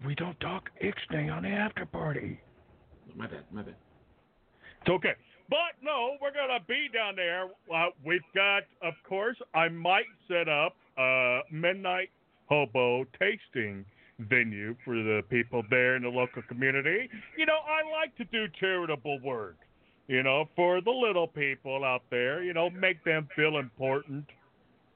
We 0.05 0.15
don't 0.15 0.39
talk 0.41 0.71
ixnay 0.83 1.33
on 1.33 1.45
the 1.45 1.49
after 1.51 1.87
party. 1.87 2.41
My 3.17 3.27
bad, 3.27 3.45
my 3.53 3.63
bad. 3.63 3.77
It's 4.81 4.91
okay. 4.91 5.13
But 5.49 5.77
no, 5.83 6.17
we're 6.21 6.33
gonna 6.33 6.61
be 6.67 6.89
down 6.93 7.17
there. 7.17 7.45
Uh, 7.75 7.91
we've 8.05 8.21
got, 8.35 8.63
of 8.83 8.95
course, 9.09 9.37
I 9.55 9.69
might 9.69 10.05
set 10.27 10.49
up 10.49 10.77
uh, 10.99 11.41
midnight 11.51 12.11
hobo 12.49 13.05
tasting 13.19 13.85
venue 14.21 14.77
for 14.85 14.95
the 14.95 15.23
people 15.29 15.63
there 15.71 15.97
in 15.97 16.03
the 16.03 16.09
local 16.09 16.43
community. 16.43 17.09
You 17.37 17.47
know, 17.47 17.59
I 17.67 17.83
like 18.01 18.17
to 18.17 18.25
do 18.25 18.47
charitable 18.61 19.21
work. 19.21 19.57
You 20.07 20.23
know, 20.23 20.45
for 20.55 20.83
the 20.83 20.91
little 20.91 21.27
people 21.27 21.85
out 21.85 22.03
there. 22.11 22.43
You 22.43 22.53
know, 22.53 22.69
make 22.71 23.03
them 23.05 23.29
feel 23.35 23.59
important. 23.59 24.27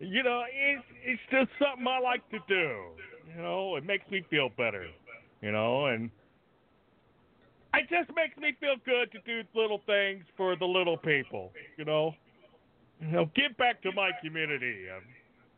You 0.01 0.23
know, 0.23 0.45
it's 0.53 0.85
it's 1.05 1.23
just 1.31 1.51
something 1.59 1.87
I 1.87 1.99
like 2.01 2.29
to 2.31 2.39
do. 2.47 2.77
You 3.35 3.43
know, 3.43 3.77
it 3.77 3.85
makes 3.85 4.09
me 4.11 4.25
feel 4.31 4.51
better. 4.57 4.87
You 5.41 5.53
know, 5.53 5.87
and 5.87 6.11
it 7.75 7.89
just 7.89 8.15
makes 8.15 8.37
me 8.37 8.55
feel 8.61 8.77
good 8.85 9.11
to 9.13 9.19
do 9.25 9.43
little 9.55 9.81
things 9.87 10.25
for 10.37 10.57
the 10.57 10.67
little 10.67 10.97
people. 10.97 11.53
You 11.77 11.85
know, 11.85 12.15
you 13.01 13.09
know, 13.09 13.31
give 13.35 13.57
back 13.57 13.83
to 13.83 13.93
my 13.93 14.11
community. 14.23 14.85
Um, 14.95 15.03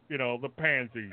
you 0.09 0.19
know, 0.19 0.39
the 0.41 0.49
pansies. 0.49 1.13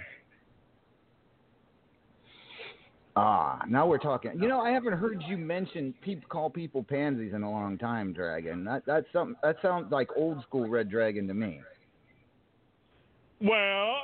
Ah, 3.19 3.63
now 3.67 3.87
we're 3.87 3.97
talking. 3.97 4.31
You 4.39 4.47
know, 4.47 4.59
I 4.59 4.69
haven't 4.69 4.93
heard 4.93 5.23
you 5.27 5.37
mention 5.37 5.91
people 6.01 6.29
call 6.29 6.51
people 6.51 6.83
pansies 6.83 7.33
in 7.33 7.41
a 7.41 7.49
long 7.49 7.79
time, 7.79 8.13
Dragon. 8.13 8.63
That 8.63 8.83
that's 8.85 9.07
something 9.11 9.35
that 9.41 9.55
sounds 9.63 9.91
like 9.91 10.09
old 10.15 10.43
school 10.43 10.69
Red 10.69 10.91
Dragon 10.91 11.27
to 11.27 11.33
me. 11.33 11.59
Well, 13.41 13.95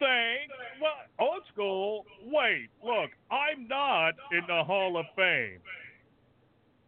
thanks. 0.00 0.52
Well, 0.82 1.28
old 1.28 1.42
school. 1.52 2.04
Wait, 2.24 2.68
look, 2.84 3.10
I'm 3.30 3.68
not 3.68 4.14
in 4.32 4.42
the 4.48 4.64
Hall 4.64 4.96
of 4.98 5.06
Fame. 5.14 5.60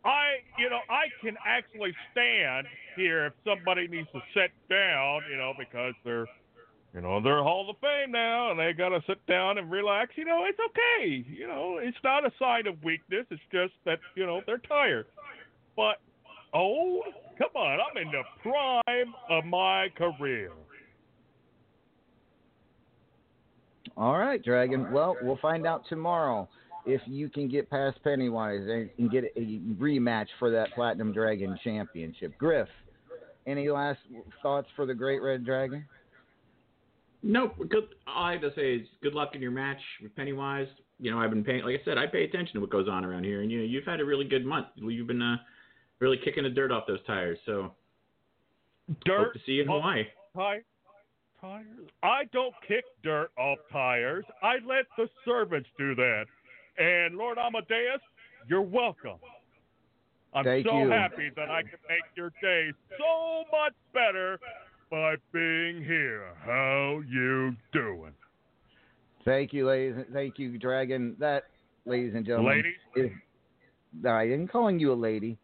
I, 0.05 0.39
you 0.59 0.71
know, 0.71 0.81
I 0.91 1.07
can 1.23 1.37
actually 1.47 1.95
stand 2.13 2.67
here 2.97 3.27
if 3.27 3.33
somebody 3.45 3.87
needs 3.87 4.09
to 4.13 4.21
sit 4.35 4.51
down, 4.69 5.23
you 5.31 5.37
know, 5.37 5.53
because 5.59 5.95
they're, 6.05 6.27
you 6.95 7.01
know, 7.01 7.21
they're 7.21 7.43
Hall 7.43 7.69
of 7.69 7.77
Fame 7.79 8.13
now 8.13 8.51
and 8.51 8.59
they 8.59 8.73
got 8.73 8.91
to 8.91 9.01
sit 9.07 9.25
down 9.27 9.59
and 9.59 9.71
relax. 9.71 10.13
You 10.17 10.25
know, 10.25 10.45
it's 10.47 10.59
okay. 10.59 11.25
You 11.29 11.47
know, 11.47 11.79
it's 11.81 11.99
not 12.03 12.25
a 12.25 12.31
sign 12.39 12.67
of 12.67 12.83
weakness. 12.83 13.27
It's 13.31 13.43
just 13.53 13.75
that, 13.85 13.99
you 14.15 14.27
know, 14.27 14.41
they're 14.47 14.59
tired. 14.59 15.07
But 15.77 16.01
old? 16.53 17.05
Come 17.39 17.51
on, 17.55 17.79
I'm 17.81 17.97
in 18.03 18.11
the 18.11 18.23
prime 18.43 19.15
of 19.31 19.45
my 19.45 19.89
career. 19.97 20.51
All 23.97 24.19
right, 24.19 24.43
Dragon. 24.43 24.91
Well, 24.93 25.17
we'll 25.23 25.39
find 25.39 25.67
out 25.67 25.83
tomorrow 25.89 26.49
if 26.87 27.01
you 27.07 27.29
can 27.29 27.49
get 27.49 27.69
past 27.69 28.03
Pennywise 28.03 28.63
and 28.99 29.11
get 29.11 29.25
a 29.37 29.61
rematch 29.79 30.29
for 30.39 30.51
that 30.51 30.73
Platinum 30.75 31.13
Dragon 31.13 31.59
Championship. 31.63 32.37
Griff, 32.39 32.69
any 33.47 33.69
last 33.69 33.99
thoughts 34.43 34.69
for 34.75 34.87
the 34.87 34.95
Great 34.95 35.21
Red 35.21 35.45
Dragon? 35.45 35.85
Nope. 37.23 37.57
Good. 37.69 37.89
All 38.07 38.25
I 38.25 38.33
have 38.33 38.41
to 38.43 38.53
say 38.55 38.75
is 38.77 38.87
good 39.03 39.15
luck 39.15 39.31
in 39.35 39.43
your 39.43 39.51
match 39.51 39.81
with 40.03 40.15
Pennywise. 40.15 40.69
You 41.01 41.11
know, 41.11 41.19
I've 41.19 41.31
been 41.31 41.45
paying, 41.45 41.65
like 41.65 41.81
I 41.81 41.85
said, 41.85 41.99
I 41.99 42.07
pay 42.07 42.25
attention 42.25 42.55
to 42.55 42.61
what 42.61 42.71
goes 42.71 42.89
on 42.89 43.05
around 43.05 43.25
here, 43.25 43.43
and 43.43 43.51
you 43.51 43.59
know, 43.59 43.65
you've 43.65 43.85
had 43.85 44.01
a 44.01 44.05
really 44.05 44.25
good 44.25 44.45
month. 44.45 44.67
You've 44.77 45.07
been 45.07 45.23
uh, 45.23 45.37
really 46.01 46.19
kicking 46.25 46.45
the 46.45 46.51
dirt 46.51 46.73
off 46.73 46.85
those 46.87 47.05
tires. 47.07 47.39
So, 47.47 47.73
Dirt 49.05 49.19
hope 49.19 49.33
to 49.35 49.39
see 49.47 49.53
you 49.53 49.63
in 49.63 49.69
Hawaii. 49.69 50.05
Ti- 50.35 50.65
tires? 51.41 51.67
I 52.03 52.25
don't 52.33 52.55
kick 52.67 52.85
dirt 53.03 53.31
off 53.39 53.59
tires. 53.73 54.25
I 54.43 54.55
let 54.67 54.87
the 54.97 55.09
servants 55.25 55.69
do 55.79 55.95
that. 55.95 56.25
And 56.79 57.17
Lord 57.17 57.39
Amadeus, 57.39 58.01
you're 58.49 58.63
welcome. 58.63 59.19
I'm 60.35 60.45
Thank 60.45 60.67
so 60.67 60.79
you. 60.79 60.91
happy 60.91 61.31
that 61.37 61.51
I 61.51 61.63
can 61.63 61.79
make 61.89 62.03
your 62.15 62.33
day 62.43 62.71
so 62.99 63.45
much 63.51 63.73
better 63.95 64.39
by 64.91 65.15
being 65.33 65.83
here. 65.85 66.35
How 66.45 67.01
you 67.09 67.55
doing? 67.73 68.13
Thank 69.25 69.53
you, 69.53 69.67
ladies. 69.67 70.05
Thank 70.13 70.39
you, 70.39 70.59
Dragon. 70.59 71.17
That, 71.19 71.45
ladies 71.85 72.15
and 72.15 72.25
gentlemen, 72.25 72.63
Ladies? 72.97 73.13
is. 73.13 74.07
I 74.07 74.25
am 74.25 74.47
calling 74.47 74.79
you 74.79 74.93
a 74.93 74.95
lady. 74.95 75.39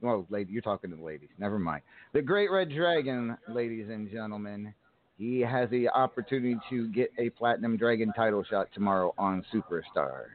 Well, 0.00 0.26
lady, 0.28 0.52
you're 0.52 0.62
talking 0.62 0.90
to 0.90 0.96
the 0.96 1.02
ladies. 1.02 1.30
Never 1.38 1.58
mind. 1.58 1.82
The 2.12 2.22
Great 2.22 2.50
Red 2.50 2.70
Dragon, 2.70 3.36
ladies 3.48 3.88
and 3.88 4.10
gentlemen, 4.10 4.74
he 5.16 5.40
has 5.40 5.70
the 5.70 5.88
opportunity 5.88 6.56
to 6.68 6.88
get 6.88 7.10
a 7.18 7.30
Platinum 7.30 7.76
Dragon 7.76 8.12
title 8.14 8.44
shot 8.48 8.68
tomorrow 8.74 9.14
on 9.16 9.44
Superstars. 9.52 10.26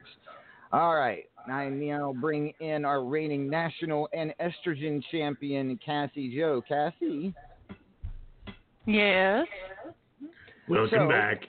All 0.72 0.96
right, 0.96 1.24
I 1.46 1.68
now 1.68 2.12
bring 2.18 2.52
in 2.60 2.84
our 2.84 3.04
reigning 3.04 3.48
national 3.48 4.08
and 4.12 4.34
estrogen 4.40 5.02
champion, 5.10 5.78
Cassie 5.84 6.34
Joe. 6.36 6.62
Cassie. 6.66 7.34
Yes. 8.86 9.46
Welcome 10.68 10.90
So- 10.90 11.08
back. 11.08 11.42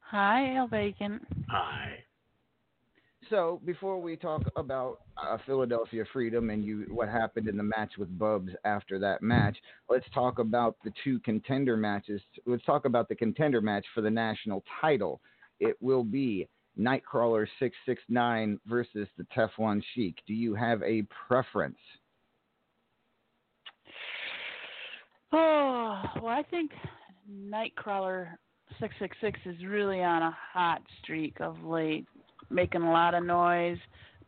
Hi, 0.00 0.54
El 0.56 0.68
Vacant. 0.68 1.22
Hi. 1.48 2.04
So 3.30 3.60
before 3.64 4.00
we 4.00 4.16
talk 4.16 4.42
about 4.56 5.00
uh, 5.16 5.38
Philadelphia 5.46 6.04
Freedom 6.12 6.50
and 6.50 6.62
you 6.62 6.84
what 6.90 7.08
happened 7.08 7.48
in 7.48 7.56
the 7.56 7.62
match 7.62 7.92
with 7.98 8.16
Bubs 8.18 8.52
after 8.64 8.98
that 8.98 9.22
match, 9.22 9.56
let's 9.88 10.04
talk 10.12 10.38
about 10.38 10.76
the 10.84 10.92
two 11.02 11.18
contender 11.20 11.76
matches. 11.76 12.20
Let's 12.46 12.64
talk 12.64 12.84
about 12.84 13.08
the 13.08 13.14
contender 13.16 13.60
match 13.62 13.86
for 13.94 14.02
the 14.02 14.10
national 14.10 14.62
title. 14.80 15.20
It 15.58 15.76
will 15.80 16.04
be 16.04 16.48
Nightcrawler 16.78 17.46
six 17.58 17.74
six 17.86 18.02
nine 18.08 18.60
versus 18.66 19.08
the 19.16 19.24
Teflon 19.34 19.82
Sheik. 19.94 20.18
Do 20.26 20.34
you 20.34 20.54
have 20.54 20.82
a 20.82 21.06
preference? 21.26 21.78
Oh, 25.34 26.02
well, 26.22 26.28
I 26.28 26.42
think 26.50 26.70
Nightcrawler 27.30 28.28
666 28.80 29.40
is 29.46 29.66
really 29.66 30.02
on 30.02 30.22
a 30.22 30.36
hot 30.52 30.80
streak 31.02 31.40
of 31.40 31.62
late, 31.64 32.06
making 32.50 32.82
a 32.82 32.92
lot 32.92 33.14
of 33.14 33.24
noise, 33.24 33.78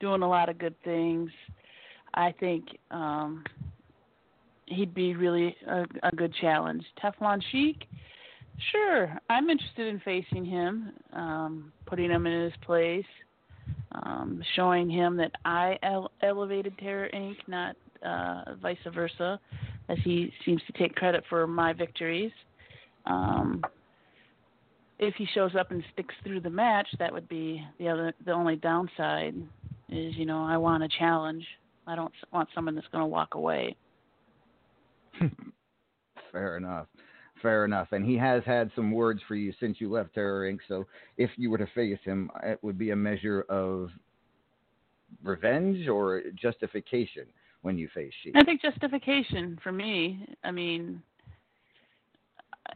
doing 0.00 0.22
a 0.22 0.28
lot 0.28 0.48
of 0.48 0.58
good 0.58 0.74
things. 0.82 1.30
I 2.14 2.34
think 2.40 2.64
um, 2.90 3.44
he'd 4.66 4.94
be 4.94 5.14
really 5.14 5.54
a, 5.68 5.84
a 6.02 6.10
good 6.16 6.34
challenge. 6.40 6.84
Teflon 7.02 7.40
Sheik, 7.52 7.84
sure, 8.72 9.16
I'm 9.30 9.48
interested 9.50 9.86
in 9.86 10.00
facing 10.00 10.44
him, 10.44 10.92
um, 11.12 11.72
putting 11.86 12.10
him 12.10 12.26
in 12.26 12.44
his 12.44 12.52
place, 12.62 13.04
um, 13.92 14.42
showing 14.54 14.90
him 14.90 15.16
that 15.18 15.32
I 15.44 15.78
ele- 15.82 16.10
elevated 16.22 16.76
Terror 16.78 17.10
Inc., 17.14 17.36
not 17.46 17.76
uh, 18.04 18.54
vice 18.60 18.78
versa, 18.92 19.38
as 19.88 19.98
he 20.04 20.32
seems 20.44 20.60
to 20.66 20.72
take 20.72 20.94
credit 20.94 21.24
for 21.28 21.46
my 21.46 21.72
victories. 21.72 22.32
Um, 23.06 23.62
if 24.98 25.14
he 25.14 25.26
shows 25.34 25.52
up 25.58 25.70
and 25.70 25.84
sticks 25.92 26.14
through 26.24 26.40
the 26.40 26.50
match, 26.50 26.88
that 26.98 27.12
would 27.12 27.28
be 27.28 27.62
the 27.78 27.88
other, 27.88 28.14
the 28.24 28.32
only 28.32 28.56
downside. 28.56 29.34
Is 29.88 30.16
you 30.16 30.26
know 30.26 30.44
I 30.44 30.56
want 30.56 30.82
a 30.82 30.88
challenge. 30.88 31.44
I 31.86 31.94
don't 31.94 32.12
want 32.32 32.48
someone 32.54 32.74
that's 32.74 32.88
going 32.88 33.02
to 33.02 33.06
walk 33.06 33.34
away. 33.34 33.76
Fair 36.32 36.56
enough. 36.56 36.86
Fair 37.40 37.64
enough. 37.64 37.88
And 37.92 38.04
he 38.04 38.16
has 38.16 38.42
had 38.44 38.70
some 38.74 38.90
words 38.90 39.20
for 39.28 39.36
you 39.36 39.52
since 39.60 39.80
you 39.80 39.90
left 39.90 40.14
Terror 40.14 40.50
Inc. 40.50 40.58
So 40.66 40.86
if 41.16 41.30
you 41.36 41.50
were 41.50 41.58
to 41.58 41.68
face 41.74 41.98
him, 42.02 42.30
it 42.42 42.58
would 42.62 42.78
be 42.78 42.90
a 42.90 42.96
measure 42.96 43.42
of 43.42 43.90
revenge 45.22 45.86
or 45.86 46.22
justification 46.34 47.26
when 47.62 47.76
you 47.78 47.88
face 47.94 48.12
Sheik. 48.22 48.34
I 48.36 48.44
think 48.44 48.62
justification 48.62 49.58
for 49.62 49.72
me. 49.72 50.26
I 50.44 50.50
mean, 50.50 51.02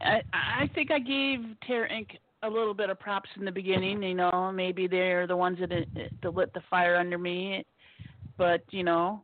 I 0.01 0.21
I 0.33 0.69
think 0.73 0.91
I 0.91 0.99
gave 0.99 1.39
Terror 1.65 1.89
Inc. 1.91 2.07
a 2.43 2.49
little 2.49 2.73
bit 2.73 2.89
of 2.89 2.99
props 2.99 3.29
in 3.37 3.45
the 3.45 3.51
beginning. 3.51 4.03
You 4.03 4.15
know, 4.15 4.51
maybe 4.53 4.87
they're 4.87 5.27
the 5.27 5.37
ones 5.37 5.59
that, 5.59 5.69
that 5.69 6.35
lit 6.35 6.53
the 6.53 6.61
fire 6.69 6.95
under 6.95 7.17
me, 7.17 7.65
but 8.37 8.61
you 8.71 8.83
know, 8.83 9.21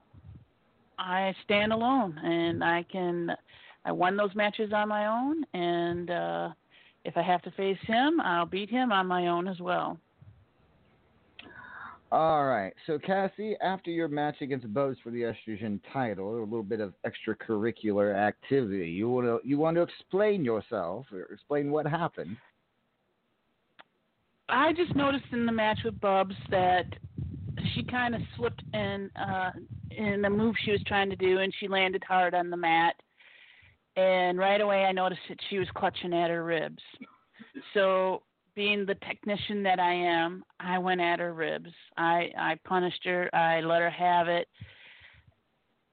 I 1.00 1.34
stand 1.44 1.74
alone 1.74 2.18
and 2.24 2.64
I 2.64 2.84
can. 2.92 3.32
I 3.86 3.92
won 3.94 4.18
those 4.18 4.36
matches 4.36 4.74
on 4.74 4.90
my 4.90 5.06
own, 5.06 5.46
and 5.54 6.10
uh, 6.12 6.50
if 7.06 7.16
I 7.16 7.22
have 7.22 7.42
to 7.44 7.52
face 7.52 7.78
him, 7.84 8.20
I'll 8.20 8.46
beat 8.46 8.70
him 8.70 8.92
on 8.92 9.08
my 9.08 9.28
own 9.28 9.48
as 9.48 9.62
well. 9.62 9.98
All 12.12 12.46
right. 12.46 12.74
So, 12.86 12.98
Cassie, 12.98 13.58
after 13.62 13.92
your 13.92 14.08
match 14.08 14.38
against 14.42 14.74
Bubs 14.74 14.98
for 15.04 15.12
the 15.12 15.22
estrogen 15.22 15.80
title, 15.92 16.38
a 16.38 16.40
little 16.40 16.64
bit 16.64 16.80
of 16.80 16.94
extracurricular 17.06 18.16
activity. 18.16 18.90
You 18.90 19.10
want 19.10 19.28
to 19.28 19.40
you 19.48 19.58
want 19.58 19.76
to 19.76 19.82
explain 19.82 20.46
yourself 20.46 21.06
or 21.12 21.24
explain 21.24 21.70
what 21.70 21.86
happened? 21.86 22.38
I 24.48 24.72
just 24.72 24.96
noticed 24.96 25.26
in 25.34 25.46
the 25.46 25.52
match 25.52 25.80
with 25.84 26.00
Bubs 26.00 26.36
that 26.50 26.86
she 27.74 27.84
kind 27.84 28.16
of 28.16 28.22
slipped 28.38 28.64
in 28.74 29.12
uh, 29.16 29.52
in 29.92 30.22
the 30.22 30.30
move 30.30 30.56
she 30.64 30.72
was 30.72 30.82
trying 30.88 31.10
to 31.10 31.18
do, 31.18 31.40
and 31.40 31.54
she 31.60 31.68
landed 31.68 32.04
hard 32.08 32.34
on 32.34 32.50
the 32.50 32.58
mat. 32.58 32.96
And 33.98 34.38
right 34.38 34.62
away, 34.62 34.86
I 34.86 34.94
noticed 34.94 35.22
that 35.28 35.40
she 35.50 35.58
was 35.58 35.68
clutching 35.76 36.14
at 36.14 36.30
her 36.30 36.46
ribs. 36.46 36.82
So, 37.74 38.22
being 38.58 38.86
the 38.88 38.96
technician 38.96 39.64
that 39.64 39.80
I 39.80 39.94
am, 39.94 40.44
I 40.60 40.80
went 40.80 41.00
at 41.00 41.20
her 41.20 41.34
ribs. 41.34 41.70
I 41.98 42.32
I 42.38 42.58
punished 42.66 43.06
her. 43.06 43.34
I 43.34 43.62
let 43.62 43.82
her 43.82 43.92
have 43.92 44.28
it. 44.28 44.50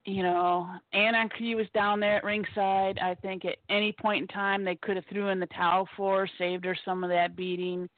you 0.07 0.23
know, 0.23 0.69
Anarchy 0.93 1.55
was 1.55 1.67
down 1.75 2.01
there 2.01 2.17
at 2.17 2.25
ringside. 2.25 2.99
I 2.99 3.15
think 3.15 3.45
at 3.45 3.57
any 3.71 3.93
point 3.93 4.23
in 4.23 4.29
time 4.29 4.65
they 4.65 4.77
could 4.77 4.97
have 4.97 5.07
threw 5.11 5.29
in 5.31 5.41
the 5.41 5.47
towel 5.47 5.89
for 5.97 6.21
her, 6.21 6.31
saved 6.39 6.65
her 6.65 6.77
some 6.85 7.05
of 7.05 7.11
that 7.11 7.37
beating. 7.37 7.89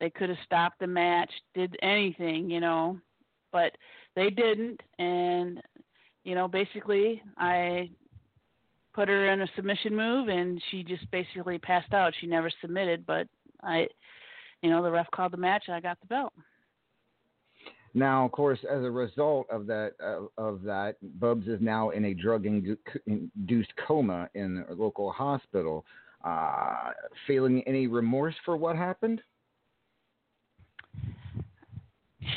They 0.00 0.10
could 0.10 0.28
have 0.28 0.38
stopped 0.44 0.80
the 0.80 0.86
match, 0.86 1.30
did 1.54 1.76
anything, 1.82 2.50
you 2.50 2.60
know, 2.60 2.98
but 3.52 3.72
they 4.14 4.30
didn't. 4.30 4.80
And 4.98 5.62
you 6.24 6.34
know, 6.34 6.48
basically, 6.48 7.22
I 7.38 7.90
put 8.94 9.08
her 9.08 9.30
in 9.32 9.42
a 9.42 9.48
submission 9.56 9.94
move, 9.96 10.28
and 10.28 10.60
she 10.70 10.82
just 10.82 11.10
basically 11.10 11.58
passed 11.58 11.92
out. 11.94 12.14
She 12.20 12.26
never 12.26 12.50
submitted, 12.60 13.06
but 13.06 13.28
I, 13.62 13.88
you 14.62 14.70
know, 14.70 14.82
the 14.82 14.90
ref 14.90 15.10
called 15.10 15.32
the 15.32 15.38
match, 15.38 15.64
and 15.66 15.76
I 15.76 15.80
got 15.80 16.00
the 16.00 16.06
belt. 16.06 16.32
Now, 17.94 18.26
of 18.26 18.32
course, 18.32 18.58
as 18.70 18.84
a 18.84 18.90
result 18.90 19.46
of 19.50 19.66
that, 19.68 19.92
uh, 20.04 20.26
of 20.36 20.62
that, 20.64 20.96
Bubs 21.18 21.46
is 21.46 21.60
now 21.62 21.90
in 21.90 22.04
a 22.06 22.14
drug-induced 22.14 23.72
coma 23.86 24.28
in 24.34 24.64
a 24.68 24.74
local 24.74 25.10
hospital. 25.10 25.86
Uh, 26.22 26.90
feeling 27.26 27.62
any 27.66 27.86
remorse 27.86 28.34
for 28.44 28.56
what 28.56 28.76
happened? 28.76 29.22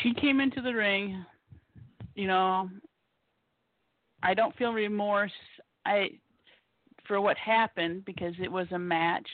She 0.02 0.14
came 0.14 0.40
into 0.40 0.62
the 0.62 0.74
ring, 0.74 1.26
you 2.16 2.28
know. 2.28 2.70
I 4.22 4.34
don't 4.34 4.56
feel 4.56 4.72
remorse. 4.72 5.32
I 5.86 6.12
for 7.08 7.20
what 7.20 7.38
happened 7.38 8.06
because 8.06 8.34
it 8.42 8.52
was 8.52 8.68
a 8.72 8.80
match. 8.80 9.28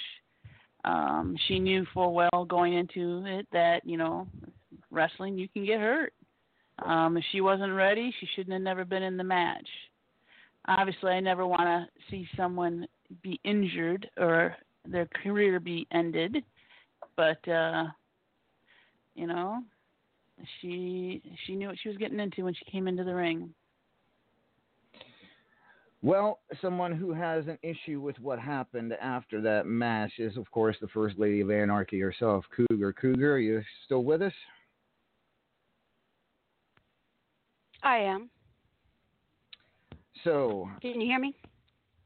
Um, 0.85 1.35
she 1.47 1.59
knew 1.59 1.85
full 1.93 2.13
well 2.13 2.45
going 2.47 2.73
into 2.73 3.23
it 3.25 3.47
that 3.51 3.81
you 3.85 3.97
know 3.97 4.27
wrestling 4.91 5.37
you 5.37 5.49
can 5.49 5.65
get 5.65 5.79
hurt. 5.79 6.13
Um, 6.85 7.17
if 7.17 7.23
she 7.31 7.41
wasn't 7.41 7.73
ready, 7.73 8.13
she 8.19 8.27
shouldn't 8.35 8.53
have 8.53 8.61
never 8.61 8.85
been 8.85 9.03
in 9.03 9.17
the 9.17 9.23
match. 9.23 9.67
Obviously, 10.67 11.11
I 11.11 11.19
never 11.19 11.47
want 11.47 11.61
to 11.61 11.87
see 12.09 12.27
someone 12.35 12.87
be 13.21 13.39
injured 13.43 14.09
or 14.17 14.55
their 14.85 15.07
career 15.23 15.59
be 15.59 15.87
ended, 15.91 16.43
but 17.15 17.47
uh, 17.47 17.85
you 19.15 19.27
know, 19.27 19.63
she 20.59 21.21
she 21.45 21.55
knew 21.55 21.67
what 21.67 21.77
she 21.81 21.89
was 21.89 21.97
getting 21.97 22.19
into 22.19 22.43
when 22.43 22.53
she 22.53 22.71
came 22.71 22.87
into 22.87 23.03
the 23.03 23.15
ring. 23.15 23.53
Well, 26.05 26.41
someone 26.61 26.91
who 26.91 27.13
has 27.13 27.47
an 27.47 27.57
issue 27.63 27.99
with 27.99 28.19
what 28.19 28.37
happened 28.37 28.93
after 29.01 29.41
that 29.41 29.65
match 29.65 30.11
is, 30.19 30.37
of 30.37 30.51
course, 30.51 30.77
the 30.79 30.87
First 30.89 31.17
Lady 31.17 31.41
of 31.41 31.49
Anarchy 31.49 31.99
herself, 31.99 32.45
Cougar. 32.55 32.93
Cougar, 32.93 33.33
are 33.33 33.39
you 33.39 33.63
still 33.85 34.03
with 34.03 34.21
us? 34.21 34.31
I 37.81 37.97
am. 37.97 38.29
So, 40.23 40.69
Can 40.79 41.01
you 41.01 41.07
hear 41.07 41.17
me? 41.19 41.33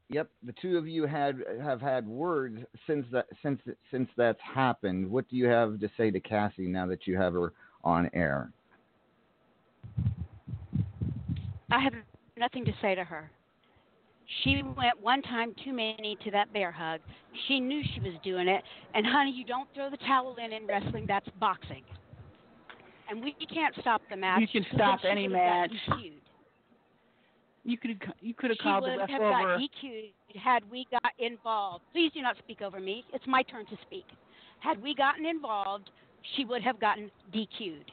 yep, 0.08 0.30
the 0.44 0.54
two 0.62 0.78
of 0.78 0.88
you 0.88 1.06
had 1.06 1.44
have 1.62 1.82
had 1.82 2.08
words 2.08 2.58
since 2.86 3.04
that 3.12 3.26
since 3.42 3.60
since 3.90 4.08
that's 4.16 4.40
happened. 4.40 5.10
What 5.10 5.28
do 5.28 5.36
you 5.36 5.44
have 5.44 5.78
to 5.78 5.90
say 5.98 6.10
to 6.10 6.20
Cassie 6.20 6.68
now 6.68 6.86
that 6.86 7.06
you 7.06 7.18
have 7.18 7.34
her 7.34 7.52
on 7.84 8.08
air? 8.14 8.50
I 11.70 11.80
have 11.80 11.92
nothing 12.38 12.64
to 12.64 12.72
say 12.80 12.94
to 12.94 13.04
her. 13.04 13.30
She 14.42 14.62
went 14.62 15.00
one 15.00 15.22
time 15.22 15.54
too 15.64 15.72
many 15.72 16.16
to 16.24 16.30
that 16.30 16.52
bear 16.52 16.70
hug. 16.70 17.00
She 17.48 17.60
knew 17.60 17.82
she 17.94 18.00
was 18.00 18.14
doing 18.22 18.48
it. 18.48 18.62
And 18.94 19.04
honey, 19.04 19.32
you 19.32 19.44
don't 19.44 19.68
throw 19.74 19.90
the 19.90 19.96
towel 19.98 20.36
in 20.42 20.52
in 20.52 20.66
wrestling. 20.66 21.04
That's 21.06 21.28
boxing. 21.38 21.82
And 23.08 23.22
we 23.22 23.34
can't 23.52 23.74
stop 23.80 24.02
the 24.08 24.16
match. 24.16 24.40
You 24.40 24.48
can 24.48 24.66
stop 24.74 25.00
any 25.08 25.26
match. 25.26 25.72
You 27.64 27.76
could 27.76 28.00
you 28.20 28.34
could 28.34 28.50
have 28.50 28.56
She 28.58 28.62
called 28.62 28.84
the 28.84 28.96
would 28.96 29.10
have 29.10 29.20
over. 29.20 29.30
got 29.30 29.60
DQ'd 29.60 30.36
had 30.36 30.62
we 30.70 30.86
got 30.90 31.12
involved. 31.18 31.84
Please 31.92 32.10
do 32.14 32.22
not 32.22 32.36
speak 32.38 32.62
over 32.62 32.80
me. 32.80 33.04
It's 33.12 33.26
my 33.26 33.42
turn 33.42 33.66
to 33.66 33.76
speak. 33.82 34.04
Had 34.60 34.80
we 34.82 34.94
gotten 34.94 35.26
involved, 35.26 35.90
she 36.36 36.44
would 36.44 36.62
have 36.62 36.80
gotten 36.80 37.10
DQ'd. 37.34 37.90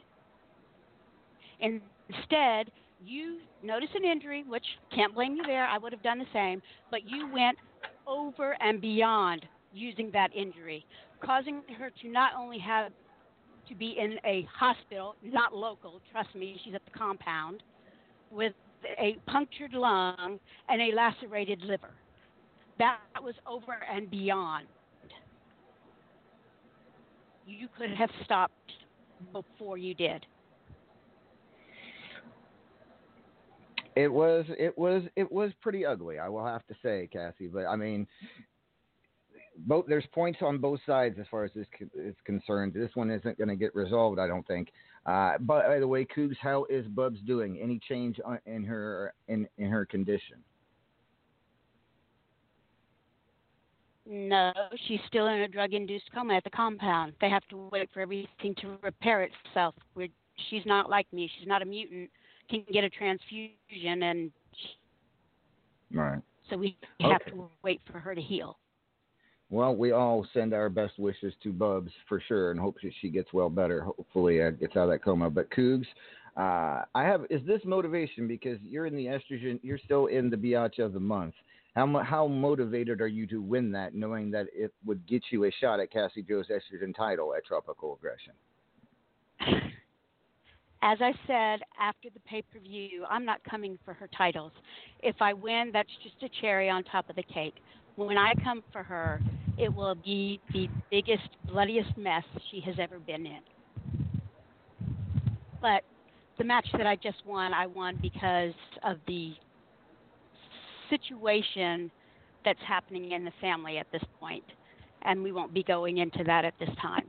Instead, 1.60 2.72
you 3.04 3.40
notice 3.64 3.90
an 3.96 4.06
injury, 4.06 4.44
which 4.48 4.66
can't 4.94 5.14
blame 5.14 5.36
you 5.36 5.44
there. 5.46 5.66
I 5.66 5.78
would 5.78 5.92
have 5.92 6.04
done 6.04 6.20
the 6.20 6.26
same, 6.34 6.62
but 6.92 7.02
you 7.08 7.32
went 7.32 7.58
over 8.06 8.56
and 8.62 8.82
beyond 8.82 9.46
using 9.74 10.10
that 10.12 10.36
injury, 10.36 10.86
causing 11.24 11.62
her 11.78 11.92
to 12.02 12.10
not 12.10 12.32
only 12.38 12.58
have 12.60 12.92
to 13.68 13.76
be 13.76 13.98
in 14.00 14.18
a 14.26 14.48
hospital, 14.54 15.16
not 15.24 15.54
local, 15.54 16.02
trust 16.12 16.34
me, 16.36 16.60
she's 16.64 16.74
at 16.74 16.82
the 16.86 16.98
compound, 16.98 17.62
with 18.32 18.54
a 19.00 19.18
punctured 19.28 19.74
lung 19.74 20.40
and 20.70 20.82
a 20.82 20.96
lacerated 20.96 21.62
liver. 21.62 21.92
That 22.80 23.00
was 23.22 23.36
over 23.46 23.78
and 23.92 24.10
beyond. 24.10 24.68
You 27.46 27.68
could 27.78 27.92
have 27.92 28.10
stopped 28.24 28.54
before 29.34 29.78
you 29.78 29.94
did. 29.94 30.26
It 33.98 34.14
was 34.14 34.46
it 34.60 34.78
was 34.78 35.02
it 35.16 35.32
was 35.32 35.52
pretty 35.60 35.84
ugly. 35.84 36.20
I 36.20 36.30
will 36.30 36.46
have 36.46 36.66
to 36.68 36.76
say, 36.84 37.10
Cassie. 37.12 37.48
But 37.48 37.66
I 37.66 37.76
mean, 37.76 38.06
both 39.66 39.86
there's 39.88 40.06
points 40.14 40.38
on 40.44 40.60
both 40.60 40.80
sides 40.86 41.18
as 41.20 41.26
far 41.32 41.46
as 41.46 41.52
this 41.56 41.66
is 41.96 42.14
concerned. 42.24 42.74
This 42.76 42.92
one 42.94 43.10
isn't 43.10 43.40
going 43.40 43.48
to 43.48 43.56
get 43.56 43.74
resolved, 43.74 44.20
I 44.20 44.28
don't 44.28 44.46
think. 44.46 44.68
Uh, 45.08 45.40
but 45.40 45.66
by 45.66 45.80
the 45.80 45.88
way, 45.88 46.06
Cougs, 46.06 46.36
how 46.40 46.66
is 46.70 46.86
Bubs 46.86 47.20
doing? 47.26 47.58
Any 47.60 47.80
change 47.90 48.20
in 48.46 48.64
her 48.66 49.16
in 49.28 49.48
in 49.58 49.72
her 49.72 49.84
condition? 49.84 50.38
No, 54.06 54.54
she's 54.88 55.00
still 55.08 55.26
in 55.26 55.42
a 55.42 55.48
drug 55.48 55.74
induced 55.74 56.12
coma 56.14 56.36
at 56.36 56.44
the 56.44 56.52
compound. 56.52 57.14
They 57.20 57.30
have 57.30 57.46
to 57.48 57.68
wait 57.72 57.90
for 57.96 58.02
everything 58.02 58.54
to 58.62 58.78
repair 58.84 59.24
itself. 59.24 59.74
We're, 59.96 60.08
she's 60.52 60.66
not 60.68 60.88
like 60.88 61.12
me. 61.12 61.30
She's 61.40 61.48
not 61.48 61.64
a 61.64 61.66
mutant. 61.66 62.12
Can 62.50 62.64
get 62.72 62.84
a 62.84 62.90
transfusion, 62.90 64.04
and 64.04 64.32
Right. 65.92 66.22
so 66.50 66.58
we 66.58 66.78
have 67.02 67.22
Okay. 67.22 67.32
to 67.32 67.50
wait 67.62 67.82
for 67.86 68.00
her 68.00 68.16
to 68.16 68.22
heal. 68.22 68.58
Well, 69.50 69.76
we 69.76 69.92
all 69.92 70.26
send 70.34 70.54
our 70.54 70.70
best 70.70 71.00
wishes 71.00 71.34
to 71.44 71.54
Bubs 71.54 71.92
for 72.08 72.20
sure, 72.20 72.52
and 72.52 72.60
hope 72.60 72.80
that 72.82 72.94
she 72.96 73.10
gets 73.10 73.32
well 73.34 73.50
better. 73.50 73.82
Hopefully, 73.82 74.42
uh, 74.42 74.52
gets 74.52 74.76
out 74.76 74.84
of 74.84 74.90
that 74.90 75.04
coma. 75.04 75.30
But 75.30 75.50
Cougs, 75.52 75.88
uh, 76.36 76.84
I 76.94 77.04
have 77.04 77.26
is 77.30 77.46
this 77.46 77.64
motivation 77.66 78.28
because 78.28 78.60
you're 78.62 78.86
in 78.86 78.96
the 78.96 79.06
estrogen, 79.06 79.60
you're 79.64 79.78
still 79.78 80.08
in 80.08 80.30
the 80.30 80.38
biatch 80.38 80.80
of 80.80 80.94
the 80.94 81.00
month. 81.00 81.34
How 81.76 81.86
how 82.00 82.28
motivated 82.28 83.02
are 83.02 83.08
you 83.08 83.26
to 83.28 83.42
win 83.42 83.72
that, 83.72 83.94
knowing 83.94 84.32
that 84.32 84.48
it 84.54 84.74
would 84.86 85.06
get 85.08 85.24
you 85.32 85.46
a 85.46 85.52
shot 85.52 85.80
at 85.80 85.92
Cassie 85.92 86.24
Joe's 86.24 86.48
estrogen 86.48 86.94
title 86.96 87.34
at 87.34 87.46
Tropical 87.46 87.96
Aggression? 87.96 88.34
As 90.82 91.00
I 91.02 91.12
said 91.26 91.62
after 91.80 92.10
the 92.14 92.20
pay 92.22 92.44
per 92.44 92.60
view, 92.60 93.04
I'm 93.10 93.26
not 93.26 93.44
coming 93.44 93.80
for 93.84 93.94
her 93.94 94.08
titles. 94.16 94.52
If 95.02 95.16
I 95.22 95.34
win, 95.34 95.72
that's 95.74 95.90
just 96.04 96.16
a 96.22 96.42
cherry 96.42 96.70
on 96.70 96.84
top 96.84 97.10
of 97.10 97.16
the 97.16 97.24
cake. 97.24 97.56
When 97.96 98.18
I 98.18 98.34
come 98.44 98.64
for 98.72 98.84
her, 98.84 99.20
it 99.58 99.74
will 99.74 99.96
be 99.96 100.40
the 100.54 100.70
biggest, 100.92 101.30
bloodiest 101.48 101.98
mess 101.98 102.24
she 102.52 102.62
has 102.62 102.76
ever 102.80 103.00
been 103.00 103.26
in. 103.26 103.40
But 105.62 105.82
the 106.38 106.44
match 106.44 106.68
that 106.78 106.86
I 106.86 106.96
just 106.96 107.26
won, 107.26 107.54
I 107.54 107.66
won 107.66 107.98
because 108.00 108.54
of 108.84 108.98
the 109.08 109.34
situation 110.92 111.90
that's 112.46 112.60
happening 112.68 113.12
in 113.14 113.26
the 113.26 113.32
family 113.42 113.80
at 113.80 113.88
this 113.92 114.04
point, 114.20 114.44
and 115.02 115.24
we 115.24 115.32
won't 115.32 115.54
be 115.54 115.64
going 115.64 115.98
into 115.98 116.24
that 116.26 116.46
at 116.46 116.54
this 116.60 116.70
time. 116.80 117.06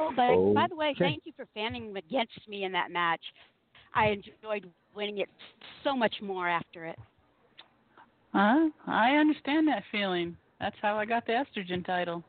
Oh, 0.00 0.12
but 0.16 0.54
by 0.54 0.66
the 0.68 0.74
way, 0.76 0.90
Okay. 0.90 1.04
thank 1.04 1.26
you 1.26 1.32
for 1.36 1.46
fanning 1.52 1.94
against 1.96 2.48
me 2.48 2.64
in 2.64 2.72
that 2.72 2.90
match. 2.90 3.20
I 3.94 4.06
enjoyed 4.08 4.70
winning 4.94 5.18
it 5.18 5.28
so 5.84 5.94
much 5.94 6.14
more 6.22 6.48
after 6.48 6.86
it. 6.86 6.98
Huh? 8.32 8.70
I 8.86 9.16
understand 9.16 9.68
that 9.68 9.84
feeling. 9.92 10.36
That's 10.60 10.76
how 10.80 10.96
I 10.96 11.04
got 11.04 11.26
the 11.26 11.32
estrogen 11.32 11.84
title. 11.84 12.22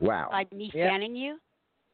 Wow. 0.00 0.28
By 0.30 0.46
me 0.52 0.70
Yeah. 0.74 0.90
fanning 0.90 1.16
you. 1.16 1.40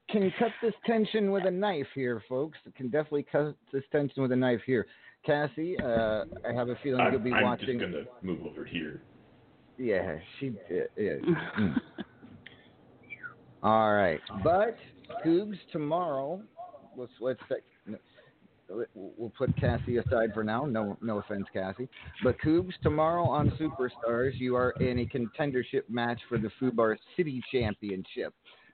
Can 0.09 0.31
cut 0.33 0.53
this 0.63 0.75
tension 0.85 1.33
with 1.33 1.47
a 1.47 1.51
knife 1.51 1.89
here, 1.95 2.21
folks. 2.29 2.59
Can 2.75 2.89
definitely 2.89 3.25
cut 3.25 3.57
this 3.73 3.83
tension 3.91 4.23
with 4.23 4.33
a 4.33 4.37
knife 4.37 4.63
here. 4.65 4.87
Cassie, 5.25 5.77
uh, 5.81 6.25
I 6.49 6.53
have 6.53 6.69
a 6.69 6.77
feeling 6.77 7.01
I'm, 7.01 7.13
you'll 7.13 7.23
be 7.23 7.33
I'm 7.33 7.43
watching. 7.43 7.81
just 7.81 7.93
gonna 7.93 8.05
move 8.23 8.47
over 8.47 8.65
here. 8.65 9.03
Yeah, 9.79 10.19
she 10.39 10.51
did. 10.69 10.89
Yeah. 10.97 11.75
All 13.67 13.95
right, 13.95 14.21
but 14.45 14.77
Cougs 15.25 15.59
tomorrow. 15.73 16.41
Let's 16.97 17.11
let's 17.19 17.41
we'll 18.95 19.33
put 19.37 19.57
Cassie 19.57 19.97
aside 19.97 20.31
for 20.33 20.45
now. 20.45 20.67
No 20.67 20.97
no 21.03 21.19
offense, 21.19 21.47
Cassie. 21.53 21.89
But 22.23 22.37
Cougs 22.39 22.75
tomorrow 22.85 23.25
on 23.25 23.51
Superstars, 23.59 24.39
you 24.39 24.55
are 24.55 24.71
in 24.79 25.01
a 25.01 25.07
contendership 25.07 25.83
match 25.89 26.21
for 26.29 26.39
the 26.39 26.49
Fubar 26.63 26.97
City 27.17 27.43
Championship, 27.51 28.33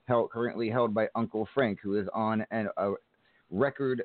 held 0.08 0.30
currently 0.30 0.68
held 0.68 0.92
by 0.92 1.08
Uncle 1.14 1.48
Frank, 1.54 1.78
who 1.82 1.98
is 1.98 2.06
on 2.12 2.44
an, 2.50 2.68
a 2.76 2.92
record 3.50 4.02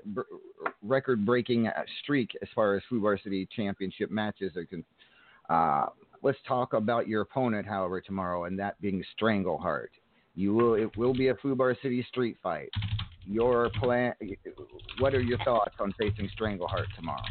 record 0.81 1.25
breaking 1.25 1.69
streak 2.01 2.31
as 2.41 2.47
far 2.55 2.77
as 2.77 2.83
Fubar 2.89 3.21
City 3.21 3.45
Championship 3.53 4.09
matches 4.09 4.55
are 4.55 4.63
concerned. 4.63 4.85
Uh, 5.49 5.87
let's 6.23 6.39
talk 6.47 6.71
about 6.71 7.09
your 7.09 7.23
opponent, 7.23 7.67
however, 7.67 7.99
tomorrow, 7.99 8.45
and 8.45 8.57
that 8.57 8.79
being 8.79 9.03
Strangleheart. 9.21 9.89
You 10.37 10.53
will 10.53 10.75
it 10.75 10.95
will 10.95 11.15
be 11.15 11.29
a 11.29 11.33
Fubar 11.33 11.75
City 11.81 12.05
street 12.07 12.37
fight. 12.43 12.69
Your 13.25 13.71
plan. 13.81 14.13
What 14.99 15.15
are 15.15 15.19
your 15.19 15.39
thoughts 15.39 15.75
on 15.79 15.91
facing 15.99 16.29
Strangleheart 16.39 16.85
tomorrow? 16.95 17.23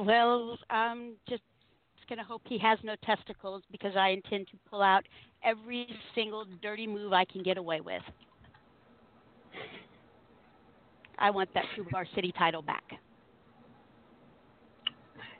Well, 0.00 0.58
I'm 0.68 1.12
just 1.28 1.42
going 2.08 2.18
to 2.18 2.24
hope 2.24 2.42
he 2.46 2.58
has 2.58 2.78
no 2.82 2.96
testicles 3.04 3.62
because 3.70 3.94
I 3.96 4.08
intend 4.08 4.48
to 4.48 4.58
pull 4.68 4.82
out 4.82 5.04
every 5.44 5.86
single 6.14 6.44
dirty 6.60 6.86
move 6.86 7.12
I 7.12 7.24
can 7.24 7.42
get 7.42 7.58
away 7.58 7.80
with. 7.80 8.02
I 11.18 11.30
want 11.30 11.48
that 11.54 11.64
Fubar 11.76 12.06
City 12.14 12.32
title 12.36 12.62
back. 12.62 12.84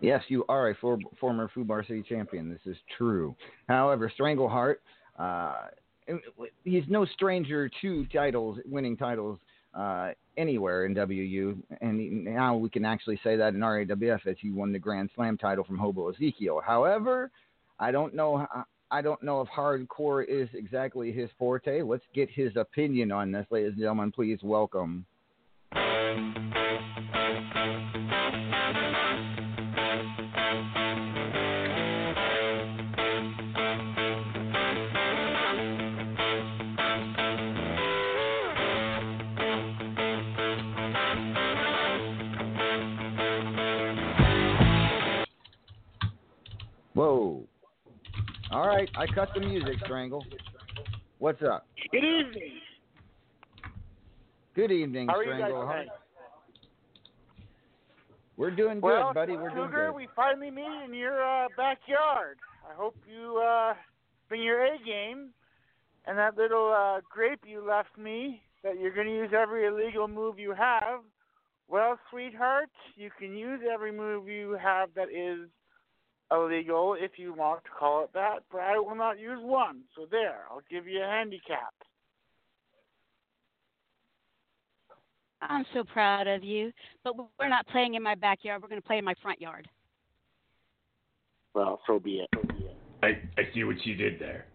Yes, 0.01 0.23
you 0.29 0.45
are 0.49 0.71
a 0.71 0.75
for, 0.77 0.99
former 1.21 1.51
Fubar 1.55 1.87
City 1.87 2.05
champion. 2.09 2.49
This 2.49 2.61
is 2.65 2.77
true. 2.97 3.35
However, 3.69 4.11
Strangleheart, 4.19 4.77
uh, 5.19 5.55
he's 6.65 6.85
no 6.89 7.05
stranger 7.05 7.71
to 7.81 8.07
titles, 8.07 8.59
winning 8.65 8.97
titles 8.97 9.39
uh, 9.75 10.11
anywhere 10.37 10.87
in 10.87 10.95
WU, 10.95 11.57
and 11.81 12.25
now 12.25 12.57
we 12.57 12.71
can 12.71 12.85
actually 12.85 13.21
say 13.23 13.37
that 13.37 13.55
in 13.55 13.61
RAWF 13.61 14.27
as 14.27 14.37
he 14.41 14.51
won 14.51 14.73
the 14.73 14.79
Grand 14.79 15.11
Slam 15.15 15.37
title 15.37 15.65
from 15.65 15.79
Hobo 15.79 16.09
Ezekiel. 16.11 16.63
However, 16.65 17.31
I 17.79 17.91
don't 17.91 18.15
know. 18.15 18.47
I 18.91 19.03
don't 19.03 19.23
know 19.23 19.43
if 19.43 19.49
hardcore 19.49 20.25
is 20.27 20.49
exactly 20.55 21.13
his 21.13 21.29
forte. 21.39 21.83
Let's 21.83 22.05
get 22.15 22.31
his 22.31 22.57
opinion 22.57 23.13
on 23.13 23.31
this, 23.31 23.47
ladies 23.51 23.73
and 23.73 23.81
gentlemen. 23.81 24.13
Please 24.13 24.39
welcome. 24.43 25.05
Right, 48.79 48.91
I 48.97 49.07
cut 49.13 49.31
the 49.35 49.41
music, 49.41 49.77
Strangle. 49.85 50.25
What's 51.19 51.43
up? 51.43 51.67
Good 51.91 52.05
evening. 52.05 52.53
Good 54.55 54.71
evening, 54.71 55.09
How 55.09 55.17
are 55.17 55.25
you 55.25 55.31
guys 55.33 55.51
Strangleheart. 55.51 55.85
We're 58.37 58.51
doing 58.53 58.81
good, 58.81 58.87
well, 58.87 59.13
buddy. 59.13 59.33
We're 59.33 59.51
doing 59.51 59.67
Cougar, 59.67 59.87
good. 59.89 59.97
we 59.97 60.09
finally 60.15 60.51
meet 60.51 60.85
in 60.85 60.95
your 60.95 61.23
uh, 61.23 61.49
backyard. 61.57 62.39
I 62.69 62.75
hope 62.75 62.95
you 63.09 63.39
uh, 63.39 63.75
bring 64.29 64.43
your 64.43 64.65
A 64.65 64.79
game 64.85 65.31
and 66.07 66.17
that 66.19 66.37
little 66.37 66.73
uh, 66.73 67.01
grape 67.11 67.41
you 67.47 67.67
left 67.67 67.99
me 67.99 68.43
that 68.63 68.79
you're 68.81 68.95
going 68.95 69.09
to 69.09 69.13
use 69.13 69.31
every 69.37 69.67
illegal 69.67 70.07
move 70.07 70.39
you 70.39 70.55
have. 70.55 71.01
Well, 71.69 71.99
sweetheart, 72.11 72.71
you 72.97 73.11
can 73.19 73.37
use 73.37 73.61
every 73.73 73.93
move 73.93 74.29
you 74.29 74.57
have 74.63 74.91
that 74.95 75.09
is 75.11 75.49
illegal 76.31 76.97
if 76.99 77.13
you 77.17 77.33
want 77.33 77.65
to 77.65 77.71
call 77.71 78.05
it 78.05 78.11
that, 78.15 78.41
but 78.51 78.61
I 78.61 78.79
will 78.79 78.95
not 78.95 79.19
use 79.19 79.41
one. 79.43 79.83
So 79.97 80.07
there, 80.11 80.43
I'll 80.51 80.63
give 80.71 80.87
you 80.87 81.03
a 81.03 81.07
handicap. 81.07 81.75
I'm 85.41 85.65
so 85.73 85.85
proud 85.85 86.27
of 86.27 86.43
you, 86.43 86.73
but 87.05 87.15
we're 87.39 87.49
not 87.49 87.67
playing 87.69 87.95
in 87.95 88.03
my 88.03 88.15
backyard. 88.15 88.61
We're 88.61 88.69
going 88.69 88.81
to 88.81 88.87
play 88.87 88.99
in 88.99 89.05
my 89.05 89.15
front 89.23 89.41
yard. 89.41 89.69
Well, 91.55 91.81
so 91.87 91.99
be 91.99 92.21
it. 92.21 92.29
I, 93.03 93.07
I 93.39 93.43
see 93.55 93.65
what 93.65 93.85
you 93.87 93.95
did 93.95 94.19
there. 94.19 94.47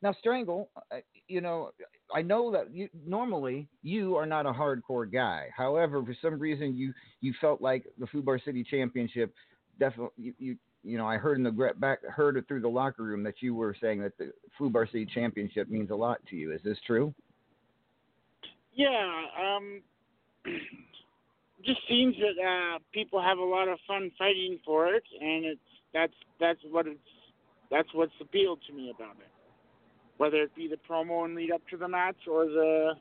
Now, 0.00 0.14
Strangle, 0.20 0.70
uh, 0.92 0.98
you 1.26 1.40
know, 1.40 1.70
I 2.14 2.22
know 2.22 2.50
that 2.52 2.72
you, 2.72 2.88
normally 3.06 3.68
you 3.82 4.16
are 4.16 4.26
not 4.26 4.46
a 4.46 4.52
hardcore 4.52 5.10
guy. 5.10 5.48
However, 5.56 6.02
for 6.02 6.16
some 6.22 6.38
reason 6.38 6.76
you 6.76 6.94
you 7.20 7.34
felt 7.40 7.60
like 7.60 7.84
the 7.98 8.06
Fubar 8.06 8.42
City 8.44 8.64
Championship 8.68 9.34
definitely 9.78 10.10
you, 10.16 10.34
you 10.38 10.56
you 10.84 10.98
know 10.98 11.06
I 11.06 11.16
heard 11.16 11.38
in 11.38 11.44
the 11.44 11.72
back 11.78 12.02
heard 12.04 12.36
it 12.36 12.48
through 12.48 12.60
the 12.60 12.68
locker 12.68 13.02
room 13.02 13.22
that 13.24 13.40
you 13.40 13.54
were 13.54 13.76
saying 13.80 14.00
that 14.02 14.16
the 14.18 14.32
Fubar 14.58 14.86
City 14.86 15.06
Championship 15.06 15.68
means 15.68 15.90
a 15.90 15.94
lot 15.94 16.18
to 16.30 16.36
you. 16.36 16.52
Is 16.52 16.60
this 16.64 16.78
true? 16.86 17.14
Yeah, 18.74 19.24
um, 19.38 19.82
just 21.64 21.80
seems 21.88 22.14
that 22.16 22.42
uh, 22.42 22.78
people 22.92 23.20
have 23.20 23.38
a 23.38 23.44
lot 23.44 23.68
of 23.68 23.78
fun 23.86 24.10
fighting 24.18 24.58
for 24.64 24.94
it, 24.94 25.02
and 25.20 25.44
it's 25.44 25.60
that's 25.92 26.12
that's 26.40 26.60
what 26.70 26.86
it's 26.86 26.98
that's 27.70 27.88
what's 27.92 28.12
appealed 28.20 28.60
to 28.66 28.72
me 28.72 28.92
about 28.94 29.16
it. 29.18 29.28
Whether 30.18 30.42
it 30.42 30.54
be 30.54 30.68
the 30.68 30.78
promo 30.88 31.24
and 31.24 31.34
lead 31.34 31.52
up 31.52 31.62
to 31.70 31.76
the 31.76 31.88
match 31.88 32.16
or 32.30 32.44
the 32.46 32.92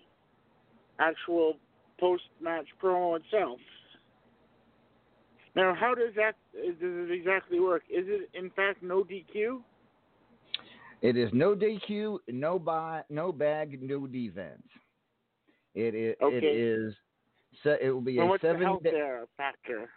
actual 0.99 1.57
post 1.99 2.23
match 2.41 2.65
promo 2.81 3.19
itself. 3.19 3.59
Now, 5.55 5.73
how 5.73 5.95
does 5.95 6.13
that 6.15 6.35
does 6.53 6.75
it 6.79 7.11
exactly 7.11 7.59
work? 7.59 7.83
Is 7.89 8.05
it 8.07 8.29
in 8.33 8.51
fact 8.51 8.83
no 8.83 9.03
DQ? 9.03 9.61
It 11.01 11.17
is 11.17 11.29
no 11.33 11.55
DQ, 11.55 12.19
no 12.27 12.57
buy, 12.59 13.03
no 13.09 13.31
bag, 13.31 13.79
no 13.81 14.05
defense. 14.07 14.63
It 15.73 15.93
is. 15.95 16.15
It 16.19 16.23
Okay. 16.23 16.45
is. 16.45 16.95
Se- 17.63 17.79
it 17.81 17.89
will 17.91 18.01
be 18.01 18.17
and 18.17 18.27
a 18.27 18.29
what's 18.29 18.41
the 18.41 18.49
seven. 18.49 18.63
health 18.63 18.83
day, 18.83 18.91
there 18.91 19.23
uh, 19.23 19.25
factor? 19.35 19.89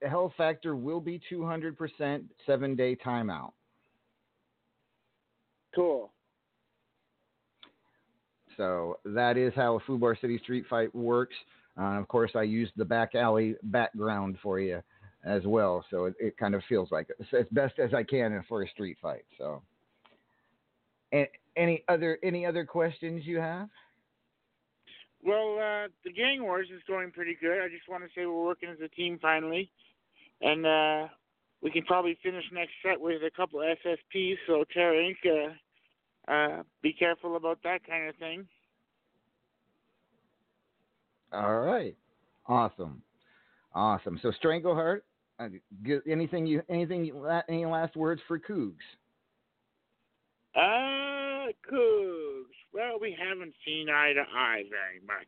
the 0.00 0.08
health 0.08 0.32
factor 0.36 0.76
will 0.76 1.00
be 1.00 1.20
two 1.28 1.44
hundred 1.44 1.76
percent. 1.76 2.24
Seven 2.46 2.74
day 2.74 2.96
timeout. 2.96 3.52
Cool. 5.74 6.10
So 8.56 8.98
that 9.04 9.36
is 9.36 9.52
how 9.54 9.76
a 9.76 9.80
Fubar 9.80 10.20
City 10.20 10.38
street 10.42 10.64
fight 10.68 10.94
works. 10.94 11.34
Uh, 11.78 11.98
of 11.98 12.08
course, 12.08 12.32
I 12.34 12.42
used 12.42 12.72
the 12.76 12.84
back 12.84 13.14
alley 13.14 13.56
background 13.64 14.38
for 14.42 14.60
you 14.60 14.80
as 15.24 15.42
well, 15.44 15.84
so 15.90 16.04
it, 16.04 16.14
it 16.20 16.36
kind 16.36 16.54
of 16.54 16.62
feels 16.68 16.90
like 16.92 17.08
as 17.32 17.46
best 17.50 17.78
as 17.78 17.92
I 17.94 18.02
can 18.02 18.44
for 18.48 18.62
a 18.62 18.68
street 18.68 18.98
fight. 19.00 19.24
So, 19.38 19.62
A- 21.12 21.30
any 21.56 21.82
other 21.88 22.18
any 22.22 22.46
other 22.46 22.64
questions 22.64 23.22
you 23.24 23.38
have? 23.38 23.68
Well, 25.22 25.56
uh, 25.58 25.88
the 26.04 26.12
gang 26.12 26.42
wars 26.42 26.68
is 26.72 26.82
going 26.86 27.10
pretty 27.10 27.36
good. 27.40 27.62
I 27.62 27.68
just 27.68 27.88
want 27.88 28.04
to 28.04 28.10
say 28.14 28.26
we're 28.26 28.44
working 28.44 28.68
as 28.68 28.78
a 28.84 28.88
team 28.88 29.18
finally, 29.20 29.70
and 30.42 30.66
uh, 30.66 31.08
we 31.62 31.70
can 31.70 31.84
probably 31.84 32.18
finish 32.22 32.44
next 32.52 32.72
set 32.86 33.00
with 33.00 33.22
a 33.22 33.30
couple 33.34 33.60
SSPs. 33.60 34.36
So 34.46 34.64
Terror 34.72 34.94
Inc. 35.02 35.54
Uh, 36.26 36.62
be 36.82 36.92
careful 36.92 37.36
about 37.36 37.58
that 37.64 37.86
kind 37.86 38.08
of 38.08 38.16
thing. 38.16 38.46
All 41.32 41.60
right, 41.60 41.96
awesome, 42.46 43.02
awesome. 43.74 44.18
So 44.22 44.32
Strangleheart, 44.42 45.00
uh, 45.38 45.48
anything 46.08 46.46
you 46.46 46.62
anything 46.68 47.10
any 47.48 47.66
last 47.66 47.96
words 47.96 48.22
for 48.28 48.38
Cougs? 48.38 48.74
Uh, 50.54 51.50
Cougs. 51.70 52.44
Well, 52.72 52.98
we 53.00 53.16
haven't 53.18 53.54
seen 53.66 53.88
eye 53.88 54.12
to 54.12 54.22
eye 54.22 54.62
very 54.70 55.00
much. 55.06 55.26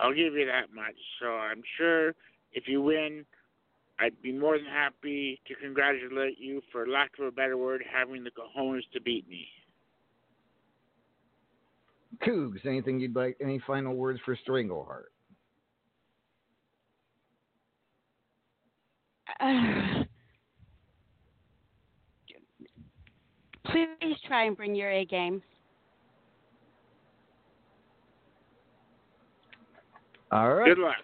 I'll 0.00 0.14
give 0.14 0.34
you 0.34 0.46
that 0.46 0.74
much. 0.74 0.94
So 1.20 1.26
I'm 1.26 1.62
sure 1.76 2.14
if 2.52 2.66
you 2.66 2.82
win, 2.82 3.24
I'd 3.98 4.20
be 4.22 4.32
more 4.32 4.56
than 4.56 4.66
happy 4.66 5.40
to 5.46 5.54
congratulate 5.54 6.38
you, 6.38 6.62
for 6.72 6.86
lack 6.86 7.10
of 7.18 7.26
a 7.26 7.30
better 7.30 7.56
word, 7.56 7.82
having 7.90 8.24
the 8.24 8.30
cojones 8.30 8.82
to 8.92 9.00
beat 9.00 9.28
me. 9.28 9.48
Cougs, 12.26 12.64
anything 12.66 13.00
you'd 13.00 13.14
like? 13.14 13.36
Any 13.40 13.60
final 13.66 13.94
words 13.94 14.20
for 14.24 14.36
Strangleheart? 14.46 15.04
Uh, 19.40 20.04
please 23.70 24.16
try 24.26 24.44
and 24.44 24.56
bring 24.56 24.74
your 24.74 24.90
A 24.90 25.04
game. 25.04 25.42
All 30.30 30.54
right. 30.54 30.68
Good 30.68 30.78
luck. 30.78 30.96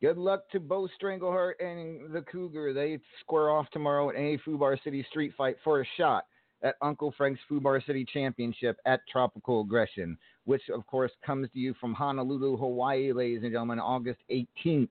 Good 0.00 0.18
luck 0.18 0.50
to 0.50 0.58
both 0.58 0.90
Strangleheart 1.00 1.52
and 1.60 2.12
the 2.12 2.22
Cougar. 2.22 2.72
They 2.72 2.98
square 3.20 3.50
off 3.50 3.70
tomorrow 3.70 4.10
at 4.10 4.16
a 4.16 4.38
Fubar 4.38 4.82
City 4.82 5.06
Street 5.08 5.32
Fight 5.36 5.56
for 5.62 5.80
a 5.80 5.84
shot 5.96 6.24
at 6.62 6.76
Uncle 6.80 7.12
Frank's 7.16 7.40
Fubar 7.50 7.84
City 7.86 8.04
Championship 8.12 8.78
at 8.86 9.00
Tropical 9.10 9.62
Aggression, 9.62 10.16
which 10.44 10.62
of 10.72 10.86
course 10.86 11.12
comes 11.24 11.48
to 11.52 11.58
you 11.58 11.74
from 11.80 11.94
Honolulu, 11.94 12.56
Hawaii, 12.56 13.12
ladies 13.12 13.42
and 13.42 13.52
gentlemen, 13.52 13.80
August 13.80 14.20
18th. 14.30 14.88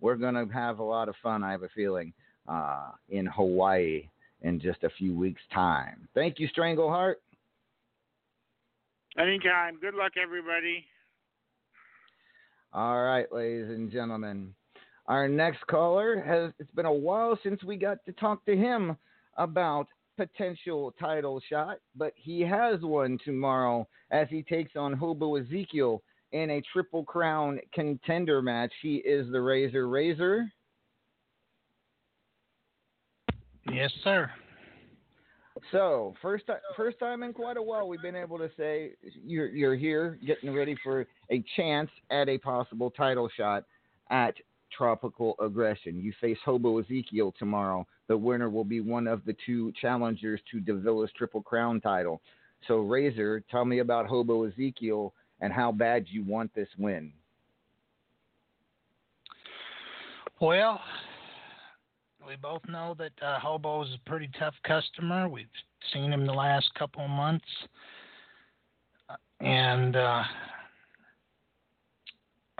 We're 0.00 0.16
going 0.16 0.34
to 0.34 0.52
have 0.52 0.80
a 0.80 0.82
lot 0.82 1.08
of 1.08 1.14
fun, 1.22 1.44
I 1.44 1.52
have 1.52 1.62
a 1.62 1.68
feeling, 1.68 2.12
uh, 2.48 2.90
in 3.08 3.26
Hawaii 3.26 4.08
in 4.42 4.60
just 4.60 4.82
a 4.82 4.90
few 4.90 5.16
weeks' 5.16 5.42
time. 5.54 6.08
Thank 6.14 6.40
you, 6.40 6.48
Strangleheart. 6.48 7.14
Anytime. 9.18 9.78
Good 9.80 9.94
luck, 9.94 10.12
everybody. 10.20 10.84
All 12.72 13.02
right, 13.02 13.30
ladies 13.32 13.68
and 13.68 13.92
gentlemen. 13.92 14.54
Our 15.06 15.28
next 15.28 15.66
caller 15.66 16.20
has 16.20 16.52
it's 16.58 16.70
been 16.72 16.86
a 16.86 16.92
while 16.92 17.38
since 17.42 17.62
we 17.62 17.76
got 17.76 17.98
to 18.06 18.12
talk 18.12 18.44
to 18.46 18.56
him 18.56 18.96
about 19.36 19.88
potential 20.16 20.94
title 21.00 21.40
shot, 21.48 21.78
but 21.96 22.12
he 22.16 22.40
has 22.40 22.80
one 22.80 23.18
tomorrow 23.24 23.86
as 24.10 24.28
he 24.30 24.42
takes 24.42 24.76
on 24.76 24.92
Hobo 24.92 25.36
Ezekiel 25.36 26.02
in 26.32 26.50
a 26.50 26.62
triple 26.72 27.04
crown 27.04 27.58
contender 27.74 28.42
match. 28.42 28.72
He 28.82 28.96
is 28.96 29.30
the 29.30 29.40
Razor 29.40 29.88
Razor. 29.88 30.50
Yes, 33.70 33.90
sir. 34.02 34.30
So 35.70 36.14
first 36.20 36.46
time, 36.46 36.58
first 36.76 36.98
time 36.98 37.22
in 37.22 37.32
quite 37.32 37.56
a 37.56 37.62
while, 37.62 37.86
we've 37.86 38.02
been 38.02 38.16
able 38.16 38.38
to 38.38 38.50
say 38.56 38.92
you're 39.24 39.48
you're 39.48 39.76
here, 39.76 40.18
getting 40.26 40.52
ready 40.52 40.76
for 40.82 41.06
a 41.30 41.44
chance 41.56 41.90
at 42.10 42.28
a 42.28 42.38
possible 42.38 42.90
title 42.90 43.28
shot 43.36 43.64
at 44.10 44.34
Tropical 44.76 45.34
Aggression. 45.40 46.00
You 46.00 46.12
face 46.20 46.38
Hobo 46.44 46.78
Ezekiel 46.78 47.34
tomorrow. 47.38 47.86
The 48.08 48.16
winner 48.16 48.50
will 48.50 48.64
be 48.64 48.80
one 48.80 49.06
of 49.06 49.24
the 49.24 49.36
two 49.46 49.72
challengers 49.80 50.40
to 50.50 50.60
Davila's 50.60 51.10
Triple 51.16 51.42
Crown 51.42 51.80
title. 51.80 52.20
So 52.68 52.78
Razor, 52.78 53.42
tell 53.50 53.64
me 53.64 53.80
about 53.80 54.06
Hobo 54.06 54.44
Ezekiel 54.44 55.12
and 55.40 55.52
how 55.52 55.72
bad 55.72 56.06
you 56.08 56.24
want 56.24 56.54
this 56.54 56.68
win. 56.78 57.12
Well, 60.40 60.80
we 62.26 62.36
both 62.36 62.62
know 62.68 62.94
that 62.98 63.12
uh, 63.20 63.38
Hobo 63.38 63.82
is 63.82 63.90
a 63.94 64.08
pretty 64.08 64.30
tough 64.38 64.54
customer. 64.64 65.28
We've 65.28 65.46
seen 65.92 66.12
him 66.12 66.26
the 66.26 66.32
last 66.32 66.72
couple 66.74 67.04
of 67.04 67.10
months, 67.10 67.46
Uh, 69.08 69.16
and 69.44 69.96
uh, 69.96 70.22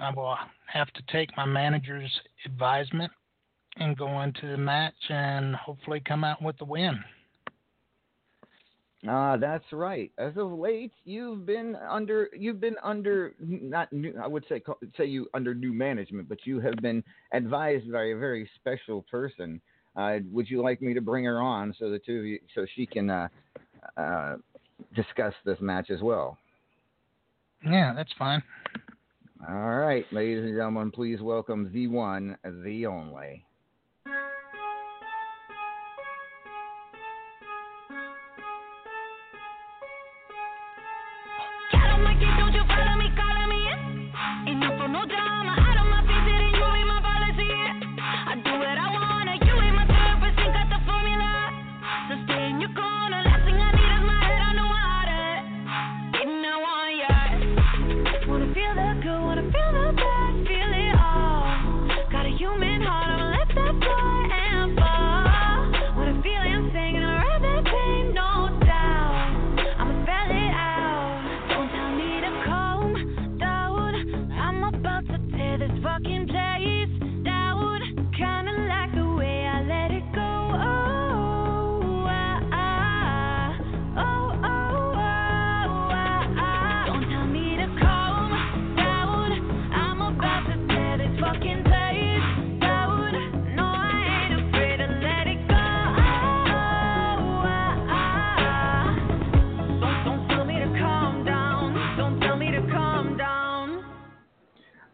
I 0.02 0.12
will 0.14 0.36
have 0.66 0.88
to 0.94 1.02
take 1.12 1.36
my 1.36 1.44
manager's 1.46 2.10
advisement 2.44 3.12
and 3.76 3.96
go 3.96 4.20
into 4.22 4.48
the 4.48 4.56
match 4.56 4.94
and 5.08 5.54
hopefully 5.54 6.02
come 6.06 6.24
out 6.24 6.42
with 6.42 6.58
the 6.58 6.64
win. 6.64 6.98
Ah, 9.08 9.36
that's 9.36 9.64
right. 9.72 10.12
As 10.18 10.36
of 10.36 10.52
late, 10.52 10.92
you've 11.04 11.44
been 11.44 11.76
under 11.88 12.28
you've 12.36 12.60
been 12.60 12.76
under 12.82 13.34
not 13.40 13.92
new, 13.92 14.14
I 14.22 14.28
would 14.28 14.44
say 14.48 14.60
call- 14.60 14.78
say 14.96 15.06
you 15.06 15.28
under 15.34 15.54
new 15.54 15.72
management, 15.72 16.28
but 16.28 16.46
you 16.46 16.60
have 16.60 16.76
been 16.76 17.02
advised 17.32 17.90
by 17.90 18.04
a 18.04 18.16
very 18.16 18.48
special 18.60 19.02
person. 19.02 19.60
Uh, 19.96 20.18
would 20.30 20.48
you 20.48 20.62
like 20.62 20.80
me 20.80 20.94
to 20.94 21.00
bring 21.00 21.24
her 21.24 21.40
on 21.40 21.74
so 21.78 21.90
the 21.90 21.98
two 21.98 22.18
of 22.18 22.24
you 22.24 22.38
so 22.54 22.64
she 22.76 22.86
can 22.86 23.10
uh, 23.10 23.28
uh, 23.96 24.36
discuss 24.94 25.34
this 25.44 25.58
match 25.60 25.90
as 25.90 26.00
well? 26.00 26.38
Yeah, 27.64 27.92
that's 27.94 28.12
fine. 28.18 28.42
All 29.48 29.74
right, 29.76 30.06
ladies 30.12 30.44
and 30.44 30.54
gentlemen, 30.54 30.92
please 30.92 31.20
welcome 31.20 31.72
the 31.72 31.88
one, 31.88 32.38
the 32.44 32.86
only. 32.86 33.44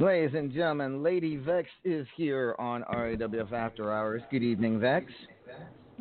Ladies 0.09 0.35
and 0.35 0.51
gentlemen, 0.51 1.03
Lady 1.03 1.37
Vex 1.37 1.69
is 1.85 2.07
here 2.17 2.57
on 2.59 2.83
RAWF 2.85 3.53
After 3.53 3.93
Hours. 3.93 4.23
Good 4.31 4.43
evening, 4.43 4.81
Vex. 4.81 5.05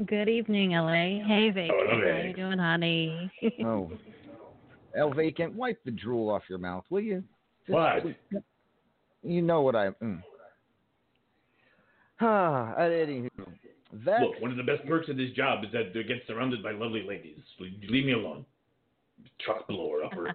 Good 0.06 0.30
evening, 0.30 0.72
LA. 0.72 1.26
Hey, 1.28 1.52
Vic. 1.54 1.70
Hello, 1.70 2.14
How 2.16 2.22
you 2.26 2.34
doing, 2.34 2.58
honey? 2.58 3.30
Oh. 3.66 3.92
El 4.98 5.12
Vacant, 5.14 5.54
wipe 5.56 5.84
the 5.84 5.92
drool 5.92 6.30
off 6.30 6.44
your 6.48 6.58
mouth, 6.58 6.86
will 6.90 7.02
you? 7.02 7.22
Just- 7.66 7.74
What? 7.74 8.04
You 9.24 9.42
know 9.42 9.60
what 9.60 9.76
I. 9.76 9.90
Mm. 10.02 10.24
Ah, 12.22 12.76
at 12.78 12.94
any 12.94 13.28
Vex. 13.92 14.22
Look, 14.22 14.42
one 14.42 14.52
of 14.52 14.58
the 14.58 14.64
best 14.64 14.88
perks 14.88 15.10
of 15.10 15.18
this 15.18 15.32
job 15.32 15.66
is 15.66 15.72
that 15.74 15.94
they 15.94 16.04
get 16.04 16.22
surrounded 16.28 16.64
by 16.64 16.72
lovely 16.72 17.04
ladies. 17.06 17.40
Leave 17.60 18.06
me 18.06 18.14
alone. 18.14 18.46
Truck 19.42 19.68
blower 19.68 20.06
upper. 20.06 20.34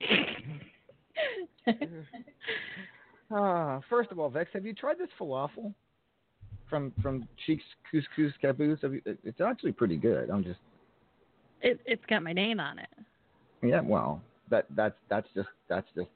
Ah, 3.30 3.80
first 3.88 4.12
of 4.12 4.18
all, 4.18 4.28
Vex, 4.28 4.50
have 4.52 4.66
you 4.66 4.74
tried 4.74 4.98
this 4.98 5.08
falafel 5.18 5.72
from 6.68 6.92
from 7.02 7.26
Sheik's 7.46 7.64
Couscous 7.90 8.32
Caboose? 8.40 8.78
Have 8.82 8.92
you, 8.94 9.00
it- 9.06 9.18
it's 9.24 9.40
actually 9.40 9.72
pretty 9.72 9.96
good. 9.96 10.28
I'm 10.30 10.44
just 10.44 10.60
it, 11.62 11.80
it's 11.86 12.04
got 12.06 12.22
my 12.22 12.32
name 12.34 12.60
on 12.60 12.78
it. 12.78 12.88
yeah. 13.62 13.80
Well, 13.80 14.20
that 14.50 14.66
that's 14.76 14.94
that's 15.08 15.26
just 15.34 15.48
that's 15.68 15.86
just 15.96 16.08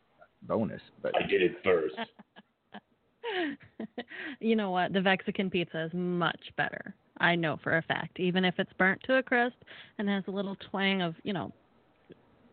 bonus. 0.42 0.82
But 1.02 1.16
I 1.16 1.26
did 1.26 1.40
it 1.42 1.56
first. 1.64 1.96
you 4.40 4.54
know 4.54 4.70
what? 4.70 4.92
The 4.92 5.00
Mexican 5.00 5.48
pizza 5.50 5.84
is 5.84 5.90
much 5.94 6.52
better. 6.56 6.94
I 7.20 7.34
know 7.34 7.58
for 7.64 7.78
a 7.78 7.82
fact, 7.82 8.20
even 8.20 8.44
if 8.44 8.54
it's 8.58 8.72
burnt 8.78 9.02
to 9.04 9.16
a 9.16 9.22
crisp 9.22 9.56
and 9.98 10.08
has 10.08 10.22
a 10.28 10.30
little 10.30 10.56
twang 10.70 11.02
of, 11.02 11.14
you 11.24 11.32
know, 11.32 11.52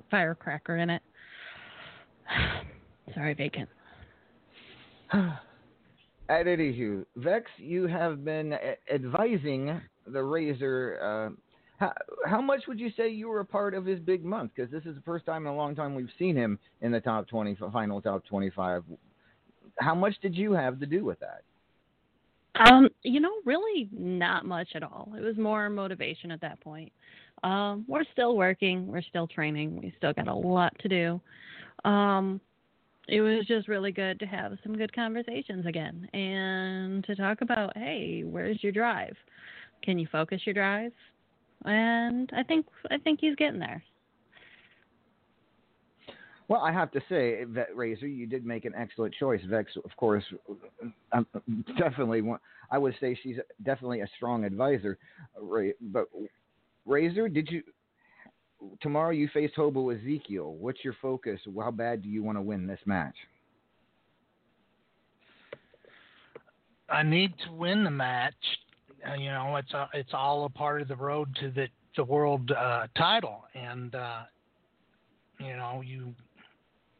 firecracker 0.09 0.77
in 0.77 0.89
it. 0.89 1.03
Sorry, 3.13 3.33
vacant. 3.33 3.69
At 6.27 6.47
any 6.47 6.71
hue, 6.71 7.05
Vex, 7.17 7.51
you 7.57 7.85
have 7.87 8.25
been 8.25 8.53
a- 8.53 8.93
advising 8.93 9.79
the 10.07 10.23
Razor. 10.23 10.99
Uh, 11.01 11.35
how, 11.77 11.93
how 12.25 12.41
much 12.41 12.61
would 12.67 12.79
you 12.79 12.89
say 12.97 13.09
you 13.09 13.27
were 13.27 13.41
a 13.41 13.45
part 13.45 13.73
of 13.75 13.85
his 13.85 13.99
big 13.99 14.25
month? 14.25 14.51
Because 14.55 14.71
this 14.71 14.83
is 14.85 14.95
the 14.95 15.01
first 15.01 15.25
time 15.25 15.45
in 15.45 15.53
a 15.53 15.55
long 15.55 15.75
time 15.75 15.93
we've 15.93 16.09
seen 16.17 16.35
him 16.35 16.57
in 16.81 16.91
the 16.91 16.99
top 16.99 17.27
twenty, 17.27 17.55
final 17.71 18.01
top 18.01 18.25
twenty-five. 18.25 18.83
How 19.79 19.93
much 19.93 20.15
did 20.21 20.35
you 20.35 20.53
have 20.53 20.79
to 20.79 20.85
do 20.85 21.03
with 21.03 21.19
that? 21.19 21.43
Um, 22.55 22.89
you 23.03 23.19
know, 23.19 23.33
really 23.43 23.89
not 23.91 24.45
much 24.45 24.69
at 24.75 24.83
all. 24.83 25.11
It 25.17 25.21
was 25.21 25.37
more 25.37 25.69
motivation 25.69 26.31
at 26.31 26.39
that 26.41 26.59
point. 26.61 26.91
Um, 27.43 27.83
we're 27.87 28.05
still 28.13 28.37
working, 28.37 28.87
we're 28.87 29.01
still 29.01 29.27
training, 29.27 29.79
we 29.81 29.93
still 29.97 30.13
got 30.13 30.27
a 30.27 30.33
lot 30.33 30.73
to 30.79 30.87
do. 30.87 31.21
Um, 31.85 32.41
it 33.07 33.21
was 33.21 33.45
just 33.45 33.67
really 33.67 33.91
good 33.91 34.19
to 34.19 34.25
have 34.25 34.57
some 34.63 34.75
good 34.75 34.93
conversations 34.93 35.65
again 35.67 36.09
and 36.13 37.03
to 37.05 37.15
talk 37.15 37.41
about, 37.41 37.77
hey, 37.77 38.23
where's 38.25 38.61
your 38.63 38.71
drive? 38.71 39.15
Can 39.83 39.99
you 39.99 40.07
focus 40.11 40.41
your 40.45 40.55
drive? 40.55 40.91
And 41.63 42.29
I 42.35 42.43
think 42.43 42.65
I 42.89 42.97
think 42.97 43.19
he's 43.21 43.35
getting 43.35 43.59
there. 43.59 43.83
Well, 46.47 46.61
I 46.61 46.71
have 46.71 46.91
to 46.91 47.01
say, 47.09 47.43
Vet 47.43 47.75
Razor, 47.75 48.07
you 48.07 48.27
did 48.27 48.45
make 48.45 48.65
an 48.65 48.73
excellent 48.75 49.15
choice. 49.15 49.41
Vex, 49.47 49.71
of 49.83 49.95
course, 49.97 50.23
um, 51.11 51.25
definitely. 51.77 52.21
I 52.71 52.77
would 52.77 52.93
say 52.99 53.17
she's 53.23 53.37
definitely 53.63 54.01
a 54.01 54.07
strong 54.15 54.43
advisor. 54.43 54.97
But 55.81 56.05
Razor, 56.85 57.29
did 57.29 57.49
you 57.49 57.63
tomorrow? 58.81 59.11
You 59.11 59.29
face 59.33 59.51
Hobo 59.55 59.89
Ezekiel. 59.89 60.55
What's 60.59 60.83
your 60.83 60.95
focus? 61.01 61.39
How 61.59 61.71
bad 61.71 62.01
do 62.01 62.09
you 62.09 62.23
want 62.23 62.37
to 62.37 62.41
win 62.41 62.67
this 62.67 62.79
match? 62.85 63.15
I 66.89 67.03
need 67.03 67.33
to 67.45 67.51
win 67.51 67.83
the 67.83 67.91
match. 67.91 68.33
Uh, 69.07 69.15
you 69.15 69.29
know, 69.29 69.55
it's 69.55 69.73
a, 69.73 69.89
it's 69.93 70.13
all 70.13 70.45
a 70.45 70.49
part 70.49 70.81
of 70.81 70.87
the 70.87 70.95
road 70.95 71.35
to 71.41 71.51
the 71.51 71.67
the 71.97 72.03
world 72.03 72.51
uh, 72.51 72.87
title, 72.97 73.45
and 73.53 73.95
uh, 73.95 74.23
you 75.39 75.55
know, 75.55 75.81
you 75.85 76.13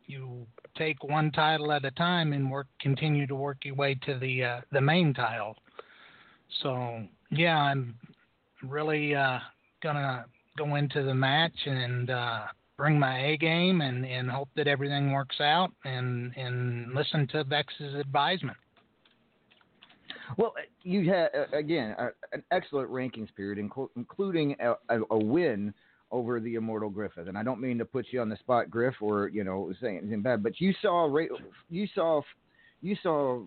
you 0.08 0.46
take 0.78 1.04
one 1.04 1.32
title 1.32 1.72
at 1.72 1.86
a 1.86 1.92
time 1.92 2.34
and 2.34 2.50
work 2.50 2.68
continue 2.80 3.28
to 3.28 3.36
work 3.36 3.58
your 3.64 3.76
way 3.76 3.96
to 4.06 4.18
the 4.20 4.44
uh, 4.44 4.62
the 4.72 4.82
main 4.82 5.14
title. 5.14 5.56
So 6.62 7.04
yeah, 7.32 7.58
I'm 7.58 7.96
really 8.64 9.16
uh, 9.16 9.40
gonna 9.82 10.26
go 10.58 10.76
into 10.76 11.04
the 11.04 11.14
match 11.14 11.56
and 11.66 12.10
uh, 12.10 12.42
bring 12.78 13.00
my 13.00 13.28
A 13.28 13.38
game 13.38 13.82
and, 13.82 14.06
and 14.06 14.30
hope 14.30 14.50
that 14.56 14.68
everything 14.68 15.12
works 15.12 15.40
out 15.42 15.72
and 15.84 16.36
and 16.36 16.94
listen 16.94 17.28
to 17.28 17.44
Vex's 17.44 17.96
advisement. 17.96 18.58
Well, 20.38 20.54
you 20.84 21.12
had 21.12 21.30
again 21.54 21.96
an 22.32 22.44
excellent 22.52 22.90
rankings 22.90 23.34
period, 23.36 23.60
including 23.96 24.56
a, 24.60 24.74
a, 24.90 25.02
a 25.12 25.18
win 25.18 25.74
over 26.12 26.40
the 26.40 26.56
immortal 26.56 26.90
Griffith. 26.90 27.28
And 27.28 27.38
I 27.38 27.44
don't 27.44 27.60
mean 27.60 27.78
to 27.78 27.86
put 27.86 28.08
you 28.12 28.22
on 28.22 28.30
the 28.30 28.38
spot, 28.38 28.70
Griff, 28.70 28.96
or 29.02 29.28
you 29.30 29.44
know 29.44 29.72
say 29.82 29.98
anything 29.98 30.22
bad, 30.22 30.44
but 30.44 30.60
you 30.60 30.74
saw 30.82 31.16
you 31.70 31.88
saw 31.94 32.22
you 32.82 32.96
saw 33.02 33.42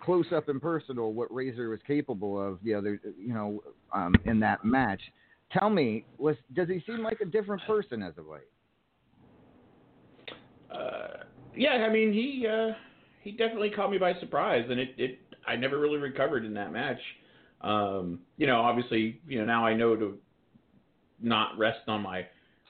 close 0.00 0.26
up 0.34 0.48
and 0.48 0.60
personal 0.60 1.12
what 1.12 1.32
Razor 1.32 1.68
was 1.68 1.80
capable 1.86 2.40
of 2.40 2.58
the 2.64 2.74
other 2.74 3.00
you 3.18 3.34
know 3.34 3.62
um, 3.92 4.14
in 4.24 4.40
that 4.40 4.64
match. 4.64 5.00
Tell 5.52 5.70
me, 5.70 6.04
was 6.18 6.36
does 6.54 6.68
he 6.68 6.82
seem 6.86 7.02
like 7.02 7.20
a 7.20 7.26
different 7.26 7.62
person 7.66 8.02
as 8.02 8.14
of 8.18 8.26
late? 8.26 8.42
Uh, 10.70 11.24
yeah, 11.56 11.86
I 11.88 11.92
mean 11.92 12.12
he 12.12 12.46
uh, 12.46 12.74
he 13.22 13.32
definitely 13.32 13.70
caught 13.70 13.90
me 13.90 13.98
by 13.98 14.14
surprise, 14.20 14.66
and 14.68 14.80
it, 14.80 14.94
it 14.98 15.18
I 15.46 15.56
never 15.56 15.78
really 15.78 15.98
recovered 15.98 16.44
in 16.44 16.54
that 16.54 16.72
match. 16.72 16.98
Um, 17.60 18.20
you 18.36 18.46
know, 18.46 18.60
obviously, 18.60 19.20
you 19.28 19.38
know 19.38 19.44
now 19.44 19.64
I 19.64 19.74
know 19.74 19.94
to 19.96 20.18
not 21.20 21.56
rest 21.56 21.80
on 21.88 22.02
my 22.02 22.26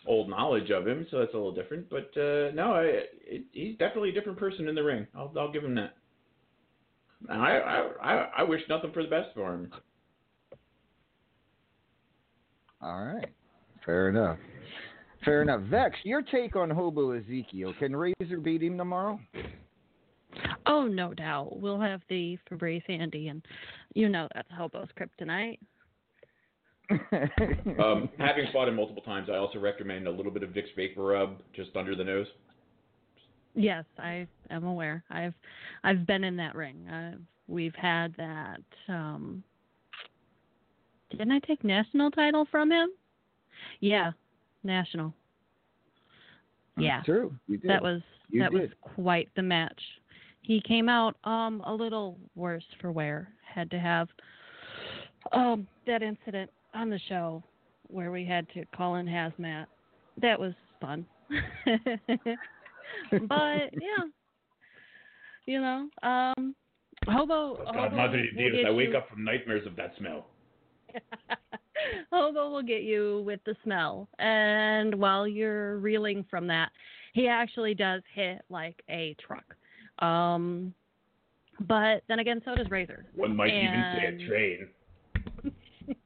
old 0.07 0.29
knowledge 0.29 0.71
of 0.71 0.87
him, 0.87 1.07
so 1.11 1.19
that's 1.19 1.33
a 1.33 1.37
little 1.37 1.55
different. 1.55 1.89
But 1.89 2.11
uh, 2.21 2.51
no, 2.55 2.75
I, 2.75 2.83
it, 3.27 3.45
he's 3.53 3.77
definitely 3.79 4.11
a 4.11 4.13
different 4.13 4.39
person 4.39 4.69
in 4.69 4.75
the 4.75 4.83
ring. 4.83 5.07
I'll 5.15 5.33
I'll 5.39 5.53
give 5.53 5.65
him 5.65 5.75
that. 5.77 5.97
I 7.31 7.59
I, 8.03 8.29
I 8.39 8.43
wish 8.43 8.61
nothing 8.69 8.93
for 8.93 9.03
the 9.03 9.09
best 9.09 9.29
for 9.35 9.55
him. 9.55 9.73
All 12.85 13.03
right, 13.03 13.31
fair 13.87 14.11
enough. 14.11 14.39
Fair 15.25 15.41
enough. 15.41 15.63
Vex, 15.63 15.97
your 16.03 16.21
take 16.21 16.55
on 16.55 16.69
Hobo 16.69 17.13
Ezekiel. 17.13 17.73
Can 17.79 17.97
Razor 17.97 18.41
beat 18.43 18.63
him 18.63 18.77
tomorrow? 18.77 19.19
Oh, 20.67 20.87
no 20.87 21.15
doubt. 21.15 21.59
We'll 21.59 21.81
have 21.81 22.03
the 22.11 22.37
Febreze 22.51 22.83
handy, 22.87 23.29
and 23.29 23.43
you 23.95 24.11
know 24.11 24.29
that's 24.35 24.49
Hobo's 24.57 24.89
kryptonite. 24.99 25.59
Um, 27.83 28.11
having 28.19 28.45
fought 28.53 28.69
him 28.69 28.77
multiple 28.77 29.03
times, 29.03 29.29
I 29.31 29.37
also 29.37 29.59
recommend 29.59 30.07
a 30.07 30.11
little 30.11 30.31
bit 30.31 30.43
of 30.43 30.51
Vicks 30.51 30.69
VapoRub 30.79 31.37
just 31.57 31.75
under 31.75 31.97
the 31.97 32.05
nose. 32.05 32.27
Yes, 33.55 33.85
I 33.99 34.27
am 34.51 34.65
aware. 34.65 35.03
I've 35.11 35.35
I've 35.83 36.07
been 36.07 36.25
in 36.25 36.37
that 36.37 36.55
ring. 36.55 36.87
I've, 36.89 37.21
we've 37.49 37.75
had 37.75 38.15
that. 38.17 38.61
Um, 38.89 39.43
didn't 41.15 41.33
I 41.33 41.39
take 41.41 41.63
national 41.65 42.11
title 42.11 42.47
from 42.51 42.71
him? 42.71 42.91
Yeah, 43.81 44.13
national. 44.63 45.15
Yeah, 46.77 47.03
True. 47.05 47.35
You 47.47 47.57
did. 47.59 47.71
that 47.71 47.83
was 47.83 48.03
You 48.31 48.41
that 48.41 48.53
was 48.53 48.69
quite 48.81 49.29
the 49.37 49.43
match. 49.43 49.81
He 50.43 50.61
came 50.61 50.89
out 50.89 51.17
um 51.25 51.63
a 51.67 51.73
little 51.73 52.19
worse 52.35 52.65
for 52.81 52.91
wear. 52.93 53.29
Had 53.47 53.71
to 53.71 53.79
have 53.79 54.09
um 55.33 55.67
that 55.87 56.03
incident 56.03 56.51
on 56.75 56.91
the 56.91 56.99
show 57.09 57.43
where 57.89 58.11
we 58.11 58.25
had 58.25 58.49
to 58.55 58.65
call 58.77 58.97
in 58.97 59.07
hazmat. 59.07 59.67
That 60.21 60.39
was 60.39 60.53
fun. 60.81 61.07
but 63.29 63.71
yeah, 63.73 64.05
you 65.47 65.61
know, 65.61 65.89
um, 66.03 66.55
Hobo. 67.07 67.57
God, 67.65 67.75
Hobo 67.75 67.97
Madre 67.97 68.21
will 68.21 68.27
de 68.27 68.51
Dios, 68.51 68.57
get 68.57 68.67
I 68.67 68.71
wake 68.73 68.91
you- 68.91 68.97
up 68.97 69.09
from 69.09 69.25
nightmares 69.25 69.67
of 69.67 69.77
that 69.77 69.93
smell. 69.99 70.27
Hobo 72.13 72.51
will 72.51 72.63
get 72.63 72.83
you 72.83 73.23
with 73.27 73.41
the 73.45 73.55
smell, 73.63 74.09
and 74.19 74.95
while 74.95 75.27
you're 75.27 75.79
reeling 75.79 76.25
from 76.31 76.47
that, 76.49 76.71
he 77.13 77.29
actually 77.29 77.75
does 77.75 78.03
hit 78.15 78.43
like 78.49 78.83
a 78.89 79.17
truck. 79.25 79.55
Um, 80.01 80.75
but 81.61 82.03
then 82.09 82.19
again, 82.19 82.43
so 82.45 82.55
does 82.55 82.71
Razor. 82.71 83.07
One 83.15 83.37
might 83.37 83.53
even 83.53 83.95
say 83.97 84.07
a 84.07 84.29
train. 84.29 84.69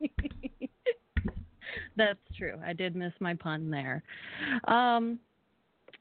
That's 1.96 2.18
true. 2.36 2.58
I 2.64 2.72
did 2.72 2.94
miss 2.94 3.12
my 3.20 3.34
pun 3.34 3.70
there. 3.70 4.02
Um, 4.68 5.18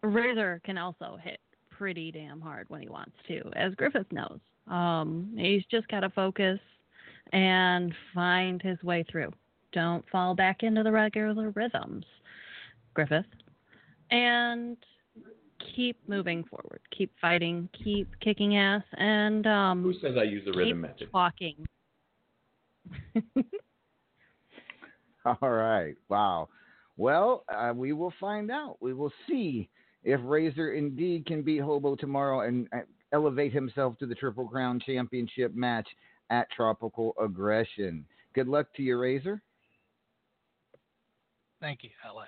Razor 0.04 0.62
can 0.64 0.78
also 0.78 1.18
hit 1.22 1.40
pretty 1.72 2.12
damn 2.12 2.42
hard 2.42 2.70
when 2.70 2.82
he 2.82 2.90
wants 2.90 3.16
to, 3.28 3.42
as 3.56 3.74
Griffith 3.76 4.12
knows. 4.12 4.40
Um, 4.68 5.34
he's 5.38 5.64
just 5.72 5.88
got 5.88 6.02
to 6.02 6.10
focus 6.10 6.60
and 7.34 7.94
find 8.14 8.62
his 8.62 8.82
way 8.84 9.06
through. 9.10 9.32
Don't 9.74 10.04
fall 10.10 10.34
back 10.36 10.64
into 10.64 10.84
the 10.84 10.92
regular 10.92 11.52
rhythms, 11.52 12.06
Griffith. 12.94 13.26
And 14.12 14.78
keep 15.76 15.98
moving 16.08 16.44
forward. 16.46 16.80
Keep 16.96 17.12
fighting. 17.20 17.70
Keep 17.84 18.10
kicking 18.22 18.58
ass. 18.58 18.84
And 18.98 19.46
um, 19.48 19.84
Who 19.84 19.94
says 19.94 20.16
I 20.18 20.24
use 20.24 20.44
the 20.46 20.52
rhythm 20.52 20.82
keep 20.84 20.92
method? 20.92 21.10
talking. 21.12 21.66
All 25.26 25.50
right. 25.50 25.96
Wow. 26.10 26.48
Well, 26.96 27.44
uh, 27.54 27.74
we 27.76 27.94
will 27.94 28.14
find 28.20 28.50
out. 28.50 28.78
We 28.80 28.94
will 28.94 29.12
see 29.28 29.70
if 30.04 30.20
Razor 30.24 30.72
indeed 30.74 31.26
can 31.26 31.42
beat 31.42 31.60
Hobo 31.62 31.96
tomorrow 31.96 32.48
and 32.48 32.68
uh, 32.74 32.80
elevate 33.14 33.54
himself 33.54 33.98
to 34.00 34.06
the 34.06 34.16
Triple 34.16 34.48
Crown 34.48 34.80
Championship 34.86 35.54
match 35.54 35.88
at 36.30 36.50
Tropical 36.52 37.14
Aggression. 37.22 38.06
Good 38.34 38.48
luck 38.48 38.68
to 38.76 38.84
your 38.84 39.00
Razor. 39.00 39.42
Thank 41.60 41.84
you, 41.84 41.90
LA. 42.06 42.26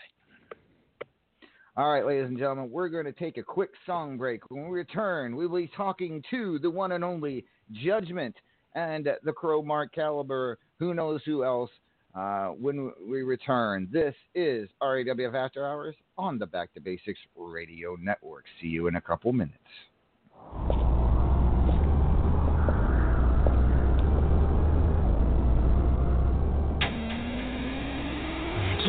All 1.78 1.92
right, 1.92 2.06
ladies 2.06 2.28
and 2.28 2.38
gentlemen, 2.38 2.70
we're 2.72 2.90
going 2.90 3.06
to 3.06 3.14
take 3.14 3.38
a 3.38 3.44
quick 3.44 3.70
song 3.86 4.18
break. 4.18 4.42
When 4.50 4.64
we 4.64 4.78
return, 4.78 5.36
we 5.36 5.48
will 5.48 5.60
be 5.60 5.72
talking 5.78 6.22
to 6.30 6.60
the 6.60 6.70
one 6.70 6.92
and 6.92 7.04
only 7.04 7.46
Judgment 7.72 8.36
and 8.76 9.08
the 9.24 9.32
Crow 9.32 9.62
Mark 9.62 9.94
Caliber. 9.94 10.58
Who 10.80 10.94
knows 10.94 11.22
who 11.26 11.44
else? 11.44 11.70
Uh, 12.16 12.48
when 12.48 12.92
we 13.08 13.22
return, 13.22 13.88
this 13.92 14.16
is 14.34 14.68
RAWF 14.82 15.36
After 15.36 15.66
Hours 15.66 15.96
on 16.18 16.40
the 16.40 16.48
Back 16.48 16.74
to 16.74 16.82
Basics 16.82 17.20
Radio 17.36 17.96
Network. 18.02 18.46
See 18.60 18.68
you 18.68 18.88
in 18.88 18.96
a 18.96 19.02
couple 19.02 19.32
minutes. 19.32 19.56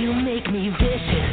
You 0.00 0.14
make 0.14 0.50
me 0.50 0.70
vicious. 0.70 1.30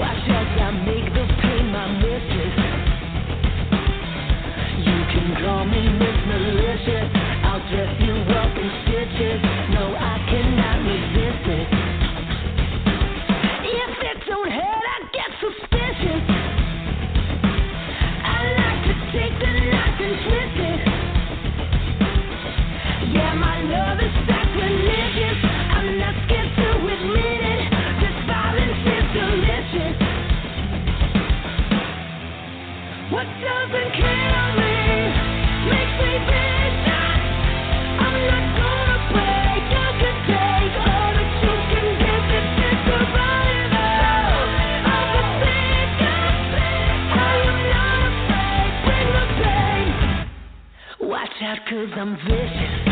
I 0.00 0.70
make 0.86 1.04
the 1.12 1.26
pain 1.42 1.70
my 1.70 1.92
mistress. 2.00 2.56
You 4.80 4.98
can 5.12 5.44
call 5.44 5.66
me 5.66 5.82
Miss 6.00 6.18
Malicious. 6.24 7.10
I'll 7.44 7.60
dress 7.68 8.00
you 8.00 8.13
cause 51.68 51.88
I'm 51.96 52.16
vicious. 52.26 52.83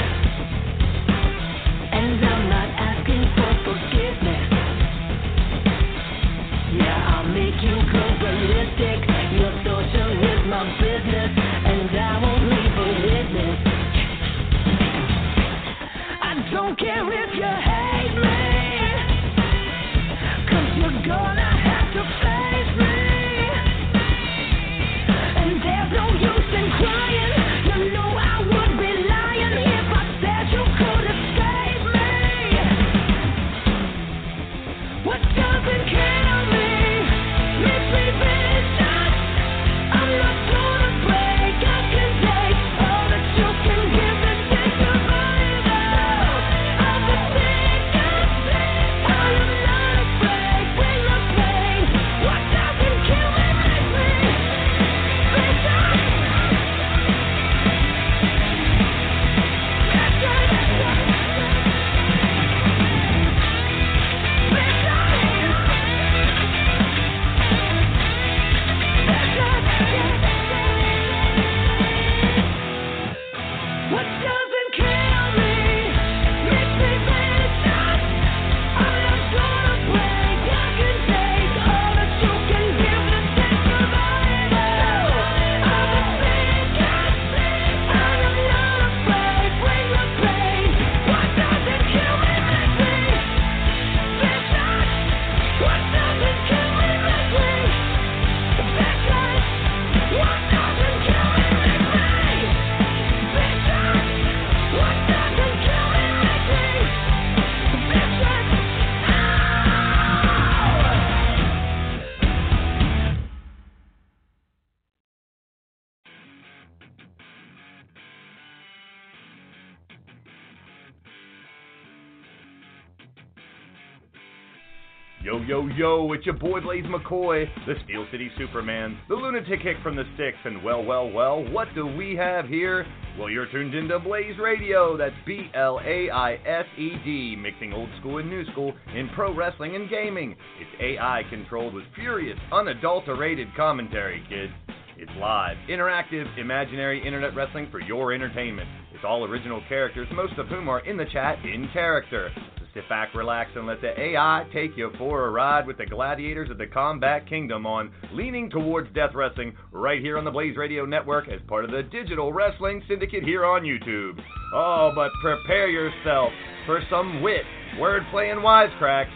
Yo, 125.52 125.66
yo, 125.76 126.10
it's 126.14 126.24
your 126.24 126.34
boy 126.34 126.62
Blaze 126.62 126.86
McCoy, 126.86 127.44
the 127.66 127.74
Steel 127.84 128.06
City 128.10 128.30
Superman, 128.38 128.96
the 129.10 129.14
lunatic 129.14 129.60
hick 129.60 129.76
from 129.82 129.94
the 129.94 130.04
sticks, 130.14 130.38
and 130.46 130.64
well, 130.64 130.82
well, 130.82 131.10
well, 131.10 131.44
what 131.52 131.68
do 131.74 131.86
we 131.86 132.16
have 132.16 132.46
here? 132.46 132.86
Well, 133.18 133.28
you're 133.28 133.44
tuned 133.52 133.74
into 133.74 133.98
Blaze 133.98 134.38
Radio, 134.38 134.96
that's 134.96 135.14
B 135.26 135.50
L 135.52 135.78
A 135.84 136.08
I 136.08 136.36
S 136.36 136.64
E 136.78 136.92
D, 137.04 137.36
mixing 137.36 137.74
old 137.74 137.90
school 138.00 138.16
and 138.16 138.30
new 138.30 138.50
school 138.52 138.72
in 138.96 139.10
pro 139.14 139.36
wrestling 139.36 139.76
and 139.76 139.90
gaming. 139.90 140.34
It's 140.58 140.82
AI 140.82 141.20
controlled 141.28 141.74
with 141.74 141.84
furious, 141.94 142.38
unadulterated 142.50 143.48
commentary, 143.54 144.24
kids. 144.30 144.54
It's 144.96 145.12
live, 145.20 145.58
interactive, 145.68 146.38
imaginary 146.38 147.06
internet 147.06 147.36
wrestling 147.36 147.68
for 147.70 147.78
your 147.78 148.14
entertainment. 148.14 148.70
It's 148.94 149.04
all 149.06 149.26
original 149.26 149.62
characters, 149.68 150.08
most 150.14 150.38
of 150.38 150.48
whom 150.48 150.70
are 150.70 150.80
in 150.86 150.96
the 150.96 151.04
chat 151.12 151.44
in 151.44 151.68
character. 151.74 152.30
Sit 152.74 152.88
back, 152.88 153.14
relax, 153.14 153.50
and 153.54 153.66
let 153.66 153.82
the 153.82 153.92
AI 154.00 154.46
take 154.50 154.78
you 154.78 154.90
for 154.96 155.26
a 155.26 155.30
ride 155.30 155.66
with 155.66 155.76
the 155.76 155.84
gladiators 155.84 156.48
of 156.50 156.56
the 156.56 156.66
Combat 156.66 157.28
Kingdom 157.28 157.66
on 157.66 157.92
Leaning 158.12 158.48
Towards 158.48 158.90
Death 158.94 159.10
Wrestling 159.14 159.54
right 159.72 160.00
here 160.00 160.16
on 160.16 160.24
the 160.24 160.30
Blaze 160.30 160.56
Radio 160.56 160.86
Network 160.86 161.28
as 161.28 161.40
part 161.46 161.66
of 161.66 161.70
the 161.70 161.82
Digital 161.82 162.32
Wrestling 162.32 162.82
Syndicate 162.88 163.24
here 163.24 163.44
on 163.44 163.62
YouTube. 163.62 164.18
Oh, 164.54 164.90
but 164.94 165.10
prepare 165.22 165.68
yourself 165.68 166.30
for 166.64 166.80
some 166.88 167.20
wit, 167.20 167.42
wordplay, 167.78 168.32
and 168.32 168.40
wisecracks, 168.40 169.12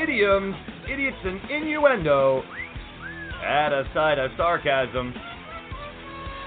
idioms, 0.00 0.54
idiots, 0.88 1.18
and 1.24 1.50
innuendo 1.50 2.44
add 3.42 3.72
a 3.72 3.84
side 3.94 4.18
of 4.18 4.30
sarcasm. 4.36 5.12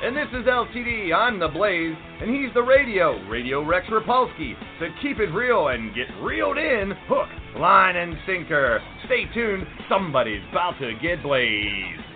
And 0.04 0.18
this 0.18 0.28
is 0.34 0.46
LTD, 0.46 1.16
I'm 1.16 1.40
the 1.40 1.48
Blaze, 1.48 1.96
and 2.20 2.30
he's 2.30 2.54
the 2.54 2.62
radio, 2.62 3.26
Radio 3.30 3.64
Rex 3.66 3.88
Rapolsky. 3.88 4.54
So 4.78 4.88
keep 5.02 5.20
it 5.20 5.34
real 5.34 5.70
and 5.70 5.96
get 5.96 6.08
reeled 6.22 6.58
in, 6.58 6.92
hook, 7.08 7.30
line, 7.58 7.96
and 7.96 8.14
sinker. 8.26 8.82
Stay 9.06 9.24
tuned, 9.34 9.66
somebody's 9.88 10.42
about 10.52 10.78
to 10.80 10.92
get 11.02 11.24
blazed. 11.24 12.13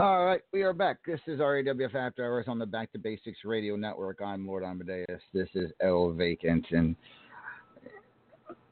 All 0.00 0.24
right, 0.24 0.40
we 0.54 0.62
are 0.62 0.72
back. 0.72 0.96
This 1.06 1.20
is 1.26 1.40
RAWF 1.40 1.94
After 1.94 2.24
Hours 2.24 2.46
on 2.48 2.58
the 2.58 2.64
Back 2.64 2.90
to 2.92 2.98
Basics 2.98 3.40
Radio 3.44 3.76
Network. 3.76 4.22
I'm 4.24 4.46
Lord 4.46 4.64
Amadeus. 4.64 5.20
This 5.34 5.48
is 5.54 5.70
El 5.82 6.12
Vacant, 6.12 6.64
and 6.70 6.96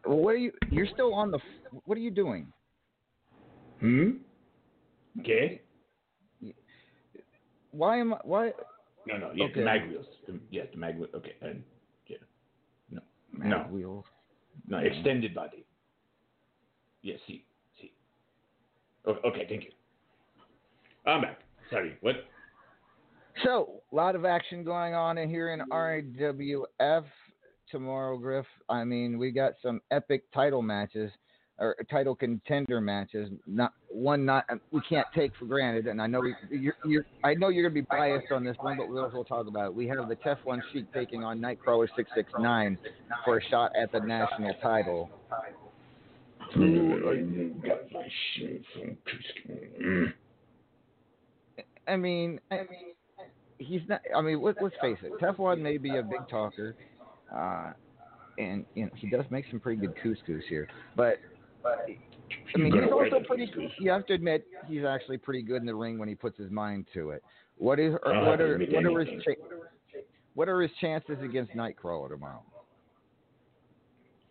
what 0.07 0.31
are 0.31 0.39
you? 0.39 0.53
You're 0.71 0.87
still 0.87 1.13
on 1.13 1.31
the. 1.31 1.39
What 1.85 1.99
are 1.99 2.01
you 2.01 2.11
doing? 2.11 2.51
Hmm. 3.81 4.11
Okay. 5.21 5.61
Why 7.73 7.99
am 7.99 8.15
I? 8.15 8.19
Why? 8.25 8.53
No, 9.07 9.19
no. 9.19 9.31
Yes, 9.35 9.51
Okay. 9.51 9.61
the 9.61 9.67
mag 9.67 9.91
wheels. 9.91 10.07
The, 10.27 10.41
yes, 10.51 10.67
the 10.73 10.79
mag 10.79 10.97
wheels. 10.97 11.11
Okay. 11.15 11.35
And 11.43 11.63
yeah. 12.07 12.17
No. 12.91 13.03
Mag 13.33 13.49
no. 13.51 13.59
wheels. 13.71 14.07
No. 14.67 14.79
Extended 14.79 15.35
body. 15.35 15.67
Yes. 17.03 17.19
See. 17.27 17.45
See. 17.79 17.93
Okay. 19.07 19.29
Okay. 19.29 19.47
Thank 19.47 19.65
you. 19.65 19.71
I'm 21.09 21.23
back. 21.23 21.39
Sorry. 21.71 21.97
What? 22.03 22.17
So, 23.45 23.81
a 23.93 23.97
lot 23.97 24.15
of 24.15 24.25
action 24.25 24.63
going 24.65 24.95
on 24.95 25.17
in 25.17 25.29
here 25.29 25.53
in 25.53 25.61
RAWF 25.71 27.05
tomorrow, 27.71 28.19
Griff. 28.19 28.47
I 28.69 28.85
mean, 28.85 29.19
we 29.19 29.31
got 29.31 29.53
some 29.63 29.81
epic 29.91 30.25
title 30.33 30.61
matches 30.61 31.11
or 31.59 31.77
title 31.91 32.15
contender 32.15 32.81
matches. 32.81 33.31
Not 33.47 33.73
one, 33.89 34.25
not 34.25 34.45
we 34.71 34.81
can't 34.89 35.07
take 35.15 35.33
for 35.39 35.47
granted. 35.47 35.87
And 35.87 36.01
I 36.01 36.07
know 36.07 36.21
we, 36.21 36.35
you're, 36.51 36.77
you're, 36.85 37.07
I 37.25 37.35
know 37.35 37.49
you're 37.49 37.69
going 37.69 37.75
to 37.75 37.89
be 37.89 37.97
biased 37.97 38.31
on 38.33 38.45
this 38.45 38.57
one, 38.61 38.77
but 38.77 38.89
we'll 38.89 39.05
also 39.05 39.25
talk 39.25 39.47
about 39.47 39.67
it. 39.67 39.75
We 39.75 39.89
have 39.89 40.09
the 40.09 40.17
Teflon 40.17 40.61
Sheik 40.73 40.93
taking 40.93 41.25
on 41.25 41.41
Nightcrawler 41.41 41.89
six 41.97 42.11
six 42.15 42.31
nine 42.39 42.79
for 43.25 43.39
a 43.39 43.45
shot 43.49 43.73
at 43.81 43.93
the 43.93 44.01
national 44.01 44.55
title. 44.63 45.11
got 47.67 47.93
my 47.93 48.09
shit 48.35 48.63
from 48.75 48.97
Mm. 49.83 50.13
I 51.89 51.97
mean, 51.97 52.41
I 52.51 52.57
mean, 52.57 52.95
he's 53.59 53.81
not. 53.89 54.01
I 54.15 54.21
mean, 54.21 54.43
let, 54.43 54.57
let's 54.63 54.75
face 54.81 54.99
it. 55.03 55.13
Teflon 55.21 55.61
may 55.61 55.79
be 55.79 55.97
a 55.97 56.03
big 56.03 56.29
talker, 56.31 56.77
uh, 57.35 57.73
and 58.39 58.65
you 58.75 58.85
know 58.85 58.91
he 58.97 59.09
does 59.09 59.25
make 59.31 59.47
some 59.51 59.61
pretty 59.61 59.81
good 59.81 59.95
couscous 60.03 60.43
here. 60.49 60.69
But 60.97 61.19
I 61.65 62.59
mean, 62.59 62.73
he's 62.73 62.93
also 62.93 63.25
pretty. 63.27 63.51
You 63.79 63.91
have 63.91 64.07
to 64.07 64.13
admit, 64.13 64.47
he's 64.67 64.85
actually 64.85 65.19
pretty 65.19 65.43
good 65.43 65.61
in 65.61 65.67
the 65.67 65.75
ring 65.75 65.99
when 65.99 66.09
he 66.09 66.15
puts 66.15 66.39
his 66.39 66.51
mind 66.51 66.87
to 66.95 67.11
it. 67.11 67.23
What 67.57 67.81
is? 67.81 67.95
Or 68.05 68.25
what 68.25 68.41
are? 68.41 68.59
What 68.59 68.85
are 68.85 69.01
his? 69.01 69.23
Cha- 69.25 70.03
what 70.35 70.49
are 70.49 70.61
his 70.63 70.71
chances 70.81 71.17
against 71.23 71.53
Nightcrawler 71.53 72.11
tomorrow? 72.11 72.45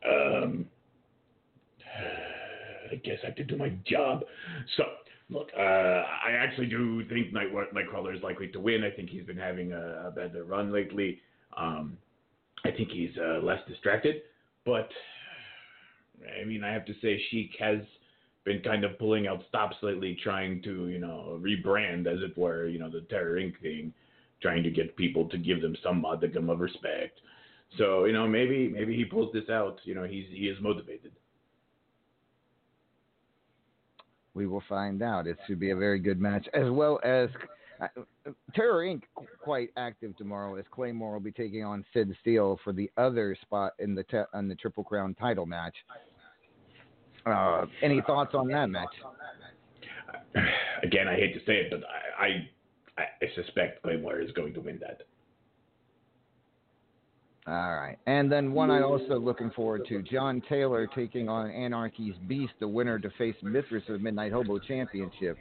Um, 0.09 0.65
I 2.91 2.95
guess 2.95 3.17
I 3.23 3.27
have 3.27 3.35
to 3.35 3.43
do 3.43 3.57
my 3.57 3.73
job. 3.85 4.23
So, 4.77 4.84
look, 5.29 5.49
uh, 5.57 5.61
I 5.61 6.31
actually 6.39 6.67
do 6.67 7.07
think 7.09 7.33
Night 7.33 7.53
Nightcrawler 7.53 8.15
is 8.15 8.23
likely 8.23 8.47
to 8.49 8.59
win. 8.59 8.83
I 8.83 8.91
think 8.95 9.09
he's 9.09 9.25
been 9.25 9.37
having 9.37 9.73
a, 9.73 10.07
a 10.07 10.11
better 10.11 10.43
run 10.43 10.71
lately. 10.71 11.19
Um, 11.55 11.97
I 12.65 12.71
think 12.71 12.89
he's 12.89 13.11
uh, 13.17 13.39
less 13.43 13.59
distracted, 13.67 14.23
but 14.65 14.89
I 16.41 16.45
mean, 16.45 16.63
I 16.63 16.71
have 16.71 16.85
to 16.85 16.93
say, 17.01 17.21
Sheik 17.29 17.51
has 17.59 17.79
been 18.43 18.61
kind 18.61 18.83
of 18.83 18.97
pulling 18.97 19.27
out 19.27 19.43
stops 19.49 19.75
lately, 19.81 20.17
trying 20.23 20.61
to, 20.63 20.87
you 20.87 20.99
know, 20.99 21.39
rebrand, 21.41 22.07
as 22.07 22.19
it 22.21 22.37
were, 22.37 22.67
you 22.67 22.79
know, 22.79 22.89
the 22.89 23.01
Terror 23.01 23.35
Inc. 23.35 23.59
thing, 23.61 23.93
trying 24.41 24.63
to 24.63 24.71
get 24.71 24.95
people 24.95 25.27
to 25.29 25.37
give 25.37 25.61
them 25.61 25.75
some 25.83 26.01
modicum 26.01 26.49
of 26.49 26.59
respect. 26.59 27.19
So, 27.77 28.05
you 28.05 28.13
know, 28.13 28.27
maybe 28.27 28.69
maybe 28.69 28.95
he 28.95 29.03
pulls 29.03 29.33
this 29.33 29.49
out. 29.49 29.79
You 29.83 29.95
know, 29.95 30.03
he's 30.03 30.25
he 30.31 30.47
is 30.47 30.57
motivated. 30.61 31.11
We 34.38 34.45
will 34.45 34.64
find 34.69 35.01
out. 35.01 35.26
It 35.26 35.38
should 35.47 35.59
be 35.59 35.72
a 35.72 35.76
very 35.76 35.97
good 35.97 36.22
match, 36.22 36.47
as 36.53 36.69
well 36.69 36.99
as 37.03 37.27
uh, 37.81 37.88
Terror 38.53 38.84
Inc. 38.84 39.01
quite 39.41 39.69
active 39.77 40.15
tomorrow, 40.15 40.55
as 40.57 40.65
Claymore 40.69 41.14
will 41.14 41.19
be 41.19 41.31
taking 41.31 41.64
on 41.64 41.84
Sid 41.91 42.15
Steele 42.22 42.59
for 42.64 42.72
the 42.72 42.89
other 42.97 43.35
spot 43.41 43.73
in 43.80 43.95
the 43.95 44.03
te- 44.03 44.30
on 44.34 44.47
the 44.47 44.53
Triple 44.53 44.84
Crown 44.84 45.15
title 45.15 45.47
match. 45.47 45.73
Uh, 47.26 47.65
any 47.81 47.99
thoughts 48.05 48.35
on 48.35 48.47
that 48.49 48.69
match? 48.69 48.93
Again, 50.84 51.07
I 51.07 51.15
hate 51.15 51.34
to 51.34 51.39
say 51.39 51.53
it, 51.55 51.72
but 51.72 51.81
I 52.19 52.47
I, 52.97 53.03
I 53.22 53.26
suspect 53.35 53.81
Claymore 53.81 54.22
is 54.22 54.31
going 54.34 54.53
to 54.53 54.61
win 54.61 54.77
that. 54.81 55.01
All 57.47 57.75
right, 57.75 57.97
and 58.07 58.29
then 58.29 58.51
one 58.51 58.69
I'm 58.69 58.83
also 58.83 59.17
looking 59.17 59.51
forward 59.51 59.83
to: 59.87 60.01
John 60.01 60.41
Taylor 60.49 60.85
taking 60.93 61.29
on 61.29 61.49
Anarchy's 61.49 62.15
Beast, 62.27 62.51
the 62.59 62.67
winner 62.67 62.99
to 62.99 63.09
face 63.11 63.35
Mithras 63.41 63.83
of 63.87 63.93
the 63.93 63.99
Midnight 63.99 64.33
Hobo 64.33 64.59
Championship. 64.59 65.37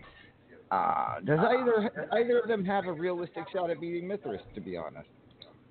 Uh, 0.70 1.20
does 1.24 1.40
either 1.40 2.08
either 2.12 2.38
of 2.38 2.48
them 2.48 2.64
have 2.64 2.86
a 2.86 2.92
realistic 2.92 3.44
shot 3.52 3.70
at 3.70 3.80
beating 3.80 4.06
Mithras? 4.06 4.40
To 4.54 4.60
be 4.60 4.76
honest. 4.76 5.08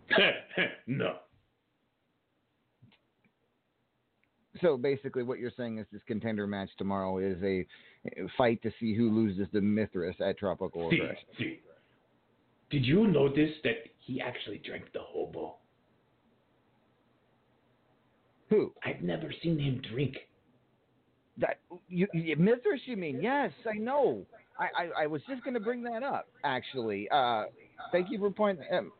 no. 0.87 1.15
So 4.61 4.77
basically, 4.77 5.23
what 5.23 5.39
you're 5.39 5.51
saying 5.55 5.79
is 5.79 5.85
this 5.91 6.01
contender 6.05 6.47
match 6.47 6.69
tomorrow 6.77 7.17
is 7.17 7.41
a 7.43 7.65
fight 8.37 8.61
to 8.63 8.71
see 8.79 8.93
who 8.93 9.09
loses 9.09 9.47
to 9.53 9.61
Mithras 9.61 10.15
at 10.19 10.37
Tropical 10.37 10.89
See, 10.89 10.99
see. 11.37 11.59
Did 12.69 12.85
you 12.85 13.07
notice 13.07 13.51
that 13.63 13.85
he 13.99 14.21
actually 14.21 14.61
drank 14.65 14.91
the 14.93 14.99
hobo? 15.01 15.55
Who? 18.49 18.73
I've 18.83 19.01
never 19.01 19.33
seen 19.41 19.59
him 19.59 19.81
drink. 19.91 20.15
That 21.37 21.59
you, 21.89 22.07
you 22.13 22.35
Mithras? 22.37 22.81
You 22.85 22.95
mean? 22.97 23.21
Yes, 23.21 23.51
I 23.69 23.77
know. 23.77 24.25
I, 24.57 24.83
I, 24.83 25.03
I 25.03 25.07
was 25.07 25.21
just 25.27 25.43
going 25.43 25.53
to 25.53 25.59
bring 25.59 25.83
that 25.83 26.01
up. 26.01 26.27
Actually, 26.43 27.09
uh, 27.11 27.45
thank 27.91 28.09
you 28.09 28.19
for 28.19 28.29
pointing. 28.31 28.65
Um, 28.71 28.91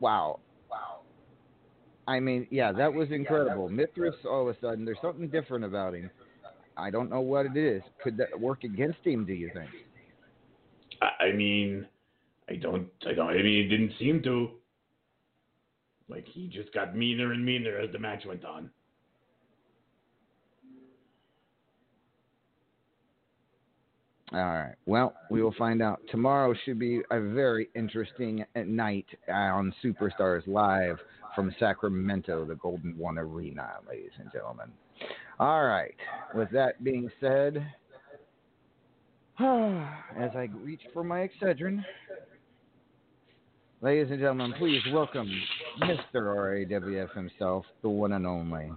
wow. 0.00 0.40
Wow. 0.70 1.00
I 2.08 2.18
mean, 2.18 2.46
yeah, 2.50 2.72
that 2.72 2.92
was 2.92 3.10
incredible. 3.10 3.68
Mithras, 3.68 4.14
all 4.24 4.48
of 4.48 4.56
a 4.56 4.60
sudden, 4.60 4.84
there's 4.84 4.98
something 5.02 5.28
different 5.28 5.64
about 5.64 5.94
him. 5.94 6.10
I 6.76 6.90
don't 6.90 7.10
know 7.10 7.20
what 7.20 7.46
it 7.46 7.56
is. 7.56 7.82
Could 8.02 8.16
that 8.16 8.38
work 8.38 8.64
against 8.64 8.98
him? 9.04 9.26
Do 9.26 9.34
you 9.34 9.50
think? 9.52 9.68
I, 11.02 11.26
I 11.26 11.32
mean, 11.32 11.86
I 12.48 12.54
don't, 12.54 12.88
I 13.06 13.12
don't. 13.12 13.28
I 13.28 13.34
mean, 13.34 13.66
it 13.66 13.68
didn't 13.68 13.92
seem 13.98 14.22
to. 14.22 14.50
Like 16.08 16.26
he 16.26 16.48
just 16.48 16.72
got 16.72 16.96
meaner 16.96 17.32
and 17.32 17.44
meaner 17.44 17.78
as 17.78 17.90
the 17.92 17.98
match 17.98 18.24
went 18.26 18.44
on. 18.44 18.70
All 24.32 24.38
right. 24.40 24.74
Well, 24.86 25.14
we 25.30 25.42
will 25.42 25.54
find 25.58 25.82
out. 25.82 26.00
Tomorrow 26.10 26.54
should 26.64 26.78
be 26.78 27.02
a 27.10 27.20
very 27.20 27.68
interesting 27.74 28.44
night 28.56 29.06
on 29.28 29.74
Superstars 29.84 30.46
Live 30.46 30.96
from 31.34 31.54
Sacramento, 31.58 32.46
the 32.46 32.54
Golden 32.54 32.96
One 32.96 33.18
Arena, 33.18 33.72
ladies 33.86 34.12
and 34.18 34.32
gentlemen. 34.32 34.72
All 35.38 35.64
right. 35.64 35.94
With 36.34 36.50
that 36.52 36.82
being 36.82 37.10
said, 37.20 37.66
As 39.38 40.30
I 40.36 40.48
reach 40.62 40.82
for 40.92 41.02
my 41.02 41.26
Excedrin, 41.26 41.82
ladies 43.82 44.10
and 44.10 44.20
gentlemen, 44.20 44.54
please 44.58 44.80
welcome 44.92 45.28
Mr. 45.82 45.98
RAWF 46.14 47.12
himself, 47.14 47.64
the 47.82 47.88
one 47.88 48.12
and 48.12 48.26
only. 48.26 48.70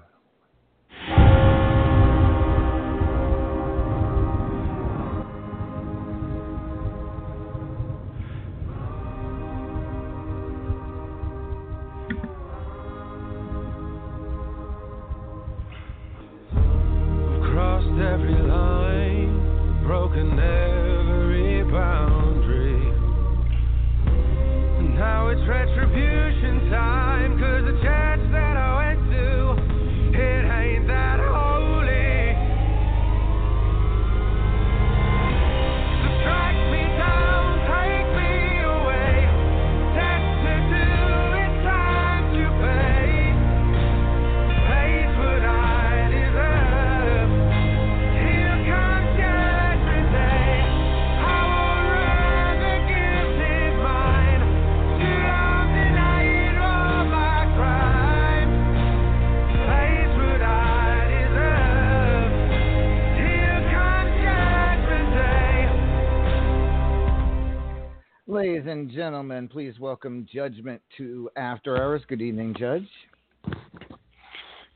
And 68.86 68.94
gentlemen, 68.94 69.48
please 69.48 69.80
welcome 69.80 70.28
Judgment 70.32 70.80
to 70.96 71.28
After 71.38 71.76
Hours. 71.76 72.04
Good 72.08 72.22
evening, 72.22 72.54
Judge. 72.56 72.88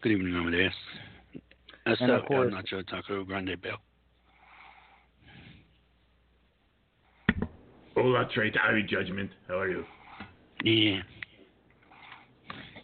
Good 0.01 0.11
evening, 0.11 0.33
Amadeus. 0.35 0.73
That's 1.85 2.01
And 2.01 2.09
of 2.09 2.21
up, 2.23 2.27
course- 2.27 2.51
Nacho 2.51 2.87
Taco 2.87 3.23
Grande 3.23 3.55
Bell. 3.61 3.77
Hola, 7.93 8.27
Trey. 8.33 8.51
Ari 8.63 8.81
Judgment. 8.89 9.29
How 9.47 9.59
are 9.59 9.69
you? 9.69 9.85
Yeah. 10.63 11.01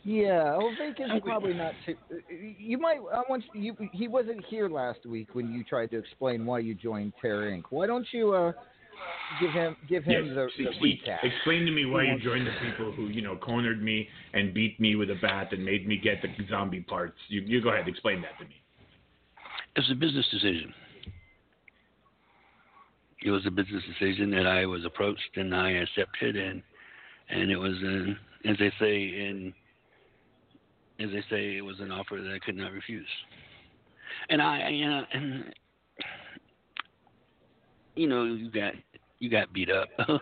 Yeah, 0.04 0.58
well, 0.58 0.76
Vegas 0.78 1.10
probably 1.24 1.56
not 1.56 1.74
too. 1.88 1.96
You 2.30 2.78
might. 2.78 3.00
I 3.12 3.24
want 3.28 3.44
you. 3.56 3.76
He 3.94 4.08
wasn't 4.08 4.46
here 4.46 4.70
last 4.70 5.04
week 5.08 5.30
when 5.34 5.52
you 5.52 5.64
tried 5.64 5.90
to 5.90 5.98
explain 5.98 6.46
why 6.46 6.60
you 6.60 6.76
joined 6.76 7.14
Terror 7.20 7.50
Inc. 7.50 7.64
Why 7.72 7.88
don't 7.88 8.06
you 8.12 8.36
uh 8.36 8.52
give 9.40 9.52
him 9.52 9.76
give 9.88 10.04
him 10.04 10.28
Yes, 10.28 10.50
the, 10.58 10.64
the 10.64 10.70
please, 10.80 11.00
recap? 11.06 11.24
Explain 11.24 11.66
to 11.66 11.72
me 11.72 11.86
why 11.86 12.04
you 12.04 12.20
joined 12.20 12.48
the 12.48 12.54
people 12.66 12.92
who, 12.92 13.08
you 13.08 13.22
know, 13.22 13.36
cornered 13.36 13.82
me 13.82 14.08
and 14.34 14.54
beat 14.54 14.80
me 14.80 14.96
with 14.96 15.10
a 15.10 15.16
bat 15.22 15.52
and 15.52 15.64
made 15.64 15.88
me 15.88 15.98
get 15.98 16.22
the 16.22 16.30
zombie 16.50 16.82
parts. 16.82 17.18
You, 17.28 17.42
you 17.42 17.62
go 17.62 17.70
ahead, 17.70 17.88
explain 17.88 18.22
that 18.22 18.38
to 18.40 18.46
me. 18.46 18.56
It 19.76 19.80
was 19.80 19.92
a 19.92 19.96
business 19.96 20.26
decision. 20.32 20.74
It 23.24 23.32
was 23.32 23.46
a 23.46 23.52
business 23.52 23.84
decision 23.88 24.30
that 24.32 24.46
I 24.46 24.66
was 24.66 24.86
approached 24.86 25.36
and 25.36 25.56
I 25.56 25.72
accepted, 25.72 26.36
and 26.36 26.62
and 27.30 27.52
it 27.52 27.58
was, 27.58 27.74
an, 27.82 28.18
as 28.46 28.56
they 28.60 28.72
say 28.80 28.96
in, 28.96 29.54
as 31.00 31.10
they 31.10 31.24
say, 31.30 31.58
it 31.58 31.66
was 31.66 31.80
an 31.80 31.92
offer 31.92 32.22
that 32.22 32.32
I 32.32 32.40
could 32.40 32.56
not 32.56 32.72
refuse. 32.72 33.08
And 34.30 34.42
I, 34.42 34.70
you 34.70 34.88
know, 34.88 35.04
and 35.12 35.54
you 37.96 38.08
know, 38.08 38.24
you 38.24 38.50
got 38.52 38.74
you 39.20 39.30
got 39.30 39.52
beat 39.54 39.70
up. 39.70 39.90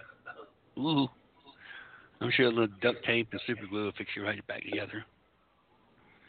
Ooh, 0.77 1.07
I'm 2.21 2.31
sure 2.31 2.45
a 2.45 2.49
little 2.49 2.67
duct 2.81 3.03
tape 3.05 3.27
and 3.31 3.41
super 3.45 3.67
glue 3.67 3.85
will 3.85 3.91
fix 3.97 4.11
you 4.15 4.23
right 4.23 4.45
back 4.47 4.63
together. 4.63 5.05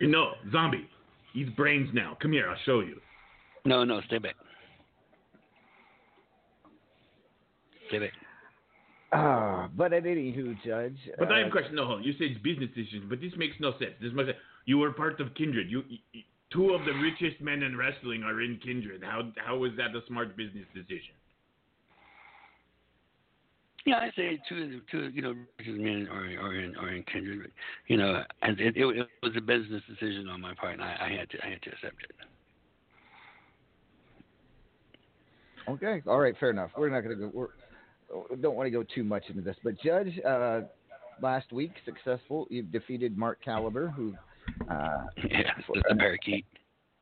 You 0.01 0.09
know, 0.09 0.33
zombie. 0.53 0.89
He's 1.33 1.49
brains 1.51 1.89
now. 1.93 2.16
Come 2.21 2.33
here, 2.33 2.49
I'll 2.49 2.57
show 2.65 2.81
you. 2.81 3.01
No, 3.65 3.85
no, 3.85 4.01
stay 4.07 4.19
back. 4.19 4.35
Stay 7.89 7.99
back. 7.99 8.12
Ah, 9.12 9.69
but 9.77 9.93
at 9.93 10.03
anywho, 10.05 10.57
Judge. 10.65 10.97
But 11.19 11.31
I 11.31 11.39
have 11.39 11.47
uh, 11.47 11.49
a 11.49 11.53
question. 11.53 11.77
No, 11.77 11.87
hold 11.87 11.99
on. 11.99 12.05
You 12.05 12.12
said 12.15 12.29
it's 12.33 12.43
business 12.43 12.69
decisions, 12.75 13.05
but 13.09 13.21
this 13.21 13.33
makes 13.37 13.55
no 13.61 13.73
sense. 13.79 13.93
This 14.03 14.12
must 14.12 14.31
you 14.66 14.79
were 14.79 14.91
part 14.93 15.21
of 15.21 15.35
Kindred. 15.35 15.71
You, 15.71 15.85
you 15.89 16.23
two 16.53 16.71
of 16.71 16.85
the 16.85 16.93
richest 16.93 17.41
men 17.41 17.62
in 17.62 17.77
wrestling 17.77 18.23
are 18.23 18.41
in 18.41 18.59
Kindred. 18.65 19.03
How 19.05 19.31
how 19.37 19.57
was 19.57 19.71
that 19.77 19.95
a 19.95 20.05
smart 20.09 20.37
business 20.37 20.66
decision? 20.75 21.15
Yeah, 23.86 23.97
I 23.97 24.11
say 24.16 24.40
two, 24.48 24.62
of 24.62 24.70
the- 24.70 24.82
two, 24.90 25.09
you 25.11 25.20
know, 25.20 25.35
richest 25.59 25.78
men 25.78 26.09
are 26.11 26.24
are 26.43 26.55
in 26.55 26.74
are 26.77 26.89
in 26.89 27.02
kindred. 27.05 27.52
You 27.86 27.98
know, 27.98 28.23
and 28.43 28.59
it, 28.59 28.77
it, 28.77 28.85
it 28.86 29.09
was 29.23 29.32
a 29.36 29.40
business 29.43 29.82
decision 29.89 30.27
on 30.28 30.40
my 30.40 30.55
part, 30.55 30.73
and 30.74 30.82
I, 30.82 30.97
I 31.01 31.16
had 31.19 31.28
to 31.31 31.44
I 31.44 31.51
had 31.51 31.62
to 31.62 31.70
accept 31.70 32.02
it. 32.02 32.11
Okay, 35.69 36.02
all 36.06 36.19
right, 36.20 36.35
fair 36.39 36.51
enough. 36.51 36.70
We're 36.77 36.90
not 36.90 37.01
going 37.02 37.19
to 37.19 37.27
go. 37.27 37.31
We're, 37.32 37.48
we 38.31 38.36
don't 38.36 38.55
want 38.55 38.66
to 38.66 38.70
go 38.70 38.82
too 38.82 39.02
much 39.05 39.24
into 39.28 39.43
this, 39.43 39.56
but 39.65 39.74
Judge, 39.82 40.19
uh, 40.27 40.62
last 41.23 41.52
week 41.52 41.73
successful. 41.85 42.47
You 42.51 42.62
defeated 42.62 43.16
Mark 43.16 43.43
Caliber, 43.44 43.89
who 43.89 44.15
uh, 44.70 45.05
Yeah, 45.31 45.52
the, 45.73 45.82
the 45.89 45.94
parakeet. 45.97 46.44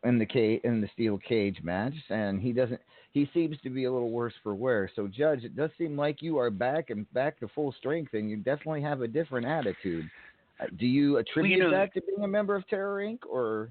in 0.05 0.19
the 0.19 0.27
ca- 0.27 0.61
in 0.65 0.81
the 0.81 0.89
steel 0.95 1.19
cage 1.19 1.59
match, 1.63 1.95
and 2.11 2.41
he 2.41 2.53
doesn't. 2.53 2.81
He 3.13 3.29
seems 3.35 3.57
to 3.63 3.71
be 3.71 3.85
a 3.85 3.93
little 3.93 4.11
worse 4.11 4.33
for 4.43 4.55
wear. 4.55 4.91
So, 4.97 5.07
Judge, 5.07 5.45
it 5.45 5.55
does 5.55 5.71
seem 5.77 5.97
like 5.97 6.23
you 6.23 6.39
are 6.39 6.51
back 6.51 6.89
and 6.91 7.11
back 7.13 7.39
to 7.41 7.49
full 7.49 7.73
strength, 7.79 8.15
and 8.15 8.31
you 8.31 8.37
definitely 8.39 8.83
have 8.83 9.03
a 9.03 9.09
different 9.09 9.47
attitude. 9.47 10.11
Uh, 10.59 10.65
do 10.79 10.87
you 10.87 11.19
attribute 11.19 11.61
know- 11.61 11.71
that 11.71 11.93
to 11.95 12.01
being 12.03 12.25
a 12.25 12.29
member 12.29 12.57
of 12.57 12.67
Terror 12.69 13.03
Inc. 13.03 13.19
or? 13.29 13.71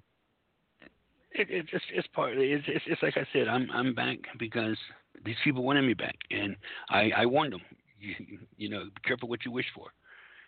It, 1.33 1.49
it, 1.49 1.65
it's 1.71 1.85
it's 1.93 2.07
part. 2.09 2.37
It's, 2.37 2.65
it's 2.67 2.83
it's 2.87 3.01
like 3.01 3.15
I 3.15 3.25
said. 3.31 3.47
I'm 3.47 3.69
I'm 3.71 3.95
back 3.95 4.17
because 4.37 4.77
these 5.25 5.37
people 5.43 5.63
wanted 5.63 5.83
me 5.83 5.93
back, 5.93 6.17
and 6.29 6.55
I 6.89 7.11
I 7.15 7.25
warned 7.25 7.53
them. 7.53 7.61
You, 8.03 8.39
you 8.57 8.67
know, 8.67 8.85
be 8.85 9.01
careful 9.05 9.29
what 9.29 9.45
you 9.45 9.51
wish 9.51 9.67
for. 9.75 9.89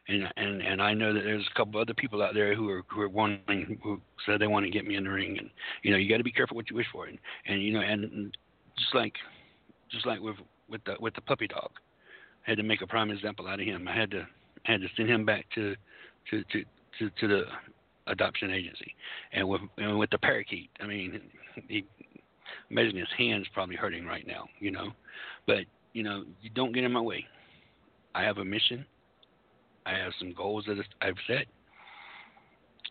And 0.07 0.28
and 0.38 0.60
and 0.64 0.82
I 0.82 0.95
know 0.95 1.14
that 1.14 1.24
there's 1.24 1.48
a 1.53 1.56
couple 1.56 1.80
other 1.80 1.94
people 1.94 2.24
out 2.24 2.34
there 2.34 2.56
who 2.56 2.68
are 2.70 2.82
who 2.88 3.02
are 3.02 3.10
wanting 3.10 3.80
who 3.84 4.02
said 4.26 4.41
they 4.41 4.48
want 4.48 4.65
to 4.65 4.72
get 4.72 4.88
me 4.88 4.95
in 4.95 5.03
the 5.03 5.11
ring, 5.11 5.38
and 5.38 5.52
you 5.84 5.91
know 5.91 5.98
you 5.98 6.10
got 6.10 6.18
to 6.18 6.24
be 6.24 6.32
careful 6.32 6.56
what 6.57 6.72
you 6.72 6.76
wish 6.76 6.88
for, 6.91 7.06
and 7.06 7.20
and 7.45 7.61
you 7.61 7.72
know 7.72 7.82
and 7.82 8.36
just 8.78 8.95
like 8.95 9.14
just 9.91 10.06
like 10.06 10.20
with 10.20 10.38
with 10.70 10.84
the 10.86 10.95
with 11.00 11.14
the 11.16 11.22
puppy 11.22 11.48
dog, 11.48 11.72
I 12.45 12.52
had 12.52 12.58
to 12.58 12.64
make 12.64 12.82
a 12.82 12.88
prime 12.88 13.12
example 13.12 13.48
out 13.48 13.60
of 13.60 13.66
him. 13.66 13.88
I 13.88 13.95
had 13.95 14.12
to 14.12 14.28
I 14.68 14.72
had 14.72 14.82
to 14.82 14.88
send 14.95 15.10
him 15.10 15.26
back 15.26 15.45
to 15.56 15.76
to 16.32 16.44
to 16.52 16.64
to, 17.00 17.10
to 17.10 17.28
the 17.28 17.44
adoption 18.08 18.52
agency, 18.52 18.95
and 19.32 19.48
with 19.48 19.62
and 19.78 19.98
with 19.98 20.10
the 20.10 20.18
parakeet, 20.18 20.70
I 20.82 20.88
mean, 20.88 21.22
he 21.68 21.86
imagine 22.70 22.98
his 22.98 23.08
hands 23.18 23.48
probably 23.54 23.76
hurting 23.76 24.06
right 24.06 24.28
now, 24.28 24.45
you 24.60 24.72
know, 24.72 24.91
but 25.48 25.60
you 25.94 26.04
know 26.04 26.24
you 26.41 26.50
don't 26.50 26.74
get 26.74 26.84
in 26.84 26.91
my 26.91 27.02
way. 27.02 27.26
I 28.16 28.24
have 28.24 28.38
a 28.38 28.45
mission. 28.45 28.86
I 29.86 29.91
have 29.91 30.14
some 30.18 30.34
goals 30.34 30.66
that 30.68 30.78
I've 31.02 31.18
set, 31.28 31.45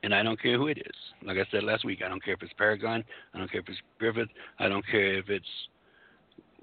and 0.02 0.14
I 0.14 0.22
don't 0.22 0.40
care 0.40 0.58
who 0.58 0.66
it 0.66 0.78
is. 0.78 0.96
Like 1.24 1.38
I 1.38 1.46
said 1.50 1.64
last 1.64 1.84
week, 1.84 2.00
I 2.04 2.08
don't 2.08 2.22
care 2.22 2.34
if 2.34 2.42
it's 2.42 2.52
Paragon. 2.58 3.02
I 3.32 3.38
don't 3.38 3.50
care 3.50 3.60
if 3.60 3.68
it's 3.68 3.78
Griffith. 3.98 4.28
I 4.58 4.68
don't 4.68 4.86
care 4.86 5.18
if 5.18 5.30
it's 5.30 5.46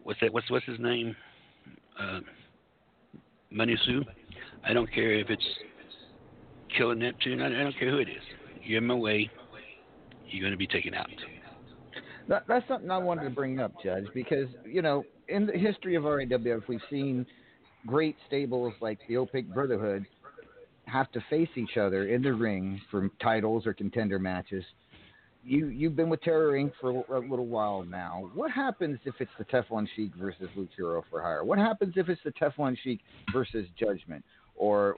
what's 0.04 0.20
that? 0.22 0.34
What's 0.34 0.50
what's 0.50 0.66
his 0.66 0.80
name? 0.80 1.16
Uh, 2.00 2.20
Money 3.52 3.78
Sue. 3.86 4.04
I 4.64 4.74
don't 4.74 4.92
care 4.92 5.14
if 5.14 5.30
it's 5.30 5.46
killing 6.76 7.00
Neptune. 7.00 7.42
I, 7.42 7.48
I 7.48 7.64
don't 7.64 7.78
care 7.78 7.90
who 7.90 7.98
it 7.98 8.10
is. 8.10 8.24
You're 8.64 8.80
in 8.80 8.88
my 8.88 8.94
way. 8.94 9.30
You're 10.28 10.42
going 10.42 10.52
to 10.52 10.58
be 10.58 10.68
taken 10.68 10.94
out. 10.94 11.10
That, 12.28 12.44
that's 12.48 12.68
something 12.68 12.92
I 12.92 12.98
wanted 13.00 13.24
to 13.24 13.32
bring 13.32 13.60
up, 13.60 13.72
Judge, 13.84 14.06
because 14.14 14.48
you 14.66 14.82
know, 14.82 15.04
in 15.28 15.48
the 15.48 15.54
history 15.54 15.96
of 15.96 16.04
RAWF, 16.04 16.68
we've 16.68 16.80
seen 16.90 17.26
great 17.88 18.16
stables 18.28 18.74
like 18.82 19.00
the 19.08 19.18
Opic 19.18 19.52
Brotherhood 19.52 20.06
have 20.86 21.12
to 21.14 21.22
face 21.30 21.50
each 21.56 21.78
other 21.78 22.08
in 22.08 22.22
the 22.22 22.34
ring 22.34 22.80
for 22.92 23.10
titles 23.22 23.66
or 23.66 23.74
contender 23.74 24.20
matches. 24.20 24.64
You 25.50 25.70
you've 25.70 25.96
been 25.96 26.10
with 26.10 26.22
Terror 26.22 26.52
Inc. 26.54 26.74
for 26.80 26.92
a 26.92 27.20
little 27.20 27.48
while 27.48 27.84
now. 27.84 28.30
What 28.36 28.52
happens 28.52 29.00
if 29.06 29.16
it's 29.20 29.32
the 29.40 29.46
Teflon 29.46 29.88
Sheik 29.96 30.14
versus 30.16 30.48
Luke 30.56 30.70
Hero 30.76 31.04
for 31.10 31.24
hire? 31.24 31.44
What 31.44 31.58
happens 31.58 31.94
if 31.96 32.08
it's 32.08 32.22
the 32.24 32.32
Teflon 32.32 32.78
Sheik 32.84 33.00
versus 33.34 33.66
Judgment, 33.76 34.24
or 34.56 34.94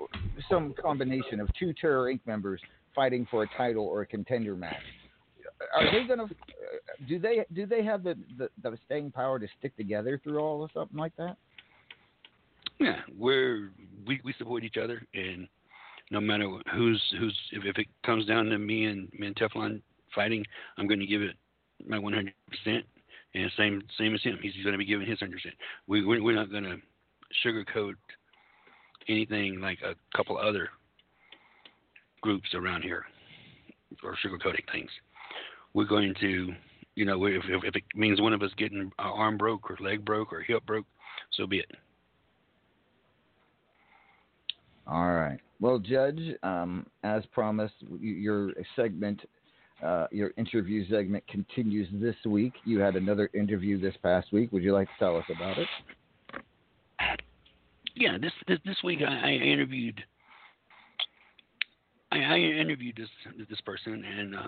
some 0.49 0.73
combination 0.81 1.39
of 1.39 1.47
two 1.57 1.73
Terror 1.79 2.13
Inc. 2.13 2.19
members 2.25 2.59
fighting 2.93 3.25
for 3.31 3.43
a 3.43 3.47
title 3.55 3.85
or 3.85 4.01
a 4.01 4.05
contender 4.05 4.57
match? 4.57 4.75
are 5.73 5.89
they 5.89 6.05
gonna? 6.05 6.27
Do 7.07 7.17
they 7.17 7.45
do 7.53 7.65
they 7.65 7.81
have 7.85 8.03
the, 8.03 8.17
the 8.37 8.49
the 8.61 8.77
staying 8.85 9.11
power 9.11 9.39
to 9.39 9.47
stick 9.57 9.75
together 9.77 10.19
through 10.21 10.39
all 10.39 10.65
of 10.65 10.71
something 10.73 10.97
like 10.97 11.15
that? 11.15 11.37
Yeah, 12.77 12.99
we're 13.17 13.71
we 14.05 14.19
we 14.25 14.33
support 14.37 14.65
each 14.65 14.75
other, 14.75 15.01
and 15.13 15.47
no 16.09 16.19
matter 16.19 16.49
who's 16.73 17.01
who's 17.17 17.37
if, 17.53 17.63
if 17.63 17.77
it 17.77 17.87
comes 18.05 18.25
down 18.25 18.47
to 18.47 18.57
me 18.57 18.87
and 18.87 19.07
me 19.13 19.27
and 19.27 19.35
Teflon 19.37 19.81
fighting, 20.13 20.45
I'm 20.77 20.87
going 20.87 20.99
to 20.99 21.05
give 21.05 21.21
it 21.21 21.35
my 21.87 21.97
100 21.97 22.33
percent, 22.49 22.85
and 23.33 23.51
same 23.57 23.81
same 23.97 24.13
as 24.13 24.21
him. 24.21 24.37
He's 24.41 24.53
going 24.63 24.73
to 24.73 24.77
be 24.77 24.85
giving 24.85 25.07
his 25.07 25.21
100 25.21 25.35
percent. 25.35 25.55
We 25.87 26.05
we're, 26.05 26.35
not 26.35 26.51
going 26.51 26.63
to 26.63 26.77
sugarcoat 27.45 27.93
anything 29.07 29.59
like 29.61 29.79
a 29.81 29.95
couple 30.15 30.37
other 30.37 30.69
groups 32.21 32.53
around 32.53 32.83
here 32.83 33.05
or 34.03 34.15
sugarcoating 34.23 34.71
things. 34.71 34.89
We're 35.73 35.85
going 35.85 36.13
to, 36.21 36.53
you 36.95 37.05
know, 37.05 37.25
if, 37.25 37.43
if, 37.47 37.63
if 37.63 37.75
it 37.75 37.83
means 37.95 38.21
one 38.21 38.33
of 38.33 38.41
us 38.41 38.51
getting 38.57 38.91
our 38.99 39.13
arm 39.13 39.37
broke 39.37 39.69
or 39.69 39.77
leg 39.79 40.05
broke 40.05 40.31
or 40.31 40.41
hip 40.41 40.65
broke, 40.65 40.85
so 41.31 41.47
be 41.47 41.59
it. 41.59 41.71
All 44.87 45.13
right. 45.13 45.39
Well, 45.59 45.79
Judge, 45.79 46.19
um, 46.43 46.87
as 47.03 47.23
promised, 47.27 47.75
your 47.99 48.51
segment, 48.75 49.21
uh, 49.83 50.07
your 50.11 50.31
interview 50.37 50.87
segment 50.89 51.25
continues 51.27 51.87
this 51.93 52.15
week. 52.25 52.53
You 52.65 52.79
had 52.79 52.95
another 52.95 53.29
interview 53.33 53.79
this 53.79 53.95
past 54.03 54.31
week. 54.31 54.51
Would 54.51 54.63
you 54.63 54.73
like 54.73 54.87
to 54.87 54.93
tell 54.99 55.17
us 55.17 55.25
about 55.35 55.57
it? 55.57 55.67
Yeah, 57.95 58.17
this 58.19 58.31
this, 58.47 58.59
this 58.65 58.77
week 58.83 58.99
I, 59.07 59.29
I 59.29 59.31
interviewed. 59.31 60.03
I, 62.11 62.17
I 62.19 62.37
interviewed 62.37 62.97
this 62.97 63.09
this 63.49 63.61
person 63.61 64.03
and 64.05 64.35
uh, 64.35 64.47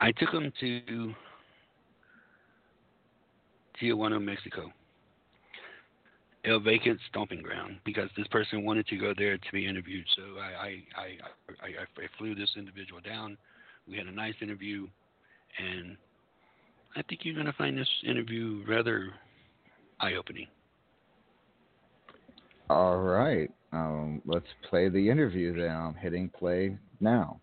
I 0.00 0.12
took 0.12 0.30
him 0.30 0.52
to 0.60 1.14
Tijuana, 3.80 4.22
Mexico, 4.22 4.72
El 6.46 6.60
Vacant 6.60 6.98
Stomping 7.08 7.42
Ground, 7.42 7.78
because 7.84 8.08
this 8.16 8.26
person 8.28 8.64
wanted 8.64 8.86
to 8.86 8.96
go 8.96 9.12
there 9.16 9.36
to 9.36 9.52
be 9.52 9.66
interviewed. 9.66 10.04
So 10.14 10.22
I 10.40 10.44
I, 10.44 10.68
I, 10.96 11.06
I, 11.62 12.02
I 12.04 12.08
flew 12.16 12.34
this 12.34 12.50
individual 12.56 13.00
down. 13.00 13.36
We 13.88 13.96
had 13.96 14.06
a 14.06 14.12
nice 14.12 14.34
interview, 14.40 14.86
and 15.58 15.96
I 16.96 17.02
think 17.02 17.20
you're 17.24 17.34
going 17.34 17.46
to 17.46 17.52
find 17.52 17.76
this 17.76 17.88
interview 18.04 18.64
rather 18.68 19.12
eye-opening. 20.00 20.46
All 22.68 22.98
right. 22.98 23.50
Um, 23.72 24.22
let's 24.24 24.46
play 24.68 24.88
the 24.88 25.10
interview 25.10 25.54
then. 25.56 25.70
I'm 25.70 25.94
hitting 25.94 26.28
play 26.28 26.76
now. 27.00 27.40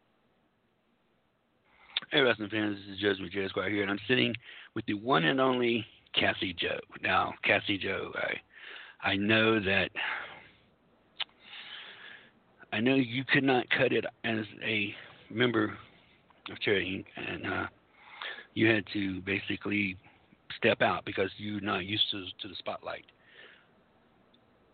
Hey, 2.12 2.22
wrestling 2.22 2.50
fans, 2.50 2.78
this 2.78 2.96
is 2.96 3.02
Judge 3.02 3.18
McJay 3.18 3.50
Squire 3.50 3.70
here, 3.70 3.82
and 3.82 3.92
I'm 3.92 4.00
sitting 4.08 4.34
with 4.76 4.86
the 4.86 4.94
one 4.94 5.24
and 5.24 5.42
only 5.42 5.86
Cassie 6.14 6.54
Joe. 6.54 6.80
Now, 7.02 7.34
Cassie 7.44 7.78
Joe, 7.78 8.12
I, 8.16 8.36
I 9.04 9.16
know 9.16 9.60
that 9.60 9.90
I 12.72 12.80
know 12.80 12.96
you 12.96 13.24
could 13.26 13.44
not 13.44 13.70
cut 13.70 13.92
it 13.92 14.06
as 14.24 14.46
a 14.66 14.96
member 15.30 15.78
of 16.50 16.60
Terror 16.62 16.80
Inc., 16.80 17.06
and 17.16 17.46
uh, 17.46 17.68
you 18.54 18.68
had 18.68 18.84
to 18.94 19.22
basically 19.22 19.98
step 20.58 20.82
out 20.82 21.06
because 21.06 21.30
you're 21.38 21.62
not 21.62 21.86
used 21.86 22.04
to 22.12 22.24
to 22.42 22.48
the 22.48 22.56
spotlight. 22.56 23.06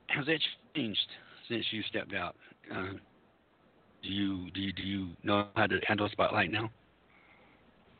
Has 0.08 0.28
that 0.28 0.40
changed 0.76 1.00
since 1.48 1.66
you 1.72 1.82
stepped 1.90 2.14
out? 2.14 2.36
Uh, 2.74 2.94
do 4.04 4.10
you 4.10 4.52
do 4.52 4.62
you 4.62 4.74
do 4.74 4.84
you 4.84 5.08
know 5.24 5.48
how 5.56 5.68
to 5.68 5.80
handle 5.88 6.06
a 6.06 6.10
spotlight 6.10 6.52
now? 6.52 6.70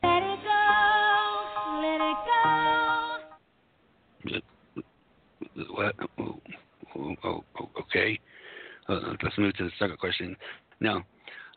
Let 0.02 0.22
it 0.22 0.38
go, 0.44 0.60
let 1.82 2.00
it 2.00 2.16
go. 4.32 4.40
What? 5.70 5.94
Oh, 6.18 6.40
oh, 6.96 7.14
oh, 7.24 7.44
oh, 7.60 7.70
okay. 7.80 8.18
Uh, 8.88 9.14
let's 9.22 9.38
move 9.38 9.54
to 9.56 9.64
the 9.64 9.70
second 9.78 9.98
question. 9.98 10.36
Now, 10.80 11.04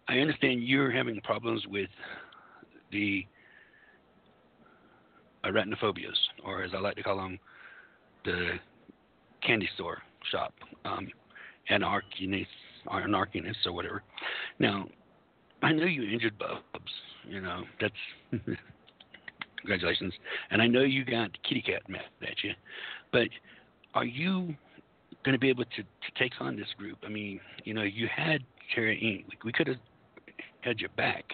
I 0.08 0.20
understand 0.20 0.64
you're 0.64 0.92
having 0.92 1.20
problems 1.22 1.64
with 1.68 1.90
the 2.92 3.26
arachnophobias, 5.46 6.18
or 6.46 6.64
as 6.64 6.72
I 6.74 6.80
like 6.80 6.96
to 6.96 7.04
call 7.04 7.18
them, 7.18 7.40
the 8.26 8.52
candy 9.46 9.70
store 9.76 10.00
shop, 10.32 10.54
um, 10.86 11.08
anarchiness, 11.70 12.48
or 12.88 13.02
anarchiness, 13.02 13.56
or 13.66 13.74
whatever. 13.74 14.04
Now, 14.60 14.88
I 15.62 15.72
know 15.72 15.86
you 15.86 16.04
injured 16.04 16.38
Bubs. 16.38 16.92
You 17.28 17.42
know 17.42 17.64
that's 17.80 17.94
congratulations, 19.58 20.14
and 20.52 20.62
I 20.62 20.68
know 20.68 20.82
you 20.82 21.06
got 21.06 21.32
kitty 21.48 21.62
cat 21.62 21.88
mad 21.88 22.02
at 22.22 22.44
you, 22.44 22.52
but 23.12 23.28
are 23.94 24.06
you 24.06 24.56
going 25.24 25.34
to 25.34 25.40
be 25.40 25.50
able 25.50 25.66
to, 25.66 25.82
to 25.84 26.20
take 26.20 26.34
on 26.40 26.56
this 26.56 26.68
group? 26.78 26.98
I 27.06 27.10
mean, 27.10 27.40
you 27.64 27.74
know, 27.74 27.84
you 27.84 28.08
had 28.14 28.44
Terror 28.74 28.94
Inc. 28.94 29.26
We, 29.28 29.38
we 29.46 29.52
could 29.52 29.68
have 29.68 29.78
had 30.62 30.80
your 30.80 30.90
back, 30.92 31.26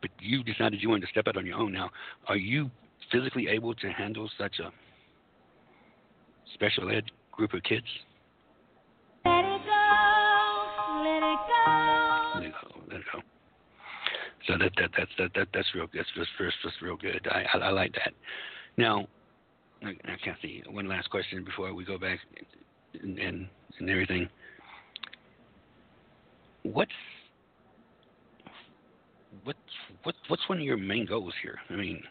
but 0.00 0.10
you 0.20 0.42
decided 0.42 0.82
you 0.82 0.88
wanted 0.88 1.06
to 1.06 1.12
step 1.12 1.26
out 1.28 1.36
on 1.36 1.46
your 1.46 1.58
own. 1.58 1.72
Now, 1.72 1.90
are 2.28 2.36
you 2.36 2.70
physically 3.10 3.48
able 3.48 3.74
to 3.74 3.88
handle 3.90 4.30
such 4.38 4.58
a 4.58 4.70
special 6.54 6.90
ed 6.90 7.04
group 7.32 7.54
of 7.54 7.62
kids? 7.62 7.86
Let 9.24 9.38
it 9.38 9.44
go, 9.44 9.84
let 11.02 11.16
it 11.16 11.38
go. 11.48 12.32
Let 12.34 12.44
it 12.44 12.52
go. 12.52 12.80
Let 12.90 13.00
it 13.00 13.06
go. 13.12 13.20
So 14.46 14.58
that 14.58 14.72
that 14.76 14.90
that's 14.96 15.10
that, 15.18 15.30
that 15.34 15.48
that's 15.54 15.68
real. 15.74 15.86
That's 15.94 16.06
just 16.14 16.28
just, 16.38 16.56
just 16.62 16.82
real 16.82 16.96
good. 16.96 17.26
I, 17.30 17.44
I 17.54 17.58
I 17.58 17.70
like 17.70 17.92
that. 17.94 18.12
Now 18.76 19.06
Kathy, 20.24 20.62
one 20.70 20.88
last 20.88 21.10
question 21.10 21.44
before 21.44 21.72
we 21.74 21.84
go 21.84 21.98
back 21.98 22.18
and 23.02 23.18
and, 23.18 23.48
and 23.78 23.90
everything. 23.90 24.28
What's 26.62 26.90
what's 29.44 29.58
what's 30.02 30.18
what's 30.28 30.48
one 30.48 30.58
of 30.58 30.64
your 30.64 30.76
main 30.76 31.06
goals 31.06 31.34
here? 31.42 31.58
I 31.68 31.76
mean, 31.76 32.02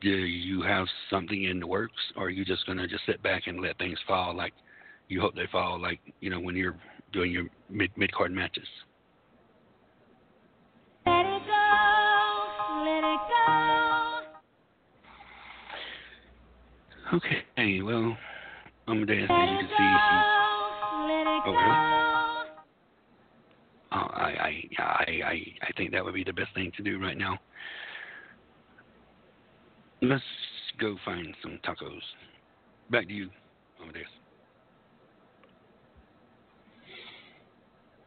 do 0.00 0.10
you 0.10 0.62
have 0.62 0.86
something 1.10 1.44
in 1.44 1.60
the 1.60 1.66
works, 1.66 1.94
or 2.16 2.26
are 2.26 2.30
you 2.30 2.44
just 2.44 2.66
gonna 2.66 2.86
just 2.86 3.04
sit 3.06 3.22
back 3.22 3.46
and 3.46 3.60
let 3.60 3.78
things 3.78 3.98
fall 4.06 4.36
like 4.36 4.52
you 5.08 5.20
hope 5.20 5.34
they 5.34 5.48
fall, 5.50 5.80
like 5.80 6.00
you 6.20 6.30
know 6.30 6.40
when 6.40 6.56
you're 6.56 6.76
doing 7.12 7.32
your 7.32 7.46
mid 7.68 7.90
mid 7.96 8.12
card 8.12 8.32
matches? 8.32 8.68
Okay, 17.12 17.82
well, 17.82 18.16
Amadeus, 18.88 19.28
as 19.30 19.50
you 19.50 19.58
can 19.58 19.68
see, 19.68 19.84
it 19.84 20.00
oh 21.44 21.52
really? 21.52 21.92
Oh, 23.92 24.08
I, 24.14 24.30
I, 24.40 24.82
I, 24.82 25.04
I, 25.26 25.42
I 25.62 25.72
think 25.76 25.90
that 25.92 26.02
would 26.02 26.14
be 26.14 26.24
the 26.24 26.32
best 26.32 26.54
thing 26.54 26.72
to 26.78 26.82
do 26.82 26.98
right 26.98 27.18
now. 27.18 27.38
Let's 30.00 30.22
go 30.80 30.96
find 31.04 31.34
some 31.42 31.58
tacos. 31.64 32.00
Back 32.90 33.08
to 33.08 33.12
you, 33.12 33.28
Amadeus. 33.82 34.06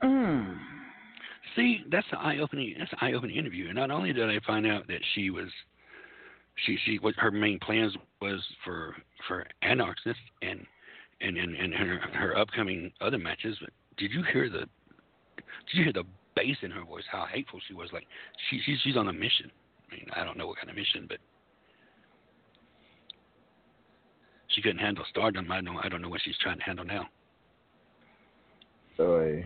Mm. 0.03 0.57
See, 1.55 1.83
that's 1.91 2.07
an 2.11 2.17
eye-opening. 2.17 2.75
That's 2.79 2.91
an 2.93 2.97
eye-opening 3.01 3.37
interview. 3.37 3.67
And 3.67 3.75
not 3.75 3.91
only 3.91 4.13
did 4.13 4.29
I 4.29 4.39
find 4.45 4.65
out 4.65 4.87
that 4.87 5.01
she 5.13 5.29
was, 5.29 5.47
she 6.55 6.77
she 6.85 6.97
what 6.97 7.15
her 7.15 7.31
main 7.31 7.59
plans 7.59 7.95
was 8.21 8.41
for 8.63 8.95
for 9.27 9.45
Anarchist 9.61 10.19
and 10.41 10.65
and 11.21 11.37
and 11.37 11.55
and 11.55 11.73
her 11.73 11.99
her 12.13 12.37
upcoming 12.37 12.91
other 13.01 13.17
matches. 13.17 13.57
But 13.59 13.71
did 13.97 14.11
you 14.11 14.23
hear 14.31 14.49
the? 14.49 14.67
Did 15.37 15.73
you 15.73 15.83
hear 15.83 15.93
the 15.93 16.03
bass 16.35 16.57
in 16.61 16.71
her 16.71 16.83
voice? 16.83 17.03
How 17.11 17.25
hateful 17.25 17.59
she 17.67 17.73
was. 17.73 17.89
Like 17.91 18.07
she 18.49 18.59
she's 18.65 18.77
she's 18.83 18.97
on 18.97 19.07
a 19.07 19.13
mission. 19.13 19.51
I 19.91 19.95
mean, 19.95 20.07
I 20.15 20.23
don't 20.23 20.37
know 20.37 20.47
what 20.47 20.57
kind 20.57 20.69
of 20.69 20.75
mission, 20.75 21.05
but 21.07 21.17
she 24.47 24.61
couldn't 24.61 24.79
handle 24.79 25.05
stardom. 25.09 25.51
I 25.51 25.61
don't 25.61 25.77
I 25.77 25.89
don't 25.89 26.01
know 26.01 26.09
what 26.09 26.21
she's 26.23 26.37
trying 26.41 26.57
to 26.57 26.63
handle 26.63 26.85
now. 26.85 27.07
Oy. 28.99 29.45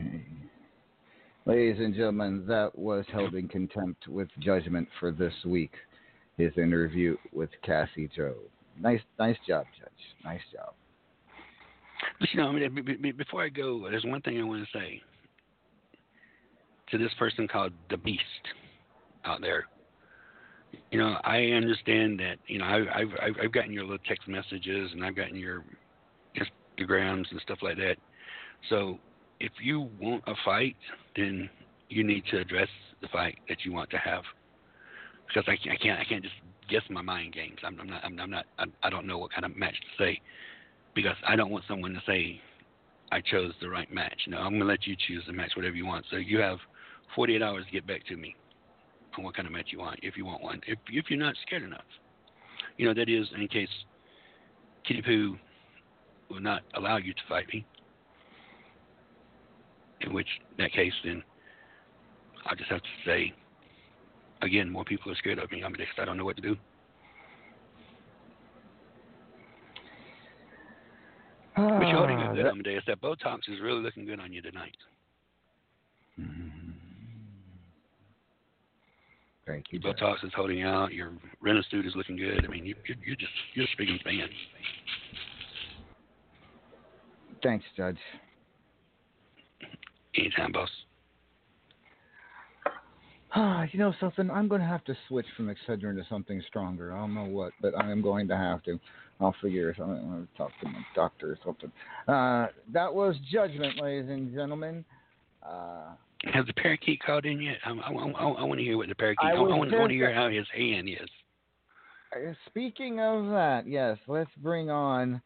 Ladies 1.45 1.80
and 1.80 1.95
gentlemen, 1.95 2.45
that 2.48 2.77
was 2.77 3.06
held 3.11 3.34
in 3.34 3.48
contempt 3.48 4.07
with 4.07 4.27
judgment 4.40 4.88
for 4.99 5.11
this 5.11 5.34
week. 5.45 5.72
His 6.39 6.53
interview 6.55 7.17
with 7.33 7.49
Cassie 7.65 8.09
Joe. 8.15 8.33
Nice, 8.79 9.01
nice 9.19 9.35
job, 9.45 9.65
Judge. 9.77 9.91
Nice 10.23 10.39
job. 10.53 10.73
But 12.17 12.29
you 12.31 12.39
know, 12.39 12.47
I 12.47 12.53
mean, 12.53 12.73
be- 12.73 12.95
be- 12.95 13.11
before 13.11 13.43
I 13.43 13.49
go, 13.49 13.85
there's 13.91 14.05
one 14.05 14.21
thing 14.21 14.39
I 14.39 14.43
want 14.45 14.65
to 14.65 14.79
say 14.79 15.01
to 16.91 16.97
this 16.97 17.11
person 17.19 17.45
called 17.45 17.73
the 17.89 17.97
Beast 17.97 18.23
out 19.25 19.41
there. 19.41 19.65
You 20.91 20.99
know, 20.99 21.17
I 21.25 21.41
understand 21.47 22.21
that. 22.21 22.37
You 22.47 22.59
know, 22.59 22.65
I, 22.65 23.01
I've 23.01 23.35
I've 23.43 23.51
gotten 23.51 23.73
your 23.73 23.83
little 23.83 23.97
text 24.07 24.25
messages 24.29 24.91
and 24.93 25.03
I've 25.03 25.17
gotten 25.17 25.35
your 25.35 25.65
Instagrams 26.37 27.25
and 27.31 27.41
stuff 27.43 27.57
like 27.61 27.75
that. 27.75 27.97
So 28.69 28.97
if 29.41 29.51
you 29.61 29.89
want 29.99 30.23
a 30.25 30.35
fight, 30.45 30.77
then 31.17 31.49
you 31.89 32.05
need 32.05 32.23
to 32.31 32.39
address 32.39 32.69
the 33.01 33.09
fight 33.09 33.39
that 33.49 33.65
you 33.65 33.73
want 33.73 33.89
to 33.89 33.97
have 33.97 34.23
because 35.30 35.45
I 35.47 35.56
can't 35.56 35.80
I 35.80 35.81
can't, 35.81 35.99
I 35.99 36.03
can't 36.03 36.23
just 36.23 36.35
guess 36.69 36.81
my 36.89 37.01
mind 37.01 37.34
games. 37.34 37.57
I'm, 37.64 37.80
I'm 37.80 37.88
not 37.88 38.03
I'm, 38.03 38.19
I'm 38.19 38.30
not 38.30 38.45
I, 38.57 38.65
I 38.84 38.89
don't 38.89 39.07
know 39.07 39.18
what 39.18 39.31
kind 39.31 39.45
of 39.45 39.56
match 39.56 39.76
to 39.76 40.03
say 40.03 40.19
because 40.95 41.15
I 41.27 41.35
don't 41.35 41.51
want 41.51 41.64
someone 41.68 41.93
to 41.93 42.01
say 42.06 42.41
I 43.11 43.22
chose 43.22 43.53
the 43.61 43.69
right 43.69 43.91
match. 43.91 44.22
No, 44.27 44.38
I'm 44.38 44.53
gonna 44.53 44.65
let 44.65 44.85
you 44.85 44.95
choose 45.07 45.23
the 45.27 45.34
match, 45.34 45.51
whatever 45.56 45.76
you 45.76 45.85
want. 45.85 46.06
So 46.11 46.18
you 46.18 46.39
have 46.39 46.57
48 47.15 47.41
hours 47.41 47.65
to 47.65 47.72
get 47.72 47.88
back 47.88 48.06
to 48.07 48.15
me 48.15 48.35
on 49.18 49.23
what 49.23 49.35
kind 49.35 49.47
of 49.47 49.53
match 49.53 49.68
you 49.72 49.80
want, 49.80 49.99
if 50.03 50.18
you 50.18 50.26
want 50.26 50.43
one. 50.43 50.61
If 50.68 50.80
if 50.89 51.06
you're 51.10 51.19
not 51.19 51.35
scared 51.45 51.64
enough, 51.64 51.85
you 52.77 52.88
know 52.88 52.93
that 52.93 53.10
is 53.10 53.27
in 53.39 53.47
case 53.47 53.69
Kitty 54.88 55.01
Poo 55.01 55.38
will 56.30 56.41
not 56.41 56.61
allow 56.76 56.97
you 56.97 57.14
to 57.14 57.22
fight 57.27 57.47
me. 57.53 57.65
In 60.01 60.14
which 60.14 60.27
that 60.57 60.72
case, 60.72 60.93
then 61.03 61.22
I 62.45 62.56
just 62.56 62.69
have 62.69 62.81
to 62.81 62.89
say 63.06 63.34
again, 64.41 64.69
more 64.69 64.83
people 64.85 65.11
are 65.11 65.15
scared 65.15 65.39
of 65.39 65.51
me. 65.51 65.63
I'm 65.63 65.75
just 65.75 65.89
I 65.99 66.05
don't 66.05 66.17
know 66.17 66.25
what 66.25 66.35
to 66.37 66.41
do. 66.41 66.55
But 71.55 71.87
you're 71.87 71.97
holding 71.97 72.17
Ah, 72.17 72.29
up 72.29 72.35
good, 72.35 72.45
that- 72.45 72.51
Amadeus. 72.51 72.83
That 72.87 73.01
Botox 73.01 73.49
is 73.49 73.59
really 73.61 73.81
looking 73.81 74.05
good 74.05 74.19
on 74.19 74.31
you 74.31 74.41
tonight. 74.41 74.75
Thank 79.45 79.65
you. 79.71 79.79
Botox 79.79 80.23
is 80.23 80.31
holding 80.35 80.61
out. 80.61 80.93
Your 80.93 81.11
Renastude 81.43 81.85
is 81.87 81.95
looking 81.95 82.15
good. 82.17 82.45
I 82.45 82.47
mean, 82.47 82.65
you, 82.65 82.75
you're, 82.87 82.97
you're 83.03 83.15
just 83.15 83.31
you're 83.55 83.65
speaking 83.73 83.97
fan. 84.03 84.29
Thanks, 87.41 87.65
Judge. 87.75 87.97
Anytime, 90.15 90.51
boss. 90.51 90.69
Ah, 93.35 93.65
you 93.72 93.77
know 93.77 93.93
something? 93.99 94.30
I'm 94.31 94.47
going 94.47 94.61
to 94.61 94.68
have 94.68 94.84
to 94.85 94.97
switch 95.07 95.26
from 95.38 95.53
Excedrin 95.53 95.95
to 95.95 96.03
something 96.10 96.41
stronger. 96.47 96.93
I 96.93 96.99
don't 96.99 97.14
know 97.14 97.26
what, 97.26 97.53
but 97.61 97.77
I 97.77 97.91
am 97.91 98.01
going 98.01 98.27
to 98.27 98.35
have 98.38 98.64
to. 98.64 98.80
I'll 99.22 99.35
figure 99.41 99.73
something. 99.77 99.97
I'm 99.97 100.10
going 100.10 100.27
to 100.31 100.38
talk 100.38 100.51
to 100.61 100.68
my 100.68 100.80
doctor 100.95 101.31
or 101.31 101.38
something. 101.45 101.72
Uh, 102.07 102.47
that 102.73 102.93
was 102.93 103.15
Judgment, 103.31 103.80
ladies 103.80 104.10
and 104.10 104.34
gentlemen. 104.34 104.84
Uh, 105.43 105.91
Has 106.34 106.45
the 106.47 106.53
parakeet 106.53 107.01
called 107.06 107.26
in 107.26 107.39
yet? 107.41 107.57
I, 107.65 107.72
I, 107.72 107.91
I, 107.91 108.30
I 108.30 108.43
want 108.43 108.60
to 108.60 108.64
hear 108.64 108.77
what 108.77 108.89
the 108.89 108.95
parakeet. 108.95 109.23
I 109.23 109.31
I, 109.31 109.35
I, 109.35 109.39
want, 109.39 109.73
I 109.73 109.77
want 109.77 109.89
to 109.89 109.95
hear 109.95 110.14
how 110.14 110.30
his 110.30 110.47
hand 110.56 110.89
is. 110.89 111.10
Uh, 112.15 112.34
Speaking 112.47 112.99
of 112.99 113.26
that, 113.26 113.68
yes, 113.68 113.97
let's 114.07 114.31
bring 114.41 114.69
on 114.69 115.22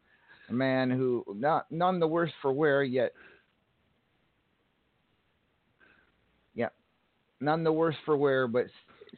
a 0.49 0.53
man 0.53 0.89
who 0.89 1.23
not 1.35 1.71
none 1.71 1.99
the 1.99 2.07
worse 2.07 2.31
for 2.41 2.51
wear 2.51 2.83
yet. 2.83 3.13
Yeah, 6.55 6.69
none 7.43 7.63
the 7.63 7.71
worse 7.71 7.95
for 8.05 8.17
wear, 8.17 8.47
but 8.47 8.67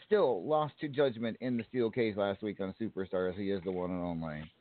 still 0.05 0.45
lost 0.45 0.73
to 0.81 0.87
judgment 0.87 1.37
in 1.41 1.57
the 1.57 1.63
steel 1.69 1.89
case 1.89 2.17
last 2.17 2.41
week 2.41 2.59
on 2.59 2.73
Superstars. 2.79 3.35
He 3.35 3.51
is 3.51 3.63
the 3.63 3.71
one 3.71 3.91
and 3.91 4.03
only. 4.03 4.51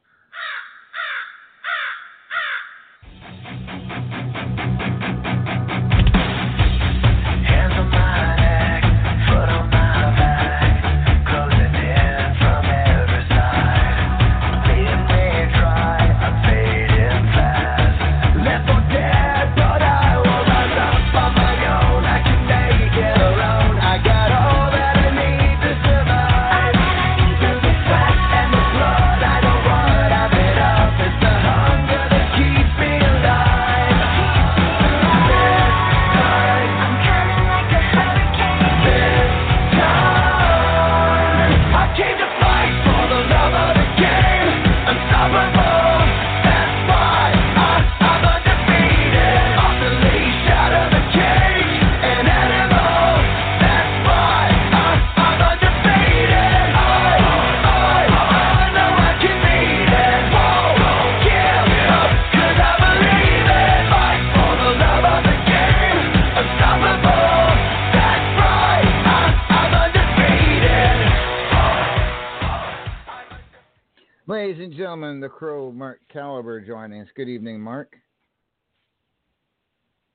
Mark 75.94 76.00
Caliber 76.12 76.60
joining 76.60 77.02
us. 77.02 77.08
Good 77.14 77.28
evening, 77.28 77.60
Mark. 77.60 77.94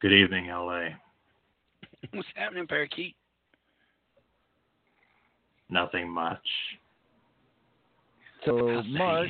Good 0.01 0.11
evening, 0.11 0.47
LA. 0.47 0.89
What's 2.11 2.27
happening, 2.35 2.67
parakeet? 2.67 3.15
Nothing 5.69 6.09
much. 6.09 6.45
So, 8.45 8.57
Nothing. 8.57 8.93
Mark, 8.93 9.27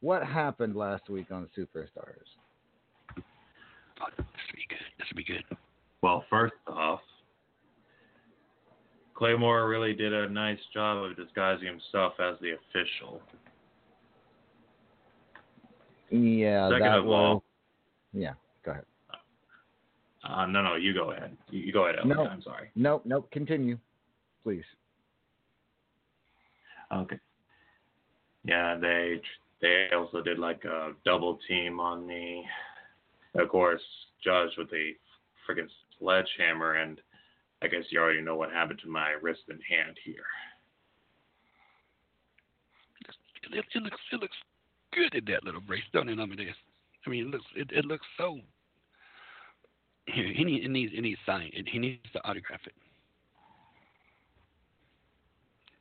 what 0.00 0.26
happened 0.26 0.74
last 0.74 1.08
week 1.08 1.30
on 1.30 1.48
Superstars? 1.56 2.26
Oh, 3.16 4.08
this 4.16 4.26
will 4.26 4.56
be 4.56 4.66
good. 4.68 4.78
This 4.98 5.06
will 5.12 5.16
be 5.16 5.24
good. 5.24 5.44
Well, 6.02 6.24
first 6.28 6.54
off, 6.66 7.02
Claymore 9.14 9.68
really 9.68 9.94
did 9.94 10.12
a 10.12 10.28
nice 10.28 10.58
job 10.74 11.04
of 11.04 11.16
disguising 11.16 11.68
himself 11.68 12.14
as 12.18 12.34
the 12.40 12.50
official. 12.50 13.20
Yeah, 16.12 16.68
Second 16.68 16.80
that 16.86 16.98
of 16.98 17.04
was. 17.06 17.14
all- 17.14 17.44
yeah, 18.12 18.34
go 18.64 18.72
ahead. 18.72 18.84
Uh, 20.24 20.46
no, 20.46 20.62
no, 20.62 20.74
you 20.76 20.92
go 20.94 21.10
ahead. 21.12 21.36
You, 21.50 21.60
you 21.60 21.72
go 21.72 21.86
ahead, 21.86 21.96
LA. 22.04 22.14
No. 22.14 22.26
I'm 22.26 22.42
sorry. 22.42 22.70
Nope, 22.76 23.02
nope. 23.06 23.28
Continue, 23.32 23.78
please. 24.44 24.64
Okay. 26.92 27.18
Yeah, 28.44 28.76
they 28.76 29.20
they 29.62 29.88
also 29.96 30.20
did 30.22 30.38
like 30.38 30.64
a 30.64 30.92
double 31.04 31.38
team 31.48 31.80
on 31.80 32.06
me. 32.06 32.44
Of 33.34 33.48
course, 33.48 33.80
Judge 34.22 34.50
with 34.58 34.68
a 34.74 34.92
freaking 35.48 35.68
sledgehammer, 35.98 36.74
and 36.74 37.00
I 37.62 37.68
guess 37.68 37.84
you 37.90 37.98
already 37.98 38.20
know 38.20 38.36
what 38.36 38.52
happened 38.52 38.80
to 38.84 38.88
my 38.90 39.12
wrist 39.22 39.40
and 39.48 39.58
hand 39.68 39.96
here. 40.04 40.26
It, 43.50 43.64
it 43.74 43.82
looks 43.82 43.96
it 44.12 44.20
looks 44.20 44.36
good 44.92 45.14
at 45.14 45.26
that 45.26 45.44
little 45.44 45.60
brace, 45.60 45.82
don't 45.92 46.08
it, 46.08 46.18
Amadeus? 46.18 46.54
I 47.06 47.10
mean, 47.10 47.26
it 47.26 47.30
looks 47.30 47.44
it, 47.56 47.70
it 47.72 47.84
looks 47.84 48.06
so. 48.16 48.38
Here, 50.06 50.32
he 50.32 50.44
needs 50.44 50.64
it 50.64 50.70
needs 50.70 50.92
it 50.94 51.00
needs 51.00 51.20
sign. 51.26 51.50
It, 51.52 51.68
he 51.68 51.78
needs 51.78 52.10
to 52.12 52.24
autograph 52.28 52.60
it. 52.66 52.74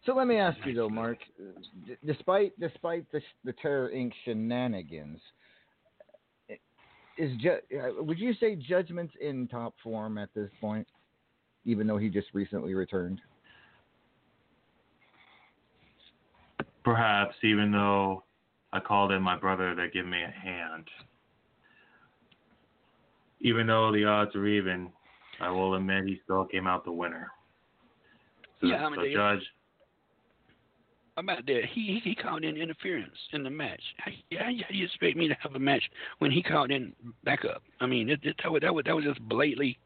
So 0.06 0.16
let 0.16 0.26
me 0.26 0.38
ask 0.38 0.58
you 0.66 0.74
though, 0.74 0.90
Mark. 0.90 1.20
d- 1.86 1.96
Despite 2.06 2.60
despite 2.60 3.12
the 3.12 3.22
the 3.44 3.54
Terror 3.54 3.92
Inc. 3.94 4.12
shenanigans, 4.26 5.20
is 7.18 7.32
ju- 7.40 7.60
uh, 7.80 8.04
would 8.04 8.18
you 8.18 8.34
say 8.40 8.56
Judgment's 8.56 9.14
in 9.22 9.48
top 9.48 9.76
form 9.84 10.18
at 10.18 10.30
this 10.34 10.50
point, 10.60 10.88
even 11.66 11.86
though 11.86 11.98
he 11.98 12.10
just 12.10 12.28
recently 12.34 12.74
returned? 12.74 13.22
Perhaps 16.84 17.36
even 17.44 17.72
though 17.72 18.24
I 18.73 18.80
called 18.80 19.11
in 19.11 19.22
my 19.22 19.38
brother 19.38 19.76
to 19.76 19.88
give 19.89 20.06
me 20.06 20.22
a 20.23 20.31
hand. 20.31 20.88
Even 23.41 23.68
though 23.68 23.91
the 23.91 24.06
odds 24.06 24.35
are 24.35 24.45
even, 24.48 24.91
I 25.41 25.49
will 25.49 25.76
admit 25.76 26.06
he 26.06 26.19
still 26.23 26.45
came 26.45 26.68
out 26.68 26.85
the 26.85 26.91
winner. 26.91 27.31
So, 28.61 28.68
Yeah, 28.68 28.81
so 28.81 28.85
Amadeus. 28.88 29.15
Judge, 29.15 29.43
About 31.18 31.45
that, 31.48 31.61
he 31.73 31.99
he 32.03 32.11
he 32.11 32.15
called 32.15 32.43
in 32.43 32.56
interference 32.56 33.18
in 33.34 33.43
the 33.43 33.49
match. 33.49 33.81
How, 33.98 34.11
how, 34.38 34.45
how 34.45 34.52
do 34.69 34.77
you 34.77 34.85
expect 34.85 35.18
me 35.18 35.27
to 35.27 35.35
have 35.41 35.56
a 35.56 35.60
match 35.60 35.84
when 36.19 36.31
he 36.31 36.41
called 36.41 36.72
in 36.72 36.93
backup? 37.23 37.64
I 37.81 37.88
mean, 37.88 38.10
it, 38.10 38.19
it, 38.23 38.35
that 38.43 38.52
was 38.52 38.61
that 38.61 38.73
was 38.73 38.85
that 38.85 38.95
was 38.95 39.03
just 39.03 39.19
blatantly. 39.27 39.77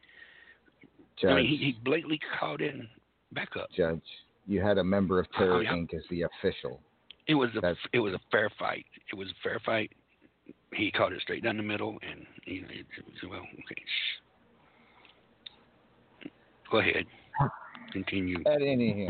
Judge, 1.19 1.31
I 1.31 1.35
mean, 1.35 1.47
he, 1.47 1.55
he 1.57 1.77
blatantly 1.83 2.19
called 2.39 2.61
in 2.61 2.87
backup. 3.31 3.71
Judge, 3.71 4.03
you 4.45 4.61
had 4.61 4.77
a 4.77 4.83
member 4.83 5.19
of 5.19 5.31
Terror 5.31 5.55
Oh, 5.55 5.59
yeah. 5.61 5.73
Inc. 5.73 5.93
as 5.93 6.03
the 6.09 6.23
official. 6.23 6.81
It 7.27 7.35
was 7.35 7.49
a 7.55 7.61
That's- 7.61 7.87
it 7.93 7.99
was 7.99 8.13
a 8.13 8.19
fair 8.31 8.49
fight. 8.59 8.85
It 9.11 9.15
was 9.15 9.29
a 9.29 9.35
fair 9.43 9.59
fight. 9.65 9.91
He 10.73 10.91
caught 10.91 11.13
it 11.13 11.21
straight 11.21 11.43
down 11.43 11.57
the 11.57 11.63
middle, 11.63 11.97
and 12.07 12.25
you 12.45 12.61
know, 12.61 12.67
it, 12.69 12.85
it 12.97 13.05
was 13.05 13.29
well, 13.29 13.41
okay. 13.41 13.83
shh. 13.85 14.19
Go 16.71 16.79
ahead. 16.79 17.05
Continue. 17.91 18.39
At 18.45 18.61
any 18.61 19.09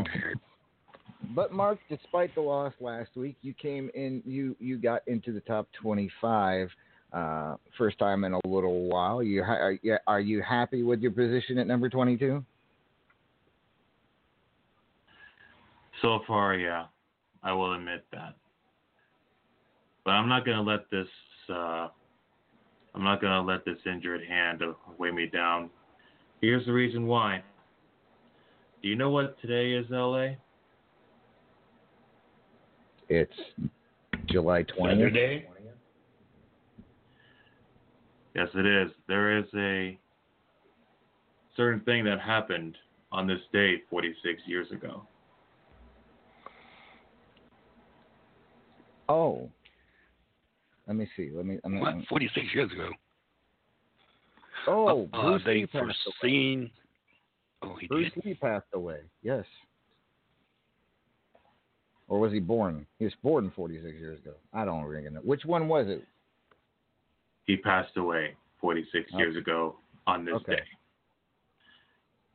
But 1.34 1.52
Mark, 1.52 1.78
despite 1.88 2.34
the 2.34 2.40
loss 2.40 2.72
last 2.80 3.16
week, 3.16 3.36
you 3.42 3.52
came 3.54 3.90
in. 3.94 4.22
You 4.24 4.54
you 4.60 4.76
got 4.78 5.02
into 5.08 5.32
the 5.32 5.40
top 5.40 5.68
twenty-five. 5.80 6.70
Uh, 7.12 7.56
first 7.78 7.98
time 7.98 8.24
in 8.24 8.32
a 8.34 8.40
little 8.46 8.88
while. 8.88 9.22
You 9.22 9.42
ha- 9.42 9.52
are, 9.54 9.78
you- 9.82 9.98
are 10.06 10.20
you 10.20 10.42
happy 10.42 10.82
with 10.82 11.00
your 11.00 11.12
position 11.12 11.58
at 11.58 11.66
number 11.66 11.88
twenty-two? 11.88 12.44
So 16.02 16.20
far, 16.26 16.54
yeah, 16.56 16.86
I 17.46 17.52
will 17.52 17.74
admit 17.74 18.04
that. 18.12 18.34
But 20.04 20.10
I'm 20.10 20.28
not 20.28 20.44
gonna 20.44 20.62
let 20.62 20.90
this. 20.90 21.06
Uh, 21.48 21.88
I'm 22.92 23.04
not 23.04 23.20
gonna 23.20 23.40
let 23.40 23.64
this 23.64 23.78
injured 23.86 24.22
hand 24.28 24.62
weigh 24.98 25.12
me 25.12 25.26
down. 25.26 25.70
Here's 26.40 26.66
the 26.66 26.72
reason 26.72 27.06
why. 27.06 27.44
Do 28.82 28.88
you 28.88 28.96
know 28.96 29.10
what 29.10 29.40
today 29.40 29.74
is, 29.74 29.86
LA? 29.90 30.30
It's 33.08 33.32
July 34.26 34.64
twentieth. 34.64 34.98
Saturday. 34.98 35.46
Yes, 38.34 38.48
it 38.54 38.66
is. 38.66 38.90
There 39.06 39.38
is 39.38 39.44
a 39.54 39.96
certain 41.56 41.80
thing 41.82 42.04
that 42.04 42.20
happened 42.20 42.76
on 43.12 43.26
this 43.26 43.40
date 43.50 43.84
46 43.88 44.42
years 44.46 44.70
ago. 44.72 45.06
Oh. 49.08 49.48
Let 50.86 50.96
me 50.96 51.08
see. 51.16 51.30
Let 51.34 51.46
me. 51.46 51.58
I'm, 51.64 51.80
What? 51.80 51.94
46 52.08 52.46
years 52.54 52.70
ago. 52.72 52.90
Oh, 54.68 55.08
uh, 55.12 55.22
Bruce 55.22 55.42
they 55.44 55.54
Lee 55.54 55.66
passed 55.66 55.74
away. 55.84 55.94
foreseen. 56.20 56.70
Oh, 57.62 57.76
he 57.80 57.86
Bruce 57.86 58.12
did. 58.14 58.24
Lee 58.24 58.34
passed 58.34 58.66
away. 58.74 58.98
Yes. 59.22 59.44
Or 62.08 62.20
was 62.20 62.32
he 62.32 62.38
born? 62.40 62.86
He 62.98 63.04
was 63.04 63.14
born 63.22 63.52
46 63.56 63.98
years 63.98 64.18
ago. 64.20 64.34
I 64.52 64.64
don't 64.64 64.84
really 64.84 65.10
know. 65.10 65.20
Which 65.20 65.44
one 65.44 65.66
was 65.66 65.86
it? 65.88 66.04
He 67.46 67.56
passed 67.56 67.96
away 67.96 68.34
46 68.60 69.10
years 69.14 69.36
ago 69.36 69.76
on 70.06 70.24
this 70.24 70.34
Okay. 70.34 70.52
day. 70.56 70.62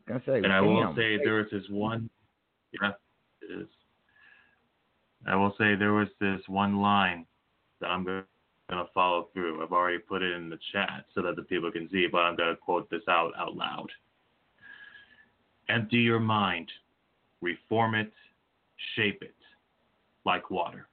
Gonna 0.07 0.21
say. 0.25 0.37
And 0.37 0.51
I 0.51 0.59
will 0.61 0.93
say 0.95 1.17
there 1.23 1.35
was 1.35 1.47
this 1.51 1.63
one. 1.69 2.09
Yeah, 2.81 2.91
it 3.41 3.61
is. 3.61 3.67
I 5.27 5.35
will 5.35 5.53
say 5.57 5.75
there 5.75 5.93
was 5.93 6.07
this 6.19 6.41
one 6.47 6.81
line 6.81 7.25
that 7.79 7.87
I'm 7.87 8.03
going 8.03 8.23
to 8.69 8.85
follow 8.93 9.27
through. 9.33 9.63
I've 9.63 9.71
already 9.71 9.99
put 9.99 10.21
it 10.21 10.33
in 10.33 10.49
the 10.49 10.59
chat 10.71 11.05
so 11.13 11.21
that 11.21 11.35
the 11.35 11.43
people 11.43 11.71
can 11.71 11.89
see, 11.91 12.07
but 12.11 12.19
I'm 12.19 12.35
going 12.35 12.49
to 12.49 12.55
quote 12.55 12.89
this 12.89 13.03
out 13.07 13.31
out 13.37 13.55
loud. 13.55 13.87
Empty 15.69 15.97
your 15.97 16.19
mind, 16.19 16.69
reform 17.41 17.95
it, 17.95 18.11
shape 18.95 19.21
it, 19.21 19.35
like 20.25 20.49
water. 20.49 20.87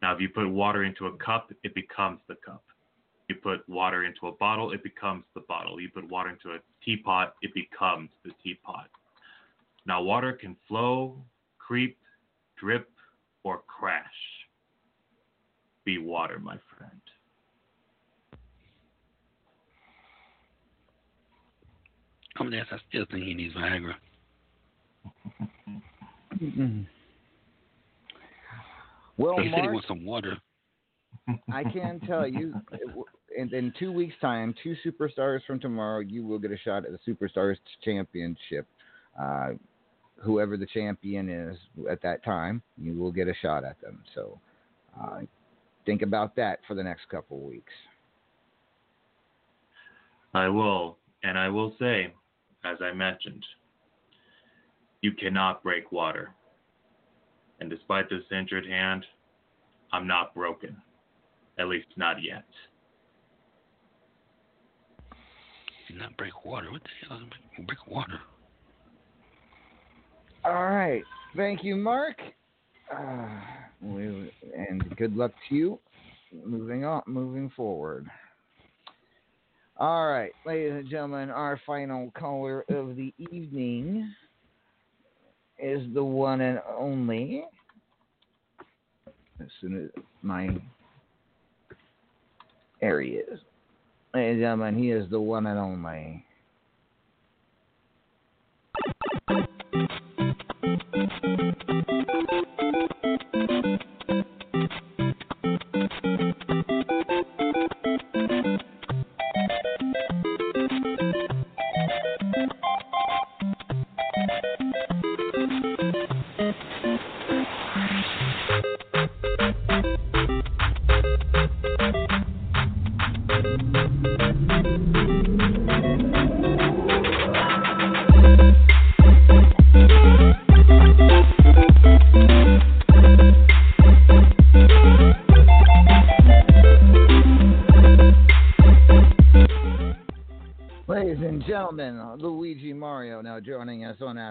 Now, 0.00 0.14
if 0.14 0.20
you 0.20 0.28
put 0.28 0.48
water 0.48 0.84
into 0.84 1.06
a 1.06 1.16
cup, 1.18 1.52
it 1.62 1.74
becomes 1.74 2.20
the 2.28 2.34
cup. 2.44 2.64
You 3.28 3.36
put 3.36 3.66
water 3.68 4.04
into 4.04 4.26
a 4.26 4.32
bottle, 4.32 4.72
it 4.72 4.82
becomes 4.82 5.24
the 5.34 5.42
bottle. 5.42 5.80
You 5.80 5.88
put 5.90 6.08
water 6.10 6.30
into 6.30 6.50
a 6.50 6.58
teapot, 6.84 7.34
it 7.40 7.54
becomes 7.54 8.10
the 8.24 8.32
teapot. 8.42 8.88
Now, 9.86 10.02
water 10.02 10.32
can 10.32 10.56
flow, 10.66 11.16
creep, 11.58 11.96
drip, 12.58 12.88
or 13.44 13.62
crash. 13.66 14.06
Be 15.84 15.98
water, 15.98 16.38
my 16.38 16.58
friend. 16.76 17.00
I'm 22.38 22.46
gonna 22.46 22.58
ask. 22.58 22.72
I 22.72 22.78
still 22.88 23.04
think 23.10 23.24
he 23.24 23.34
needs 23.34 23.54
Viagra. 23.54 23.94
Well, 29.18 29.38
he 29.38 29.50
said 29.50 29.62
he 29.62 29.68
wants 29.68 29.86
some 29.88 30.04
water. 30.04 30.38
I 31.52 31.64
can 31.64 32.00
tell 32.00 32.26
you, 32.26 32.54
in, 33.36 33.54
in 33.54 33.72
two 33.78 33.92
weeks' 33.92 34.14
time, 34.20 34.54
two 34.62 34.74
superstars 34.84 35.40
from 35.46 35.60
tomorrow, 35.60 36.00
you 36.00 36.24
will 36.26 36.38
get 36.38 36.50
a 36.50 36.58
shot 36.58 36.84
at 36.84 36.90
the 36.92 36.98
Superstars 37.12 37.56
Championship. 37.84 38.66
Uh, 39.20 39.50
whoever 40.22 40.56
the 40.56 40.66
champion 40.66 41.28
is 41.28 41.58
at 41.90 42.00
that 42.02 42.24
time, 42.24 42.62
you 42.78 42.94
will 42.94 43.12
get 43.12 43.28
a 43.28 43.34
shot 43.42 43.64
at 43.64 43.80
them. 43.80 44.02
So, 44.14 44.38
uh, 45.00 45.20
think 45.84 46.02
about 46.02 46.36
that 46.36 46.60
for 46.66 46.74
the 46.74 46.82
next 46.82 47.08
couple 47.10 47.38
of 47.38 47.42
weeks. 47.42 47.72
I 50.34 50.48
will, 50.48 50.96
and 51.22 51.38
I 51.38 51.48
will 51.48 51.74
say, 51.78 52.14
as 52.64 52.78
I 52.80 52.92
mentioned, 52.92 53.44
you 55.02 55.12
cannot 55.12 55.62
break 55.62 55.92
water. 55.92 56.30
And 57.60 57.68
despite 57.68 58.08
this 58.08 58.22
injured 58.30 58.66
hand, 58.66 59.04
I'm 59.92 60.06
not 60.06 60.34
broken. 60.34 60.76
At 61.58 61.68
least 61.68 61.88
not 61.96 62.22
yet. 62.22 62.44
Did 65.88 65.98
not 65.98 66.16
break 66.16 66.44
water. 66.44 66.70
What 66.70 66.82
the 66.82 67.08
hell 67.08 67.18
is 67.18 67.24
break, 67.24 67.66
break 67.66 67.86
water? 67.86 68.20
All 70.44 70.52
right. 70.54 71.02
Thank 71.36 71.62
you, 71.62 71.76
Mark. 71.76 72.16
Uh, 72.94 73.28
we, 73.80 74.32
and 74.56 74.96
good 74.96 75.16
luck 75.16 75.32
to 75.48 75.54
you. 75.54 75.78
Moving 76.44 76.84
on, 76.84 77.02
moving 77.06 77.50
forward. 77.54 78.06
All 79.76 80.06
right, 80.06 80.32
ladies 80.46 80.72
and 80.72 80.88
gentlemen, 80.88 81.30
our 81.30 81.60
final 81.66 82.10
caller 82.16 82.64
of 82.68 82.94
the 82.96 83.12
evening 83.18 84.14
is 85.58 85.82
the 85.94 86.04
one 86.04 86.40
and 86.40 86.60
only. 86.78 87.44
As 89.40 89.48
soon 89.60 89.84
as 89.84 90.02
my 90.22 90.56
he 92.80 92.86
is, 92.86 93.40
ladies 94.14 94.34
and 94.34 94.40
gentlemen, 94.40 94.78
he 94.78 94.90
is 94.90 95.08
the 95.10 95.20
one 95.20 95.46
and 95.46 95.58
only. 95.58 96.24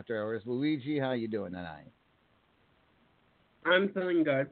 After 0.02 0.20
Hours. 0.20 0.42
Luigi, 0.48 0.98
how 0.98 1.12
you 1.12 1.28
doing 1.28 1.52
tonight? 1.52 1.86
I'm 3.68 3.90
feeling 3.90 4.24
good. 4.24 4.50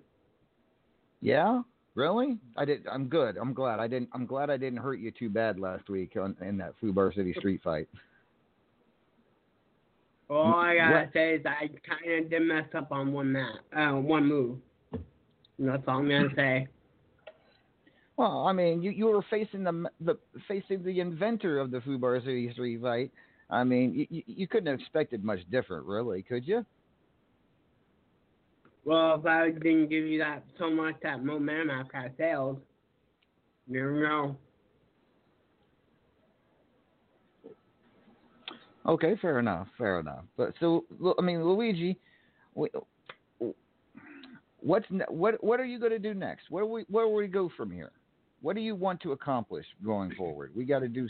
Yeah, 1.22 1.64
really? 1.96 2.38
I 2.56 2.66
did. 2.66 2.86
I'm 2.86 3.08
good. 3.08 3.36
I'm 3.36 3.56
glad 3.56 3.80
I 3.80 3.88
didn't. 3.88 4.10
I'm 4.14 4.28
glad 4.28 4.52
I 4.52 4.58
didn't 4.58 4.78
hurt 4.78 5.00
you 5.00 5.10
too 5.10 5.28
bad 5.28 5.60
last 5.60 5.90
week 5.90 6.16
on, 6.22 6.36
in 6.48 6.56
that 6.58 6.76
Fubar 6.80 7.16
City 7.16 7.34
street 7.40 7.62
fight. 7.64 7.88
All 10.30 10.54
I 10.54 10.76
gotta 10.76 10.94
What? 11.06 11.14
say 11.14 11.34
is 11.34 11.46
I 11.48 11.68
kind 11.84 12.24
of 12.26 12.30
did 12.30 12.44
mess 12.44 12.66
up 12.78 12.92
on 12.92 13.12
one 13.12 13.32
mat, 13.32 13.56
uh, 13.76 13.94
one 13.94 14.28
move. 14.28 14.60
That's 15.58 15.82
all 15.88 15.98
I'm 15.98 16.10
gonna 16.10 16.28
say. 16.36 16.68
Well, 18.18 18.46
I 18.46 18.54
mean, 18.54 18.84
you, 18.84 18.92
you 18.92 19.08
were 19.08 19.26
facing 19.32 19.64
the 19.64 19.90
the 20.00 20.16
facing 20.48 20.84
the 20.84 21.00
inventor 21.00 21.58
of 21.58 21.72
the 21.72 21.80
Fubar 21.80 22.22
City 22.22 22.52
street 22.54 22.84
fight. 22.84 23.12
I 23.50 23.64
mean, 23.64 24.06
you, 24.10 24.24
you, 24.28 24.48
couldn't 24.48 24.68
have 24.68 24.80
expected 24.80 25.24
much 25.24 25.40
different, 25.50 25.86
really, 25.86 26.22
could 26.22 26.48
you? 26.48 26.66
Well, 28.86 29.16
if 29.20 29.26
I 29.26 29.50
didn't 29.50 29.90
give 29.90 30.06
you 30.06 30.20
that 30.20 30.44
so 30.58 30.70
much 30.70 30.96
that 31.04 31.24
momentum 31.24 31.72
after 31.72 31.98
I 31.98 32.10
failed, 32.10 32.62
you 33.68 33.80
never 33.80 34.02
know. 34.02 34.38
Okay, 38.88 39.16
fair 39.22 39.40
enough, 39.40 39.68
fair 39.78 40.00
enough. 40.00 40.24
But 40.38 40.54
so, 40.60 40.86
I 41.18 41.22
mean, 41.22 41.44
Luigi, 41.44 42.00
what's 44.62 44.86
what 45.10 45.44
what 45.44 45.60
are 45.60 45.66
you 45.66 45.80
going 45.80 45.92
to 45.92 46.00
do 46.00 46.14
next? 46.14 46.50
Where 46.50 46.66
we 46.66 46.86
where 46.90 47.08
will 47.08 47.16
we 47.16 47.28
go 47.28 47.52
from 47.56 47.72
here? 47.72 47.92
What 48.42 48.56
do 48.56 48.62
you 48.62 48.76
want 48.76 49.02
to 49.02 49.12
accomplish 49.12 49.66
going 49.84 50.14
forward? 50.16 50.52
We 50.56 50.66
got 50.66 50.80
to 50.80 50.88
do. 50.88 51.08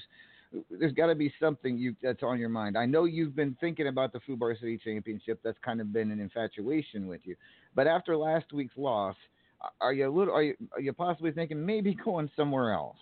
There's 0.71 0.93
got 0.93 1.07
to 1.07 1.15
be 1.15 1.31
something 1.39 1.77
you 1.77 1.95
that's 2.01 2.23
on 2.23 2.39
your 2.39 2.49
mind. 2.49 2.77
I 2.77 2.85
know 2.85 3.05
you've 3.05 3.35
been 3.35 3.55
thinking 3.59 3.87
about 3.87 4.13
the 4.13 4.19
Fubar 4.19 4.59
City 4.59 4.79
Championship. 4.83 5.39
That's 5.43 5.57
kind 5.63 5.79
of 5.79 5.93
been 5.93 6.11
an 6.11 6.19
infatuation 6.19 7.07
with 7.07 7.21
you. 7.23 7.35
But 7.75 7.85
after 7.85 8.17
last 8.17 8.51
week's 8.51 8.75
loss, 8.75 9.15
are 9.79 9.93
you 9.93 10.09
a 10.09 10.11
little? 10.11 10.33
Are 10.33 10.41
you, 10.41 10.55
are 10.73 10.81
you 10.81 10.93
possibly 10.93 11.31
thinking 11.31 11.63
maybe 11.63 11.93
going 12.05 12.29
somewhere 12.35 12.73
else 12.73 12.97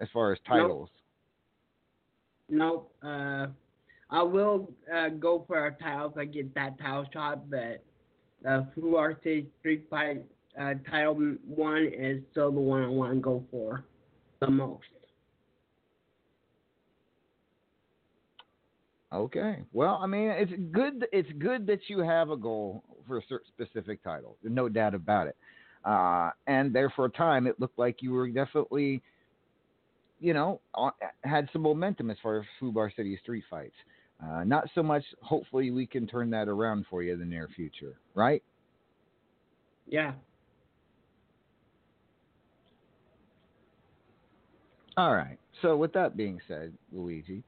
as 0.00 0.08
far 0.12 0.32
as 0.32 0.38
titles? 0.46 0.88
Nope. 2.48 2.92
Uh, 3.02 3.46
I 4.10 4.22
will 4.22 4.70
uh, 4.92 5.08
go 5.08 5.44
for 5.46 5.66
a 5.66 5.72
title 5.72 6.10
if 6.10 6.18
I 6.18 6.24
get 6.24 6.54
that 6.54 6.78
title 6.80 7.06
shot, 7.12 7.48
but 7.50 7.82
the 8.42 8.66
Fubar 8.76 9.16
City 9.22 9.46
Street 9.60 9.86
Fight 9.88 10.22
uh, 10.60 10.74
title 10.90 11.14
one 11.46 11.90
is 11.96 12.22
still 12.32 12.50
the 12.50 12.60
one 12.60 12.82
I 12.82 12.88
want 12.88 13.14
to 13.14 13.20
go 13.20 13.44
for 13.50 13.84
the 14.40 14.50
most. 14.50 14.84
Okay. 19.12 19.58
Well, 19.72 19.98
I 20.00 20.06
mean, 20.06 20.30
it's 20.30 20.52
good. 20.70 21.06
It's 21.12 21.30
good 21.38 21.66
that 21.66 21.80
you 21.88 21.98
have 21.98 22.30
a 22.30 22.36
goal 22.36 22.84
for 23.08 23.18
a 23.18 23.22
certain 23.28 23.48
specific 23.48 24.02
title. 24.04 24.36
No 24.42 24.68
doubt 24.68 24.94
about 24.94 25.26
it. 25.26 25.36
Uh, 25.84 26.30
and 26.46 26.72
there 26.72 26.90
for 26.94 27.06
a 27.06 27.10
time, 27.10 27.46
it 27.46 27.58
looked 27.58 27.78
like 27.78 28.02
you 28.02 28.12
were 28.12 28.28
definitely, 28.28 29.02
you 30.20 30.32
know, 30.32 30.60
had 31.24 31.48
some 31.52 31.62
momentum 31.62 32.10
as 32.10 32.18
far 32.22 32.38
as 32.38 32.44
Fubar 32.60 32.94
City 32.94 33.18
street 33.20 33.44
fights. 33.50 33.74
Uh, 34.22 34.44
not 34.44 34.68
so 34.74 34.82
much. 34.82 35.02
Hopefully, 35.22 35.70
we 35.70 35.86
can 35.86 36.06
turn 36.06 36.30
that 36.30 36.46
around 36.46 36.86
for 36.88 37.02
you 37.02 37.12
in 37.14 37.18
the 37.18 37.24
near 37.24 37.48
future, 37.56 37.96
right? 38.14 38.42
Yeah. 39.88 40.12
All 44.96 45.14
right. 45.14 45.38
So, 45.62 45.76
with 45.76 45.92
that 45.94 46.16
being 46.16 46.38
said, 46.46 46.72
Luigi, 46.92 47.42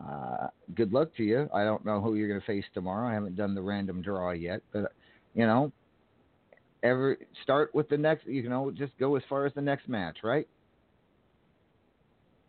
uh, 0.00 0.48
good 0.74 0.92
luck 0.92 1.14
to 1.16 1.22
you. 1.22 1.48
I 1.52 1.64
don't 1.64 1.84
know 1.84 2.00
who 2.00 2.14
you're 2.14 2.28
going 2.28 2.40
to 2.40 2.46
face 2.46 2.64
tomorrow. 2.74 3.08
I 3.08 3.14
haven't 3.14 3.36
done 3.36 3.54
the 3.54 3.62
random 3.62 4.02
draw 4.02 4.32
yet, 4.32 4.62
but 4.72 4.92
you 5.34 5.46
know, 5.46 5.72
every 6.82 7.16
start 7.42 7.74
with 7.74 7.88
the 7.88 7.98
next. 7.98 8.26
You 8.26 8.48
know, 8.48 8.70
just 8.70 8.92
go 8.98 9.16
as 9.16 9.22
far 9.28 9.46
as 9.46 9.52
the 9.54 9.60
next 9.60 9.88
match, 9.88 10.18
right? 10.22 10.48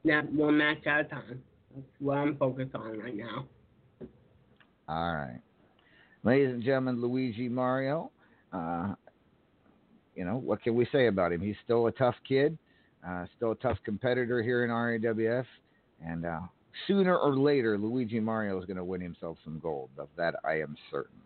Yeah, 0.04 0.22
one 0.22 0.58
match 0.58 0.86
at 0.86 1.02
a 1.02 1.04
time. 1.06 1.42
That's 1.76 1.88
what 2.00 2.18
I'm 2.18 2.38
focused 2.38 2.76
on 2.76 3.00
right 3.00 3.16
now. 3.16 3.46
All 4.88 5.14
right, 5.14 5.40
ladies 6.24 6.50
and 6.50 6.64
gentlemen, 6.64 7.02
Luigi 7.02 7.50
Mario. 7.50 8.12
Uh, 8.52 8.94
you 10.16 10.26
know 10.26 10.38
what 10.38 10.62
can 10.62 10.76
we 10.76 10.88
say 10.92 11.08
about 11.08 11.34
him? 11.34 11.42
He's 11.42 11.56
still 11.64 11.88
a 11.88 11.92
tough 11.92 12.16
kid, 12.28 12.58
uh, 13.08 13.26
still 13.36 13.52
a 13.52 13.56
tough 13.56 13.78
competitor 13.84 14.42
here 14.42 14.64
in 14.64 14.70
RAWF, 14.70 15.46
and 16.06 16.26
uh, 16.26 16.40
sooner 16.88 17.18
or 17.18 17.36
later, 17.36 17.78
Luigi 17.78 18.20
Mario 18.20 18.60
is 18.60 18.66
going 18.66 18.78
to 18.78 18.84
win 18.84 19.02
himself 19.02 19.38
some 19.44 19.60
gold. 19.60 19.90
Of 19.98 20.10
that, 20.18 20.36
I 20.44 20.60
am 20.60 20.76
certain. 20.92 21.18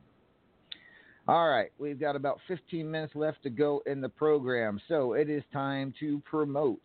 All 1.28 1.49
right, 1.49 1.72
we've 1.78 1.99
got 1.99 2.15
about 2.15 2.40
15 2.48 2.90
minutes 2.90 3.14
left 3.14 3.44
to 3.44 3.49
go 3.49 3.84
in 3.86 3.99
the 3.99 4.07
program, 4.07 4.80
so 4.88 5.14
it 5.14 5.30
is 5.30 5.44
time 5.52 5.94
to 5.99 6.22
promote, 6.22 6.80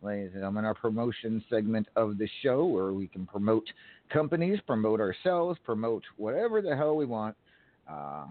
ladies 0.00 0.30
and 0.32 0.40
gentlemen, 0.40 0.64
our 0.64 0.74
promotion 0.74 1.44
segment 1.50 1.86
of 1.94 2.16
the 2.16 2.28
show 2.42 2.64
where 2.64 2.94
we 2.94 3.06
can 3.06 3.26
promote 3.26 3.64
companies, 4.10 4.58
promote 4.66 5.00
ourselves, 5.00 5.58
promote 5.64 6.02
whatever 6.16 6.62
the 6.62 6.74
hell 6.74 6.96
we 6.96 7.04
want. 7.04 7.36
Uh, 7.90 8.24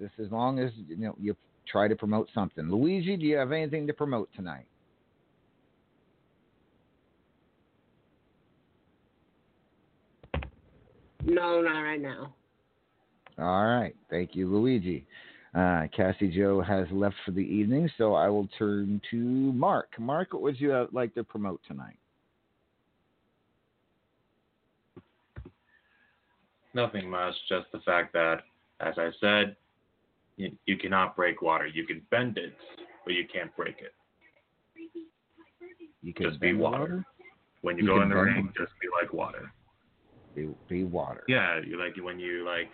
just 0.00 0.14
as 0.18 0.30
long 0.30 0.58
as 0.58 0.70
you 0.88 0.96
know 0.96 1.14
you 1.20 1.36
try 1.70 1.88
to 1.88 1.96
promote 1.96 2.28
something. 2.34 2.70
Luigi, 2.70 3.16
do 3.16 3.24
you 3.24 3.36
have 3.36 3.52
anything 3.52 3.86
to 3.86 3.92
promote 3.92 4.28
tonight? 4.34 4.66
No, 11.24 11.60
not 11.62 11.80
right 11.80 12.00
now. 12.00 12.34
All 13.38 13.66
right. 13.66 13.94
Thank 14.10 14.34
you, 14.34 14.46
Luigi. 14.46 15.06
Uh, 15.54 15.86
Cassie 15.96 16.28
Joe 16.34 16.60
has 16.60 16.86
left 16.90 17.14
for 17.24 17.30
the 17.30 17.40
evening, 17.40 17.88
so 17.96 18.14
I 18.14 18.28
will 18.28 18.48
turn 18.58 19.00
to 19.10 19.16
Mark. 19.16 19.88
Mark, 19.98 20.32
what 20.32 20.42
would 20.42 20.60
you 20.60 20.72
uh, 20.72 20.86
like 20.92 21.14
to 21.14 21.24
promote 21.24 21.60
tonight? 21.66 21.96
Nothing 26.74 27.08
much, 27.08 27.34
just 27.48 27.66
the 27.72 27.78
fact 27.80 28.12
that, 28.14 28.38
as 28.80 28.94
I 28.98 29.10
said, 29.20 29.54
you, 30.36 30.50
you 30.66 30.76
cannot 30.76 31.14
break 31.14 31.40
water. 31.40 31.68
You 31.68 31.86
can 31.86 32.02
bend 32.10 32.36
it, 32.36 32.54
but 33.04 33.14
you 33.14 33.24
can't 33.32 33.54
break 33.56 33.76
it. 33.78 33.94
You 36.02 36.12
can 36.12 36.30
just 36.30 36.40
be 36.40 36.52
water. 36.52 36.80
water? 36.80 37.04
When 37.62 37.78
you, 37.78 37.84
You 37.84 37.90
go 37.90 38.02
in 38.02 38.08
the 38.08 38.16
bend 38.16 38.26
ring, 38.26 38.52
just 38.58 38.72
be 38.82 38.88
like 39.00 39.12
water. 39.12 39.52
Be, 40.34 40.48
be 40.68 40.84
water. 40.84 41.22
Yeah, 41.28 41.60
you 41.64 41.78
like 41.78 41.94
when 42.02 42.18
you 42.18 42.44
like 42.44 42.68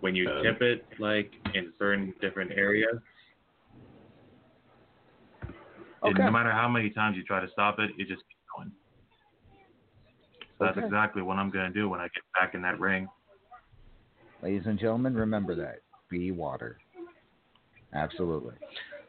when 0.00 0.14
you 0.14 0.30
Um, 0.30 0.42
tip 0.42 0.60
it 0.62 0.86
like 0.98 1.32
in 1.54 1.72
certain 1.78 2.14
different 2.20 2.52
areas. 2.52 2.98
and 6.02 6.14
Okay. 6.14 6.24
no 6.24 6.30
matter 6.30 6.50
how 6.50 6.68
many 6.68 6.88
times 6.90 7.16
you 7.16 7.24
try 7.24 7.40
to 7.40 7.50
stop 7.52 7.78
it, 7.78 7.90
it 7.98 8.08
just 8.08 8.22
keeps 8.26 8.40
going. 8.56 8.72
So 10.58 10.64
that's 10.64 10.78
exactly 10.78 11.22
what 11.22 11.36
I'm 11.38 11.50
gonna 11.50 11.70
do 11.70 11.88
when 11.88 12.00
I 12.00 12.04
get 12.04 12.22
back 12.38 12.54
in 12.54 12.62
that 12.62 12.78
ring. 12.80 13.08
Ladies 14.42 14.66
and 14.66 14.78
gentlemen, 14.78 15.14
remember 15.14 15.54
that. 15.56 15.80
Be 16.08 16.30
water. 16.32 16.78
Absolutely. 17.92 18.54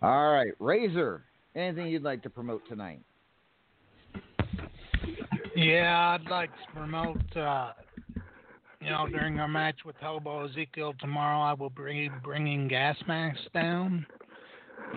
All 0.02 0.34
right. 0.34 0.52
Razor, 0.60 1.24
anything 1.56 1.88
you'd 1.88 2.04
like 2.04 2.24
to 2.24 2.30
promote 2.30 2.68
tonight? 2.68 3.02
Yeah, 5.62 6.18
I'd 6.20 6.30
like 6.30 6.50
to 6.50 6.74
promote. 6.80 7.38
Uh, 7.38 7.72
you 8.82 8.90
know, 8.90 9.08
during 9.08 9.40
our 9.40 9.48
match 9.48 9.76
with 9.86 9.96
Hobo 10.02 10.48
Ezekiel 10.48 10.94
tomorrow, 11.00 11.40
I 11.40 11.54
will 11.54 11.70
be 11.70 12.10
bringing 12.24 12.68
gas 12.68 12.98
masks 13.08 13.42
down, 13.54 14.06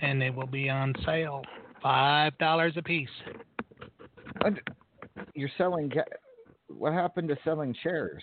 and 0.00 0.20
they 0.20 0.30
will 0.30 0.46
be 0.46 0.70
on 0.70 0.94
sale, 1.04 1.42
five 1.82 2.36
dollars 2.38 2.72
a 2.76 2.82
piece. 2.82 3.08
What? 4.40 4.54
You're 5.34 5.50
selling. 5.58 5.88
Ga- 5.90 6.02
what 6.68 6.92
happened 6.92 7.28
to 7.28 7.36
selling 7.44 7.74
chairs? 7.82 8.22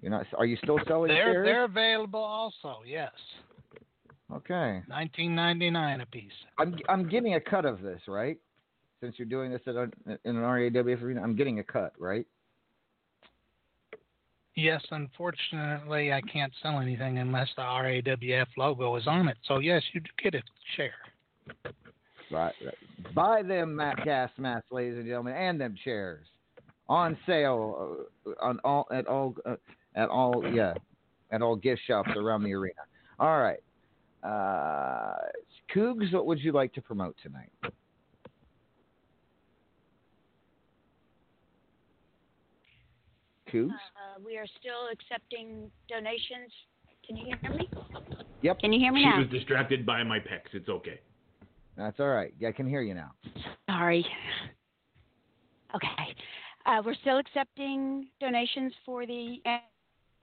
You're 0.00 0.10
not. 0.12 0.26
Are 0.38 0.46
you 0.46 0.56
still 0.62 0.78
selling 0.86 1.08
They're 1.08 1.32
chairs? 1.32 1.46
they're 1.46 1.64
available 1.64 2.22
also. 2.22 2.82
Yes, 2.86 3.10
Okay. 4.32 4.82
nineteen 4.88 5.34
ninety 5.34 5.68
nine 5.70 6.00
a 6.00 6.06
piece. 6.06 6.30
I'm 6.58 6.76
I'm 6.88 7.08
getting 7.08 7.34
a 7.34 7.40
cut 7.40 7.64
of 7.64 7.80
this, 7.82 8.00
right? 8.06 8.38
Since 9.04 9.18
you're 9.18 9.28
doing 9.28 9.52
this 9.52 9.60
at 9.66 9.74
a, 9.74 9.82
in 10.06 10.36
an 10.36 10.36
RAWF 10.36 11.02
arena, 11.02 11.20
I'm 11.20 11.36
getting 11.36 11.58
a 11.58 11.62
cut, 11.62 11.92
right? 11.98 12.26
Yes, 14.54 14.82
unfortunately, 14.90 16.10
I 16.10 16.22
can't 16.22 16.50
sell 16.62 16.80
anything 16.80 17.18
unless 17.18 17.48
the 17.54 17.62
RAWF 17.62 18.46
logo 18.56 18.96
is 18.96 19.06
on 19.06 19.28
it. 19.28 19.36
So 19.46 19.58
yes, 19.58 19.82
you 19.92 20.00
get 20.22 20.34
a 20.34 20.40
share. 20.74 20.94
Right. 22.30 22.54
right. 22.64 23.14
Buy 23.14 23.42
them 23.42 23.76
mat 23.76 23.98
gas 24.06 24.30
masks, 24.38 24.68
ladies 24.70 24.96
and 24.96 25.04
gentlemen, 25.04 25.34
and 25.34 25.60
them 25.60 25.74
chairs 25.84 26.24
on 26.88 27.18
sale 27.26 28.06
uh, 28.26 28.30
on 28.40 28.58
all 28.64 28.86
at 28.90 29.06
all 29.06 29.34
uh, 29.44 29.56
at 29.96 30.08
all 30.08 30.42
yeah 30.50 30.72
at 31.30 31.42
all 31.42 31.56
gift 31.56 31.82
shops 31.86 32.10
around 32.16 32.42
the 32.42 32.54
arena. 32.54 32.80
All 33.18 33.38
right. 33.38 33.60
Uh, 34.22 35.28
Cougs, 35.74 36.10
what 36.14 36.24
would 36.24 36.40
you 36.40 36.52
like 36.52 36.72
to 36.72 36.80
promote 36.80 37.16
tonight? 37.22 37.52
Cougs? 43.54 43.70
Uh, 43.70 44.20
we 44.24 44.36
are 44.36 44.46
still 44.58 44.88
accepting 44.92 45.70
donations. 45.88 46.50
Can 47.06 47.16
you 47.16 47.26
hear 47.26 47.50
me? 47.52 47.68
Yep. 48.42 48.58
Can 48.58 48.72
you 48.72 48.80
hear 48.80 48.92
me 48.92 49.00
she 49.00 49.06
now? 49.06 49.16
She 49.16 49.22
was 49.22 49.30
distracted 49.30 49.86
by 49.86 50.02
my 50.02 50.18
pecs. 50.18 50.52
It's 50.52 50.68
okay. 50.68 51.00
That's 51.76 52.00
all 52.00 52.08
right. 52.08 52.32
I 52.46 52.52
can 52.52 52.68
hear 52.68 52.82
you 52.82 52.94
now. 52.94 53.12
Sorry. 53.68 54.04
Okay. 55.74 56.14
Uh, 56.66 56.82
we're 56.84 56.94
still 56.94 57.18
accepting 57.18 58.08
donations 58.20 58.72
for 58.86 59.06
the 59.06 59.36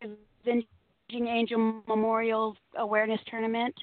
Avenging 0.01 1.27
Angel 1.27 1.81
Memorial 1.87 2.55
Awareness 2.77 3.19
Tournament. 3.29 3.75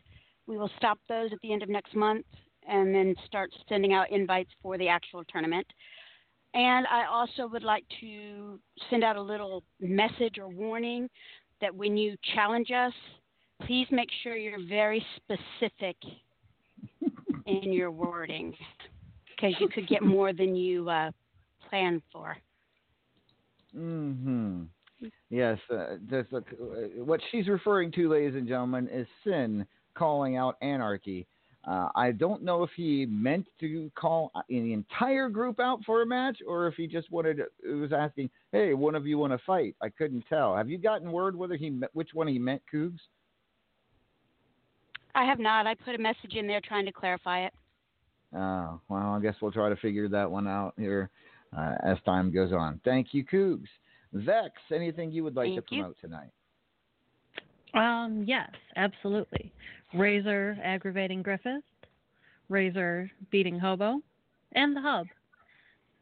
We 0.46 0.58
will 0.58 0.70
stop 0.76 0.98
those 1.08 1.32
at 1.32 1.38
the 1.42 1.52
end 1.52 1.62
of 1.62 1.68
next 1.68 1.94
month 1.94 2.26
and 2.68 2.94
then 2.94 3.14
start 3.26 3.50
sending 3.68 3.92
out 3.92 4.10
invites 4.10 4.50
for 4.62 4.76
the 4.76 4.88
actual 4.88 5.24
tournament. 5.24 5.66
And 6.54 6.86
I 6.86 7.04
also 7.06 7.46
would 7.46 7.62
like 7.62 7.84
to 8.00 8.58
send 8.90 9.04
out 9.04 9.16
a 9.16 9.22
little 9.22 9.62
message 9.80 10.38
or 10.38 10.48
warning 10.48 11.08
that 11.60 11.74
when 11.74 11.96
you 11.96 12.16
challenge 12.34 12.70
us, 12.70 12.92
please 13.66 13.86
make 13.90 14.08
sure 14.22 14.36
you're 14.36 14.64
very 14.66 15.04
specific 15.16 15.96
in 17.46 17.72
your 17.72 17.90
wording 17.90 18.54
because 19.28 19.54
you 19.60 19.68
could 19.68 19.88
get 19.88 20.02
more 20.02 20.32
than 20.32 20.54
you 20.56 20.88
uh, 20.88 21.10
planned 21.68 22.02
for. 22.12 22.36
Hmm. 23.74 24.62
Yes. 25.30 25.58
Uh, 25.70 25.96
a, 26.10 26.18
uh, 26.18 26.42
what 27.04 27.20
she's 27.30 27.46
referring 27.46 27.92
to, 27.92 28.08
ladies 28.08 28.34
and 28.34 28.48
gentlemen, 28.48 28.88
is 28.88 29.06
sin 29.24 29.66
calling 29.94 30.36
out 30.36 30.56
anarchy 30.62 31.26
Uh, 31.64 31.88
I 31.94 32.12
don't 32.12 32.42
know 32.42 32.62
if 32.62 32.70
he 32.76 33.04
meant 33.06 33.46
to 33.60 33.90
call 33.94 34.30
the 34.48 34.72
entire 34.72 35.28
group 35.28 35.60
out 35.60 35.80
for 35.84 36.02
a 36.02 36.06
match 36.06 36.38
or 36.46 36.66
if 36.66 36.74
he 36.74 36.86
just 36.86 37.10
wanted. 37.10 37.40
It 37.40 37.74
was 37.74 37.92
asking, 37.92 38.30
"Hey, 38.52 38.74
one 38.74 38.94
of 38.94 39.06
you 39.06 39.18
want 39.18 39.32
to 39.32 39.38
fight?" 39.44 39.76
I 39.82 39.88
couldn't 39.88 40.24
tell. 40.28 40.56
Have 40.56 40.70
you 40.70 40.78
gotten 40.78 41.10
word 41.12 41.36
whether 41.36 41.56
he 41.56 41.70
me- 41.70 41.88
which 41.92 42.14
one 42.14 42.28
he 42.28 42.38
meant, 42.38 42.62
Cougs? 42.72 43.00
I 45.14 45.24
have 45.24 45.40
not. 45.40 45.66
I 45.66 45.74
put 45.74 45.94
a 45.94 45.98
message 45.98 46.34
in 46.34 46.46
there 46.46 46.60
trying 46.60 46.86
to 46.86 46.92
clarify 46.92 47.40
it. 47.40 47.52
Oh, 48.34 48.80
well, 48.88 49.14
I 49.14 49.20
guess 49.20 49.34
we'll 49.40 49.52
try 49.52 49.68
to 49.68 49.76
figure 49.76 50.08
that 50.08 50.30
one 50.30 50.46
out 50.46 50.74
here 50.76 51.10
uh, 51.56 51.74
as 51.82 51.96
time 52.04 52.30
goes 52.30 52.52
on. 52.52 52.80
Thank 52.84 53.12
you, 53.12 53.24
Cougs. 53.24 53.68
Vex, 54.12 54.52
anything 54.72 55.10
you 55.10 55.24
would 55.24 55.34
like 55.34 55.46
Thank 55.46 55.66
to 55.66 55.74
you. 55.74 55.82
promote 55.82 55.96
tonight? 56.00 56.30
Um, 57.74 58.24
yes, 58.26 58.50
absolutely. 58.76 59.52
Razor 59.94 60.58
aggravating 60.62 61.22
Griffith, 61.22 61.62
Razor 62.48 63.10
beating 63.30 63.58
Hobo, 63.58 64.00
and 64.52 64.76
the 64.76 64.80
Hub, 64.80 65.06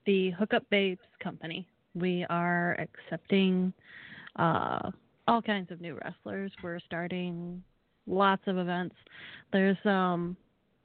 the 0.06 0.30
Hookup 0.30 0.68
Babes 0.70 1.00
company. 1.22 1.66
We 1.94 2.26
are 2.28 2.76
accepting 2.78 3.72
uh, 4.36 4.90
all 5.28 5.42
kinds 5.42 5.70
of 5.70 5.80
new 5.80 5.98
wrestlers. 6.02 6.52
We're 6.62 6.80
starting 6.80 7.62
lots 8.06 8.42
of 8.46 8.58
events. 8.58 8.94
There's 9.52 9.78
um 9.84 10.36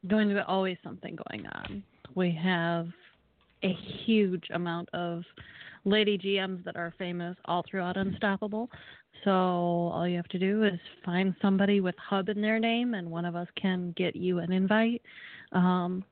going 0.07 0.27
to 0.29 0.33
be 0.33 0.41
always 0.41 0.77
something 0.83 1.17
going 1.27 1.45
on. 1.47 1.83
We 2.15 2.31
have 2.41 2.87
a 3.63 3.73
huge 4.05 4.45
amount 4.53 4.89
of 4.93 5.23
lady 5.85 6.17
GMs 6.17 6.63
that 6.63 6.75
are 6.75 6.93
famous 6.97 7.37
all 7.45 7.63
throughout 7.69 7.97
Unstoppable. 7.97 8.69
So 9.23 9.31
all 9.31 10.07
you 10.07 10.15
have 10.17 10.27
to 10.29 10.39
do 10.39 10.63
is 10.63 10.79
find 11.05 11.35
somebody 11.41 11.79
with 11.79 11.95
Hub 11.97 12.29
in 12.29 12.41
their 12.41 12.59
name, 12.59 12.93
and 12.95 13.09
one 13.09 13.25
of 13.25 13.35
us 13.35 13.47
can 13.55 13.93
get 13.95 14.15
you 14.15 14.39
an 14.39 14.51
invite. 14.51 15.01
Um, 15.51 16.03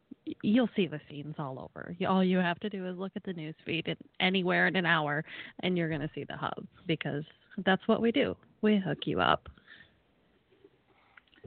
you'll 0.44 0.70
see 0.76 0.86
the 0.86 1.00
scenes 1.10 1.36
all 1.40 1.60
over. 1.60 1.96
Y- 2.00 2.06
All 2.06 2.24
you 2.24 2.38
have 2.38 2.60
to 2.60 2.70
do 2.70 2.86
is 2.88 2.98
look 2.98 3.12
at 3.16 3.24
the 3.24 3.34
news 3.34 3.56
feed 3.66 3.88
and 3.88 3.98
anywhere 4.20 4.68
in 4.68 4.76
an 4.76 4.86
hour, 4.86 5.24
and 5.62 5.78
you're 5.78 5.90
going 5.90 6.02
to 6.02 6.10
see 6.14 6.24
the 6.24 6.38
Hub 6.38 6.64
because 6.88 7.24
that's 7.66 7.88
what 7.88 8.02
we 8.02 8.12
do. 8.12 8.36
We 8.62 8.78
hook 8.78 9.00
you 9.06 9.20
up. 9.22 9.50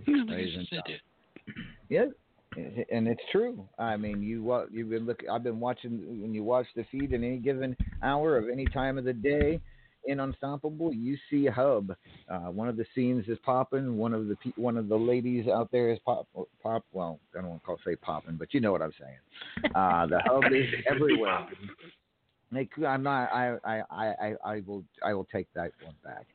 Ladies 0.07 0.57
and. 0.57 0.69
Yeah, 1.89 2.07
and 2.91 3.07
it's 3.07 3.21
true. 3.31 3.69
I 3.79 3.97
mean, 3.97 4.23
you 4.23 4.43
wa- 4.43 4.67
you've 4.73 4.91
been 4.91 5.05
look. 5.07 5.21
I've 5.31 5.43
been 5.45 5.61
watching 5.61 6.23
when 6.23 6.35
you 6.35 6.43
watch 6.43 6.67
the 6.75 6.85
feed 6.91 7.13
in 7.13 7.23
any 7.23 7.37
given 7.39 7.77
hour 8.03 8.37
of 8.37 8.49
any 8.49 8.65
time 8.67 8.99
of 8.99 9.05
the 9.05 9.13
day 9.13 9.61
in 10.07 10.21
Unstoppable. 10.21 10.93
You 10.93 11.17
see 11.31 11.47
Hub. 11.47 11.95
Uh, 12.29 12.39
one 12.51 12.69
of 12.69 12.77
the 12.77 12.85
scenes 12.95 13.27
is 13.29 13.39
popping. 13.45 13.97
One 13.97 14.13
of 14.15 14.29
the 14.29 14.37
pe- 14.37 14.53
one 14.57 14.77
of 14.77 14.89
the 14.89 14.97
ladies 14.97 15.47
out 15.49 15.71
there 15.73 15.91
is 15.91 15.99
pop 16.05 16.27
pop. 16.63 16.85
Well, 16.93 17.19
I 17.37 17.41
don't 17.41 17.51
want 17.51 17.63
to 17.63 17.67
call 17.67 17.79
say 17.87 17.97
popping, 17.97 18.37
but 18.37 18.53
you 18.55 18.61
know 18.61 18.73
what 18.73 18.83
I'm 18.83 18.93
saying. 19.01 19.73
Uh, 19.75 20.07
the 20.07 20.21
Hub 20.27 20.45
is 20.53 20.67
everywhere. 20.91 21.47
Make, 22.51 22.71
I'm 22.87 23.03
not. 23.03 23.33
I, 23.33 23.57
I 23.65 23.83
I 23.91 24.07
I 24.07 24.35
I 24.45 24.63
will 24.67 24.85
I 25.05 25.15
will 25.15 25.25
take 25.33 25.47
that 25.55 25.73
one 25.85 25.95
back. 26.05 26.27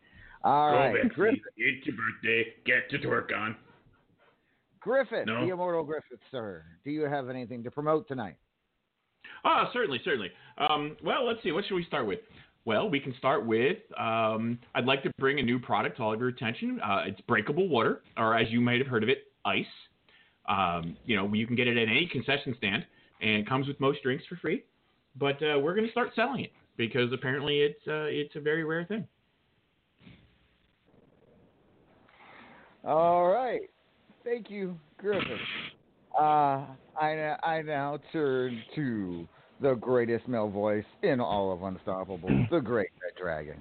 All 0.43 0.71
Go, 0.71 0.77
right, 0.77 0.93
Betsy. 1.03 1.09
Griffith. 1.15 1.41
It's 1.57 1.85
your 1.85 1.95
birthday. 1.95 2.53
Get 2.65 2.89
to 2.91 2.97
twerk 2.99 3.35
on. 3.37 3.55
Griffith, 4.79 5.25
No. 5.25 5.45
the 5.45 5.51
immortal 5.51 5.83
Griffith, 5.83 6.19
sir. 6.31 6.63
Do 6.85 6.91
you 6.91 7.01
have 7.01 7.29
anything 7.29 7.63
to 7.63 7.71
promote 7.71 8.07
tonight? 8.07 8.35
Ah, 9.43 9.69
certainly, 9.73 9.99
certainly. 10.05 10.29
Um, 10.57 10.95
well, 11.03 11.25
let's 11.25 11.41
see. 11.43 11.51
What 11.51 11.65
should 11.65 11.75
we 11.75 11.83
start 11.85 12.07
with? 12.07 12.19
Well, 12.67 12.89
we 12.89 12.99
can 12.99 13.15
start 13.17 13.45
with. 13.45 13.77
Um, 13.97 14.59
I'd 14.75 14.83
like 14.83 15.01
to 15.03 15.11
bring 15.19 15.39
a 15.39 15.41
new 15.41 15.57
product 15.57 15.95
to 15.97 16.03
all 16.03 16.13
of 16.13 16.19
your 16.19 16.27
attention. 16.27 16.81
Uh, 16.81 17.03
it's 17.05 17.21
breakable 17.21 17.69
water, 17.69 18.01
or 18.17 18.37
as 18.37 18.51
you 18.51 18.59
might 18.59 18.79
have 18.79 18.87
heard 18.87 19.03
of 19.03 19.09
it, 19.09 19.19
ice. 19.45 19.63
Um, 20.49 20.97
you 21.05 21.15
know, 21.15 21.33
you 21.33 21.47
can 21.47 21.55
get 21.55 21.69
it 21.69 21.77
at 21.77 21.87
any 21.87 22.09
concession 22.11 22.53
stand, 22.57 22.85
and 23.21 23.37
it 23.37 23.47
comes 23.47 23.69
with 23.69 23.79
most 23.79 24.03
drinks 24.03 24.25
for 24.27 24.35
free. 24.35 24.65
But 25.15 25.41
uh, 25.41 25.59
we're 25.59 25.75
going 25.75 25.85
to 25.85 25.91
start 25.93 26.09
selling 26.13 26.43
it 26.43 26.51
because 26.75 27.13
apparently 27.13 27.59
it's 27.59 27.79
uh, 27.87 28.03
it's 28.09 28.35
a 28.35 28.41
very 28.41 28.65
rare 28.65 28.83
thing. 28.83 29.07
All 32.83 33.29
right. 33.29 33.61
Thank 34.25 34.49
you, 34.49 34.77
Griffith. 34.97 35.23
Uh, 36.19 36.65
I, 36.99 37.37
I 37.43 37.61
now 37.61 37.99
turn 38.11 38.61
to 38.75 39.25
the 39.61 39.75
greatest 39.75 40.27
male 40.27 40.49
voice 40.49 40.85
in 41.03 41.19
all 41.19 41.51
of 41.51 41.63
Unstoppable, 41.63 42.29
the 42.51 42.59
Great 42.59 42.89
Red 43.01 43.13
Dragon. 43.19 43.57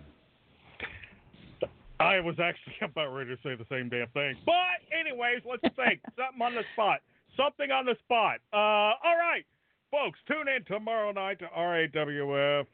I 1.98 2.20
was 2.20 2.36
actually 2.38 2.74
about 2.82 3.14
ready 3.14 3.30
to 3.30 3.42
say 3.42 3.54
the 3.54 3.66
same 3.70 3.88
damn 3.88 4.08
thing. 4.08 4.36
But 4.44 4.84
anyways, 4.98 5.42
let's 5.48 5.62
think. 5.76 6.00
Something 6.16 6.42
on 6.42 6.54
the 6.54 6.62
spot. 6.74 7.00
Something 7.36 7.70
on 7.70 7.84
the 7.86 7.96
spot. 8.04 8.40
Uh, 8.52 8.96
all 9.04 9.16
right, 9.18 9.44
folks, 9.90 10.18
tune 10.26 10.46
in 10.48 10.64
tomorrow 10.64 11.12
night 11.12 11.38
to 11.40 11.48
RAWF 11.56 12.66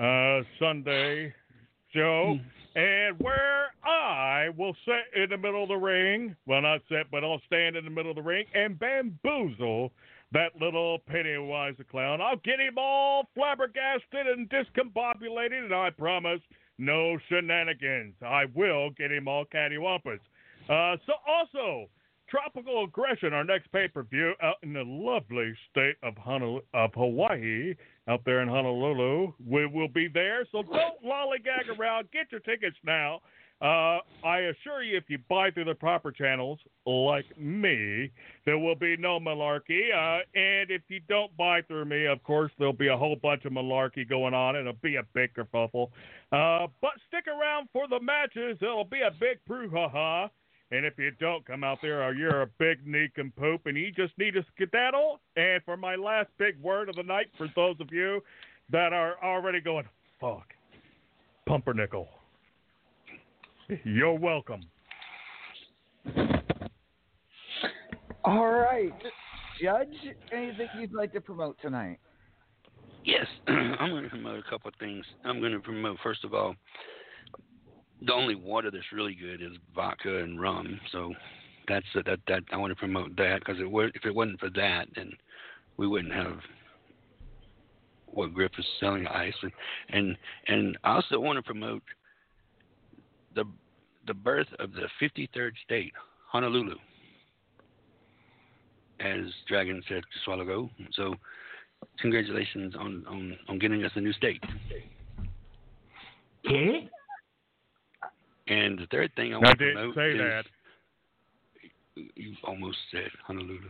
uh, 0.00 0.44
Sunday 0.58 1.32
show, 1.92 2.38
and 2.74 3.18
where 3.20 3.72
I 3.84 4.48
will 4.56 4.74
sit 4.84 5.22
in 5.22 5.30
the 5.30 5.36
middle 5.36 5.62
of 5.62 5.68
the 5.68 5.76
ring. 5.76 6.34
Well, 6.46 6.62
not 6.62 6.80
sit, 6.88 7.10
but 7.10 7.24
I'll 7.24 7.40
stand 7.46 7.76
in 7.76 7.84
the 7.84 7.90
middle 7.90 8.10
of 8.10 8.16
the 8.16 8.22
ring 8.22 8.46
and 8.54 8.78
bamboozle 8.78 9.92
that 10.32 10.50
little 10.60 10.98
Pennywise 11.06 11.74
the 11.78 11.84
clown. 11.84 12.20
I'll 12.20 12.36
get 12.36 12.60
him 12.60 12.74
all 12.76 13.26
flabbergasted 13.34 14.26
and 14.26 14.48
discombobulated, 14.48 15.64
and 15.64 15.74
I 15.74 15.90
promise 15.90 16.40
no 16.78 17.18
shenanigans. 17.28 18.14
I 18.24 18.44
will 18.54 18.90
get 18.90 19.10
him 19.10 19.28
all 19.28 19.44
cattywampus. 19.44 20.20
Uh, 20.68 20.96
so 21.06 21.14
also, 21.26 21.88
Tropical 22.28 22.84
Aggression, 22.84 23.32
our 23.32 23.42
next 23.42 23.72
pay-per-view 23.72 24.34
out 24.40 24.56
in 24.62 24.72
the 24.72 24.84
lovely 24.84 25.52
state 25.70 25.96
of, 26.02 26.14
Honol- 26.14 26.62
of 26.74 26.94
Hawaii, 26.94 27.74
out 28.06 28.20
there 28.24 28.40
in 28.40 28.48
Honolulu. 28.48 29.32
We 29.44 29.66
will 29.66 29.88
be 29.88 30.06
there, 30.06 30.46
so 30.52 30.62
don't 30.62 31.04
lollygag 31.04 31.76
around. 31.76 32.08
Get 32.12 32.30
your 32.30 32.40
tickets 32.40 32.76
now. 32.84 33.20
Uh, 33.60 33.98
I 34.24 34.38
assure 34.38 34.82
you, 34.82 34.96
if 34.96 35.04
you 35.08 35.18
buy 35.28 35.50
through 35.50 35.66
the 35.66 35.74
proper 35.74 36.10
channels, 36.10 36.58
like 36.86 37.26
me, 37.38 38.10
there 38.46 38.58
will 38.58 38.74
be 38.74 38.96
no 38.96 39.20
malarkey. 39.20 39.92
Uh, 39.94 40.22
and 40.34 40.70
if 40.70 40.80
you 40.88 41.00
don't 41.08 41.36
buy 41.36 41.60
through 41.62 41.84
me, 41.84 42.06
of 42.06 42.22
course, 42.22 42.50
there'll 42.58 42.72
be 42.72 42.88
a 42.88 42.96
whole 42.96 43.16
bunch 43.16 43.44
of 43.44 43.52
malarkey 43.52 44.08
going 44.08 44.32
on, 44.32 44.56
and 44.56 44.66
it'll 44.66 44.80
be 44.80 44.96
a 44.96 45.02
big 45.12 45.34
kerfuffle. 45.34 45.90
Uh, 46.32 46.68
but 46.80 46.92
stick 47.08 47.26
around 47.26 47.68
for 47.70 47.86
the 47.86 48.00
matches. 48.00 48.56
It'll 48.62 48.84
be 48.84 49.02
a 49.02 49.10
big 49.10 49.38
brouhaha. 49.48 50.30
And 50.72 50.86
if 50.86 50.94
you 50.96 51.10
don't 51.18 51.44
come 51.44 51.64
out 51.64 51.78
there, 51.82 52.14
you're 52.14 52.42
a 52.42 52.46
big 52.58 52.86
nincompoop 52.86 53.16
and 53.18 53.36
poop, 53.36 53.66
and 53.66 53.76
you 53.76 53.90
just 53.90 54.16
need 54.18 54.36
a 54.36 54.44
skedaddle. 54.54 55.20
And 55.36 55.62
for 55.64 55.76
my 55.76 55.96
last 55.96 56.28
big 56.38 56.58
word 56.62 56.88
of 56.88 56.96
the 56.96 57.02
night, 57.02 57.26
for 57.36 57.48
those 57.56 57.76
of 57.80 57.88
you 57.92 58.22
that 58.70 58.92
are 58.92 59.16
already 59.22 59.60
going, 59.60 59.84
fuck, 60.20 60.46
pumpernickel, 61.46 62.08
you're 63.84 64.14
welcome. 64.14 64.62
All 68.24 68.50
right, 68.50 68.92
Judge, 69.60 69.88
anything 70.32 70.68
you'd 70.78 70.92
like 70.92 71.12
to 71.12 71.20
promote 71.20 71.56
tonight? 71.60 71.98
Yes, 73.04 73.26
I'm 73.46 73.90
going 73.90 74.04
to 74.04 74.10
promote 74.10 74.38
a 74.38 74.50
couple 74.50 74.68
of 74.68 74.74
things. 74.78 75.04
I'm 75.24 75.40
going 75.40 75.52
to 75.52 75.60
promote 75.60 75.98
first 76.02 76.24
of 76.24 76.34
all, 76.34 76.54
the 78.02 78.12
only 78.12 78.34
water 78.34 78.70
that's 78.70 78.92
really 78.92 79.14
good 79.14 79.42
is 79.42 79.56
vodka 79.74 80.22
and 80.22 80.40
rum. 80.40 80.78
So 80.92 81.12
that's 81.68 81.86
uh, 81.94 82.02
that 82.06 82.20
that 82.28 82.42
I 82.52 82.56
want 82.56 82.70
to 82.70 82.76
promote 82.76 83.16
that 83.16 83.40
because 83.40 83.60
it 83.60 83.70
would 83.70 83.92
if 83.94 84.04
it 84.04 84.14
wasn't 84.14 84.40
for 84.40 84.50
that, 84.50 84.86
then 84.94 85.12
we 85.76 85.86
wouldn't 85.86 86.12
have 86.12 86.38
what 88.06 88.34
Griff 88.34 88.52
is 88.58 88.66
selling 88.80 89.06
ice 89.06 89.34
and 89.42 89.52
and 89.90 90.16
and 90.48 90.78
I 90.84 90.96
also 90.96 91.20
want 91.20 91.38
to 91.38 91.42
promote 91.42 91.82
the 93.34 93.44
the 94.10 94.14
birth 94.14 94.48
of 94.58 94.72
the 94.72 94.88
53rd 95.00 95.52
state, 95.64 95.92
Honolulu, 96.32 96.74
as 98.98 99.20
Dragon 99.46 99.80
said 99.88 100.02
just 100.12 100.26
a 100.26 100.30
while 100.30 100.40
ago. 100.40 100.68
So 100.94 101.14
congratulations 102.00 102.74
on 102.76 103.04
on 103.08 103.38
on 103.48 103.60
getting 103.60 103.84
us 103.84 103.92
a 103.94 104.00
new 104.00 104.12
state. 104.14 104.42
Okay. 106.44 106.88
And 108.48 108.80
the 108.80 108.86
third 108.90 109.12
thing 109.14 109.32
I 109.32 109.36
I 109.36 109.38
want 109.38 109.58
to 109.60 109.64
didn't 109.64 109.76
promote 109.76 109.94
say 109.94 110.10
is 110.10 110.18
that. 110.18 110.44
you 112.16 112.34
almost 112.42 112.78
said 112.90 113.10
Honolulu. 113.24 113.60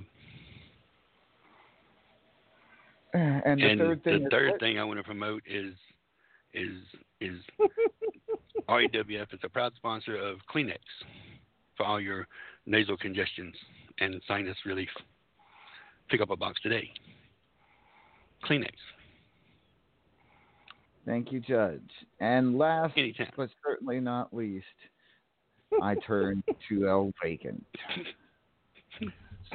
Uh, 3.12 3.18
and 3.18 3.60
the 3.60 3.76
third 3.76 4.04
thing 4.04 4.24
the 4.24 4.30
third 4.30 4.52
thing 4.58 4.78
I 4.78 4.84
want 4.84 4.98
to 5.00 5.04
promote 5.04 5.42
is 5.46 5.74
is 6.54 6.78
is 7.20 7.36
RAWF 8.68 9.34
is 9.34 9.40
a 9.42 9.48
proud 9.48 9.72
sponsor 9.76 10.16
of 10.16 10.38
Kleenex 10.52 10.78
for 11.76 11.84
all 11.86 12.00
your 12.00 12.26
nasal 12.66 12.96
congestions 12.96 13.54
and 14.00 14.20
sinus 14.26 14.56
relief. 14.64 14.88
Pick 16.08 16.20
up 16.20 16.30
a 16.30 16.36
box 16.36 16.60
today. 16.62 16.90
Kleenex. 18.44 18.70
Thank 21.06 21.32
you, 21.32 21.40
Judge. 21.40 21.90
And 22.20 22.56
last 22.58 22.92
Anytime. 22.96 23.30
but 23.36 23.48
certainly 23.66 24.00
not 24.00 24.34
least, 24.34 24.66
I 25.82 25.94
turn 26.06 26.42
to 26.68 26.88
El 26.88 27.12
Vacant. 27.22 27.64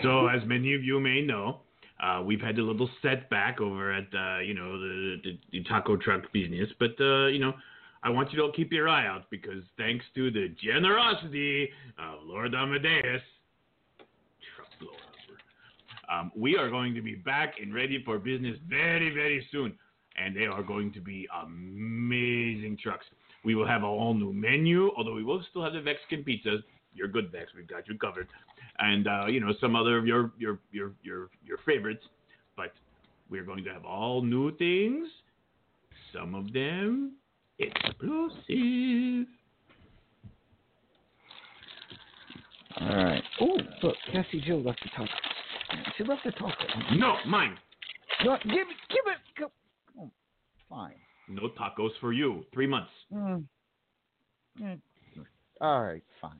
So, 0.02 0.28
as 0.28 0.42
many 0.46 0.74
of 0.74 0.84
you 0.84 1.00
may 1.00 1.22
know, 1.22 1.60
uh, 2.01 2.22
we've 2.22 2.41
had 2.41 2.57
a 2.57 2.61
little 2.61 2.89
setback 3.01 3.61
over 3.61 3.93
at 3.93 4.07
uh, 4.13 4.39
you 4.39 4.53
know 4.53 4.80
the, 4.80 5.15
the, 5.23 5.39
the 5.51 5.63
taco 5.63 5.95
truck 5.95 6.23
business, 6.34 6.69
but 6.80 6.91
uh, 6.99 7.27
you 7.27 7.39
know 7.39 7.53
I 8.03 8.09
want 8.09 8.31
you 8.34 8.41
to 8.41 8.51
keep 8.55 8.72
your 8.72 8.89
eye 8.89 9.07
out 9.07 9.30
because 9.30 9.63
thanks 9.77 10.05
to 10.15 10.30
the 10.30 10.53
generosity 10.61 11.69
of 11.97 12.19
Lord 12.23 12.53
Amadeus, 12.53 13.22
um, 16.11 16.31
we 16.35 16.57
are 16.57 16.69
going 16.69 16.93
to 16.95 17.01
be 17.01 17.15
back 17.15 17.55
and 17.61 17.73
ready 17.73 18.03
for 18.03 18.19
business 18.19 18.57
very 18.69 19.13
very 19.13 19.45
soon, 19.51 19.77
and 20.17 20.35
they 20.35 20.45
are 20.45 20.63
going 20.63 20.91
to 20.93 20.99
be 20.99 21.27
amazing 21.43 22.77
trucks. 22.81 23.05
We 23.45 23.55
will 23.55 23.67
have 23.67 23.84
a 23.84 23.85
all 23.85 24.13
new 24.13 24.34
menu, 24.34 24.91
although 24.97 25.13
we 25.13 25.23
will 25.23 25.43
still 25.49 25.63
have 25.63 25.73
the 25.73 25.81
Mexican 25.81 26.23
pizzas. 26.23 26.61
You're 26.95 27.07
good, 27.07 27.31
Vex. 27.31 27.51
We've 27.55 27.67
got 27.67 27.88
you 27.88 27.97
covered 27.97 28.27
and 28.80 29.07
uh, 29.07 29.26
you 29.27 29.39
know 29.39 29.53
some 29.61 29.76
other 29.76 29.97
of 29.97 30.05
your 30.05 30.31
your 30.38 30.59
your 30.72 30.93
your 31.03 31.30
your 31.45 31.57
favorites. 31.65 32.03
But 32.55 32.72
we're 33.30 33.43
going 33.43 33.63
to 33.65 33.73
have 33.73 33.85
all 33.85 34.22
new 34.22 34.55
things. 34.57 35.07
Some 36.13 36.35
of 36.35 36.51
them 36.53 37.13
explosive. 37.59 39.27
All 42.77 42.95
right. 42.95 43.23
Oh, 43.39 43.57
look, 43.84 43.95
Cassie 44.11 44.43
Joe 44.45 44.57
left 44.57 44.81
the 44.84 44.89
taco. 44.89 45.11
She 45.97 46.03
left 46.03 46.22
the 46.26 46.31
taco. 46.31 46.53
No, 46.95 47.15
mine. 47.26 47.57
No, 48.23 48.38
give 48.43 48.51
it, 48.53 48.67
give 48.89 49.05
it. 49.07 49.39
Go. 49.39 49.51
Oh, 49.99 50.11
fine. 50.69 50.95
No 51.30 51.49
tacos 51.59 51.91
for 51.99 52.13
you. 52.13 52.43
Three 52.53 52.67
months. 52.67 52.91
Mm. 53.13 53.43
Mm. 54.61 54.80
All 55.61 55.84
right, 55.84 56.03
fine. 56.22 56.31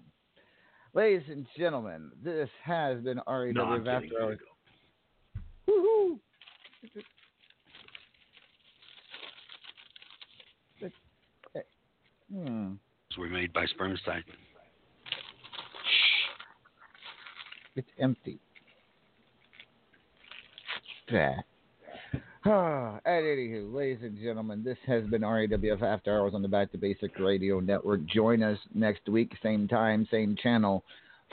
Ladies 0.96 1.28
and 1.30 1.46
gentlemen, 1.58 2.10
this 2.24 2.48
has 2.64 3.02
been 3.02 3.20
REW 3.28 3.52
No, 3.52 3.74
After. 3.76 4.10
Hours. 4.22 4.40
Woohoo! 5.70 6.20
Hmm. 12.34 12.74
Were 13.18 13.30
made 13.30 13.52
by 13.52 13.66
spermicide. 13.66 14.24
It's 17.76 17.90
empty. 18.00 18.40
Yeah. 21.12 21.36
At 22.48 23.24
anywho, 23.24 23.74
ladies 23.74 24.04
and 24.04 24.20
gentlemen, 24.22 24.64
this 24.64 24.78
has 24.86 25.04
been 25.06 25.24
RAWF 25.24 25.82
After 25.82 26.16
Hours 26.16 26.36
on 26.36 26.44
the 26.44 26.48
Back 26.48 26.72
to 26.74 26.78
Basic 26.78 27.18
Radio 27.18 27.60
Network. 27.60 28.06
Join 28.06 28.44
us 28.44 28.60
next 28.76 29.10
week, 29.10 29.32
same 29.42 29.68
time, 29.68 30.08
same 30.12 30.36
channel, 30.36 30.84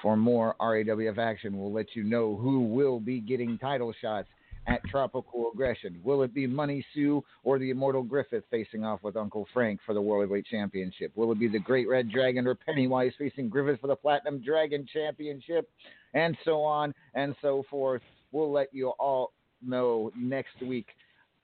for 0.01 0.17
more 0.17 0.57
RAWF 0.59 1.19
action. 1.19 1.59
We'll 1.59 1.71
let 1.71 1.95
you 1.95 2.03
know 2.03 2.35
who 2.37 2.61
will 2.61 2.99
be 2.99 3.21
getting 3.21 3.59
title 3.59 3.93
shots 4.01 4.29
at 4.67 4.83
Tropical 4.85 5.51
Aggression. 5.53 6.01
Will 6.03 6.23
it 6.23 6.33
be 6.33 6.47
Money 6.47 6.83
Sue 6.95 7.23
or 7.45 7.59
the 7.59 7.69
Immortal 7.69 8.05
Griffith 8.05 8.45
facing 8.51 8.83
off 8.83 9.03
with 9.03 9.19
Uncle 9.19 9.47
Frank 9.53 9.81
for 9.85 9.93
the 9.93 10.01
World 10.01 10.23
Heavyweight 10.23 10.47
Championship? 10.47 11.13
Will 11.15 11.31
it 11.31 11.39
be 11.39 11.47
the 11.47 11.59
Great 11.59 11.91
Red 11.91 12.11
Dragon 12.11 12.47
or 12.47 12.55
Pennywise 12.55 13.13
facing 13.19 13.51
Griffith 13.51 13.83
for 13.83 13.89
the 13.89 13.97
Platinum 13.97 14.43
Dragon 14.43 14.89
Championship? 14.91 15.69
And 16.15 16.39
so 16.43 16.63
on 16.63 16.95
and 17.15 17.37
so 17.43 17.65
forth. 17.69 18.01
We'll 18.33 18.51
let 18.51 18.73
you 18.73 18.95
all 18.99 19.33
know 19.63 20.11
next 20.17 20.61
week 20.63 20.87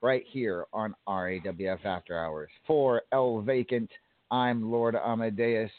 right 0.01 0.25
here 0.29 0.67
on 0.73 0.95
RAWF 1.09 1.85
After 1.85 2.19
Hours. 2.19 2.51
For 2.67 3.03
El 3.13 3.41
Vacant, 3.41 3.91
I'm 4.31 4.71
Lord 4.71 4.95
Amadeus. 4.95 5.71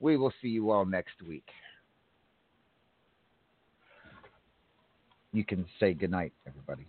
We 0.00 0.16
will 0.16 0.32
see 0.40 0.48
you 0.48 0.70
all 0.70 0.84
next 0.84 1.22
week. 1.26 1.48
You 5.32 5.44
can 5.44 5.64
say 5.78 5.94
goodnight, 5.94 6.32
everybody. 6.46 6.86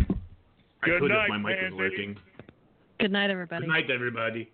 I 0.00 0.86
Good 0.86 1.00
could 1.00 1.10
night, 1.10 1.24
if 1.24 1.28
my 1.28 1.38
mic 1.38 1.60
was 1.62 1.72
working. 1.74 2.16
Good 3.00 3.12
night, 3.12 3.30
everybody. 3.30 3.66
Good 3.66 3.72
night, 3.72 3.90
everybody. 3.90 4.50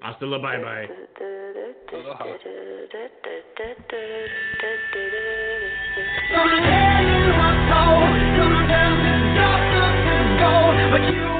Hasta 0.00 0.26
la 0.26 0.38
bye 0.38 0.58
bye. 0.58 0.88
But 10.90 11.39